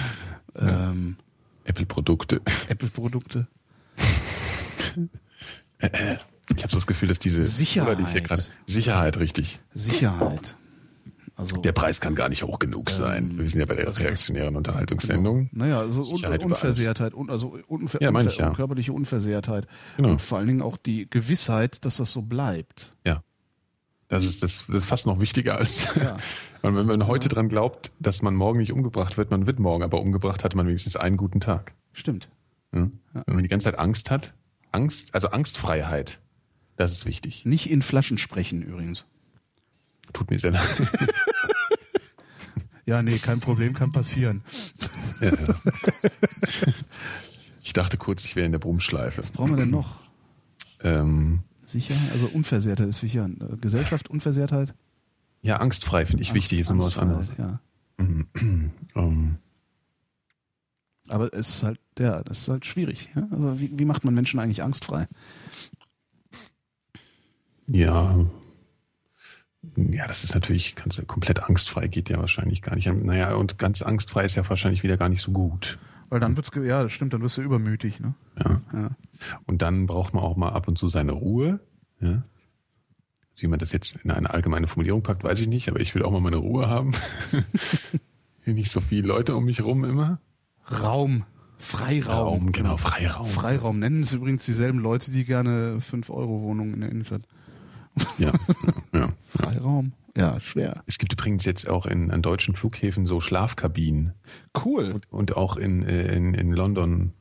[0.56, 1.16] Ähm,
[1.64, 2.42] Apple-Produkte.
[2.68, 3.48] Apple-Produkte.
[5.82, 7.98] Ich habe so das Gefühl, dass diese Sicherheit.
[8.24, 9.60] gerade Sicherheit richtig.
[9.74, 10.56] Sicherheit.
[11.38, 13.32] Also, Der Preis kann gar nicht hoch genug sein.
[13.32, 15.50] Ähm, Wir sind ja bei der also das- reaktionären Unterhaltungssendung.
[15.54, 16.44] naja, also Sicherheit.
[16.44, 18.54] Unversehrtheit, un also unver Ja, unver ich, ja.
[18.54, 19.66] körperliche Unversehrtheit.
[19.98, 20.10] Genau.
[20.10, 22.94] Und vor allen Dingen auch die Gewissheit, dass das so bleibt.
[23.06, 23.24] Ja.
[24.12, 26.18] Das ist, das, das ist fast noch wichtiger als, Ja.
[26.64, 30.02] wenn man heute dran glaubt, dass man morgen nicht umgebracht wird, man wird morgen aber
[30.02, 31.74] umgebracht, hat man wenigstens einen guten Tag.
[31.94, 32.30] Stimmt.
[32.74, 32.90] Ja?
[33.14, 34.34] Wenn man die ganze Zeit Angst hat,
[34.74, 36.20] Angst, also Angstfreiheit,
[36.76, 37.46] das ist wichtig.
[37.46, 39.06] Nicht in Flaschen sprechen übrigens.
[40.12, 40.62] Tut mir sehr leid.
[42.86, 44.44] Ja, nee, kein Problem, kann passieren.
[47.64, 49.20] Ich dachte kurz, ich wäre in der Brummschleife.
[49.20, 49.96] Was brauchen wir denn noch?
[50.84, 53.22] Ähm, Sicher, also Unversehrtheit ist wichtig.
[53.22, 54.74] Äh, Gesellschaft, Unversehrtheit.
[55.42, 57.28] ja, angstfrei finde ich wichtig, ist immer was anderes.
[57.38, 57.60] Ja.
[58.94, 59.38] Ähm,
[61.08, 63.10] Aber es ist halt, ja, das ist halt schwierig.
[63.16, 63.28] Ja?
[63.32, 65.08] Also wie, wie macht man Menschen eigentlich angstfrei?
[67.68, 68.26] Ja.
[69.76, 72.88] Ja, das ist natürlich ganz, komplett angstfrei geht ja wahrscheinlich gar nicht.
[72.88, 75.78] Naja, und ganz angstfrei ist ja wahrscheinlich wieder gar nicht so gut.
[76.12, 78.14] Weil dann wird's, ja, das stimmt, dann wirst du übermütig, ne?
[78.38, 78.62] Ja.
[78.74, 78.90] Ja.
[79.46, 81.62] Und dann braucht man auch mal ab und zu seine Ruhe.
[82.02, 82.26] Ja.
[83.40, 86.04] Wie man das jetzt in eine allgemeine Formulierung packt, weiß ich nicht, aber ich will
[86.04, 86.92] auch mal meine Ruhe haben.
[88.46, 90.20] nicht so viele Leute um mich rum immer.
[90.70, 91.24] Raum,
[91.58, 92.52] Freiraum.
[92.52, 93.28] genau, Freiraum.
[93.28, 97.22] Freiraum nennen es übrigens dieselben Leute, die gerne 5-Euro-Wohnungen in der Innenstadt.
[98.18, 98.34] Ja,
[98.94, 99.08] ja.
[99.30, 99.94] Freiraum?
[100.18, 100.84] Ja, schwer.
[100.88, 104.14] Es gibt übrigens jetzt auch in, an deutschen Flughäfen so Schlafkabinen
[104.66, 104.92] Cool.
[104.92, 107.14] und, und auch in, äh, in, in London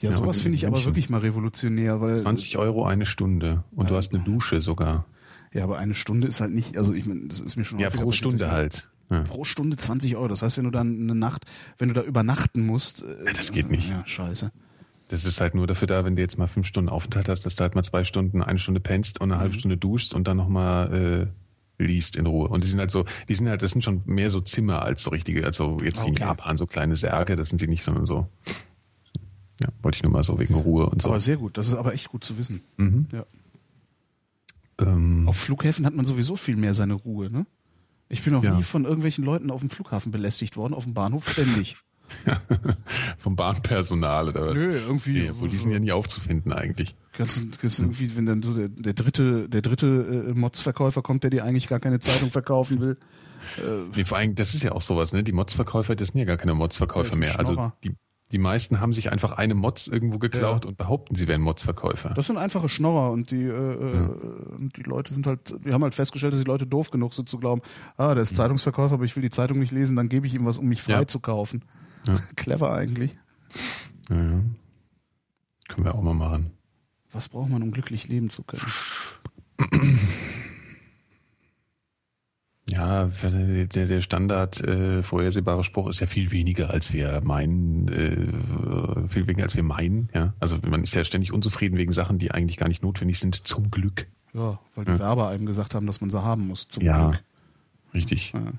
[0.00, 0.90] Ja, Ja, sowas finde ich aber München.
[0.90, 5.06] wirklich mal revolutionär, weil 20 Euro eine Stunde und du hast eine Dusche sogar.
[5.52, 7.88] ja, aber eine Stunde ist halt nicht, also ich meine, das ist mir schon Ja,
[7.88, 8.90] pro passiert, Stunde halt.
[9.10, 9.22] Ja.
[9.24, 10.28] Pro Stunde 20 Euro.
[10.28, 11.44] Das heißt, wenn du dann eine Nacht,
[11.78, 13.88] wenn du da übernachten musst, äh, Ja, das geht nicht.
[13.90, 14.50] Ja, scheiße.
[15.08, 17.54] Das ist halt nur dafür da, wenn du jetzt mal fünf Stunden Aufenthalt hast, dass
[17.54, 20.38] du halt mal zwei Stunden, eine Stunde pennst und eine halbe Stunde duschst und dann
[20.38, 21.26] nochmal äh,
[21.78, 22.48] liest in Ruhe.
[22.48, 25.02] Und die sind halt so, die sind halt, das sind schon mehr so Zimmer als
[25.02, 26.22] so richtige, also jetzt wie in Okay.
[26.22, 28.28] Japan, so kleine Särge, das sind sie nicht, sondern so.
[29.60, 31.08] Ja, wollte ich nur mal so wegen Ruhe und so.
[31.08, 31.56] Aber sehr gut.
[31.58, 32.62] Das ist aber echt gut zu wissen.
[32.76, 33.06] mhm.
[33.12, 33.24] Ja.
[34.80, 37.46] Ähm, auf Flughäfen hat man sowieso viel mehr seine Ruhe, ne?
[38.08, 38.56] Ich bin noch Ja.
[38.56, 41.76] nie von irgendwelchen Leuten auf dem Flughafen belästigt worden, auf dem Bahnhof ständig.
[43.18, 44.54] vom Bahnpersonal oder was?
[44.54, 45.12] Nö, irgendwie.
[45.12, 46.94] Nee, wohl, die sind ja nie aufzufinden eigentlich.
[47.12, 51.30] Kannst du irgendwie, wenn dann so der, der dritte, der dritte äh, Mods-Verkäufer kommt, der
[51.30, 52.96] dir eigentlich gar keine Zeitung verkaufen will.
[53.94, 55.22] Nee, vor allem, das ist ja auch sowas, ne?
[55.24, 57.38] Die Mods-Verkäufer, das sind ja gar keine Ja, Mods-Verkäufer mehr.
[57.38, 57.92] Also die,
[58.30, 62.10] die meisten haben sich einfach eine Mods irgendwo geklaut und behaupten, sie wären Mods-Verkäufer.
[62.14, 64.08] Das sind einfache Schnorrer und die, äh, äh,
[64.56, 67.28] und die Leute sind halt, wir haben halt festgestellt, dass die Leute doof genug sind
[67.28, 67.60] zu glauben,
[67.98, 70.46] ah, der ist Zeitungsverkäufer, aber ich will die Zeitung nicht lesen, dann gebe ich ihm
[70.46, 71.06] was, um mich frei Ja.
[71.06, 71.62] zu kaufen.
[72.06, 72.16] Ja.
[72.36, 73.16] Clever eigentlich.
[74.10, 74.40] Ja, ja.
[75.68, 76.50] Können wir auch mal machen.
[77.12, 78.64] Was braucht man, um glücklich leben zu können?
[82.68, 89.08] Ja, der, der Standard äh, vorhersehbare Spruch ist ja viel weniger, als wir meinen, äh,
[89.08, 90.08] viel weniger, als wir meinen.
[90.14, 93.34] Ja, also man ist ja ständig unzufrieden wegen Sachen, die eigentlich gar nicht notwendig sind.
[93.46, 96.84] Zum Glück, Ja, weil die Werber einem gesagt haben, dass man sie haben muss, zum
[96.84, 97.10] Ja.
[97.10, 97.22] Glück.
[97.94, 98.32] richtig.
[98.32, 98.52] Ja.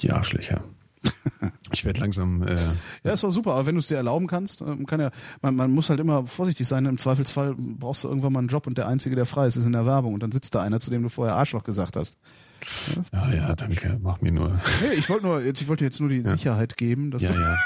[0.00, 0.64] Die Arschlöcher.
[1.72, 2.42] Ich werde langsam.
[2.42, 2.56] Äh,
[3.02, 5.56] Ja, ist doch super, aber wenn du es dir erlauben kannst, ähm, kann ja, man,
[5.56, 6.84] man muss halt immer vorsichtig sein.
[6.86, 9.64] Im Zweifelsfall brauchst du irgendwann mal einen Job und der Einzige, der frei ist, ist
[9.64, 12.16] in der Werbung und dann sitzt da einer, zu dem du vorher Arschloch gesagt hast.
[13.12, 13.98] ja, ja, danke.
[14.02, 14.50] Mach mir nur.
[14.82, 17.40] Nee, ich wollte nur, jetzt, ich wollte jetzt nur die Sicherheit geben, dass Ja, du,
[17.40, 17.56] ja,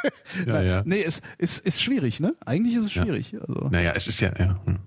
[0.47, 0.83] ja, ja.
[0.87, 2.35] Nee, es ist, ist schwierig, ne?
[2.47, 3.35] Eigentlich ist es schwierig.
[3.47, 4.31] Also, Naja, es ist ja.
[4.39, 4.59] ja.
[4.65, 4.79] hm.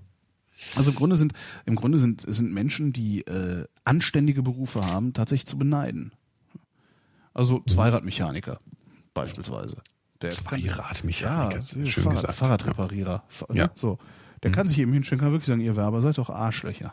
[0.76, 1.34] also im Grunde sind,
[1.66, 6.12] im Grunde sind, sind Menschen, die äh, anständige Berufe haben, tatsächlich zu beneiden.
[7.40, 8.60] Also Zweiradmechaniker
[9.14, 9.78] beispielsweise.
[10.20, 12.34] Der Zweiradmechaniker, Ja, schön Fahrrad, gesagt.
[12.34, 13.24] Fahrradreparierer.
[13.28, 13.58] Fa- ne?
[13.58, 13.70] Ja.
[13.76, 13.96] So.
[14.42, 16.92] Der kann sich eben hinstellen, kann wirklich sagen, ihr Werber seid doch Arschlöcher.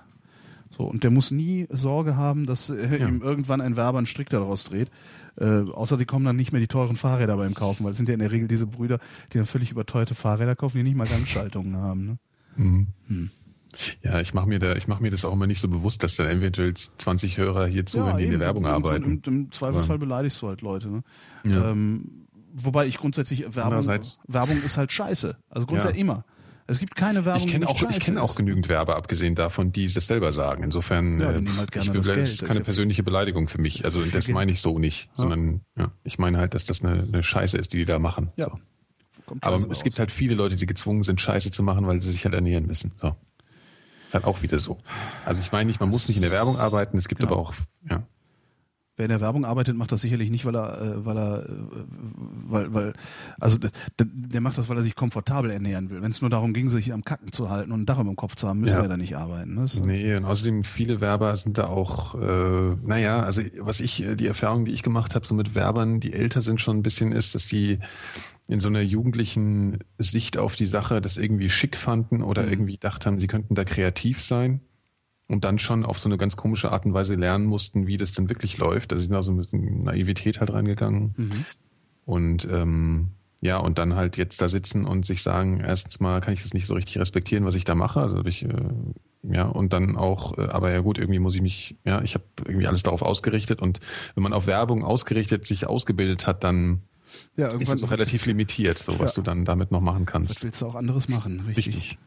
[0.69, 4.29] So, und der muss nie Sorge haben, dass äh, ihm irgendwann ein Werber einen Strick
[4.29, 4.89] daraus dreht.
[5.37, 8.07] Äh, außer die kommen dann nicht mehr die teuren Fahrräder beim Kaufen, weil es sind
[8.07, 8.99] ja in der Regel diese Brüder,
[9.33, 12.05] die dann völlig überteuerte Fahrräder kaufen, die nicht mal Gangschaltungen haben.
[12.57, 13.29] Ne?
[14.03, 16.15] Ja, ich mache mir da, ich mache mir das auch immer nicht so bewusst, dass
[16.15, 18.45] dann eventuell 20 Hörer hier zuhören, die in der eben.
[18.45, 19.03] Werbung arbeiten.
[19.05, 20.89] Und im Zweifelsfall beleidigst du halt Leute.
[20.89, 21.03] Ne?
[21.45, 21.71] Ja.
[21.71, 23.85] Ähm, wobei ich grundsätzlich Werbung,
[24.27, 25.37] Werbung ist halt scheiße.
[25.49, 26.01] Also grundsätzlich Ja.
[26.01, 26.25] immer.
[26.69, 29.87] Es gibt keine Werbung, Ich kenne auch, ich kenne auch genügend Werber, abgesehen davon, die
[29.87, 30.63] das selber sagen.
[30.63, 33.85] Insofern, Ja, äh, halt ich, das ist keine ja persönliche Beleidigung für mich.
[33.85, 37.23] Also das meine ich so nicht, sondern ja, ich meine halt, dass das eine, eine
[37.23, 38.31] Scheiße ist, die die da machen.
[38.35, 38.49] Ja.
[38.49, 39.35] So.
[39.41, 39.83] Aber es raus.
[39.83, 42.65] gibt halt viele Leute, die gezwungen sind, Scheiße zu machen, weil sie sich halt ernähren
[42.65, 42.91] müssen.
[43.01, 43.15] So.
[44.13, 44.77] Halt auch wieder so.
[45.25, 47.33] Also ich meine nicht, man muss nicht in der Werbung arbeiten, es gibt Genau.
[47.33, 47.53] aber auch,
[47.89, 48.03] ja.
[48.97, 51.49] Wer in der Werbung arbeitet, macht das sicherlich nicht, weil er, äh, weil er, äh,
[52.47, 52.93] weil, weil,
[53.39, 53.69] also der,
[53.99, 56.01] der macht das, weil er sich komfortabel ernähren will.
[56.01, 58.15] Wenn es nur darum ging, sich am Kacken zu halten und ein Dach über dem
[58.15, 58.85] Kopf zu haben, müsste Ja.
[58.85, 59.53] er da nicht arbeiten.
[59.53, 59.65] Ne?
[59.85, 64.25] Nee, und außerdem viele Werber sind da auch, äh, naja, also was ich, äh, die
[64.25, 67.35] Erfahrung, die ich gemacht habe, so mit Werbern, die älter sind schon ein bisschen, ist,
[67.35, 67.77] dass die
[68.47, 72.49] in so einer jugendlichen Sicht auf die Sache das irgendwie schick fanden oder Mhm.
[72.49, 74.61] irgendwie gedacht haben, sie könnten da kreativ sein
[75.27, 78.11] und dann schon auf so eine ganz komische Art und Weise lernen mussten, wie das
[78.13, 78.91] denn wirklich läuft.
[78.93, 81.13] Also sie sind da so ein bisschen Naivität halt reingegangen.
[81.17, 81.45] Mhm.
[82.05, 83.09] Und ähm,
[83.41, 86.53] ja, und dann halt jetzt da sitzen und sich sagen, erstens mal kann ich das
[86.53, 87.99] nicht so richtig respektieren, was ich da mache.
[87.99, 88.49] Also ich, äh,
[89.23, 92.23] ja, und dann auch, äh, aber ja gut, irgendwie muss ich mich, ja, ich habe
[92.45, 93.79] irgendwie alles darauf ausgerichtet und
[94.15, 96.81] wenn man auf Werbung ausgerichtet sich ausgebildet hat, dann
[97.35, 99.21] ja, ist es auch relativ limitiert, so was Ja.
[99.21, 100.43] du dann damit noch machen Was kannst.
[100.43, 101.41] willst du auch anderes machen?
[101.47, 101.67] Richtig.
[101.67, 101.97] Richtig.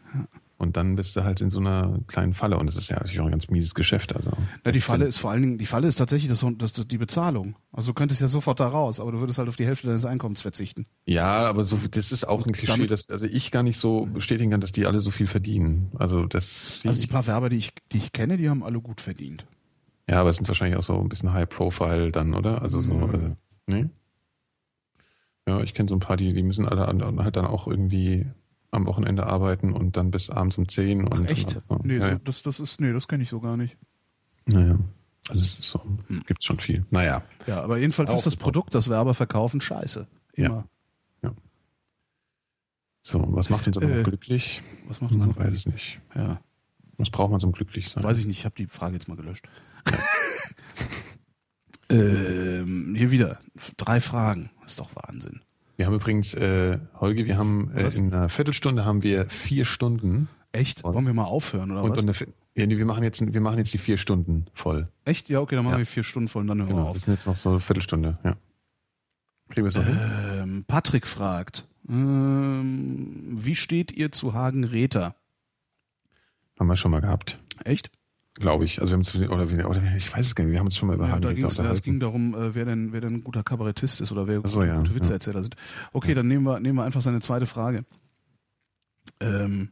[0.60, 3.18] Und dann bist du halt in so einer kleinen Falle und das ist ja natürlich
[3.20, 4.14] auch ein ganz mieses Geschäft.
[4.14, 4.30] Also
[4.62, 6.98] Na, die Falle ist vor allen Dingen, die Falle ist tatsächlich das, das, das, die
[6.98, 7.56] Bezahlung.
[7.72, 10.04] Also du könntest ja sofort da raus, aber du würdest halt auf die Hälfte deines
[10.04, 10.84] Einkommens verzichten.
[11.06, 14.04] Ja, aber so das ist auch ein Klischee, damit- dass also ich gar nicht so
[14.04, 15.92] bestätigen kann, dass die alle so viel verdienen.
[15.98, 19.00] Also das Also die paar Werber, die ich, die ich kenne, die haben alle gut
[19.00, 19.46] verdient.
[20.10, 22.60] Ja, aber es sind wahrscheinlich auch so ein bisschen High Profile dann, oder?
[22.60, 23.34] Also so, äh,
[23.66, 23.88] nee?
[25.48, 28.26] Ja, ich kenne so ein paar, die, die müssen alle halt dann auch irgendwie
[28.70, 31.56] am Wochenende arbeiten und dann bis abends um 10 und Echt?
[31.56, 31.78] und so.
[31.82, 32.18] Nee, ja, so, ja.
[32.24, 33.76] Das, das ist, nee, das kenne ich so gar nicht.
[34.46, 34.78] Naja.
[35.28, 35.80] Also es so,
[36.26, 36.84] gibt's schon viel.
[36.90, 37.22] Naja.
[37.46, 38.36] Ja, aber jedenfalls Auch ist das.
[38.36, 40.06] Produkt, das Werber verkaufen, scheiße.
[40.34, 40.66] Immer.
[43.02, 44.62] So, was macht uns aber Äh, noch glücklich?
[44.86, 45.38] Was macht uns Man noch?
[45.38, 46.00] weiß es nicht.
[46.14, 46.40] Ja,
[46.98, 48.04] Was braucht man zum Glücklichsein?
[48.04, 48.38] weiß ich nicht.
[48.38, 49.48] Ich habe die Frage jetzt mal gelöscht.
[51.88, 53.38] ähm, hier wieder
[53.78, 54.50] drei Fragen.
[54.62, 55.40] Das ist doch Wahnsinn.
[55.80, 60.28] Wir haben übrigens, äh, Holger, wir haben äh, in einer Viertelstunde haben wir vier Stunden.
[60.52, 60.84] Echt?
[60.84, 62.20] Wollen wir mal aufhören oder Und, was?
[62.20, 64.88] und ja, nee, wir machen jetzt, wir machen jetzt die vier Stunden voll.
[65.06, 65.30] Echt?
[65.30, 65.78] Ja, okay, dann machen Ja.
[65.78, 66.96] wir vier Stunden voll und dann hören wir Genau, auf.
[66.96, 68.36] das sind jetzt noch so eine Viertelstunde, ja.
[69.48, 69.98] Kriegen wir es noch hin?
[69.98, 75.16] Ähm, Patrick fragt, ähm, wie steht ihr zu Hagen Räther?
[76.58, 77.90] Haben wir schon mal gehabt, Echt?
[78.40, 78.80] Glaube ich.
[78.80, 80.88] Also wir haben es, oder, oder ich weiß es gar nicht, wir haben uns schon
[80.88, 83.14] mal über Ja, Hagen da ging's, ja, es ging darum, äh, wer denn, wer denn
[83.16, 84.96] ein guter Kabarettist ist oder wer so, gute, ja, gute ja.
[84.96, 85.56] Witzeerzähler sind.
[85.92, 87.84] Okay, dann nehmen wir, nehmen wir einfach seine zweite Frage.
[89.20, 89.70] Ähm,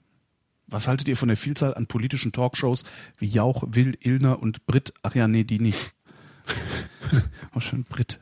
[0.66, 2.84] Was haltet ihr von der Vielzahl an politischen Talkshows
[3.16, 4.92] wie Jauch, Will, Illner und Brit?
[5.02, 5.97] Ach ja, nee, die nicht.
[7.55, 8.20] oh, schön Brit.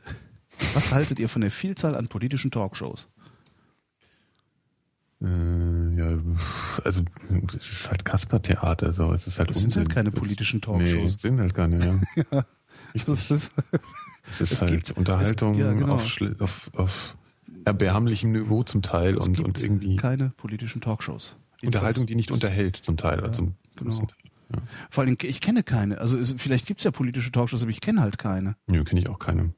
[0.73, 3.07] Was haltet ihr von der Vielzahl an politischen Talkshows?
[5.19, 6.17] Äh, ja,
[6.83, 7.01] also
[7.57, 10.61] es ist halt Kasper-Theater, so es ist halt Das sind halt keine Das- politischen Nee,
[10.61, 11.15] Talkshows.
[11.15, 11.99] es sind halt keine, ja.
[12.31, 12.45] ja,
[12.93, 13.51] das ist,
[14.29, 15.95] Es ist Es halt gibt- Unterhaltung es- ja, genau.
[15.95, 17.17] auf, auf, auf
[17.65, 21.35] erbärmlichem Niveau zum Teil es und, gibt und irgendwie keine politischen Talkshows.
[21.63, 23.19] Unterhaltung, die nicht unterhält zum Teil.
[23.19, 24.07] oder zum genau.
[24.53, 24.59] Ja.
[24.89, 25.97] Vor allem, ich kenne keine.
[25.97, 28.55] Also es, vielleicht gibt's ja politische Talkshows, aber ich kenne halt keine.
[28.67, 29.53] Nö, kenne ich auch keine.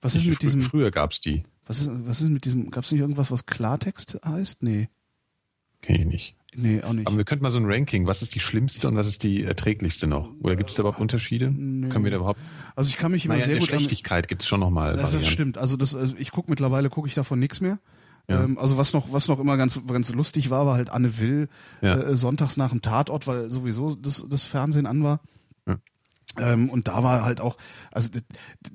[0.00, 1.42] Was ist mit diesem, früher gab's die.
[1.72, 4.62] Was ist, was ist mit diesem, gab's nicht irgendwas, was Klartext heißt?
[4.62, 4.88] Nee.
[5.80, 6.36] Kenne ich nicht.
[6.54, 7.06] Nee, auch nicht.
[7.06, 8.06] Aber wir könnten mal so ein Ranking.
[8.06, 10.30] Was ist die schlimmste und was ist die erträglichste noch?
[10.42, 11.50] Oder gibt es da überhaupt Unterschiede?
[11.50, 11.88] Nee.
[11.88, 12.40] Können wir da überhaupt?
[12.76, 14.94] Also ich kann mich immer Naja, in sehr der gut Schlechtigkeit gibt es schon nochmal.
[14.96, 15.56] Das ist, stimmt.
[15.56, 17.78] Also das, also ich gucke mittlerweile gucke ich davon nichts mehr.
[18.28, 18.44] Ja.
[18.44, 21.48] Ähm, also was noch, was noch immer ganz, ganz lustig war, war halt Anne Will
[21.80, 21.98] Ja.
[21.98, 25.20] äh, sonntags nach dem Tatort, weil sowieso das, das Fernsehen an war.
[25.66, 25.78] Ja.
[26.38, 27.58] Ähm, und da war halt auch,
[27.90, 28.08] also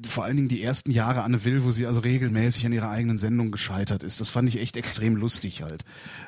[0.08, 3.18] vor allen Dingen die ersten Jahre Anne Will, wo sie also regelmäßig an ihrer eigenen
[3.18, 4.22] Sendung gescheitert ist.
[4.22, 5.84] Das fand ich echt extrem lustig halt.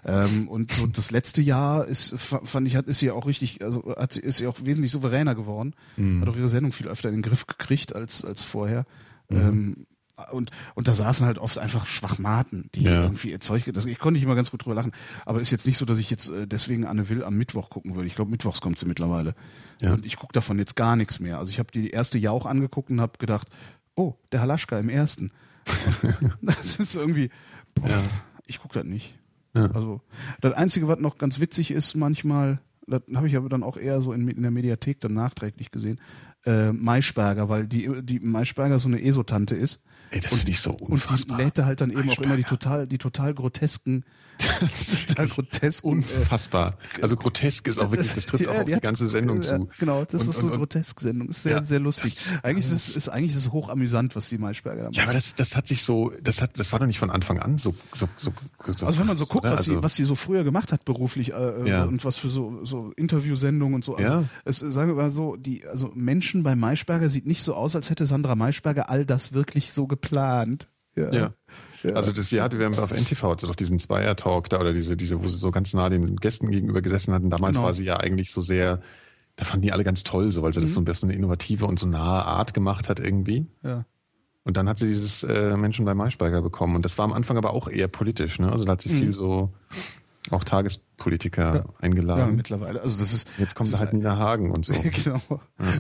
[0.06, 3.64] Ähm, und so das letzte Jahr ist, fa- fand ich, hat ist sie auch richtig,
[3.64, 5.76] also hat sie, ist sie auch wesentlich souveräner geworden.
[5.98, 6.22] Mhm.
[6.22, 8.86] Hat auch ihre Sendung viel öfter in den Griff gekriegt als als vorher.
[9.30, 9.38] Mhm.
[9.38, 9.86] Ähm,
[10.32, 13.04] und, und da saßen halt oft einfach Schwachmaten, die Ja.
[13.04, 13.70] irgendwie erzeugt.
[13.76, 14.92] Das, ich konnte nicht immer ganz gut drüber lachen.
[15.26, 17.96] Aber ist jetzt nicht so, dass ich jetzt äh, deswegen Anne Will am Mittwoch gucken
[17.96, 18.08] würde.
[18.08, 19.36] Ich glaube, Mittwochs kommt sie mittlerweile.
[19.82, 19.94] Ja.
[19.94, 21.40] Und ich gucke davon jetzt gar nichts mehr.
[21.40, 23.48] Also ich habe die erste Jauch angeguckt und habe gedacht,
[23.96, 25.32] oh, der Halaschka im ersten.
[26.42, 27.30] das ist irgendwie,
[27.76, 28.04] boah, Ja.
[28.46, 29.16] ich gucke das nicht.
[29.54, 30.02] Also
[30.42, 34.00] das Einzige, was noch ganz witzig ist manchmal, das habe ich aber dann auch eher
[34.00, 36.00] so in, in der Mediathek dann nachträglich gesehen,
[36.46, 39.82] äh, Maischberger, weil die, die Maischberger so eine Esotante ist.
[40.12, 41.38] Ey, das Und- finde ich so Und die unfassbar.
[41.38, 44.04] lädt halt dann eben auch immer die total, die total grotesken,
[45.08, 46.78] total grotesken, äh, Unfassbar.
[47.02, 49.58] Also grotesk ist auch wirklich, das trifft Ja, auch auf die hat- ganze Sendung ja,
[49.58, 49.70] zu.
[49.80, 51.30] Genau, das Und- ist so eine und- Grotesk-Sendung.
[51.30, 51.64] Ist sehr, Ja.
[51.64, 52.18] sehr lustig.
[52.44, 54.94] Eigentlich ist es, ist, eigentlich ist es hochamüsant, was die Maischberger da machen.
[54.96, 57.40] Ja, aber das, das hat sich so, das hat, das war doch nicht von Anfang
[57.40, 58.32] an so, so, so,
[58.66, 59.54] so Also wenn man so guckt, oder?
[59.54, 61.84] was sie, Also- was sie so früher gemacht hat beruflich äh, Ja.
[61.84, 63.96] und was für so, so Interviewsendungen und so.
[63.96, 64.24] Also Ja.
[64.46, 67.90] es, sagen wir mal so, die, also Menschen bei Maischberger sieht nicht so aus, als
[67.90, 70.68] hätte Sandra Maischberger all das wirklich so geplant.
[70.96, 71.12] Ja.
[71.14, 71.34] Ja.
[71.84, 71.92] Ja.
[71.94, 75.24] Also das Jahr, wir haben auf NTV hatte doch diesen Zweier-Talk da oder diese, diese,
[75.24, 77.30] wo sie so ganz nah den Gästen gegenüber gesessen hatten.
[77.30, 77.68] Damals Genau.
[77.68, 78.82] war sie ja eigentlich so sehr,
[79.38, 81.80] da fanden die alle ganz toll, so weil sie das so, so eine innovative und
[81.80, 83.48] so nahe Art gemacht hat irgendwie.
[83.64, 83.86] ja.
[84.46, 86.76] Und dann hat sie dieses äh, Menschen bei Maischberger bekommen.
[86.76, 88.52] Und das war am Anfang aber auch eher politisch, ne?
[88.52, 89.54] Also da hat sie viel so
[90.32, 92.36] auch Tagespolitiker ja, eingeladen.
[92.36, 92.82] mittlerweile.
[92.82, 94.74] Also das ist Jetzt kommt da halt Nina Hagen und so.
[94.82, 95.22] genau.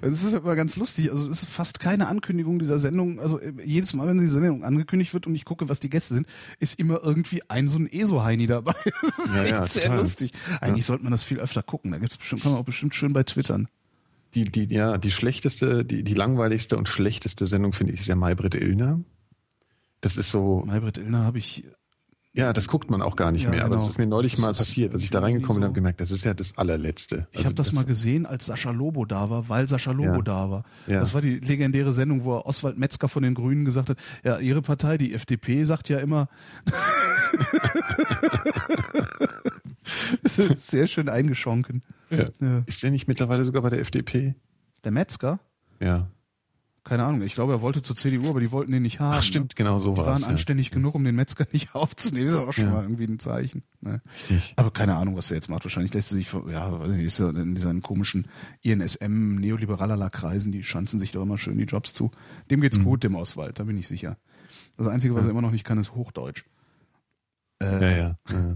[0.01, 1.11] Es ist immer ganz lustig.
[1.11, 3.19] Also es ist fast keine Ankündigung dieser Sendung.
[3.19, 6.27] Also jedes Mal, wenn die Sendung angekündigt wird und ich gucke, was die Gäste sind,
[6.59, 8.74] ist immer irgendwie ein so ein ESO-Heini dabei.
[9.01, 10.00] Das ist Ja, echt ja, sehr total.
[10.00, 10.32] lustig.
[10.61, 11.92] Eigentlich sollte man das viel öfter gucken.
[11.92, 13.68] Da gibt's bestimmt, kann man auch bestimmt schön bei Twittern.
[14.35, 18.16] Die, die, ja, die schlechteste, die, die langweiligste und schlechteste Sendung finde ich ist ja
[18.16, 19.00] Maybrit Illner.
[20.01, 21.66] Das ist so, Maybrit Illner habe ich
[22.33, 23.61] ja, das guckt man auch gar nicht Ja, mehr.
[23.61, 23.82] Aber genau.
[23.82, 25.66] das ist mir neulich Das mal ist passiert, dass ich da reingekommen bin und so-
[25.69, 27.25] habe gemerkt, das ist ja das allerletzte.
[27.32, 30.22] Ich Also habe das, mal gesehen, als Sascha Lobo da war, weil Sascha Lobo Ja.
[30.22, 30.64] da war.
[30.88, 30.99] Ja.
[30.99, 34.61] Das war die legendäre Sendung, wo Oswald Metzger von den Grünen gesagt hat, ja, ihre
[34.61, 36.27] Partei, die FDP, sagt ja immer,
[40.24, 41.83] sehr schön eingeschonken.
[42.09, 42.25] Ja.
[42.66, 44.35] Ist der nicht mittlerweile sogar bei der FDP?
[44.83, 45.40] Der Metzger?
[45.80, 46.09] Ja.
[46.90, 49.18] Keine Ahnung, ich glaube, er wollte zur CDU, aber die wollten den nicht haben.
[49.19, 49.93] Ach, stimmt, genau so Ne?
[49.93, 50.22] Die war waren es.
[50.24, 50.30] Ja.
[50.30, 52.26] anständig genug, um den Metzger nicht aufzunehmen.
[52.27, 52.72] Das ist auch schon Ja.
[52.72, 53.61] mal irgendwie ein Zeichen.
[53.82, 54.01] Ne?
[54.16, 54.53] Richtig.
[54.56, 55.64] Aber keine Ahnung, was er jetzt macht.
[55.66, 58.27] Wahrscheinlich lässt er sich, ja, ist ja in diesen komischen
[58.64, 62.09] INSM, neoliberaler Kreisen, die schanzen sich doch immer schön die Jobs zu.
[62.50, 62.64] Dem Mhm.
[62.64, 64.18] geht's gut, dem Oswald, da bin ich sicher.
[64.77, 66.43] Das Einzige, was er immer noch nicht kann, ist Hochdeutsch.
[67.61, 68.18] Äh, Ja, ja.
[68.32, 68.56] ja.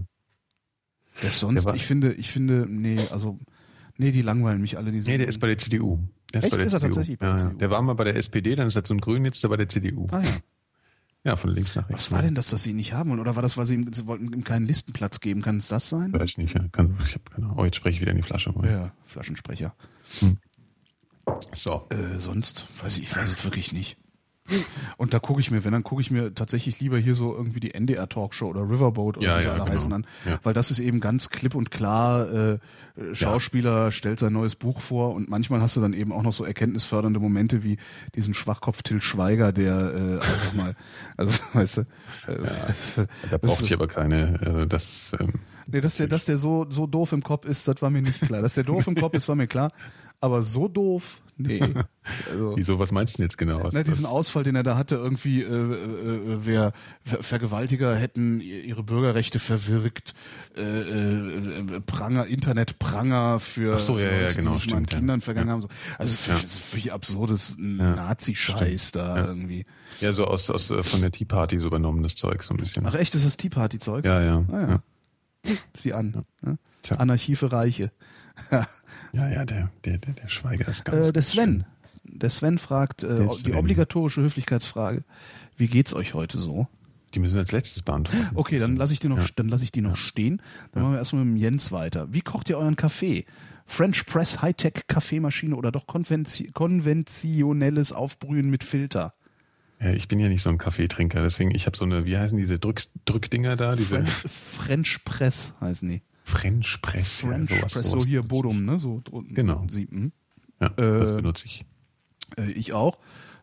[1.22, 3.38] Ist sonst, war- ich finde, ich finde, nee, also,
[3.96, 4.90] nee, die langweilen mich alle.
[4.90, 6.00] Diese Nee, der ist bei der CDU.
[6.34, 6.50] Der Echt?
[6.50, 7.38] bei der Ist er tatsächlich bei der ja.
[7.38, 7.56] CDU?
[7.58, 9.56] Der war mal bei der SPD, dann ist er zum Grün, jetzt ist er bei
[9.56, 10.08] der CDU.
[10.10, 10.28] Ah ja.
[11.26, 12.10] Ja, von links nach rechts.
[12.10, 13.20] Was war denn das, dass sie ihn nicht haben wollen?
[13.20, 15.40] Oder war das, weil sie ihm, sie wollten ihm keinen Listenplatz geben?
[15.40, 16.12] Kann es das sein?
[16.12, 16.62] Weiß nicht, ja.
[16.70, 17.58] Kann, ich hab keine Ahnung.
[17.60, 18.54] Oh, jetzt spreche ich wieder in die Flasche.
[18.54, 18.70] rein.
[18.70, 19.74] Ja, Flaschensprecher.
[21.54, 21.86] So.
[21.88, 23.96] Äh, sonst weiß ich, ich weiß es wirklich nicht.
[24.98, 27.60] Und da gucke ich mir, wenn, dann gucke ich mir tatsächlich lieber hier so irgendwie
[27.60, 29.74] die NDR Talkshow oder Riverboat oder Ja, wie sie ja, alle genau.
[29.74, 30.06] heißen an.
[30.26, 30.38] Ja.
[30.42, 32.58] Weil das ist eben ganz klipp und klar, äh,
[33.12, 36.44] Schauspieler stellt sein neues Buch vor und manchmal hast du dann eben auch noch so
[36.44, 37.78] erkenntnisfördernde Momente wie
[38.14, 40.76] diesen Schwachkopf Till Schweiger, der äh, einfach mal,
[41.16, 41.86] also weißt du, äh,
[42.66, 42.94] das,
[43.30, 45.32] Da ist- ich aber keine, also das, ähm,
[45.70, 48.20] Nee, dass der, dass der so, so doof im Kopf ist, das war mir nicht
[48.20, 48.42] klar.
[48.42, 49.70] Dass der doof im Kopf ist, war mir klar.
[50.20, 51.60] Aber so doof, nee.
[52.30, 53.62] Also, Wieso, was meinst du denn jetzt genau?
[53.64, 56.72] Was, na, diesen Ausfall, den er da hatte, irgendwie, äh, äh, wer
[57.04, 60.14] Vergewaltiger hätten ihre Bürgerrechte verwirkt,
[60.56, 64.92] äh, äh, Pranger, Internetpranger für Ach so, ja, ja, genau, die sich mal an stimmt,
[64.92, 64.98] ja.
[64.98, 65.52] Kindern vergangen Ja.
[65.54, 65.62] haben.
[65.62, 65.68] So.
[65.98, 66.34] Also Ja.
[66.34, 69.24] das ist völlig absurdes Nazi-Scheiß da Ja.
[69.26, 69.66] irgendwie.
[70.00, 72.86] Ja, so aus, aus äh, von der Tea Party so übernommenes Zeug, so ein bisschen.
[72.86, 74.04] Ach echt, ist das Tea Party-Zeug?
[74.04, 74.44] Ja, ja.
[74.50, 74.82] Ah, ja.
[75.44, 75.54] Ja.
[75.74, 76.24] Sieh an.
[76.42, 76.58] Ne?
[76.90, 77.90] Anarchie für Reiche.
[78.50, 78.66] Ja,
[79.28, 81.08] ja, der, der, der, der Schweiger ist ganz.
[81.08, 81.64] Äh, der Sven.
[82.04, 83.54] Der Sven fragt äh, Der die Sven.
[83.54, 85.04] obligatorische Höflichkeitsfrage.
[85.56, 86.54] Wie geht's euch heute so?
[86.54, 86.66] schön.
[87.14, 88.28] Die müssen wir als letztes beantworten.
[88.34, 89.26] Okay, dann lasse ich die noch, Ja.
[89.36, 90.42] dann lasse ich die noch stehen.
[90.72, 92.12] Dann machen wir erstmal mit dem Jens weiter.
[92.12, 93.24] Wie kocht ihr euren Kaffee?
[93.66, 99.14] French Press Hightech Kaffeemaschine oder doch konventionelles Aufbrühen mit Filter?
[99.84, 102.38] Ja, ich bin ja nicht so ein Kaffeetrinker, deswegen, ich habe so eine, wie heißen
[102.38, 103.74] diese Drück, Drückdinger da?
[103.76, 106.02] Diese French, French Press heißen die.
[106.24, 107.20] French Press.
[107.20, 108.78] French ja, sowas, Press, sowas so hier Bodum, ne?
[108.78, 109.34] So drunten.
[109.34, 109.66] Genau.
[109.68, 110.12] Sie, hm.
[110.54, 110.60] ich.
[110.60, 111.66] Ja, das Äh, benutze ich.
[112.38, 112.98] Äh, ich auch.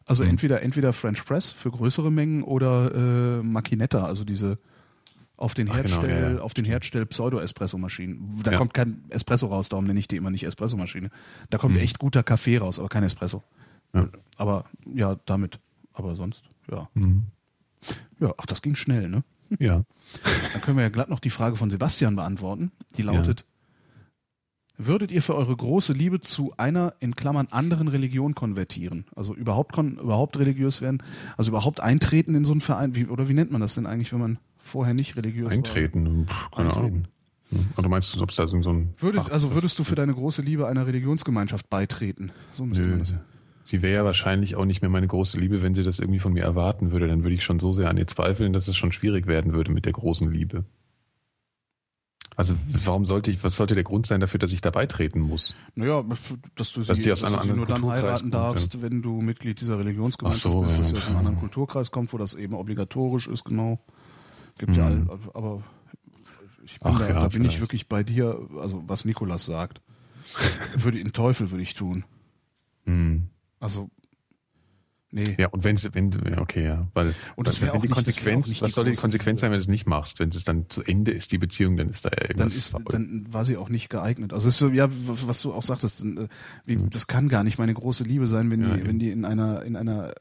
[0.06, 4.58] Also entweder entweder French Press für größere Mengen oder äh, Macchinetta, also diese
[5.38, 6.42] auf den Ach, genau, Herstell, ja, ja.
[6.42, 8.42] auf den Herstell Pseudo-Espresso-Maschinen.
[8.44, 8.58] Da Ja.
[8.58, 11.10] kommt kein Espresso raus, darum nenne ich die immer nicht Espresso-Maschine.
[11.50, 13.44] Da kommt echt guter Kaffee raus, aber kein Espresso.
[14.38, 15.60] Aber ja, damit.
[16.02, 16.90] Aber sonst, ja.
[16.96, 17.26] Mhm.
[18.20, 19.24] Ja, ach, das ging schnell, ne?
[19.60, 19.84] Ja.
[20.54, 22.72] Dann können wir ja glatt noch die Frage von Sebastian beantworten.
[22.98, 23.46] Die lautet:
[24.78, 29.06] Würdet ihr für eure große Liebe zu einer in Klammern anderen Religion konvertieren?
[29.16, 31.04] Also überhaupt kon überhaupt religiös werden?
[31.38, 32.96] Also überhaupt eintreten in so einen Verein?
[32.96, 36.52] Wie, oder wie nennt man das denn eigentlich, wenn man vorher nicht religiös Eintreten, pff,
[36.52, 36.88] keine Eintreten.
[36.88, 37.08] Ahnung.
[37.50, 37.66] Hm.
[37.78, 39.02] Oder meinst du, ob es da so ein war?
[39.02, 42.32] Würdet, also würdest du für deine große Liebe einer Religionsgemeinschaft beitreten?
[42.54, 43.04] So müsste man Nö.
[43.04, 43.14] das.
[43.72, 46.34] Sie wäre ja wahrscheinlich auch nicht mehr meine große Liebe, wenn sie das irgendwie von
[46.34, 47.08] mir erwarten würde.
[47.08, 49.72] Dann würde ich schon so sehr an ihr zweifeln, dass es schon schwierig werden würde
[49.72, 50.66] mit der großen Liebe.
[52.36, 55.56] Also warum sollte ich, was sollte der Grund sein dafür, dass ich da beitreten muss?
[55.76, 56.04] Naja,
[56.58, 58.32] dass du sie, Dass sie aus dass einem du sie anderen nur dann Kulturkreis heiraten
[58.32, 60.96] darfst, wenn du Mitglied dieser Religionsgemeinschaft so, bist, dass ja.
[60.96, 63.80] sie aus einem anderen Kulturkreis kommt, wo das eben obligatorisch ist, genau.
[64.58, 65.10] Gibt ja Mhm.
[65.10, 65.64] all, aber
[66.66, 69.80] ich bin Ach da, ja, da bin ich wirklich bei dir, also was Nikolas sagt.
[70.76, 72.04] würde den Teufel würde ich tun.
[72.84, 73.30] Hm.
[73.62, 73.90] Also
[75.12, 75.24] nee.
[75.38, 77.82] Ja, und wenn es, wenn, ja, okay, ja, weil, Und das weil wär wenn auch
[77.84, 80.20] die nicht- Konsequenz, nicht was soll die Konsequenz sein, wenn du es nicht machst?
[80.20, 82.72] Wenn es dann zu Ende ist, die Beziehung, dann ist da ja dann irgendwas ist,
[82.72, 82.84] faul.
[82.90, 84.34] dann war sie auch nicht geeignet.
[84.34, 86.28] Also ist so, ja, was du auch sagtest, äh,
[86.66, 88.62] wie, das kann gar nicht meine große Liebe sein, wenn.
[88.62, 88.88] Ja, die, eben.
[88.88, 90.14] wenn die in einer in einer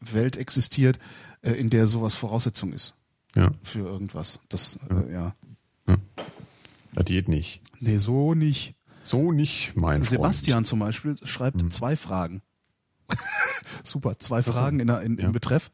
[0.00, 0.98] Welt existiert,
[1.42, 2.94] äh, in der sowas Voraussetzung ist
[3.34, 4.40] ja, für irgendwas.
[4.50, 5.34] Das äh, ja,
[6.94, 7.60] das geht nicht.
[7.80, 8.74] nee, so nicht.
[9.06, 12.40] So nicht, mein Sebastian zum Beispiel schreibt zwei Fragen.
[13.82, 15.26] Super, zwei Fragen in, in, Ja.
[15.26, 15.70] im Betreff.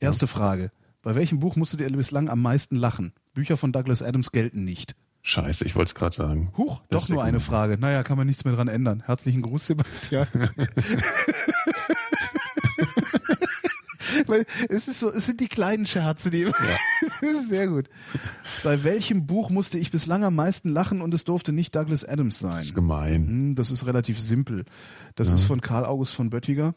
[0.00, 0.70] Erste Frage:
[1.02, 3.12] Bei welchem Buch musstet ihr bislang am meisten lachen?
[3.34, 4.94] Bücher von Douglas Adams gelten nicht.
[5.22, 6.52] Scheiße, ich wollte es gerade sagen.
[6.58, 7.40] Huch, Das doch nur ja eine.
[7.40, 7.78] Frage.
[7.78, 9.02] Naja, kann man nichts mehr dran ändern.
[9.06, 10.26] Herzlichen Gruß, Sebastian.
[14.26, 16.44] Weil es ist so, es sind die kleinen Scherze, die.
[17.20, 17.88] das ist sehr gut.
[18.62, 22.38] Bei welchem Buch musste ich bislang am meisten lachen und es durfte nicht Douglas Adams
[22.38, 22.56] sein?
[22.56, 23.26] Das ist gemein.
[23.26, 24.64] Hm, Das ist relativ simpel.
[25.16, 26.74] Das ist von Karl August von Böttiger.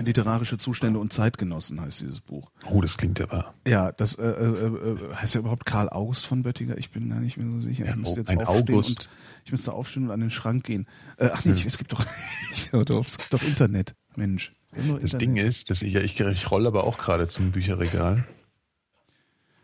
[0.00, 2.50] Literarische Zustände und Zeitgenossen heißt dieses Buch.
[2.70, 3.54] Oh, das klingt aber.
[3.66, 6.76] Ja, das äh, äh, äh, heißt ja überhaupt Karl August von Böttiger.
[6.76, 7.84] Ich bin da nicht mehr so sicher.
[7.84, 9.06] Ja, ich müsste jetzt ein aufstehen August.
[9.06, 10.86] Und, ich müsste aufstehen und an den Schrank gehen.
[11.18, 12.04] Äh, ach nee, ich, es gibt doch,
[12.50, 12.70] es
[13.18, 14.52] gibt doch Internet, Mensch.
[14.72, 15.20] Das Internet.
[15.20, 18.26] Ding ist, dass ich ja, ich, ich rolle aber auch gerade zum Bücherregal.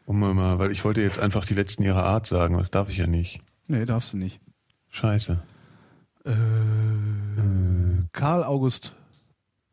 [0.06, 2.96] Um mal, weil ich wollte jetzt einfach die letzten ihrer Art sagen, das darf ich
[2.96, 3.40] ja nicht.
[3.66, 4.40] Nee, darfst du nicht.
[4.90, 5.42] Scheiße.
[6.24, 6.32] Äh,
[8.12, 8.94] Karl August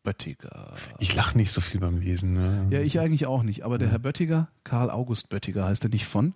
[0.07, 0.73] Böttiger.
[0.99, 2.31] Ich lache nicht so viel beim Lesen.
[2.33, 2.67] Ne?
[2.69, 3.63] Ja, ich eigentlich auch nicht.
[3.65, 6.33] Aber der Herr Böttiger, Karl August Böttiger heißt er nicht von,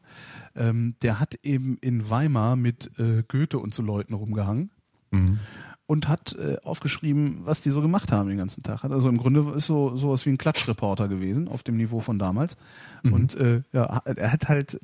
[0.56, 4.72] ähm, der hat eben in Weimar mit äh, Goethe und so Leuten rumgehangen
[5.14, 5.40] Mhm.
[5.88, 8.84] und hat äh, aufgeschrieben, was die so gemacht haben den ganzen Tag.
[8.84, 12.18] Hat also im Grunde ist so sowas wie ein Klatschreporter gewesen auf dem Niveau von
[12.20, 12.56] damals.
[13.04, 14.80] Und äh, ja, er hat halt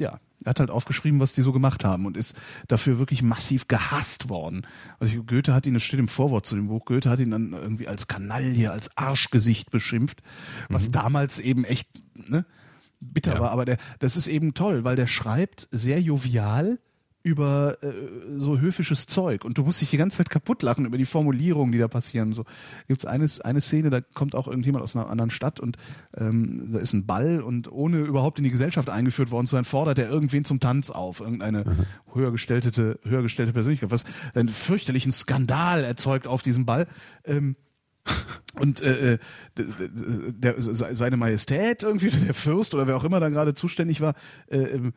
[0.00, 2.36] ja, er hat halt aufgeschrieben, was die so gemacht haben und ist
[2.68, 4.66] dafür wirklich massiv gehasst worden.
[5.00, 7.52] Also Goethe hat ihn, das steht im Vorwort zu dem Buch, Goethe hat ihn dann
[7.52, 10.22] irgendwie als Kanaille, als Arschgesicht beschimpft,
[10.68, 12.44] was damals eben echt ne,
[13.00, 13.40] bitter Ja.
[13.40, 13.50] war.
[13.50, 16.78] Aber der, das ist eben toll, weil der schreibt sehr jovial
[17.24, 17.90] über äh,
[18.36, 21.72] so höfisches Zeug und du musst dich die ganze Zeit kaputt lachen über die Formulierungen,
[21.72, 22.34] die da passieren.
[22.34, 22.44] So
[22.86, 25.78] gibt's eine, eine Szene, da kommt auch irgendjemand aus einer anderen Stadt und
[26.16, 29.64] ähm, da ist ein Ball und ohne überhaupt in die Gesellschaft eingeführt worden zu sein,
[29.64, 31.64] fordert er irgendwen zum Tanz auf, irgendeine
[32.12, 34.04] höher gestellte, höher gestellte Persönlichkeit, was
[34.34, 36.86] einen fürchterlichen Skandal erzeugt auf diesem Ball.
[37.24, 37.56] Ähm,
[38.60, 39.18] und äh, äh,
[39.56, 44.14] der, se- seine Majestät irgendwie, der Fürst oder wer auch immer da gerade zuständig war,
[44.50, 44.92] äh, ähm,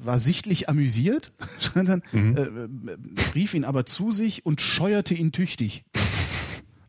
[0.00, 1.32] war sichtlich amüsiert,
[1.74, 2.36] dann, mhm.
[2.36, 5.84] äh, rief ihn aber zu sich und scheuerte ihn tüchtig.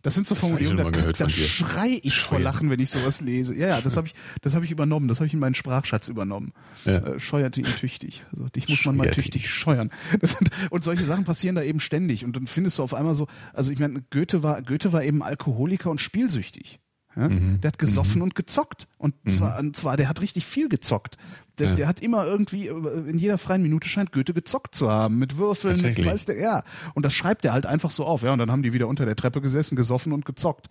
[0.01, 3.53] Das sind so Formulierungen, da, da schrei ich vor Lachen, wenn ich sowas lese.
[3.53, 6.07] Ja, ja, das habe ich, das habe ich übernommen, das habe ich in meinen Sprachschatz
[6.07, 6.53] übernommen.
[6.85, 6.99] Ja.
[6.99, 8.23] Äh, scheuerte ihn tüchtig.
[8.31, 9.91] Also dich muss man mal tüchtig scheuern.
[10.21, 12.23] Sind, und solche Sachen passieren da eben ständig.
[12.23, 15.21] Und dann findest du auf einmal so, also ich meine, Goethe war, Goethe war eben
[15.21, 16.79] Alkoholiker und spielsüchtig.
[17.19, 17.29] Ja?
[17.29, 17.61] Mhm.
[17.61, 18.23] Der hat gesoffen mhm.
[18.23, 18.87] und gezockt.
[18.97, 19.31] Und mhm.
[19.31, 21.17] zwar, und zwar, der hat richtig viel gezockt.
[21.59, 21.75] Der, ja.
[21.75, 25.19] der hat immer irgendwie, in jeder freien Minute scheint Goethe gezockt zu haben.
[25.19, 26.63] Mit Würfeln, mit, weiß der, ja.
[26.95, 28.21] Und das schreibt er halt einfach so auf.
[28.21, 30.67] Ja, und dann haben die wieder unter der Treppe gesessen, gesoffen und gezockt.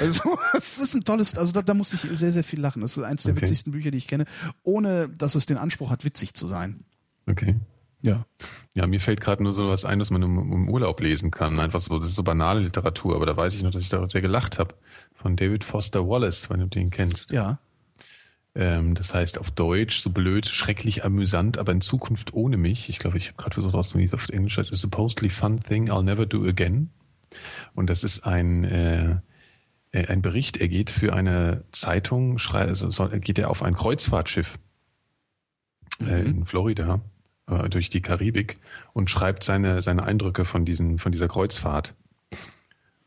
[0.00, 2.82] Also, das ist ein tolles, also da, da muss ich sehr, sehr viel lachen.
[2.82, 3.42] Das ist eins der okay.
[3.42, 4.24] witzigsten Bücher, die ich kenne,
[4.62, 6.84] ohne dass es den Anspruch hat, witzig zu sein.
[7.26, 7.56] Okay.
[8.04, 8.26] Ja.
[8.74, 11.58] Ja, mir fällt gerade nur so was ein, was man im, im, Urlaub lesen kann.
[11.58, 14.06] Einfach so, das ist so banale Literatur, aber da weiß ich noch, dass ich da
[14.10, 14.74] sehr gelacht habe.
[15.24, 17.30] Von David Foster Wallace, wenn du den kennst.
[17.30, 17.58] Ja.
[18.54, 22.90] Ähm, das heißt auf Deutsch, so blöd, schrecklich amüsant, aber in Zukunft ohne mich.
[22.90, 24.70] Ich glaube, ich habe gerade versucht auszudrücken, wie es auf Englisch heißt.
[24.70, 26.90] A supposedly fun thing I'll never do again.
[27.74, 29.16] Und das ist ein, äh,
[29.92, 30.58] äh ein Bericht.
[30.58, 34.58] Er geht für eine Zeitung, also geht er auf ein Kreuzfahrtschiff
[36.00, 36.26] äh, mhm.
[36.26, 37.00] in Florida
[37.48, 38.58] äh, durch die Karibik
[38.92, 41.94] und schreibt seine, seine Eindrücke von, diesen, von dieser Kreuzfahrt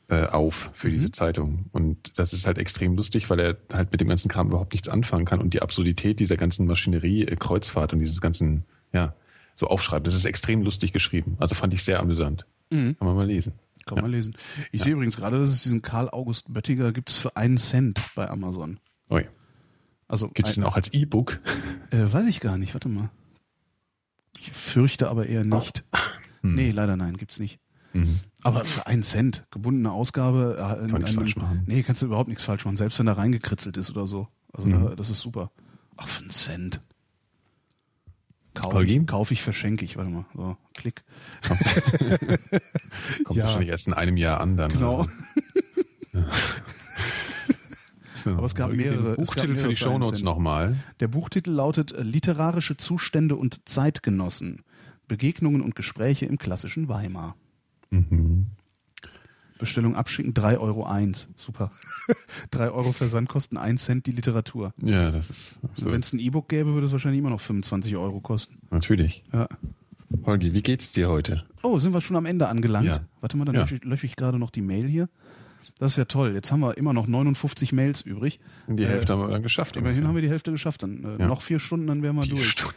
[0.09, 0.93] äh, auf für mhm.
[0.93, 1.65] diese Zeitung.
[1.71, 4.87] Und das ist halt extrem lustig, weil er halt mit dem ganzen Kram überhaupt nichts
[4.87, 9.13] anfangen kann und die Absurdität dieser ganzen Maschinerie, äh, Kreuzfahrt und dieses ganzen, ja,
[9.55, 10.07] so aufschreibt.
[10.07, 11.35] Das ist extrem lustig geschrieben.
[11.39, 12.45] Also fand ich sehr amüsant.
[12.69, 12.97] Mhm.
[12.97, 13.53] Kann man mal lesen.
[13.85, 14.01] Kann ja.
[14.03, 14.35] man lesen.
[14.71, 14.85] Ich ja.
[14.85, 18.29] sehe übrigens gerade, dass es diesen Karl August Böttiger gibt es für einen Cent bei
[18.29, 18.79] Amazon.
[19.09, 19.25] Ui.
[20.07, 21.39] Also gibt es den auch als E-Book?
[21.91, 22.73] Äh, weiß ich gar nicht.
[22.73, 23.09] Warte mal.
[24.39, 25.83] Ich fürchte aber eher nicht.
[26.41, 26.55] Hm.
[26.55, 27.59] Nee, leider nein, gibt's nicht.
[27.93, 28.19] Mhm.
[28.47, 30.55] Aber für einen Cent, gebundene Ausgabe.
[30.57, 31.63] Äh, Kann falsch machen.
[31.67, 34.29] Nee, kannst du überhaupt nichts falsch machen, selbst wenn da reingekritzelt ist oder so.
[34.53, 34.85] Also mhm.
[34.85, 35.51] da, das ist super.
[35.97, 36.79] Ach, für einen Cent.
[38.53, 39.97] Kaufe ich, kauf ich, verschenke ich.
[39.97, 41.03] Warte mal, so, klick.
[43.25, 43.43] Kommt ja.
[43.43, 44.71] wahrscheinlich erst in einem Jahr an dann.
[44.71, 45.07] Genau.
[46.13, 46.31] Also.
[48.37, 49.15] Aber es gab mehrere.
[49.15, 50.77] Buchtitel mehrere für die Shownotes nochmal.
[51.01, 54.63] Der Buchtitel lautet äh, Literarische Zustände und Zeitgenossen.
[55.07, 57.35] Begegnungen und Gespräche im klassischen Weimar.
[57.89, 58.47] Mhm.
[59.57, 60.85] Bestellung abschicken, 3,01 Euro.
[60.85, 61.29] Eins.
[61.35, 61.71] Super.
[62.51, 64.73] 3 Euro Versandkosten, 1 Cent die Literatur.
[64.81, 65.59] Ja, das ist.
[65.77, 68.57] Wenn es ein E-Book gäbe, würde es wahrscheinlich immer noch 25 Euro kosten.
[68.69, 69.23] Natürlich.
[69.33, 69.47] Ja.
[70.25, 71.43] Holgi, wie geht's dir heute?
[71.63, 72.87] Oh, sind wir schon am Ende angelangt?
[72.87, 72.99] Ja.
[73.19, 73.61] Warte mal, dann ja.
[73.61, 75.09] lösche ich, lösche ich gerade noch die Mail hier.
[75.79, 76.33] Das ist ja toll.
[76.33, 78.39] Jetzt haben wir immer noch 59 Mails übrig.
[78.67, 79.75] Die äh, Hälfte haben wir dann geschafft.
[79.75, 80.07] Immerhin ungefähr.
[80.07, 80.81] haben wir die Hälfte geschafft.
[80.83, 81.27] Dann äh, ja.
[81.27, 82.49] noch vier Stunden, dann wären wir vier durch.
[82.49, 82.75] Stunden.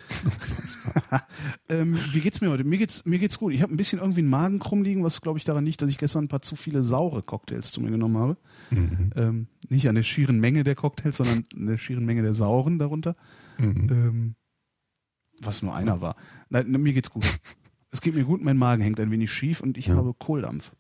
[1.71, 2.65] ähm, wie geht's mir heute?
[2.65, 3.55] Mir geht's mir geht's gut.
[3.55, 5.89] Ich habe ein bisschen irgendwie einen Magen krumm liegen, was glaube ich daran liegt, dass
[5.89, 8.37] ich gestern ein paar zu viele saure Cocktails zu mir genommen habe.
[8.71, 9.11] Mhm.
[9.17, 12.79] Ähm, nicht an der schieren Menge der Cocktails, sondern an der schieren Menge der sauren
[12.79, 13.17] darunter.
[13.59, 13.89] Mhm.
[13.91, 14.35] Ähm,
[15.41, 16.17] was nur einer war.
[16.51, 17.25] Nein, mir geht's gut.
[17.93, 19.97] Es geht mir gut, mein Magen hängt ein wenig schief und ich ja.
[19.97, 20.73] habe Kohldampf.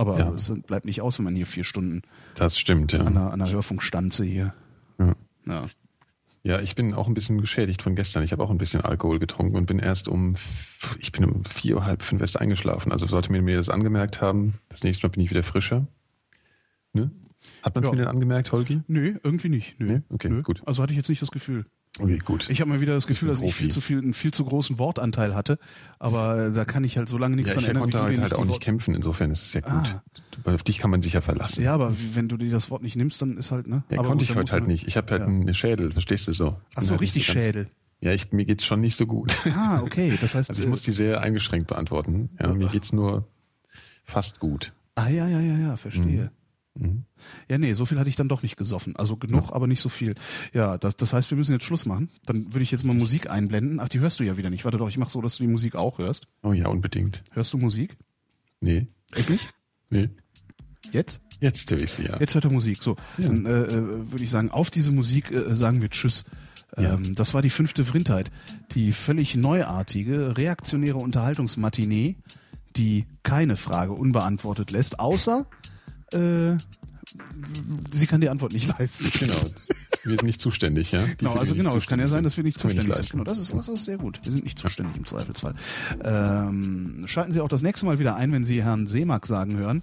[0.00, 0.30] Aber ja.
[0.30, 2.00] es bleibt nicht aus, wenn man hier vier Stunden
[2.34, 3.00] das stimmt, ja.
[3.00, 4.54] an einer, an einer Hörfunkstanze hier.
[4.98, 5.14] Ja.
[5.46, 5.66] ja.
[6.42, 8.22] Ja, ich bin auch ein bisschen geschädigt von gestern.
[8.22, 10.36] Ich habe auch ein bisschen Alkohol getrunken und bin erst um,
[10.98, 12.92] ich bin um vier, halb fünf erst eingeschlafen.
[12.92, 15.86] Also sollte mir mir das angemerkt haben, das nächste Mal bin ich wieder frischer.
[16.94, 17.10] Ne?
[17.62, 17.92] Hat man es ja.
[17.92, 18.80] mir denn angemerkt, Holgi?
[18.86, 19.78] Nö, irgendwie nicht.
[19.78, 19.86] Nö.
[19.86, 20.02] Nee?
[20.08, 20.40] Okay, Nö.
[20.40, 20.62] gut.
[20.64, 21.66] Also hatte ich jetzt nicht das Gefühl.
[21.98, 22.48] Okay, gut.
[22.48, 24.78] Ich habe mal wieder das Gefühl, dass ich viel zu viel, einen viel zu großen
[24.78, 25.58] Wortanteil hatte,
[25.98, 27.88] aber da kann ich halt so lange nichts ja, dran ändern.
[27.88, 29.72] Ich konnte halt, halt auch nicht kämpfen, insofern ist es ja gut.
[29.72, 30.54] Ah.
[30.54, 31.64] Auf dich kann man sich ja verlassen.
[31.64, 33.82] Ja, aber wenn du dir das Wort nicht nimmst, dann ist halt, ne?
[33.90, 34.86] Ja, aber konnte gut, ich heute halt nicht.
[34.86, 35.26] Ich habe halt ja.
[35.26, 36.56] einen Schädel, verstehst du so?
[36.74, 37.68] Ach so, halt richtig so Schädel.
[38.00, 39.36] Ja, ich, mir geht's schon nicht so gut.
[39.54, 40.16] Ah, okay.
[40.20, 42.30] Das heißt, also ich muss die sehr eingeschränkt beantworten.
[42.40, 43.28] Ja, mir geht's nur
[44.04, 44.72] fast gut.
[44.94, 46.24] Ah, ja, ja, ja, ja, verstehe.
[46.24, 46.30] Mhm.
[46.80, 47.04] Mhm.
[47.48, 48.96] Ja, nee, so viel hatte ich dann doch nicht gesoffen.
[48.96, 49.52] Also genug, ja.
[49.54, 50.14] aber nicht so viel.
[50.52, 52.10] Ja, das, das heißt, wir müssen jetzt Schluss machen.
[52.24, 53.80] Dann würde ich jetzt mal Musik einblenden.
[53.80, 54.64] Ach, die hörst du ja wieder nicht.
[54.64, 56.26] Warte doch, ich mache so, dass du die Musik auch hörst.
[56.42, 57.22] Oh ja, unbedingt.
[57.32, 57.96] Hörst du Musik?
[58.60, 58.88] Nee.
[59.12, 59.46] Echt nicht?
[59.90, 60.08] Nee.
[60.92, 61.20] Jetzt?
[61.40, 62.18] Jetzt höre ich sie, ja.
[62.18, 62.82] Jetzt hört er Musik.
[62.82, 63.28] So, ja.
[63.28, 66.24] dann äh, äh, würde ich sagen, auf diese Musik äh, sagen wir Tschüss.
[66.76, 66.94] Ja.
[66.94, 68.30] Ähm, das war die fünfte Vrindheit.
[68.72, 72.16] Die völlig neuartige, reaktionäre Unterhaltungsmatinee,
[72.76, 75.46] die keine Frage unbeantwortet lässt, außer
[76.12, 76.56] äh,
[77.90, 79.10] sie kann die Antwort nicht leisten.
[79.18, 79.40] Genau.
[80.02, 81.04] Wir sind nicht zuständig, ja?
[81.04, 83.10] Die genau, also genau, es kann ja sein, dass wir nicht zuständig sind.
[83.10, 84.18] Genau, das ist, das ist sehr gut.
[84.22, 85.54] Wir sind nicht zuständig im Zweifelsfall.
[86.02, 89.82] Ähm, schalten Sie auch das nächste Mal wieder ein, wenn Sie Herrn Seemack sagen hören.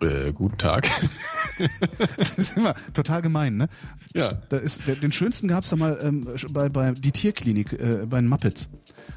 [0.00, 0.86] Äh, guten Tag.
[2.18, 3.68] das ist immer total gemein, ne?
[4.14, 4.34] Ja.
[4.50, 8.28] Da ist, den schönsten gab's da mal ähm, bei, bei die Tierklinik äh, bei den
[8.28, 8.68] Muppets.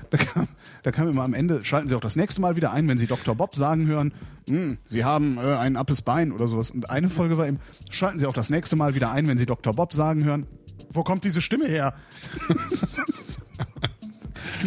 [0.10, 0.48] Da kam,
[0.84, 3.08] da kam immer am Ende, schalten Sie auch das nächste Mal wieder ein, wenn Sie
[3.08, 3.36] Dr.
[3.36, 4.14] Bob sagen hören,
[4.48, 6.72] hm, Sie haben äh, ein appes Bein oder sowas.
[6.72, 7.60] Und eine Folge war eben,
[7.90, 9.74] schalten Sie auch das nächste Mal wieder ein, wenn Sie Dr.
[9.74, 10.48] Bob sagen hören,
[10.92, 11.94] wo kommt diese Stimme her?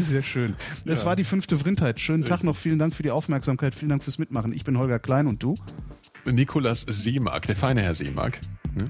[0.03, 0.57] Sehr schön.
[0.85, 1.07] Das ja.
[1.07, 2.01] war die fünfte Vrindheit.
[2.01, 2.57] Schönen Tag noch.
[2.57, 3.75] Vielen Dank für die Aufmerksamkeit.
[3.75, 4.53] Vielen Dank fürs Mitmachen.
[4.53, 5.55] Ich bin Holger Klein und du?
[6.25, 8.41] Nikolas Seemark, der feine Herr Seemark.
[8.75, 8.89] Ne?